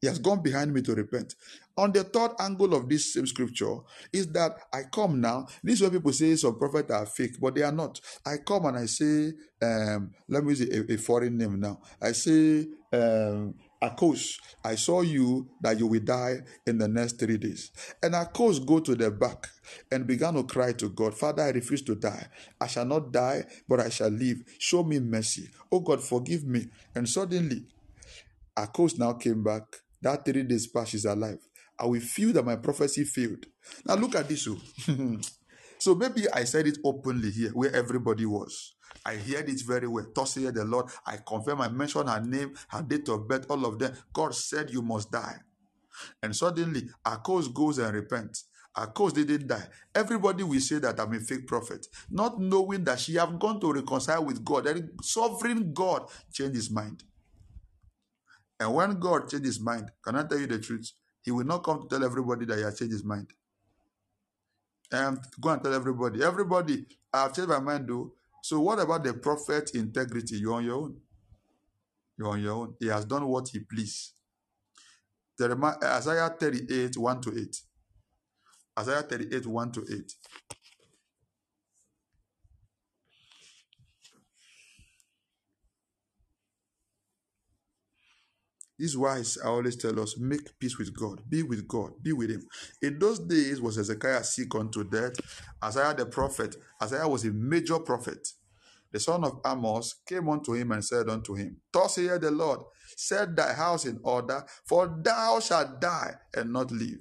He 0.00 0.06
has 0.06 0.18
gone 0.18 0.42
behind 0.42 0.72
me 0.72 0.82
to 0.82 0.94
repent. 0.94 1.34
On 1.76 1.92
the 1.92 2.04
third 2.04 2.32
angle 2.40 2.74
of 2.74 2.88
this 2.88 3.12
same 3.14 3.26
scripture 3.26 3.76
is 4.12 4.28
that 4.32 4.58
I 4.72 4.82
come 4.92 5.20
now. 5.20 5.46
This 5.62 5.76
is 5.76 5.82
where 5.82 5.90
people 5.90 6.12
say 6.12 6.36
some 6.36 6.58
prophets 6.58 6.90
are 6.90 7.06
fake, 7.06 7.40
but 7.40 7.54
they 7.54 7.62
are 7.62 7.72
not. 7.72 8.00
I 8.24 8.38
come 8.38 8.66
and 8.66 8.78
I 8.78 8.86
say, 8.86 9.32
um, 9.62 10.12
let 10.28 10.44
me 10.44 10.50
use 10.54 10.62
a, 10.62 10.92
a 10.92 10.96
foreign 10.96 11.36
name 11.36 11.60
now. 11.60 11.80
I 12.00 12.12
say, 12.12 12.66
um, 12.92 13.54
Akos, 13.82 14.38
I 14.64 14.74
saw 14.74 15.02
you 15.02 15.48
that 15.60 15.78
you 15.78 15.86
will 15.86 16.00
die 16.00 16.38
in 16.66 16.78
the 16.78 16.88
next 16.88 17.18
three 17.20 17.36
days. 17.36 17.70
And 18.02 18.14
Akos 18.14 18.64
go 18.64 18.80
to 18.80 18.94
the 18.94 19.10
back 19.10 19.46
and 19.90 20.06
began 20.06 20.34
to 20.34 20.42
cry 20.44 20.72
to 20.74 20.88
God, 20.88 21.14
Father, 21.16 21.44
I 21.44 21.50
refuse 21.50 21.82
to 21.82 21.94
die. 21.94 22.26
I 22.60 22.66
shall 22.66 22.84
not 22.84 23.12
die, 23.12 23.44
but 23.68 23.78
I 23.80 23.88
shall 23.88 24.10
live. 24.10 24.42
Show 24.58 24.82
me 24.82 24.98
mercy. 24.98 25.48
Oh 25.70 25.80
God, 25.80 26.02
forgive 26.02 26.44
me. 26.44 26.66
And 26.94 27.08
suddenly, 27.08 27.66
Akos 28.56 28.98
now 28.98 29.12
came 29.12 29.44
back. 29.44 29.62
That 30.02 30.24
three 30.24 30.42
days 30.44 30.66
past, 30.66 30.90
she's 30.92 31.04
alive. 31.04 31.38
I 31.78 31.86
will 31.86 32.00
feel 32.00 32.32
that 32.32 32.44
my 32.44 32.56
prophecy 32.56 33.04
failed. 33.04 33.46
Now 33.86 33.94
look 33.94 34.14
at 34.14 34.28
this. 34.28 34.48
Oh. 34.48 34.58
so 35.78 35.94
maybe 35.94 36.30
I 36.32 36.44
said 36.44 36.66
it 36.66 36.78
openly 36.84 37.30
here 37.30 37.50
where 37.50 37.74
everybody 37.74 38.26
was. 38.26 38.74
I 39.04 39.16
heard 39.16 39.48
it 39.48 39.62
very 39.66 39.86
well. 39.88 40.06
Thus 40.14 40.34
said 40.34 40.54
the 40.54 40.64
Lord. 40.64 40.86
I 41.06 41.18
confirm, 41.26 41.60
I 41.60 41.68
mentioned 41.68 42.08
her 42.08 42.20
name, 42.20 42.54
her 42.68 42.82
date 42.82 43.08
of 43.08 43.28
birth, 43.28 43.46
all 43.50 43.64
of 43.66 43.78
them. 43.78 43.94
God 44.12 44.34
said 44.34 44.70
you 44.70 44.82
must 44.82 45.10
die. 45.10 45.36
And 46.22 46.34
suddenly, 46.34 46.88
Akos 47.04 47.52
goes 47.52 47.78
and 47.78 47.94
repents. 47.94 48.44
Akos 48.76 49.12
didn't 49.14 49.46
die. 49.48 49.66
Everybody 49.94 50.44
will 50.44 50.60
say 50.60 50.78
that 50.78 51.00
I'm 51.00 51.12
a 51.14 51.20
fake 51.20 51.46
prophet, 51.46 51.86
not 52.10 52.40
knowing 52.40 52.84
that 52.84 53.00
she 53.00 53.14
have 53.14 53.38
gone 53.38 53.60
to 53.60 53.72
reconcile 53.72 54.24
with 54.24 54.44
God. 54.44 54.66
And 54.66 54.90
sovereign 55.02 55.72
God 55.72 56.08
changed 56.32 56.54
his 56.56 56.70
mind. 56.70 57.02
And 58.60 58.74
when 58.74 58.98
God 58.98 59.28
changed 59.30 59.46
his 59.46 59.60
mind, 59.60 59.90
can 60.02 60.16
I 60.16 60.24
tell 60.26 60.38
you 60.38 60.46
the 60.46 60.58
truth? 60.58 60.90
He 61.22 61.30
will 61.30 61.44
not 61.44 61.64
come 61.64 61.82
to 61.82 61.88
tell 61.88 62.04
everybody 62.04 62.44
that 62.46 62.58
he 62.58 62.64
has 62.64 62.78
changed 62.78 62.92
his 62.92 63.04
mind. 63.04 63.32
And 64.90 65.18
go 65.40 65.50
and 65.50 65.62
tell 65.62 65.74
everybody, 65.74 66.22
everybody, 66.22 66.86
I 67.12 67.22
have 67.22 67.34
changed 67.34 67.50
my 67.50 67.60
mind 67.60 67.88
though. 67.88 68.12
So 68.42 68.60
what 68.60 68.78
about 68.78 69.04
the 69.04 69.14
prophet 69.14 69.70
integrity? 69.74 70.36
You're 70.38 70.54
on 70.54 70.64
your 70.64 70.76
own. 70.76 70.96
You're 72.16 72.28
on 72.28 72.42
your 72.42 72.54
own. 72.54 72.74
He 72.80 72.86
has 72.86 73.04
done 73.04 73.26
what 73.26 73.48
he 73.48 73.60
pleased. 73.60 74.12
Isaiah 75.40 76.30
38, 76.30 76.96
1 76.96 77.20
to 77.20 77.38
8. 77.38 77.56
Isaiah 78.80 79.02
38, 79.02 79.46
1 79.46 79.72
to 79.72 79.86
8. 79.92 80.14
Is 88.78 88.96
why 88.96 89.22
I 89.44 89.48
always 89.48 89.74
tell 89.76 89.98
us, 90.00 90.16
make 90.18 90.56
peace 90.60 90.78
with 90.78 90.96
God. 90.96 91.22
Be 91.28 91.42
with 91.42 91.66
God. 91.66 91.92
Be 92.00 92.12
with 92.12 92.30
Him. 92.30 92.46
In 92.80 92.98
those 92.98 93.18
days 93.18 93.60
was 93.60 93.76
Hezekiah 93.76 94.22
sick 94.22 94.54
unto 94.54 94.84
death. 94.84 95.14
Isaiah 95.62 95.94
the 95.94 96.06
prophet, 96.06 96.56
Isaiah 96.80 97.08
was 97.08 97.24
a 97.24 97.32
major 97.32 97.80
prophet. 97.80 98.28
The 98.92 99.00
son 99.00 99.24
of 99.24 99.40
Amos 99.44 99.96
came 100.06 100.28
unto 100.28 100.54
him 100.54 100.72
and 100.72 100.84
said 100.84 101.08
unto 101.10 101.34
him, 101.34 101.58
Thus 101.72 101.96
saith 101.96 102.20
the 102.20 102.30
Lord, 102.30 102.60
set 102.96 103.36
thy 103.36 103.52
house 103.52 103.84
in 103.84 104.00
order, 104.02 104.44
for 104.64 104.98
thou 105.02 105.40
shalt 105.40 105.80
die 105.80 106.14
and 106.34 106.52
not 106.52 106.70
live. 106.70 106.98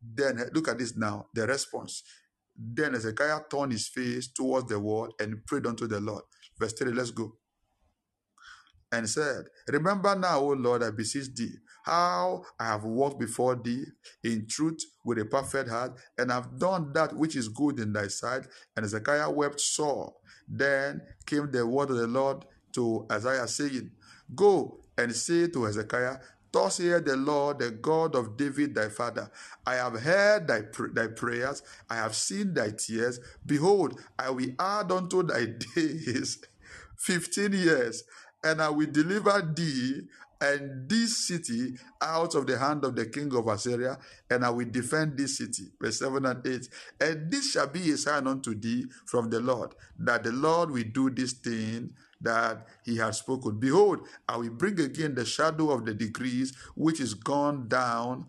Then 0.00 0.38
eh, 0.38 0.44
look 0.52 0.68
at 0.68 0.78
this 0.78 0.96
now, 0.96 1.26
the 1.34 1.46
response. 1.46 2.02
Then 2.56 2.94
Hezekiah 2.94 3.40
turned 3.50 3.72
his 3.72 3.88
face 3.88 4.28
towards 4.28 4.68
the 4.68 4.80
wall 4.80 5.12
and 5.20 5.44
prayed 5.44 5.66
unto 5.66 5.86
the 5.86 6.00
Lord. 6.00 6.22
Verse 6.58 6.72
3, 6.72 6.92
let's 6.92 7.10
go 7.10 7.36
and 8.92 9.08
said, 9.08 9.46
Remember 9.68 10.14
now, 10.16 10.40
O 10.40 10.48
Lord, 10.48 10.82
I 10.82 10.90
beseech 10.90 11.34
thee, 11.34 11.54
how 11.84 12.44
I 12.58 12.66
have 12.66 12.84
walked 12.84 13.20
before 13.20 13.56
thee 13.56 13.84
in 14.24 14.46
truth 14.48 14.84
with 15.04 15.18
a 15.18 15.24
perfect 15.24 15.68
heart, 15.70 15.98
and 16.16 16.30
have 16.30 16.58
done 16.58 16.92
that 16.94 17.14
which 17.14 17.36
is 17.36 17.48
good 17.48 17.78
in 17.78 17.92
thy 17.92 18.08
sight. 18.08 18.46
And 18.76 18.84
Hezekiah 18.84 19.30
wept 19.30 19.60
sore. 19.60 20.14
Then 20.48 21.02
came 21.26 21.50
the 21.50 21.66
word 21.66 21.90
of 21.90 21.96
the 21.96 22.06
Lord 22.06 22.44
to 22.72 23.06
Isaiah, 23.12 23.46
saying, 23.48 23.90
Go 24.34 24.80
and 24.96 25.14
say 25.14 25.48
to 25.48 25.64
Hezekiah, 25.64 26.18
Thus 26.50 26.76
saith 26.76 27.04
the 27.04 27.16
Lord, 27.16 27.58
the 27.58 27.70
God 27.70 28.14
of 28.14 28.36
David 28.38 28.74
thy 28.74 28.88
father, 28.88 29.30
I 29.66 29.74
have 29.74 30.00
heard 30.00 30.48
thy, 30.48 30.62
pr- 30.62 30.88
thy 30.94 31.08
prayers, 31.08 31.62
I 31.90 31.96
have 31.96 32.14
seen 32.14 32.54
thy 32.54 32.70
tears. 32.70 33.20
Behold, 33.44 34.00
I 34.18 34.30
will 34.30 34.48
add 34.58 34.90
unto 34.90 35.22
thy 35.22 35.46
days 35.74 36.38
fifteen 36.96 37.52
years, 37.52 38.02
and 38.44 38.62
I 38.62 38.68
will 38.68 38.90
deliver 38.90 39.52
thee 39.54 40.02
and 40.40 40.88
this 40.88 41.26
city 41.26 41.76
out 42.00 42.34
of 42.34 42.46
the 42.46 42.56
hand 42.58 42.84
of 42.84 42.94
the 42.94 43.06
king 43.06 43.34
of 43.34 43.48
Assyria, 43.48 43.98
and 44.30 44.44
I 44.44 44.50
will 44.50 44.68
defend 44.70 45.18
this 45.18 45.38
city. 45.38 45.64
Verse 45.80 45.98
7 45.98 46.24
and 46.24 46.46
8. 46.46 46.68
And 47.00 47.30
this 47.30 47.50
shall 47.52 47.66
be 47.66 47.90
a 47.90 47.96
sign 47.96 48.26
unto 48.26 48.54
thee 48.54 48.86
from 49.06 49.30
the 49.30 49.40
Lord, 49.40 49.74
that 49.98 50.22
the 50.22 50.32
Lord 50.32 50.70
will 50.70 50.84
do 50.92 51.10
this 51.10 51.32
thing 51.32 51.90
that 52.20 52.66
he 52.84 52.96
has 52.98 53.18
spoken. 53.18 53.58
Behold, 53.58 54.06
I 54.28 54.36
will 54.36 54.50
bring 54.50 54.78
again 54.80 55.14
the 55.14 55.24
shadow 55.24 55.70
of 55.70 55.84
the 55.84 55.94
degrees 55.94 56.52
which 56.76 57.00
is 57.00 57.14
gone 57.14 57.68
down 57.68 58.26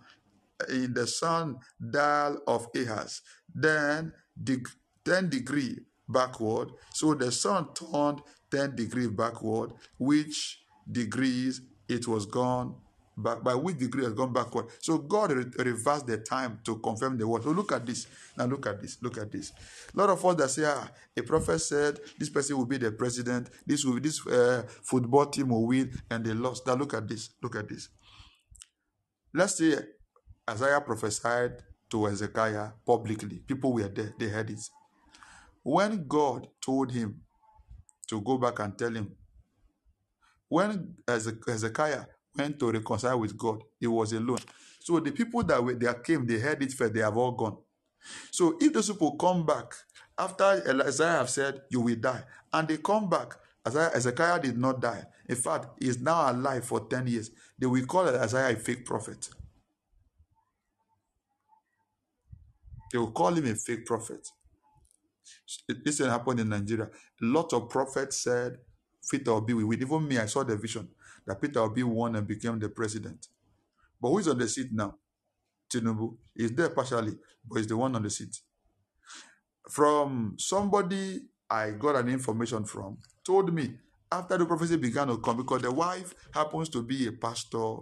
in 0.67 0.93
the 0.93 1.07
sun 1.07 1.57
dial 1.91 2.39
of 2.47 2.67
Ahaz. 2.75 3.21
Then 3.53 4.13
the 4.35 4.65
10 5.05 5.29
degree 5.29 5.79
backward. 6.07 6.69
So 6.93 7.13
the 7.13 7.31
sun 7.31 7.69
turned 7.73 8.21
10 8.51 8.75
degrees 8.75 9.07
backward, 9.09 9.71
which 9.97 10.63
degrees 10.91 11.61
it 11.87 12.07
was 12.07 12.25
gone 12.25 12.75
back 13.23 13.43
by 13.43 13.53
which 13.53 13.77
degree 13.77 14.03
has 14.03 14.13
gone 14.13 14.31
backward. 14.33 14.67
So 14.79 14.97
God 14.97 15.31
re- 15.31 15.45
reversed 15.65 16.07
the 16.07 16.17
time 16.17 16.59
to 16.63 16.77
confirm 16.77 17.17
the 17.17 17.27
word. 17.27 17.43
So 17.43 17.51
look 17.51 17.71
at 17.71 17.85
this. 17.85 18.07
Now 18.37 18.45
look 18.45 18.65
at 18.65 18.81
this. 18.81 18.97
Look 19.01 19.17
at 19.17 19.31
this. 19.31 19.51
A 19.93 19.97
lot 19.97 20.09
of 20.09 20.23
us 20.25 20.35
that 20.35 20.49
say, 20.49 20.63
ah, 20.65 20.89
a 21.17 21.21
prophet 21.21 21.59
said 21.59 21.99
this 22.17 22.29
person 22.29 22.57
will 22.57 22.65
be 22.65 22.77
the 22.77 22.91
president. 22.91 23.49
This 23.65 23.83
will 23.85 23.95
be 23.95 24.01
this 24.01 24.25
uh, 24.27 24.63
football 24.83 25.25
team 25.25 25.49
will 25.49 25.67
win, 25.67 25.91
and 26.09 26.25
they 26.25 26.33
lost. 26.33 26.65
Now 26.65 26.75
look 26.75 26.93
at 26.93 27.07
this. 27.07 27.31
Look 27.41 27.55
at 27.55 27.67
this. 27.67 27.89
Let's 29.33 29.57
say 29.57 29.75
Isaiah 30.49 30.81
prophesied 30.81 31.63
to 31.89 32.05
Hezekiah 32.05 32.69
publicly. 32.85 33.39
People 33.39 33.73
were 33.73 33.87
there. 33.87 34.13
They 34.17 34.27
heard 34.27 34.49
it. 34.49 34.59
When 35.63 36.07
God 36.07 36.47
told 36.61 36.91
him 36.91 37.21
to 38.09 38.21
go 38.21 38.37
back 38.37 38.59
and 38.59 38.77
tell 38.77 38.93
him, 38.93 39.15
when 40.47 40.95
Hezekiah 41.07 42.05
went 42.35 42.59
to 42.59 42.71
reconcile 42.71 43.19
with 43.19 43.37
God, 43.37 43.63
he 43.79 43.87
was 43.87 44.13
alone. 44.13 44.39
So 44.79 44.99
the 44.99 45.11
people 45.11 45.43
that 45.43 45.63
were 45.63 45.75
there 45.75 45.93
came, 45.93 46.25
they 46.25 46.39
heard 46.39 46.61
it 46.63 46.73
first, 46.73 46.93
they 46.93 47.01
have 47.01 47.17
all 47.17 47.31
gone. 47.31 47.57
So 48.31 48.57
if 48.59 48.73
those 48.73 48.89
people 48.89 49.15
come 49.17 49.45
back 49.45 49.73
after 50.17 50.43
Isaiah 50.43 51.11
have 51.19 51.29
said, 51.29 51.61
You 51.69 51.81
will 51.81 51.95
die, 51.95 52.23
and 52.51 52.67
they 52.67 52.77
come 52.77 53.09
back, 53.09 53.35
Isaiah, 53.67 54.39
did 54.41 54.57
not 54.57 54.81
die. 54.81 55.03
In 55.27 55.35
fact, 55.35 55.67
he 55.79 55.89
is 55.89 55.99
now 55.99 56.31
alive 56.31 56.65
for 56.65 56.87
10 56.87 57.05
years. 57.07 57.29
They 57.59 57.67
will 57.67 57.85
call 57.85 58.07
Isaiah 58.07 58.53
a 58.53 58.55
fake 58.55 58.85
prophet. 58.85 59.29
They 62.91 62.97
will 62.97 63.11
call 63.11 63.33
him 63.33 63.45
a 63.45 63.55
fake 63.55 63.85
prophet. 63.85 64.27
This 65.83 65.97
thing 65.97 66.09
happened 66.09 66.39
in 66.39 66.49
Nigeria. 66.49 66.85
A 66.85 67.25
lot 67.25 67.53
of 67.53 67.69
prophets 67.69 68.23
said 68.23 68.57
Peter 69.09 69.33
will 69.33 69.67
win. 69.67 69.81
Even 69.81 70.07
me, 70.07 70.17
I 70.17 70.25
saw 70.25 70.43
the 70.43 70.55
vision 70.55 70.87
that 71.25 71.41
Peter 71.41 71.59
Obi 71.59 71.83
won 71.83 72.15
and 72.15 72.27
became 72.27 72.59
the 72.59 72.69
president. 72.69 73.27
But 74.01 74.09
who 74.09 74.19
is 74.19 74.27
on 74.27 74.37
the 74.37 74.47
seat 74.47 74.69
now? 74.71 74.95
Tinubu 75.69 76.17
is 76.35 76.51
there 76.51 76.69
partially, 76.69 77.17
but 77.47 77.57
he's 77.57 77.67
the 77.67 77.77
one 77.77 77.95
on 77.95 78.03
the 78.03 78.09
seat. 78.09 78.35
From 79.69 80.35
somebody 80.37 81.21
I 81.49 81.71
got 81.71 81.95
an 81.95 82.09
information 82.09 82.65
from, 82.65 82.97
told 83.23 83.53
me 83.53 83.75
after 84.11 84.37
the 84.37 84.45
prophecy 84.45 84.77
began 84.77 85.07
to 85.07 85.17
come, 85.17 85.37
because 85.37 85.61
the 85.61 85.71
wife 85.71 86.13
happens 86.33 86.69
to 86.69 86.81
be 86.81 87.07
a 87.07 87.11
pastor 87.11 87.75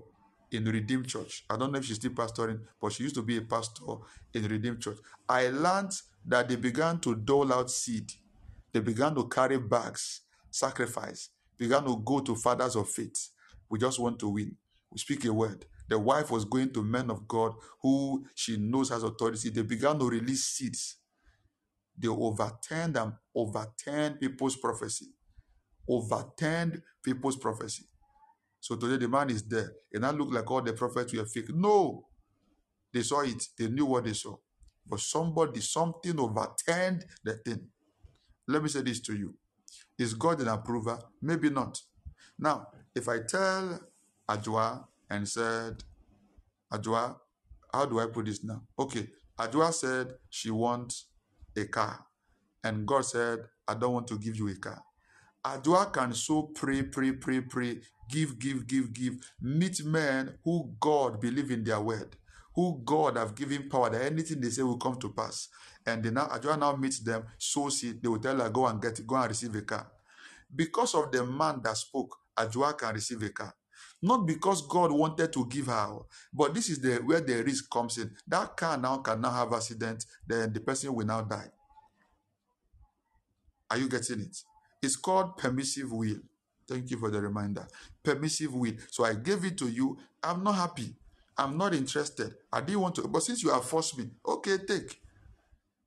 in 0.51 0.65
Redeemed 0.65 1.07
Church. 1.07 1.43
I 1.49 1.57
don't 1.57 1.71
know 1.71 1.79
if 1.79 1.85
she's 1.85 1.97
still 1.97 2.11
pastoring, 2.11 2.61
but 2.81 2.93
she 2.93 3.03
used 3.03 3.15
to 3.15 3.21
be 3.21 3.37
a 3.37 3.41
pastor 3.41 3.83
in 4.33 4.45
Redeemed 4.47 4.81
Church. 4.81 4.97
I 5.27 5.49
learned 5.49 5.91
that 6.25 6.49
they 6.49 6.55
began 6.55 6.99
to 6.99 7.15
dole 7.15 7.53
out 7.53 7.69
seed. 7.69 8.11
They 8.73 8.79
began 8.79 9.15
to 9.15 9.27
carry 9.27 9.57
bags, 9.57 10.21
sacrifice, 10.51 11.29
began 11.57 11.83
to 11.85 12.01
go 12.05 12.19
to 12.19 12.35
fathers 12.35 12.75
of 12.75 12.89
faith. 12.89 13.29
We 13.69 13.79
just 13.79 13.99
want 13.99 14.19
to 14.19 14.29
win. 14.29 14.55
We 14.91 14.99
speak 14.99 15.25
a 15.25 15.33
word. 15.33 15.65
The 15.89 15.97
wife 15.99 16.31
was 16.31 16.45
going 16.45 16.71
to 16.73 16.83
men 16.83 17.09
of 17.09 17.27
God 17.27 17.53
who 17.81 18.25
she 18.35 18.57
knows 18.57 18.89
has 18.89 19.03
authority. 19.03 19.49
They 19.49 19.61
began 19.61 19.99
to 19.99 20.09
release 20.09 20.43
seeds. 20.45 20.97
They 21.97 22.07
overturned 22.07 22.97
and 22.97 23.13
overturned 23.33 24.19
people's 24.19 24.55
prophecy. 24.55 25.07
Overturned 25.89 26.81
people's 27.03 27.37
prophecy. 27.37 27.85
So 28.67 28.75
today 28.75 28.97
the 28.97 29.07
man 29.07 29.29
is 29.29 29.43
there. 29.43 29.71
It 29.89 30.01
now 30.01 30.11
look 30.11 30.33
like 30.33 30.51
all 30.51 30.61
the 30.61 30.73
prophets 30.73 31.13
were 31.13 31.25
fake. 31.25 31.55
No. 31.55 32.03
They 32.93 33.01
saw 33.01 33.21
it. 33.21 33.41
They 33.57 33.69
knew 33.69 33.85
what 33.85 34.03
they 34.03 34.11
saw. 34.11 34.35
But 34.85 34.99
somebody, 34.99 35.61
something 35.61 36.19
overturned 36.19 37.05
the 37.23 37.35
thing. 37.35 37.69
Let 38.45 38.61
me 38.61 38.67
say 38.67 38.81
this 38.81 38.99
to 39.03 39.15
you. 39.15 39.35
Is 39.97 40.13
God 40.13 40.41
an 40.41 40.49
approver? 40.49 40.99
Maybe 41.21 41.49
not. 41.49 41.79
Now, 42.37 42.67
if 42.93 43.07
I 43.07 43.19
tell 43.19 43.79
Adwoa 44.29 44.83
and 45.09 45.25
said, 45.25 45.81
Adwoa, 46.73 47.15
how 47.73 47.85
do 47.85 48.01
I 48.01 48.07
put 48.07 48.25
this 48.25 48.43
now? 48.43 48.63
Okay, 48.77 49.07
Adwoa 49.39 49.73
said 49.73 50.11
she 50.29 50.51
wants 50.51 51.07
a 51.55 51.63
car. 51.67 52.05
And 52.65 52.85
God 52.85 53.05
said, 53.05 53.39
I 53.65 53.75
don't 53.75 53.93
want 53.93 54.07
to 54.07 54.19
give 54.19 54.35
you 54.35 54.49
a 54.49 54.55
car. 54.55 54.83
Adwoa 55.47 55.93
can 55.93 56.13
so 56.13 56.43
pray, 56.43 56.83
pray, 56.83 57.13
pray, 57.13 57.39
pray, 57.39 57.79
give, 58.09 58.37
give, 58.37 58.67
give, 58.67 58.91
give, 58.91 59.13
meet 59.41 59.81
men 59.85 60.33
who 60.43 60.73
God 60.77 61.21
believe 61.21 61.51
in 61.51 61.63
their 61.63 61.79
word, 61.79 62.17
who 62.53 62.81
God 62.83 63.15
have 63.15 63.33
given 63.33 63.69
power 63.69 63.89
that 63.89 64.01
anything 64.01 64.41
they 64.41 64.49
say 64.49 64.63
will 64.63 64.77
come 64.77 64.99
to 64.99 65.09
pass. 65.13 65.47
And 65.85 66.03
they 66.03 66.11
now 66.11 66.27
Adwoa 66.27 66.59
now 66.59 66.75
meets 66.75 66.99
them, 66.99 67.23
so 67.37 67.69
see, 67.69 67.93
they 67.93 68.09
will 68.09 68.19
tell 68.19 68.37
her, 68.37 68.49
go 68.49 68.67
and 68.67 68.81
get 68.81 69.05
go 69.07 69.15
and 69.15 69.29
receive 69.29 69.55
a 69.55 69.61
car. 69.61 69.89
Because 70.53 70.93
of 70.95 71.13
the 71.13 71.25
man 71.25 71.61
that 71.63 71.77
spoke, 71.77 72.17
Adwoa 72.37 72.77
can 72.77 72.93
receive 72.95 73.23
a 73.23 73.29
car. 73.29 73.53
Not 74.01 74.27
because 74.27 74.67
God 74.67 74.91
wanted 74.91 75.31
to 75.31 75.47
give 75.47 75.67
her, 75.67 75.99
but 76.33 76.53
this 76.53 76.69
is 76.69 76.81
the 76.81 76.95
where 76.97 77.21
the 77.21 77.41
risk 77.43 77.69
comes 77.71 77.97
in. 77.97 78.11
That 78.27 78.57
car 78.57 78.77
now 78.77 78.97
can 78.97 79.21
now 79.21 79.31
have 79.31 79.53
accident, 79.53 80.05
then 80.27 80.51
the 80.51 80.59
person 80.59 80.93
will 80.93 81.05
now 81.05 81.21
die. 81.21 81.47
Are 83.71 83.77
you 83.77 83.87
getting 83.87 84.21
it? 84.21 84.37
It's 84.81 84.95
called 84.95 85.37
permissive 85.37 85.91
will. 85.91 86.17
Thank 86.67 86.91
you 86.91 86.97
for 86.97 87.09
the 87.09 87.21
reminder. 87.21 87.67
Permissive 88.03 88.53
will. 88.53 88.73
So 88.91 89.05
I 89.05 89.13
gave 89.15 89.45
it 89.45 89.57
to 89.59 89.67
you. 89.67 89.97
I'm 90.23 90.43
not 90.43 90.55
happy. 90.55 90.95
I'm 91.37 91.57
not 91.57 91.73
interested. 91.73 92.33
I 92.51 92.61
didn't 92.61 92.81
want 92.81 92.95
to, 92.95 93.07
but 93.07 93.23
since 93.23 93.43
you 93.43 93.51
have 93.51 93.63
forced 93.63 93.97
me, 93.97 94.09
okay, 94.27 94.57
take. 94.67 94.99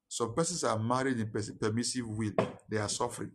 Some 0.09 0.35
persons 0.35 0.65
are 0.65 0.79
married 0.79 1.19
in 1.21 1.31
permissive 1.61 2.09
will. 2.09 2.33
They 2.69 2.79
are 2.79 2.89
suffering. 2.89 3.33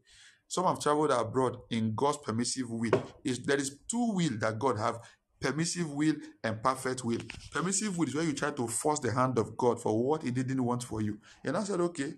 Some 0.47 0.65
have 0.65 0.79
traveled 0.79 1.11
abroad 1.11 1.57
in 1.69 1.93
God's 1.95 2.17
permissive 2.17 2.69
will. 2.69 2.91
Is 3.23 3.39
there 3.39 3.57
is 3.57 3.77
two 3.87 4.11
will 4.13 4.37
that 4.39 4.59
God 4.59 4.77
have: 4.77 4.99
permissive 5.39 5.89
will 5.89 6.15
and 6.43 6.61
perfect 6.61 7.03
will. 7.03 7.19
Permissive 7.51 7.97
will 7.97 8.07
is 8.07 8.15
where 8.15 8.23
you 8.23 8.33
try 8.33 8.51
to 8.51 8.67
force 8.67 8.99
the 8.99 9.11
hand 9.11 9.37
of 9.37 9.57
God 9.57 9.81
for 9.81 10.01
what 10.01 10.23
He 10.23 10.31
didn't 10.31 10.63
want 10.63 10.83
for 10.83 11.01
you. 11.01 11.17
And 11.43 11.57
I 11.57 11.63
said, 11.63 11.79
okay, 11.81 12.13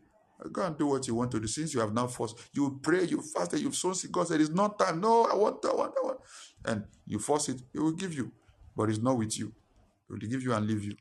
go 0.51 0.65
and 0.65 0.77
do 0.77 0.87
what 0.87 1.07
you 1.07 1.15
want 1.15 1.31
to 1.31 1.39
do. 1.39 1.47
Since 1.47 1.73
you 1.73 1.79
have 1.79 1.93
now 1.93 2.07
forced, 2.07 2.37
you 2.53 2.79
pray, 2.81 3.03
you 3.03 3.21
fasted, 3.21 3.59
you've 3.59 3.75
sown. 3.75 3.93
God 4.11 4.27
said, 4.27 4.41
it's 4.41 4.49
not 4.49 4.77
time. 4.77 5.01
No, 5.01 5.25
I 5.25 5.35
want, 5.35 5.65
I 5.65 5.73
want, 5.73 5.93
I 5.97 6.05
want. 6.05 6.19
And 6.65 6.83
you 7.05 7.19
force 7.19 7.49
it, 7.49 7.61
He 7.73 7.79
will 7.79 7.93
give 7.93 8.13
you, 8.13 8.31
but 8.75 8.89
it's 8.89 8.99
not 8.99 9.17
with 9.17 9.37
you. 9.37 9.53
He 10.07 10.13
will 10.13 10.19
give 10.19 10.43
you 10.43 10.53
and 10.53 10.65
leave 10.65 10.83
you. 10.83 10.95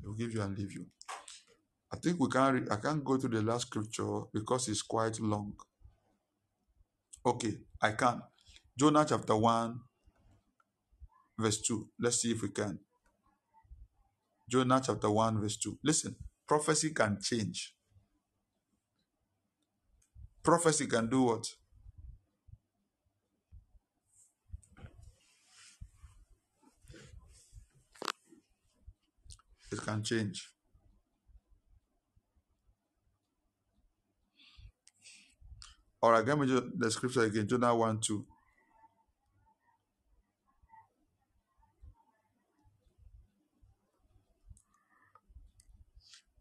He 0.00 0.06
will 0.06 0.14
give 0.14 0.32
you 0.32 0.42
and 0.42 0.56
leave 0.56 0.72
you. 0.72 0.86
I 1.92 1.96
think 1.96 2.20
we 2.20 2.28
can. 2.28 2.54
Re- 2.54 2.68
I 2.70 2.76
can't 2.76 3.04
go 3.04 3.16
to 3.16 3.28
the 3.28 3.42
last 3.42 3.68
scripture 3.68 4.22
because 4.32 4.68
it's 4.68 4.82
quite 4.82 5.18
long. 5.20 5.54
Okay, 7.24 7.54
I 7.80 7.92
can. 7.92 8.22
Jonah 8.78 9.04
chapter 9.08 9.36
one, 9.36 9.80
verse 11.38 11.60
2. 11.62 11.88
Let's 11.98 12.20
see 12.20 12.32
if 12.32 12.42
we 12.42 12.50
can. 12.50 12.78
Jonah 14.48 14.80
chapter 14.84 15.10
1, 15.10 15.40
verse 15.40 15.56
2. 15.56 15.78
Listen, 15.84 16.16
prophecy 16.48 16.90
can 16.90 17.18
change. 17.20 17.74
Prophecy 20.42 20.86
can 20.86 21.08
do 21.08 21.22
what? 21.22 21.46
It 29.70 29.82
can 29.82 30.02
change. 30.02 30.48
All 36.00 36.12
right, 36.12 36.24
let 36.26 36.38
me 36.38 36.46
the 36.76 36.90
scripture 36.90 37.24
again. 37.24 37.46
Jonah 37.46 37.74
1 37.74 38.00
2. 38.00 38.24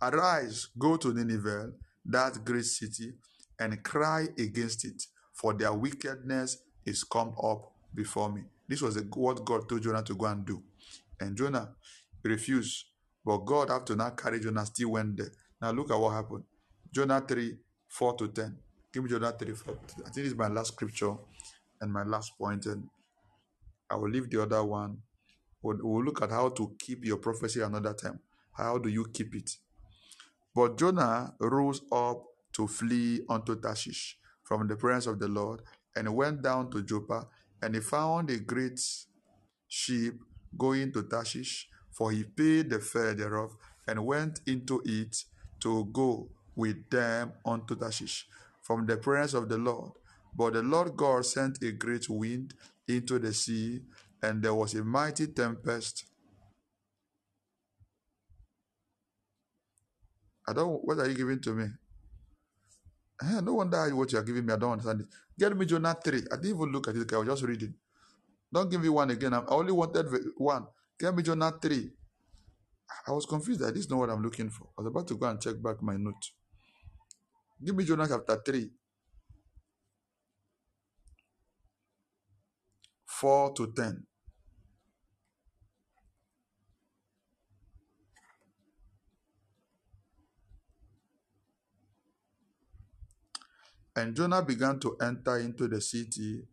Arise, 0.02 0.68
go 0.78 0.96
to 0.98 1.14
Nineveh, 1.14 1.72
that 2.06 2.46
great 2.46 2.66
city, 2.66 3.14
and 3.60 3.84
cry 3.84 4.28
against 4.38 4.86
it, 4.86 5.04
for 5.34 5.54
their 5.54 5.74
wickedness 5.74 6.58
is 6.86 7.04
come 7.04 7.34
up 7.44 7.72
before 7.94 8.32
me. 8.32 8.44
This 8.68 8.82
was 8.82 9.02
what 9.14 9.44
God 9.44 9.68
told 9.68 9.82
Jonah 9.82 10.04
to 10.04 10.16
go 10.16 10.26
and 10.26 10.46
do. 10.46 10.62
And 11.20 11.36
Jonah 11.36 11.70
refused. 12.24 12.86
But 13.26 13.40
God, 13.40 13.72
after 13.72 13.96
now 13.96 14.12
carry 14.12 14.40
Jonah, 14.40 14.66
still 14.66 14.92
went 14.92 15.18
there. 15.18 15.32
Now 15.62 15.72
look 15.72 15.92
at 15.92 16.00
what 16.00 16.12
happened. 16.12 16.44
Jonah 16.94 17.22
3, 17.22 17.58
4 17.88 18.16
to 18.18 18.28
10. 18.28 18.58
Give 18.94 19.04
me 19.04 19.10
Jonah 19.10 19.32
3, 19.32 19.54
4. 19.54 19.74
I 19.74 20.02
think 20.04 20.16
this 20.16 20.28
is 20.28 20.36
my 20.36 20.48
last 20.48 20.74
scripture 20.74 21.16
and 21.82 21.92
my 21.92 22.04
last 22.04 22.38
point, 22.38 22.66
and 22.68 22.88
I 23.90 23.96
will 23.96 24.10
leave 24.10 24.30
the 24.30 24.42
other 24.44 24.64
one. 24.64 25.00
We'll, 25.62 25.78
we'll 25.82 26.04
look 26.04 26.22
at 26.22 26.30
how 26.30 26.50
to 26.50 26.76
keep 26.78 27.04
your 27.04 27.18
prophecy 27.18 27.62
another 27.62 27.94
time. 27.94 28.20
How 28.54 28.78
do 28.78 28.90
you 28.90 29.06
keep 29.12 29.36
it? 29.36 29.58
But 30.58 30.76
Jonah 30.80 31.36
rose 31.40 31.82
up 31.92 32.24
to 32.54 32.66
flee 32.68 33.22
unto 33.30 33.62
Tarshish 33.62 34.18
from 34.42 34.68
the 34.68 34.76
presence 34.76 35.06
of 35.06 35.20
the 35.20 35.28
Lord 35.28 35.62
and 35.96 36.16
went 36.16 36.42
down 36.42 36.72
to 36.72 36.82
Joppa, 36.82 37.28
and 37.62 37.76
he 37.76 37.80
found 37.80 38.32
a 38.32 38.40
great 38.40 38.82
ship 39.68 40.16
going 40.58 40.92
to 40.94 41.04
Tarshish, 41.04 41.70
for 41.92 42.10
he 42.10 42.24
paid 42.24 42.72
the 42.72 42.80
fare 42.80 43.14
thereof 43.14 43.56
and 43.88 44.04
went 44.04 44.40
into 44.48 44.82
it 44.84 45.26
to 45.60 45.86
go 45.94 46.28
with 46.56 46.90
them 46.90 47.34
unto 47.46 47.76
Tarshish 47.76 48.26
from 48.64 48.88
the 48.88 48.98
presence 48.98 49.36
of 49.36 49.50
the 49.50 49.60
Lord. 49.60 49.92
But 50.36 50.54
the 50.54 50.64
Lord 50.64 50.98
God 50.98 51.24
sent 51.28 51.62
a 51.62 51.72
great 51.72 52.10
wind 52.10 52.56
into 52.88 53.20
the 53.20 53.32
sea, 53.32 53.82
and 54.24 54.42
there 54.42 54.56
was 54.56 54.74
a 54.74 54.84
mighty 54.84 55.28
tempest. 55.28 56.06
I 60.48 60.54
don't. 60.54 60.86
What 60.86 61.00
are 61.00 61.10
you 61.10 61.16
giving 61.16 61.42
to 61.42 61.54
me? 61.54 61.68
Eh, 63.24 63.42
no 63.42 63.56
wonder 63.56 63.96
what 63.96 64.12
you 64.12 64.20
are 64.20 64.24
giving 64.24 64.46
me. 64.46 64.54
I 64.54 64.58
don't 64.58 64.74
understand 64.74 65.02
it. 65.02 65.08
Get 65.40 65.58
me 65.58 65.66
Jonah 65.66 65.96
3. 66.04 66.20
I 66.32 66.36
didn't 66.38 66.46
even 66.58 66.72
look 66.72 66.88
at 66.90 66.96
it. 66.98 67.14
I 67.14 67.18
was 67.18 67.28
just 67.28 67.44
reading. 67.44 67.76
Don't 68.54 68.70
give 68.72 68.82
me 68.82 68.90
one 68.90 69.12
again. 69.12 69.34
I 69.34 69.44
only 69.50 69.74
wanted 69.74 70.08
one. 70.38 70.68
Get 71.00 71.16
me 71.16 71.24
Jonah 71.24 71.54
3. 71.62 71.92
I 73.08 73.12
was 73.12 73.26
confused 73.26 73.62
that 73.62 73.74
this 73.74 73.86
is 73.86 73.92
not 73.92 74.00
what 74.00 74.10
I'm 74.12 74.24
looking 74.24 74.50
for. 74.50 74.70
I 74.78 74.84
was 74.84 74.88
about 74.88 75.08
to 75.10 75.16
go 75.16 75.28
and 75.28 75.42
check 75.42 75.62
back 75.62 75.82
my 75.84 75.98
note. 75.98 76.32
Give 77.64 77.76
me 77.76 77.86
Jonah 77.86 78.08
chapter 78.08 78.42
3, 78.46 78.70
4 83.08 83.54
to 83.54 83.74
10. 83.76 84.07
And 93.98 94.16
Jonah 94.16 94.44
began 94.44 94.80
to 94.82 94.96
enter 95.02 95.40
into 95.40 95.68
the 95.68 95.82
city 95.82 96.44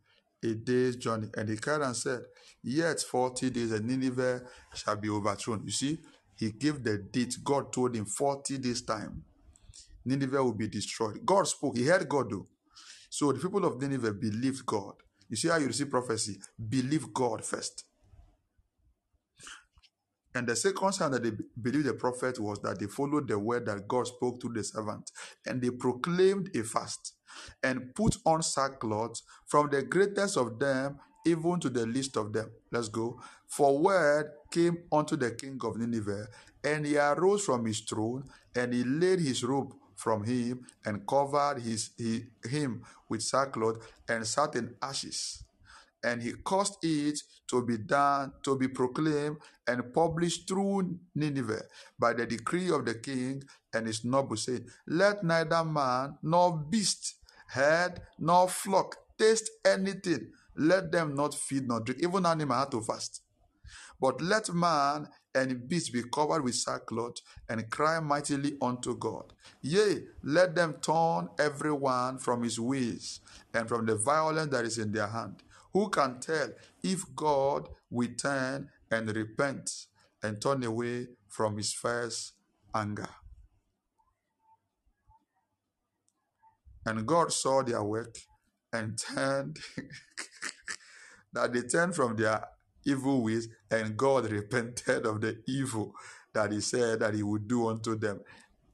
a 0.42 0.54
day's 0.54 0.96
journey. 0.96 1.28
And 1.36 1.48
he 1.50 1.56
cried 1.56 1.82
and 1.82 1.94
said, 1.94 2.22
Yet 2.62 3.00
40 3.00 3.50
days 3.50 3.70
and 3.72 3.86
Nineveh 3.86 4.42
shall 4.74 4.96
be 4.96 5.10
overthrown. 5.10 5.62
You 5.64 5.70
see, 5.70 5.98
he 6.36 6.52
gave 6.52 6.82
the 6.82 6.96
date. 6.98 7.36
God 7.44 7.70
told 7.70 7.94
him 7.94 8.06
40 8.06 8.56
days' 8.58 8.82
time. 8.82 9.24
Nineveh 10.06 10.42
will 10.42 10.54
be 10.54 10.68
destroyed. 10.68 11.20
God 11.24 11.46
spoke. 11.46 11.76
He 11.76 11.84
heard 11.84 12.08
God 12.08 12.30
do. 12.30 12.46
So 13.10 13.30
the 13.30 13.38
people 13.38 13.64
of 13.66 13.80
Nineveh 13.80 14.14
believed 14.14 14.64
God. 14.64 14.94
You 15.28 15.36
see 15.36 15.48
how 15.48 15.58
you 15.58 15.66
receive 15.66 15.90
prophecy? 15.90 16.38
Believe 16.68 17.12
God 17.12 17.44
first. 17.44 17.84
And 20.34 20.46
the 20.46 20.56
second 20.56 20.92
sign 20.92 21.12
that 21.12 21.22
they 21.22 21.30
be- 21.30 21.44
believed 21.60 21.86
the 21.86 21.94
prophet 21.94 22.40
was 22.40 22.60
that 22.62 22.78
they 22.78 22.86
followed 22.86 23.28
the 23.28 23.38
word 23.38 23.66
that 23.66 23.88
God 23.88 24.06
spoke 24.06 24.40
to 24.40 24.48
the 24.48 24.64
servant. 24.64 25.10
And 25.46 25.62
they 25.62 25.70
proclaimed 25.70 26.50
a 26.56 26.62
fast 26.64 27.14
and 27.62 27.94
put 27.94 28.16
on 28.26 28.42
sackcloth 28.42 29.22
from 29.46 29.70
the 29.70 29.82
greatest 29.82 30.36
of 30.36 30.58
them 30.58 30.98
even 31.26 31.60
to 31.60 31.70
the 31.70 31.86
least 31.86 32.16
of 32.16 32.32
them. 32.32 32.50
Let's 32.70 32.88
go. 32.88 33.20
For 33.48 33.78
word 33.78 34.30
came 34.50 34.78
unto 34.92 35.16
the 35.16 35.32
king 35.32 35.58
of 35.64 35.76
Nineveh, 35.78 36.28
and 36.64 36.86
he 36.86 36.98
arose 36.98 37.44
from 37.44 37.64
his 37.66 37.80
throne, 37.80 38.24
and 38.54 38.74
he 38.74 38.84
laid 38.84 39.20
his 39.20 39.44
robe 39.44 39.74
from 39.96 40.24
him, 40.24 40.66
and 40.84 41.06
covered 41.06 41.60
his, 41.62 41.90
he, 41.96 42.24
him 42.48 42.82
with 43.08 43.22
sackcloth, 43.22 43.78
and 44.08 44.26
sat 44.26 44.56
in 44.56 44.74
ashes 44.82 45.43
and 46.04 46.22
he 46.22 46.32
caused 46.44 46.76
it 46.82 47.18
to 47.48 47.64
be 47.64 47.78
done, 47.78 48.32
to 48.42 48.56
be 48.56 48.68
proclaimed 48.68 49.38
and 49.66 49.92
published 49.92 50.46
through 50.46 50.98
Nineveh 51.14 51.62
by 51.98 52.12
the 52.12 52.26
decree 52.26 52.70
of 52.70 52.84
the 52.84 52.94
king 52.94 53.42
and 53.72 53.86
his 53.86 54.04
nobles, 54.04 54.44
saying, 54.44 54.66
Let 54.86 55.24
neither 55.24 55.64
man 55.64 56.18
nor 56.22 56.56
beast, 56.58 57.16
herd 57.48 58.00
nor 58.18 58.48
flock 58.48 58.96
taste 59.18 59.50
anything. 59.64 60.30
Let 60.56 60.92
them 60.92 61.14
not 61.14 61.34
feed 61.34 61.66
nor 61.66 61.80
drink. 61.80 62.02
Even 62.02 62.26
animal 62.26 62.56
had 62.56 62.70
to 62.72 62.80
fast. 62.82 63.22
But 64.00 64.20
let 64.20 64.52
man 64.52 65.08
and 65.34 65.68
beast 65.68 65.92
be 65.92 66.02
covered 66.02 66.44
with 66.44 66.54
sackcloth 66.54 67.16
and 67.48 67.68
cry 67.70 67.98
mightily 68.00 68.56
unto 68.62 68.96
God. 68.96 69.32
Yea, 69.62 70.04
let 70.22 70.54
them 70.54 70.74
turn 70.80 71.28
every 71.38 71.72
one 71.72 72.18
from 72.18 72.42
his 72.42 72.60
ways 72.60 73.20
and 73.52 73.68
from 73.68 73.86
the 73.86 73.96
violence 73.96 74.50
that 74.52 74.64
is 74.64 74.78
in 74.78 74.92
their 74.92 75.08
hand. 75.08 75.42
Who 75.74 75.90
can 75.90 76.20
tell 76.20 76.50
if 76.82 77.04
God 77.14 77.68
will 77.90 78.14
turn 78.16 78.70
and 78.90 79.14
repent 79.14 79.86
and 80.22 80.40
turn 80.40 80.62
away 80.62 81.08
from 81.28 81.56
his 81.56 81.72
first 81.74 82.34
anger? 82.74 83.08
And 86.86 87.06
God 87.06 87.32
saw 87.32 87.62
their 87.62 87.82
work 87.82 88.16
and 88.72 88.96
turned 89.14 89.58
that 91.32 91.52
they 91.52 91.62
turned 91.62 91.96
from 91.96 92.16
their 92.16 92.46
evil 92.86 93.22
ways, 93.22 93.48
and 93.70 93.96
God 93.96 94.30
repented 94.30 95.06
of 95.06 95.20
the 95.20 95.42
evil 95.46 95.94
that 96.32 96.52
He 96.52 96.60
said 96.60 97.00
that 97.00 97.14
He 97.14 97.22
would 97.22 97.48
do 97.48 97.68
unto 97.68 97.96
them, 97.96 98.20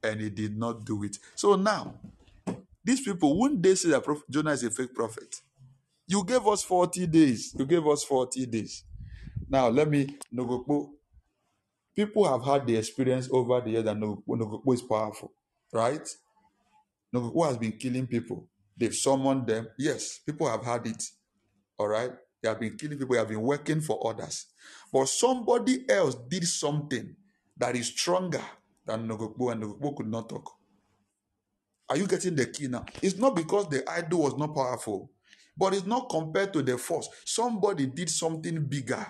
and 0.02 0.20
He 0.20 0.30
did 0.30 0.58
not 0.58 0.84
do 0.84 1.02
it. 1.04 1.18
So 1.34 1.56
now, 1.56 1.94
these 2.84 3.00
people, 3.00 3.38
wouldn't 3.38 3.62
they 3.62 3.74
say 3.74 3.90
that 3.90 4.04
Jonah 4.28 4.52
is 4.52 4.64
a 4.64 4.70
fake 4.70 4.94
prophet? 4.94 5.40
You 6.10 6.24
gave 6.24 6.44
us 6.48 6.64
40 6.64 7.06
days. 7.06 7.54
You 7.56 7.64
gave 7.64 7.86
us 7.86 8.02
40 8.02 8.44
days. 8.46 8.82
Now, 9.48 9.68
let 9.68 9.88
me. 9.88 10.08
People 11.94 12.24
have 12.28 12.44
had 12.44 12.66
the 12.66 12.76
experience 12.76 13.28
over 13.30 13.60
the 13.60 13.70
years 13.70 13.84
that 13.84 13.96
Nogokpo, 13.96 14.24
Nogokpo 14.28 14.74
is 14.74 14.82
powerful, 14.82 15.32
right? 15.72 16.08
Nogokpo 17.14 17.46
has 17.46 17.58
been 17.58 17.72
killing 17.78 18.08
people. 18.08 18.48
They've 18.76 18.92
summoned 18.94 19.46
them. 19.46 19.68
Yes, 19.78 20.18
people 20.26 20.48
have 20.48 20.64
had 20.64 20.84
it. 20.88 21.00
All 21.78 21.86
right. 21.86 22.10
They 22.42 22.48
have 22.48 22.58
been 22.58 22.76
killing 22.76 22.98
people, 22.98 23.14
they 23.14 23.20
have 23.20 23.28
been 23.28 23.42
working 23.42 23.80
for 23.80 24.04
others. 24.04 24.46
But 24.92 25.08
somebody 25.08 25.88
else 25.88 26.16
did 26.28 26.42
something 26.42 27.14
that 27.56 27.76
is 27.76 27.86
stronger 27.86 28.42
than 28.84 29.06
Nogokpo, 29.06 29.52
and 29.52 29.62
Nogokpo 29.62 29.96
could 29.96 30.08
not 30.08 30.28
talk. 30.28 30.50
Are 31.88 31.96
you 31.96 32.08
getting 32.08 32.34
the 32.34 32.46
key 32.46 32.66
now? 32.66 32.84
It's 33.00 33.16
not 33.16 33.36
because 33.36 33.68
the 33.68 33.88
idol 33.88 34.22
was 34.22 34.36
not 34.36 34.56
powerful, 34.56 35.10
but 35.56 35.74
it's 35.74 35.86
not 35.86 36.08
compared 36.10 36.52
to 36.52 36.62
the 36.62 36.78
force. 36.78 37.08
Somebody 37.24 37.86
did 37.86 38.10
something 38.10 38.64
bigger. 38.66 39.06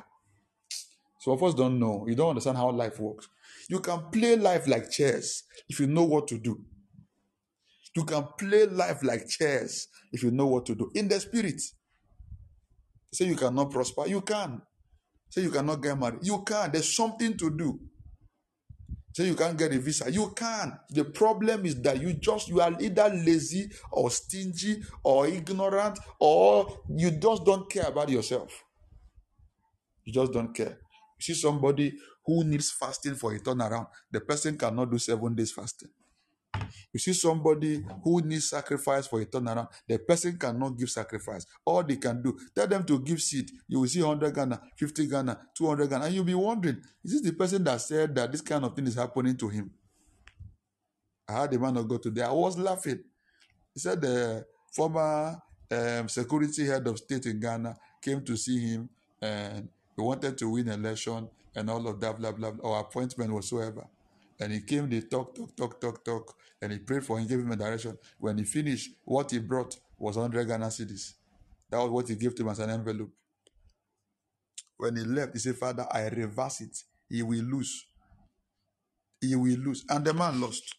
Some 1.20 1.34
of 1.34 1.42
us 1.42 1.54
don't 1.54 1.78
know. 1.78 2.06
You 2.08 2.14
don't 2.14 2.30
understand 2.30 2.56
how 2.56 2.70
life 2.70 2.98
works. 2.98 3.28
You 3.68 3.80
can 3.80 4.10
play 4.10 4.36
life 4.36 4.66
like 4.66 4.90
chess 4.90 5.42
if 5.68 5.78
you 5.78 5.86
know 5.86 6.04
what 6.04 6.26
to 6.28 6.38
do. 6.38 6.64
You 7.94 8.04
can 8.04 8.24
play 8.38 8.66
life 8.66 9.02
like 9.02 9.28
chess 9.28 9.88
if 10.12 10.22
you 10.22 10.30
know 10.30 10.46
what 10.46 10.66
to 10.66 10.74
do 10.74 10.90
in 10.94 11.08
the 11.08 11.20
spirit. 11.20 11.60
Say 13.12 13.26
you 13.26 13.36
cannot 13.36 13.70
prosper, 13.70 14.06
you 14.06 14.20
can. 14.20 14.62
Say 15.28 15.42
you 15.42 15.50
cannot 15.50 15.82
get 15.82 15.98
married, 15.98 16.20
you 16.22 16.42
can. 16.42 16.72
There's 16.72 16.94
something 16.94 17.36
to 17.36 17.50
do. 17.50 17.80
Say 19.12 19.26
you 19.26 19.34
can't 19.34 19.58
get 19.58 19.72
a 19.74 19.78
visa, 19.78 20.10
you 20.10 20.32
can. 20.36 20.78
The 20.90 21.04
problem 21.04 21.66
is 21.66 21.80
that 21.82 22.00
you 22.00 22.12
just 22.14 22.48
you 22.48 22.60
are 22.60 22.76
either 22.80 23.08
lazy 23.08 23.70
or 23.90 24.10
stingy 24.10 24.82
or 25.02 25.26
ignorant 25.26 25.98
or 26.20 26.82
you 26.88 27.10
just 27.10 27.44
don't 27.44 27.68
care 27.68 27.88
about 27.88 28.08
yourself. 28.08 28.64
You 30.04 30.12
just 30.12 30.32
don't 30.32 30.54
care. 30.54 30.78
You 31.18 31.22
see 31.22 31.34
somebody 31.34 31.94
who 32.24 32.44
needs 32.44 32.70
fasting 32.70 33.16
for 33.16 33.34
a 33.34 33.40
turnaround, 33.40 33.88
the 34.12 34.20
person 34.20 34.56
cannot 34.56 34.90
do 34.90 34.98
seven 34.98 35.34
days 35.34 35.52
fasting. 35.52 35.90
You 36.92 36.98
see 36.98 37.12
somebody 37.12 37.84
who 38.02 38.20
needs 38.22 38.50
sacrifice 38.50 39.06
for 39.06 39.20
a 39.20 39.26
turnaround, 39.26 39.68
the 39.86 39.98
person 39.98 40.36
cannot 40.36 40.76
give 40.76 40.90
sacrifice. 40.90 41.46
All 41.64 41.82
they 41.84 41.96
can 41.96 42.22
do, 42.22 42.36
tell 42.54 42.66
them 42.66 42.84
to 42.84 42.98
give 42.98 43.20
seed. 43.20 43.50
You 43.68 43.80
will 43.80 43.88
see 43.88 44.02
100 44.02 44.34
Ghana, 44.34 44.60
50 44.76 45.06
Ghana, 45.06 45.38
200 45.56 45.88
Ghana, 45.88 46.04
and 46.06 46.14
you'll 46.14 46.24
be 46.24 46.34
wondering, 46.34 46.82
is 47.04 47.12
this 47.12 47.22
the 47.22 47.32
person 47.32 47.62
that 47.64 47.80
said 47.80 48.14
that 48.16 48.32
this 48.32 48.40
kind 48.40 48.64
of 48.64 48.74
thing 48.74 48.86
is 48.86 48.96
happening 48.96 49.36
to 49.36 49.48
him? 49.48 49.70
I 51.28 51.42
had 51.42 51.54
a 51.54 51.58
man 51.58 51.76
of 51.76 51.86
God 51.86 52.02
today. 52.02 52.22
I 52.22 52.32
was 52.32 52.58
laughing. 52.58 52.98
He 53.72 53.78
said 53.78 54.00
the 54.00 54.44
former 54.72 55.40
um, 55.70 56.08
security 56.08 56.66
head 56.66 56.86
of 56.88 56.98
state 56.98 57.26
in 57.26 57.38
Ghana 57.38 57.76
came 58.02 58.24
to 58.24 58.36
see 58.36 58.58
him 58.58 58.88
and 59.22 59.68
he 59.96 60.02
wanted 60.02 60.36
to 60.38 60.50
win 60.50 60.68
election 60.68 61.28
and 61.54 61.70
all 61.70 61.86
of 61.86 62.00
that, 62.00 62.18
blah, 62.18 62.32
blah, 62.32 62.50
blah, 62.50 62.68
or 62.68 62.80
appointment 62.80 63.32
whatsoever. 63.32 63.86
And 64.40 64.52
he 64.52 64.60
came, 64.62 64.88
they 64.88 65.02
talk, 65.02 65.34
talk, 65.34 65.54
talk, 65.54 65.80
talk, 65.80 66.04
talk, 66.04 66.36
and 66.62 66.72
he 66.72 66.78
prayed 66.78 67.04
for 67.04 67.18
him, 67.18 67.26
gave 67.26 67.40
him 67.40 67.52
a 67.52 67.56
direction. 67.56 67.96
When 68.18 68.38
he 68.38 68.44
finished, 68.44 68.90
what 69.04 69.30
he 69.30 69.38
brought 69.38 69.76
was 69.98 70.16
100 70.16 70.46
Ghana 70.46 70.66
cedis. 70.66 71.14
That 71.70 71.78
was 71.78 71.90
what 71.90 72.08
he 72.08 72.16
gave 72.16 72.34
to 72.34 72.42
him 72.42 72.48
as 72.48 72.58
an 72.58 72.70
envelope. 72.70 73.10
When 74.76 74.96
he 74.96 75.04
left, 75.04 75.34
he 75.34 75.38
said, 75.38 75.56
Father, 75.56 75.86
I 75.90 76.08
reverse 76.08 76.60
it. 76.62 76.76
He 77.08 77.22
will 77.22 77.44
lose. 77.44 77.86
He 79.20 79.34
will 79.36 79.58
lose. 79.58 79.84
And 79.88 80.04
the 80.04 80.14
man 80.14 80.40
lost. 80.40 80.74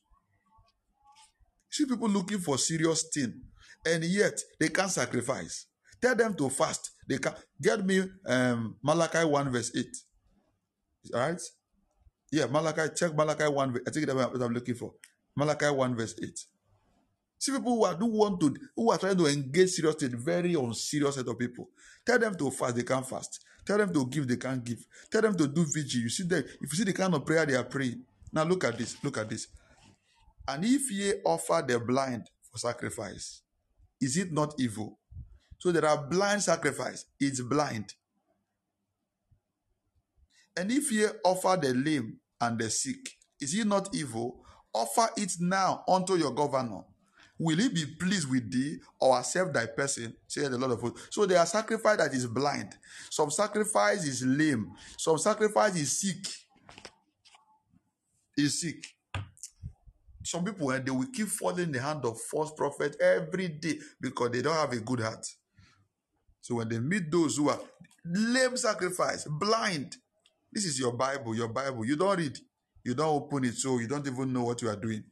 See 1.69 1.85
people 1.85 2.09
looking 2.09 2.39
for 2.39 2.57
serious 2.57 3.03
thing, 3.13 3.41
and 3.85 4.03
yet 4.03 4.37
they 4.59 4.67
can't 4.67 4.91
sacrifice. 4.91 5.67
Tell 6.01 6.15
them 6.15 6.33
to 6.35 6.49
fast. 6.49 6.91
They 7.07 7.17
can 7.17 7.33
get 7.61 7.85
me 7.85 8.03
um, 8.25 8.75
Malachi 8.83 9.23
1 9.23 9.51
verse 9.51 9.71
8. 9.75 9.85
All 11.13 11.19
right? 11.19 11.41
Yeah, 12.31 12.47
Malachi, 12.47 12.93
check 12.95 13.15
Malachi 13.15 13.45
1. 13.45 13.79
I 13.87 13.91
think 13.91 14.05
that's 14.05 14.17
what 14.17 14.41
I'm 14.41 14.53
looking 14.53 14.75
for. 14.75 14.93
Malachi 15.35 15.69
1 15.69 15.95
verse 15.95 16.15
8. 16.21 16.45
See 17.37 17.51
people 17.51 17.75
who 17.75 17.85
are 17.85 17.95
do 17.95 18.05
want 18.05 18.39
to 18.39 18.55
who 18.75 18.91
are 18.91 18.97
trying 18.97 19.17
to 19.17 19.25
engage 19.25 19.69
seriously, 19.69 20.09
very 20.09 20.53
unserious 20.53 21.15
set 21.15 21.27
of 21.27 21.39
people. 21.39 21.69
Tell 22.05 22.19
them 22.19 22.35
to 22.35 22.51
fast, 22.51 22.75
they 22.75 22.83
can't 22.83 23.07
fast. 23.07 23.43
Tell 23.65 23.77
them 23.77 23.93
to 23.93 24.05
give, 24.07 24.27
they 24.27 24.37
can't 24.37 24.63
give. 24.63 24.85
Tell 25.11 25.21
them 25.21 25.35
to 25.37 25.47
do 25.47 25.65
vigil. 25.65 26.01
You 26.01 26.09
see 26.09 26.23
them, 26.23 26.43
if 26.61 26.71
you 26.71 26.77
see 26.77 26.83
the 26.83 26.93
kind 26.93 27.13
of 27.13 27.25
prayer 27.25 27.45
they 27.45 27.55
are 27.55 27.63
praying. 27.63 28.03
Now 28.33 28.43
look 28.43 28.63
at 28.63 28.77
this. 28.77 28.95
Look 29.03 29.17
at 29.17 29.29
this. 29.29 29.47
And 30.47 30.65
if 30.65 30.91
ye 30.91 31.13
offer 31.25 31.63
the 31.67 31.79
blind 31.79 32.29
for 32.51 32.57
sacrifice, 32.57 33.41
is 33.99 34.17
it 34.17 34.31
not 34.31 34.53
evil? 34.59 34.99
So 35.59 35.71
there 35.71 35.85
are 35.85 36.07
blind 36.07 36.41
sacrifice. 36.41 37.05
It's 37.19 37.41
blind. 37.41 37.93
And 40.57 40.71
if 40.71 40.91
ye 40.91 41.05
offer 41.23 41.59
the 41.61 41.73
lame 41.73 42.17
and 42.39 42.59
the 42.59 42.69
sick, 42.69 43.09
is 43.39 43.53
it 43.53 43.67
not 43.67 43.93
evil? 43.95 44.40
Offer 44.73 45.09
it 45.17 45.33
now 45.39 45.83
unto 45.87 46.15
your 46.15 46.31
governor. 46.31 46.81
Will 47.37 47.57
he 47.57 47.69
be 47.69 47.85
pleased 47.99 48.29
with 48.29 48.51
thee 48.51 48.77
or 48.99 49.17
accept 49.17 49.53
thy 49.53 49.65
person? 49.65 50.15
Say 50.27 50.47
the 50.47 50.57
Lord 50.57 50.73
of 50.73 50.81
hosts. 50.81 51.07
So 51.09 51.25
there 51.25 51.39
are 51.39 51.45
sacrifice 51.45 51.97
that 51.97 52.13
is 52.13 52.27
blind. 52.27 52.75
Some 53.09 53.31
sacrifice 53.31 54.05
is 54.05 54.23
lame. 54.23 54.71
Some 54.97 55.17
sacrifice 55.17 55.75
is 55.75 55.99
sick. 55.99 56.23
Is 58.37 58.61
sick. 58.61 58.85
Some 60.23 60.45
people 60.45 60.71
eh, 60.71 60.79
they 60.79 60.91
will 60.91 61.07
keep 61.11 61.27
falling 61.27 61.65
in 61.65 61.71
the 61.71 61.81
hand 61.81 62.05
of 62.05 62.19
false 62.21 62.51
prophet 62.55 62.95
every 63.01 63.47
day 63.47 63.79
because 63.99 64.31
they 64.31 64.41
don't 64.41 64.55
have 64.55 64.71
a 64.71 64.79
good 64.79 64.99
heart. 64.99 65.25
So 66.41 66.55
when 66.55 66.69
they 66.69 66.79
meet 66.79 67.11
those 67.11 67.37
who 67.37 67.49
are 67.49 67.59
lame 68.05 68.55
sacrifice, 68.55 69.25
blind, 69.25 69.97
this 70.51 70.65
is 70.65 70.79
your 70.79 70.93
Bible, 70.93 71.35
your 71.35 71.47
Bible. 71.47 71.85
You 71.85 71.95
don't 71.95 72.17
read, 72.17 72.37
you 72.83 72.93
don't 72.93 73.09
open 73.09 73.45
it, 73.45 73.55
so 73.55 73.79
you 73.79 73.87
don't 73.87 74.05
even 74.07 74.33
know 74.33 74.43
what 74.43 74.61
you 74.61 74.69
are 74.69 74.75
doing. 74.75 75.03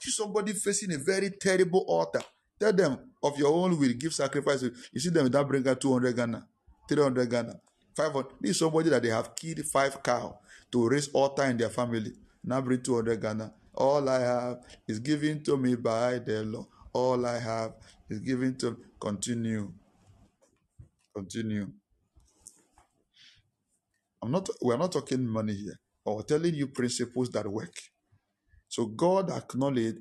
See 0.00 0.10
somebody 0.10 0.52
facing 0.52 0.92
a 0.92 0.98
very 0.98 1.30
terrible 1.30 1.84
altar. 1.86 2.22
Tell 2.58 2.72
them 2.72 2.98
of 3.22 3.38
your 3.38 3.52
own 3.52 3.78
will 3.78 3.92
give 3.92 4.12
sacrifice. 4.14 4.62
You 4.62 5.00
see 5.00 5.10
them 5.10 5.28
that 5.28 5.46
bring 5.46 5.66
out 5.68 5.80
200 5.80 6.14
Ghana, 6.16 6.46
300 6.88 7.30
Ghana, 7.30 7.60
500. 7.96 8.26
This 8.40 8.50
is 8.52 8.58
somebody 8.58 8.90
that 8.90 9.02
they 9.02 9.10
have 9.10 9.34
killed 9.34 9.60
five 9.72 10.02
cow 10.02 10.38
to 10.72 10.88
raise 10.88 11.08
altar 11.08 11.44
in 11.44 11.56
their 11.56 11.70
family. 11.70 12.12
Now 12.44 12.60
bring 12.60 12.82
200 12.82 13.20
Ghana. 13.20 13.52
All 13.74 14.08
I 14.08 14.20
have 14.20 14.58
is 14.86 14.98
given 14.98 15.42
to 15.44 15.56
me 15.56 15.76
by 15.76 16.18
the 16.18 16.44
law. 16.44 16.66
All 16.92 17.24
I 17.24 17.38
have 17.38 17.74
is 18.10 18.20
given 18.20 18.56
to 18.56 18.76
continue. 19.00 19.72
Continue. 21.14 21.68
I'm 24.22 24.30
not 24.30 24.48
we're 24.60 24.76
not 24.76 24.92
talking 24.92 25.26
money 25.26 25.54
here. 25.54 25.78
Or 26.04 26.22
telling 26.22 26.54
you 26.54 26.66
principles 26.66 27.30
that 27.30 27.46
work. 27.46 27.74
So 28.68 28.86
God 28.86 29.30
acknowledged 29.30 29.98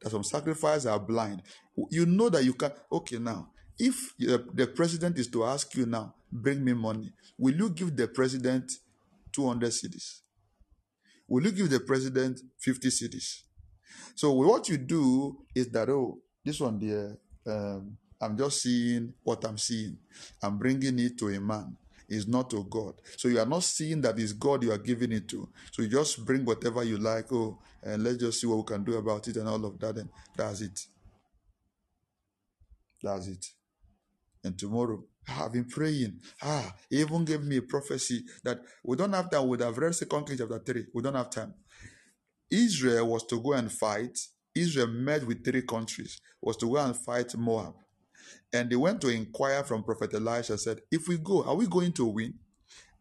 that 0.00 0.10
some 0.10 0.24
sacrifices 0.24 0.86
are 0.86 1.00
blind. 1.00 1.42
You 1.90 2.06
know 2.06 2.28
that 2.28 2.44
you 2.44 2.54
can 2.54 2.72
okay 2.90 3.18
now. 3.18 3.48
If 3.78 4.14
the, 4.18 4.70
president 4.74 5.18
is 5.18 5.28
to 5.28 5.44
ask 5.44 5.74
you 5.74 5.86
now, 5.86 6.14
bring 6.30 6.64
me 6.64 6.72
money, 6.72 7.12
will 7.38 7.54
you 7.54 7.70
give 7.70 7.96
the 7.96 8.06
president 8.06 8.70
200 9.32 9.70
cedis? 9.70 10.20
Will 11.26 11.44
you 11.44 11.52
give 11.52 11.70
the 11.70 11.80
president 11.80 12.40
50 12.60 12.88
cedis? 12.88 13.42
So 14.14 14.32
what 14.32 14.68
you 14.68 14.78
do 14.78 15.38
is 15.54 15.68
that 15.70 15.88
oh, 15.88 16.18
this 16.44 16.60
one 16.60 16.78
there, 16.78 17.18
um, 17.46 17.96
I'm 18.20 18.36
just 18.36 18.62
seeing 18.62 19.14
what 19.22 19.44
I'm 19.44 19.58
seeing. 19.58 19.98
I'm 20.42 20.58
bringing 20.58 20.98
it 20.98 21.18
to 21.18 21.28
a 21.28 21.40
man. 21.40 21.76
It's 22.12 22.28
not 22.28 22.50
to 22.50 22.62
God. 22.64 22.94
So 23.16 23.28
you 23.28 23.40
are 23.40 23.46
not 23.46 23.62
seeing 23.62 24.02
that 24.02 24.18
it's 24.18 24.34
God 24.34 24.62
you 24.62 24.70
are 24.70 24.78
giving 24.78 25.12
it 25.12 25.28
to. 25.28 25.48
So 25.70 25.80
you 25.80 25.88
just 25.88 26.22
bring 26.26 26.44
whatever 26.44 26.84
you 26.84 26.98
like. 26.98 27.32
Oh, 27.32 27.58
and 27.82 28.04
let's 28.04 28.18
just 28.18 28.38
see 28.38 28.46
what 28.46 28.58
we 28.58 28.64
can 28.64 28.84
do 28.84 28.98
about 28.98 29.26
it 29.28 29.36
and 29.36 29.48
all 29.48 29.64
of 29.64 29.78
that. 29.80 29.96
And 29.96 30.10
that's 30.36 30.60
it. 30.60 30.78
That's 33.02 33.28
it. 33.28 33.46
And 34.44 34.58
tomorrow, 34.58 35.02
I've 35.26 35.54
been 35.54 35.64
praying. 35.64 36.20
Ah, 36.42 36.74
he 36.90 37.00
even 37.00 37.24
gave 37.24 37.42
me 37.42 37.56
a 37.56 37.62
prophecy 37.62 38.24
that 38.44 38.60
we 38.84 38.94
don't 38.94 39.14
have 39.14 39.30
time. 39.30 39.44
We 39.44 39.48
would 39.50 39.60
have 39.60 39.78
read 39.78 39.94
Second 39.94 40.26
Kings 40.26 40.40
chapter 40.40 40.58
3. 40.58 40.86
We 40.92 41.02
don't 41.02 41.14
have 41.14 41.30
time. 41.30 41.54
Israel 42.50 43.08
was 43.08 43.24
to 43.28 43.40
go 43.40 43.54
and 43.54 43.72
fight. 43.72 44.18
Israel 44.54 44.88
met 44.88 45.26
with 45.26 45.42
three 45.42 45.62
countries, 45.62 46.20
was 46.42 46.58
to 46.58 46.66
go 46.68 46.76
and 46.76 46.94
fight 46.94 47.34
Moab. 47.38 47.74
And 48.52 48.70
they 48.70 48.76
went 48.76 49.00
to 49.02 49.08
inquire 49.08 49.64
from 49.64 49.84
Prophet 49.84 50.14
Elisha, 50.14 50.58
said, 50.58 50.80
If 50.90 51.08
we 51.08 51.18
go, 51.18 51.44
are 51.44 51.54
we 51.56 51.66
going 51.66 51.92
to 51.94 52.06
win? 52.06 52.34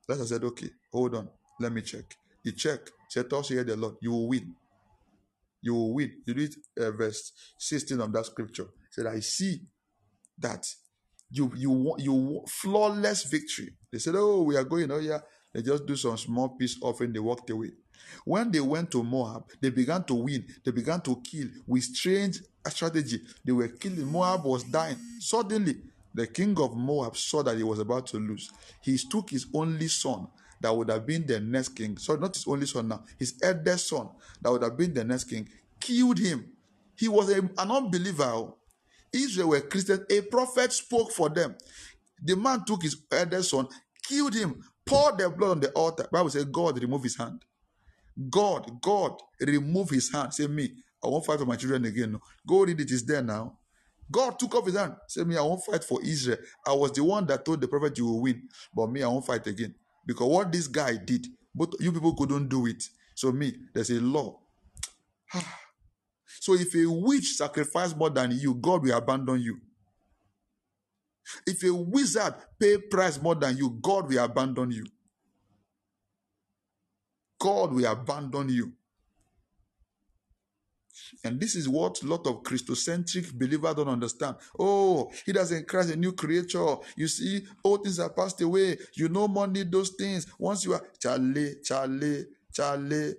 Elisha 0.10 0.27
said, 0.27 0.43
Okay, 0.43 0.69
hold 0.91 1.15
on, 1.15 1.30
let 1.60 1.72
me 1.73 1.81
check. 1.81 2.15
He 2.43 2.52
checked, 2.53 2.91
said, 3.10 3.30
Thus 3.30 3.49
hear 3.49 3.64
the 3.64 3.76
Lord, 3.77 3.95
you 4.02 4.11
will 4.11 4.27
win. 4.30 4.56
You 5.61 5.76
will 5.76 5.93
win. 5.95 6.11
You 6.26 6.34
read 6.35 6.52
uh, 6.80 6.91
verse 6.91 7.34
16 7.60 7.99
of 8.02 8.14
that 8.14 8.26
scripture. 8.27 8.65
He 8.65 8.91
said, 8.91 9.07
I 9.07 9.19
see 9.22 9.61
that 10.39 10.68
you 11.31 11.52
you 11.56 11.72
want 11.72 12.02
you 12.02 12.14
want 12.14 12.49
flawless 12.49 13.26
victory. 13.26 13.72
They 13.91 13.99
said, 13.99 14.15
"Oh, 14.18 14.43
we 14.43 14.56
are 14.57 14.64
going." 14.64 14.91
Oh 14.91 14.99
yeah, 14.99 15.19
they 15.53 15.61
just 15.61 15.85
do 15.85 15.95
some 15.95 16.18
small 16.18 16.49
peace 16.49 16.77
offering. 16.81 17.14
They 17.14 17.19
walked 17.19 17.49
away. 17.49 17.72
When 18.25 18.51
they 18.51 18.59
went 18.59 18.91
to 18.91 19.03
Moab, 19.03 19.45
they 19.59 19.69
began 19.69 20.03
to 20.05 20.15
win. 20.15 20.45
They 20.63 20.71
began 20.71 21.01
to 21.01 21.21
kill 21.23 21.47
with 21.67 21.83
strange 21.83 22.41
strategy. 22.67 23.21
They 23.43 23.51
were 23.51 23.67
killing. 23.67 24.11
Moab 24.11 24.43
was 24.45 24.63
dying. 24.63 24.97
Suddenly, 25.19 25.77
the 26.13 26.27
king 26.27 26.59
of 26.59 26.75
Moab 26.75 27.15
saw 27.15 27.41
that 27.43 27.57
he 27.57 27.63
was 27.63 27.79
about 27.79 28.07
to 28.07 28.17
lose. 28.17 28.51
He 28.81 28.97
took 28.97 29.29
his 29.29 29.47
only 29.53 29.88
son 29.88 30.27
that 30.59 30.75
would 30.75 30.89
have 30.89 31.05
been 31.05 31.25
the 31.25 31.39
next 31.39 31.69
king. 31.69 31.97
Sorry, 31.97 32.19
not 32.19 32.35
his 32.35 32.47
only 32.47 32.65
son 32.65 32.88
now. 32.88 33.03
His 33.17 33.35
eldest 33.41 33.89
son 33.89 34.09
that 34.41 34.51
would 34.51 34.63
have 34.63 34.77
been 34.77 34.93
the 34.93 35.03
next 35.03 35.25
king. 35.25 35.47
Killed 35.79 36.19
him. 36.19 36.45
He 36.95 37.07
was 37.07 37.29
a, 37.31 37.39
an 37.39 37.71
unbeliever. 37.71 38.23
Oh. 38.23 38.57
Israel 39.11 39.49
were 39.49 39.61
Christians. 39.61 40.05
A 40.09 40.21
prophet 40.21 40.71
spoke 40.71 41.11
for 41.11 41.29
them. 41.29 41.55
The 42.23 42.35
man 42.35 42.63
took 42.65 42.83
his 42.83 42.97
eldest 43.11 43.49
son, 43.49 43.67
killed 44.03 44.35
him, 44.35 44.63
poured 44.85 45.17
the 45.17 45.29
blood 45.29 45.51
on 45.51 45.59
the 45.61 45.71
altar. 45.71 46.07
Bible 46.11 46.29
says 46.29 46.45
God 46.45 46.79
remove 46.81 47.03
his 47.03 47.17
hand. 47.17 47.43
God, 48.29 48.81
God 48.81 49.21
remove 49.39 49.89
his 49.89 50.11
hand. 50.11 50.33
Say 50.33 50.47
me, 50.47 50.71
I 51.03 51.07
won't 51.07 51.25
fight 51.25 51.39
for 51.39 51.45
my 51.45 51.55
children 51.55 51.85
again. 51.85 52.13
No. 52.13 52.21
Go 52.47 52.63
read 52.65 52.79
it. 52.79 52.91
It's 52.91 53.03
there 53.03 53.23
now. 53.23 53.57
God 54.11 54.38
took 54.38 54.53
off 54.55 54.65
his 54.65 54.75
hand. 54.75 54.95
Say 55.07 55.23
me, 55.23 55.38
I 55.38 55.41
won't 55.41 55.63
fight 55.63 55.83
for 55.83 56.01
Israel. 56.03 56.38
I 56.67 56.73
was 56.73 56.91
the 56.91 57.03
one 57.03 57.25
that 57.27 57.45
told 57.45 57.61
the 57.61 57.67
prophet 57.67 57.97
you 57.97 58.05
will 58.05 58.21
win, 58.21 58.43
but 58.75 58.88
me, 58.91 59.03
I 59.03 59.07
won't 59.07 59.25
fight 59.25 59.47
again 59.47 59.73
because 60.05 60.27
what 60.27 60.51
this 60.51 60.67
guy 60.67 60.97
did, 60.97 61.25
but 61.55 61.73
you 61.79 61.91
people 61.91 62.15
couldn't 62.15 62.49
do 62.49 62.65
it. 62.67 62.83
So 63.15 63.31
me, 63.31 63.53
there's 63.73 63.89
a 63.91 63.99
law. 64.01 64.39
Ah. 65.33 65.59
So 66.39 66.55
if 66.55 66.73
a 66.75 66.85
witch 66.88 67.35
sacrifice 67.35 67.95
more 67.95 68.09
than 68.09 68.31
you, 68.31 68.55
God 68.55 68.83
will 68.83 68.97
abandon 68.97 69.41
you. 69.41 69.59
If 71.45 71.63
a 71.63 71.73
wizard 71.73 72.33
pay 72.59 72.77
price 72.77 73.21
more 73.21 73.35
than 73.35 73.57
you, 73.57 73.69
God 73.81 74.09
will 74.09 74.23
abandon 74.23 74.71
you. 74.71 74.85
God 77.41 77.73
will 77.73 77.91
abandon 77.91 78.49
you. 78.49 78.72
And 81.23 81.39
this 81.39 81.55
is 81.55 81.68
what 81.68 82.01
a 82.03 82.05
lot 82.05 82.27
of 82.27 82.43
Christocentric 82.43 83.34
believers 83.34 83.73
don't 83.73 83.88
understand. 83.88 84.35
Oh, 84.59 85.11
he 85.26 85.34
doesn't 85.34 85.68
Christ 85.68 85.89
a 85.89 85.95
new 85.95 86.13
creature. 86.13 86.76
You 86.95 87.07
see, 87.07 87.43
all 87.63 87.77
things 87.77 87.99
are 87.99 88.11
passed 88.11 88.41
away. 88.41 88.77
You 88.93 89.09
no 89.09 89.27
more 89.27 89.47
need 89.47 89.72
those 89.72 89.89
things. 89.89 90.27
Once 90.38 90.65
you 90.65 90.73
are 90.73 90.84
Charlie, 90.99 91.55
Charlie, 91.63 92.26
Charlie. 92.53 93.15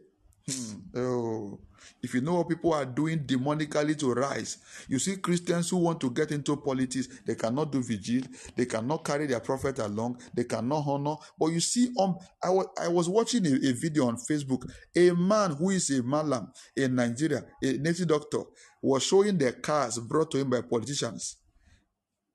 Hmm. 0.48 0.98
Oh, 1.00 1.60
if 2.02 2.14
you 2.14 2.20
know 2.20 2.34
what 2.34 2.48
people 2.48 2.72
are 2.72 2.84
doing 2.84 3.20
demonically 3.20 3.98
to 3.98 4.12
rise, 4.12 4.58
you 4.88 4.98
see 4.98 5.16
Christians 5.16 5.70
who 5.70 5.78
want 5.78 6.00
to 6.00 6.10
get 6.10 6.30
into 6.32 6.56
politics, 6.56 7.08
they 7.26 7.34
cannot 7.34 7.72
do 7.72 7.82
vigil, 7.82 8.22
they 8.56 8.66
cannot 8.66 9.04
carry 9.04 9.26
their 9.26 9.40
prophet 9.40 9.78
along, 9.78 10.20
they 10.34 10.44
cannot 10.44 10.84
honor. 10.86 11.16
But 11.38 11.46
you 11.48 11.60
see, 11.60 11.92
um, 11.98 12.16
I 12.42 12.50
was 12.50 12.66
I 12.80 12.88
was 12.88 13.08
watching 13.08 13.46
a, 13.46 13.54
a 13.54 13.72
video 13.72 14.06
on 14.06 14.16
Facebook. 14.16 14.68
A 14.96 15.10
man 15.12 15.52
who 15.52 15.70
is 15.70 15.90
a 15.90 16.02
malam 16.02 16.50
in 16.76 16.94
Nigeria, 16.94 17.44
a 17.62 17.72
native 17.78 18.08
doctor, 18.08 18.42
was 18.82 19.02
showing 19.02 19.38
the 19.38 19.52
cars 19.52 19.98
brought 19.98 20.30
to 20.32 20.38
him 20.38 20.50
by 20.50 20.60
politicians 20.60 21.36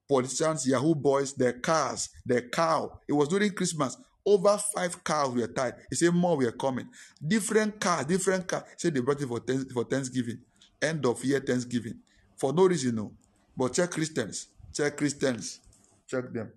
politicians, 0.08 0.68
Yahoo 0.68 0.96
boys, 0.96 1.34
their 1.34 1.54
cars, 1.54 2.10
their 2.26 2.48
cow. 2.50 3.00
It 3.08 3.14
was 3.14 3.28
during 3.28 3.52
Christmas. 3.52 3.98
Over 4.28 4.58
five 4.58 5.02
cows 5.06 5.34
were 5.34 5.48
tied. 5.48 5.76
He 5.90 5.96
said 5.96 6.14
more 6.14 6.36
were 6.36 6.52
coming. 6.52 6.90
Different 7.26 7.80
cars, 7.80 8.06
different 8.06 8.46
cars. 8.46 8.64
He 8.72 8.76
said 8.76 8.94
they 8.94 9.00
brought 9.00 9.22
it 9.22 9.28
for, 9.28 9.40
for 9.74 9.86
Thanksgiving. 9.86 10.40
End 10.82 11.06
of 11.06 11.24
year 11.24 11.40
Thanksgiving. 11.40 12.02
For 12.36 12.52
no 12.52 12.68
reason, 12.68 12.96
no. 12.96 13.14
But 13.56 13.72
check 13.72 13.90
Christians. 13.90 14.50
Check 14.74 14.98
Christians. 14.98 15.62
Check 16.10 16.34
them. 16.34 16.52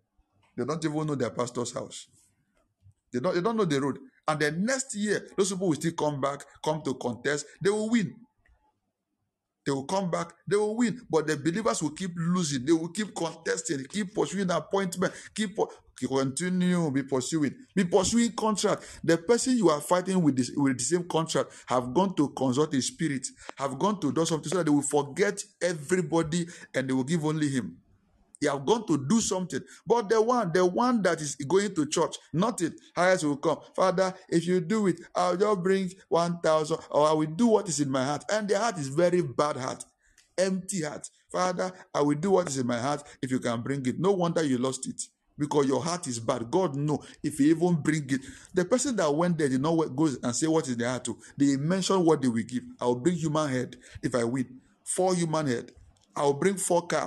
They 0.57 0.65
don't 0.65 0.85
even 0.85 1.07
know 1.07 1.15
their 1.15 1.31
pastor's 1.31 1.73
house. 1.73 2.09
They 3.13 3.21
don't, 3.21 3.37
they 3.37 3.41
don't 3.41 3.57
know 3.57 3.65
the 3.65 3.81
road. 3.81 3.99
And 4.27 4.41
the 4.41 4.51
next 4.51 4.97
year, 4.97 5.29
those 5.37 5.53
people 5.53 5.69
will 5.69 5.77
still 5.77 5.93
come 5.93 6.21
back, 6.21 6.45
come 6.65 6.83
to 6.83 6.95
contest. 6.95 7.47
They 7.63 7.71
will 7.71 7.89
win. 7.89 8.17
They 9.71 9.75
will 9.75 9.85
come 9.85 10.11
back, 10.11 10.33
they 10.49 10.57
will 10.57 10.77
win. 10.77 11.01
But 11.09 11.29
the 11.29 11.37
believers 11.37 11.81
will 11.81 11.93
keep 11.93 12.11
losing. 12.17 12.65
They 12.67 12.73
will 12.73 12.89
keep 12.89 13.15
contesting, 13.15 13.85
keep 13.85 14.13
pursuing 14.13 14.51
appointment, 14.51 15.15
keep 15.33 15.57
continue, 16.09 16.91
be 16.91 17.05
pursuing, 17.05 17.55
be 17.77 17.85
pursuing 17.85 18.33
contract. 18.33 18.83
The 19.05 19.17
person 19.19 19.57
you 19.57 19.69
are 19.69 19.81
fighting 19.81 20.21
with 20.25 20.35
this 20.37 20.51
with 20.57 20.79
the 20.79 20.83
same 20.83 21.05
contract 21.05 21.53
have 21.67 21.95
gone 21.95 22.17
to 22.17 22.31
consult 22.31 22.75
a 22.75 22.83
spirit, 22.83 23.29
have 23.59 23.79
gone 23.79 24.01
to 24.01 24.11
do 24.11 24.25
something 24.27 24.51
so 24.51 24.57
that 24.57 24.65
they 24.65 24.73
will 24.73 24.83
forget 24.83 25.41
everybody 25.63 26.49
and 26.75 26.89
they 26.89 26.93
will 26.93 27.05
give 27.05 27.25
only 27.25 27.49
him. 27.49 27.77
They 28.41 28.49
have 28.49 28.65
gone 28.65 28.87
to 28.87 29.07
do 29.09 29.21
something. 29.21 29.61
But 29.87 30.09
the 30.09 30.21
one, 30.21 30.51
the 30.53 30.65
one 30.65 31.03
that 31.03 31.21
is 31.21 31.35
going 31.37 31.75
to 31.75 31.87
church, 31.87 32.17
not 32.33 32.61
it, 32.63 32.75
highest 32.97 33.25
will 33.25 33.37
come. 33.37 33.59
Father, 33.77 34.15
if 34.29 34.47
you 34.47 34.61
do 34.61 34.87
it, 34.87 35.01
I'll 35.15 35.37
just 35.37 35.63
bring 35.63 35.91
1,000 36.09 36.79
or 36.91 37.09
I 37.09 37.13
will 37.13 37.27
do 37.27 37.49
what 37.49 37.69
is 37.69 37.81
in 37.81 37.91
my 37.91 38.05
heart. 38.05 38.25
And 38.33 38.49
the 38.49 38.59
heart 38.59 38.79
is 38.79 38.89
very 38.89 39.21
bad 39.23 39.57
heart, 39.57 39.85
empty 40.39 40.83
heart. 40.83 41.09
Father, 41.31 41.71
I 41.95 42.01
will 42.03 42.17
do 42.17 42.33
what 42.33 42.49
is 42.49 42.59
in 42.59 42.67
my 42.67 42.79
heart 42.81 43.03
if 43.23 43.31
you 43.31 43.39
can 43.39 43.61
bring 43.61 43.85
it. 43.87 43.99
No 43.99 44.13
wonder 44.13 44.43
you 44.43 44.59
lost 44.59 44.89
it 44.89 45.03
because 45.39 45.67
your 45.67 45.83
heart 45.83 46.07
is 46.07 46.19
bad. 46.21 46.51
God 46.51 46.77
know 46.77 47.03
if 47.23 47.41
you 47.41 47.55
even 47.55 47.77
bring 47.77 48.05
it. 48.11 48.21
The 48.55 48.65
person 48.65 48.97
that 48.97 49.11
went 49.15 49.39
there 49.39 49.49
did 49.49 49.61
not 49.61 49.75
go 49.97 50.09
and 50.23 50.37
say 50.37 50.47
what 50.47 50.69
is 50.69 50.77
their 50.77 50.91
heart 50.91 51.05
to. 51.05 51.17
They 51.37 51.57
mention 51.57 52.05
what 52.05 52.21
they 52.23 52.29
will 52.29 52.43
give. 52.43 52.63
I 52.81 52.85
will 52.87 52.97
bring 52.97 53.17
human 53.17 53.49
head 53.49 53.77
if 54.03 54.15
I 54.15 54.25
win. 54.25 54.61
Four 54.85 55.15
human 55.15 55.47
head. 55.47 55.73
I 56.15 56.25
will 56.25 56.35
bring 56.35 56.57
four 56.57 56.87
cow. 56.87 57.07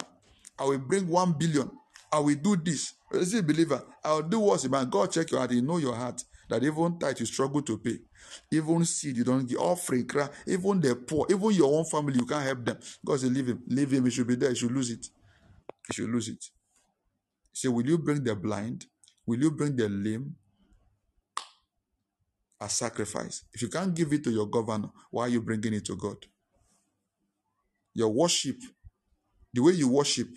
I 0.64 0.66
will 0.66 0.78
bring 0.78 1.10
one 1.10 1.34
billion. 1.34 1.70
I 2.10 2.20
will 2.20 2.36
do 2.36 2.56
this. 2.56 2.94
Is 3.12 3.34
a 3.34 3.44
believer? 3.44 3.84
I 4.02 4.14
will 4.14 4.22
do 4.22 4.40
what's 4.40 4.68
my 4.70 4.86
God 4.86 5.12
check 5.12 5.30
your 5.30 5.42
heart. 5.42 5.52
You 5.52 5.62
know 5.62 5.78
your 5.78 5.94
heart. 5.94 6.24
That 6.50 6.64
even 6.64 6.98
tithe 6.98 7.20
you 7.20 7.26
struggle 7.26 7.62
to 7.64 7.78
pay. 7.78 8.00
Even 8.50 8.86
seed 8.86 9.18
you 9.18 9.26
don't 9.26 9.46
give 9.46 9.60
offering, 9.60 10.08
cry. 10.08 10.30
Even 10.48 10.80
the 10.80 10.96
poor, 10.96 11.26
even 11.30 11.52
your 11.52 11.78
own 11.78 11.84
family, 11.84 12.16
you 12.16 12.26
can't 12.26 12.46
help 12.46 12.64
them. 12.64 12.78
God 13.06 13.20
say, 13.20 13.28
leave 13.28 13.48
him. 13.48 13.62
Leave 13.68 13.92
him. 13.92 14.06
He 14.06 14.12
should 14.12 14.28
be 14.28 14.36
there. 14.36 14.50
He 14.50 14.56
should 14.56 14.72
lose 14.72 14.90
it. 14.90 15.06
He 15.88 15.96
should 15.96 16.10
lose 16.10 16.30
it. 16.30 16.46
Say, 17.52 17.68
will 17.68 17.86
you 17.86 17.98
bring 17.98 18.24
the 18.24 18.34
blind? 18.34 18.86
Will 19.26 19.40
you 19.40 19.52
bring 19.52 19.76
the 19.76 19.90
lame? 19.90 20.34
A 22.62 22.70
sacrifice. 22.70 23.44
If 23.54 23.62
you 23.64 23.68
can't 23.68 23.94
give 23.94 24.14
it 24.14 24.24
to 24.24 24.32
your 24.32 24.48
governor, 24.48 24.92
why 25.12 25.24
are 25.24 25.30
you 25.30 25.42
bringing 25.42 25.74
it 25.74 25.86
to 25.88 25.98
God? 25.98 26.26
Your 27.94 28.10
worship, 28.10 28.58
the 29.54 29.62
way 29.62 29.74
you 29.74 29.90
worship, 29.90 30.30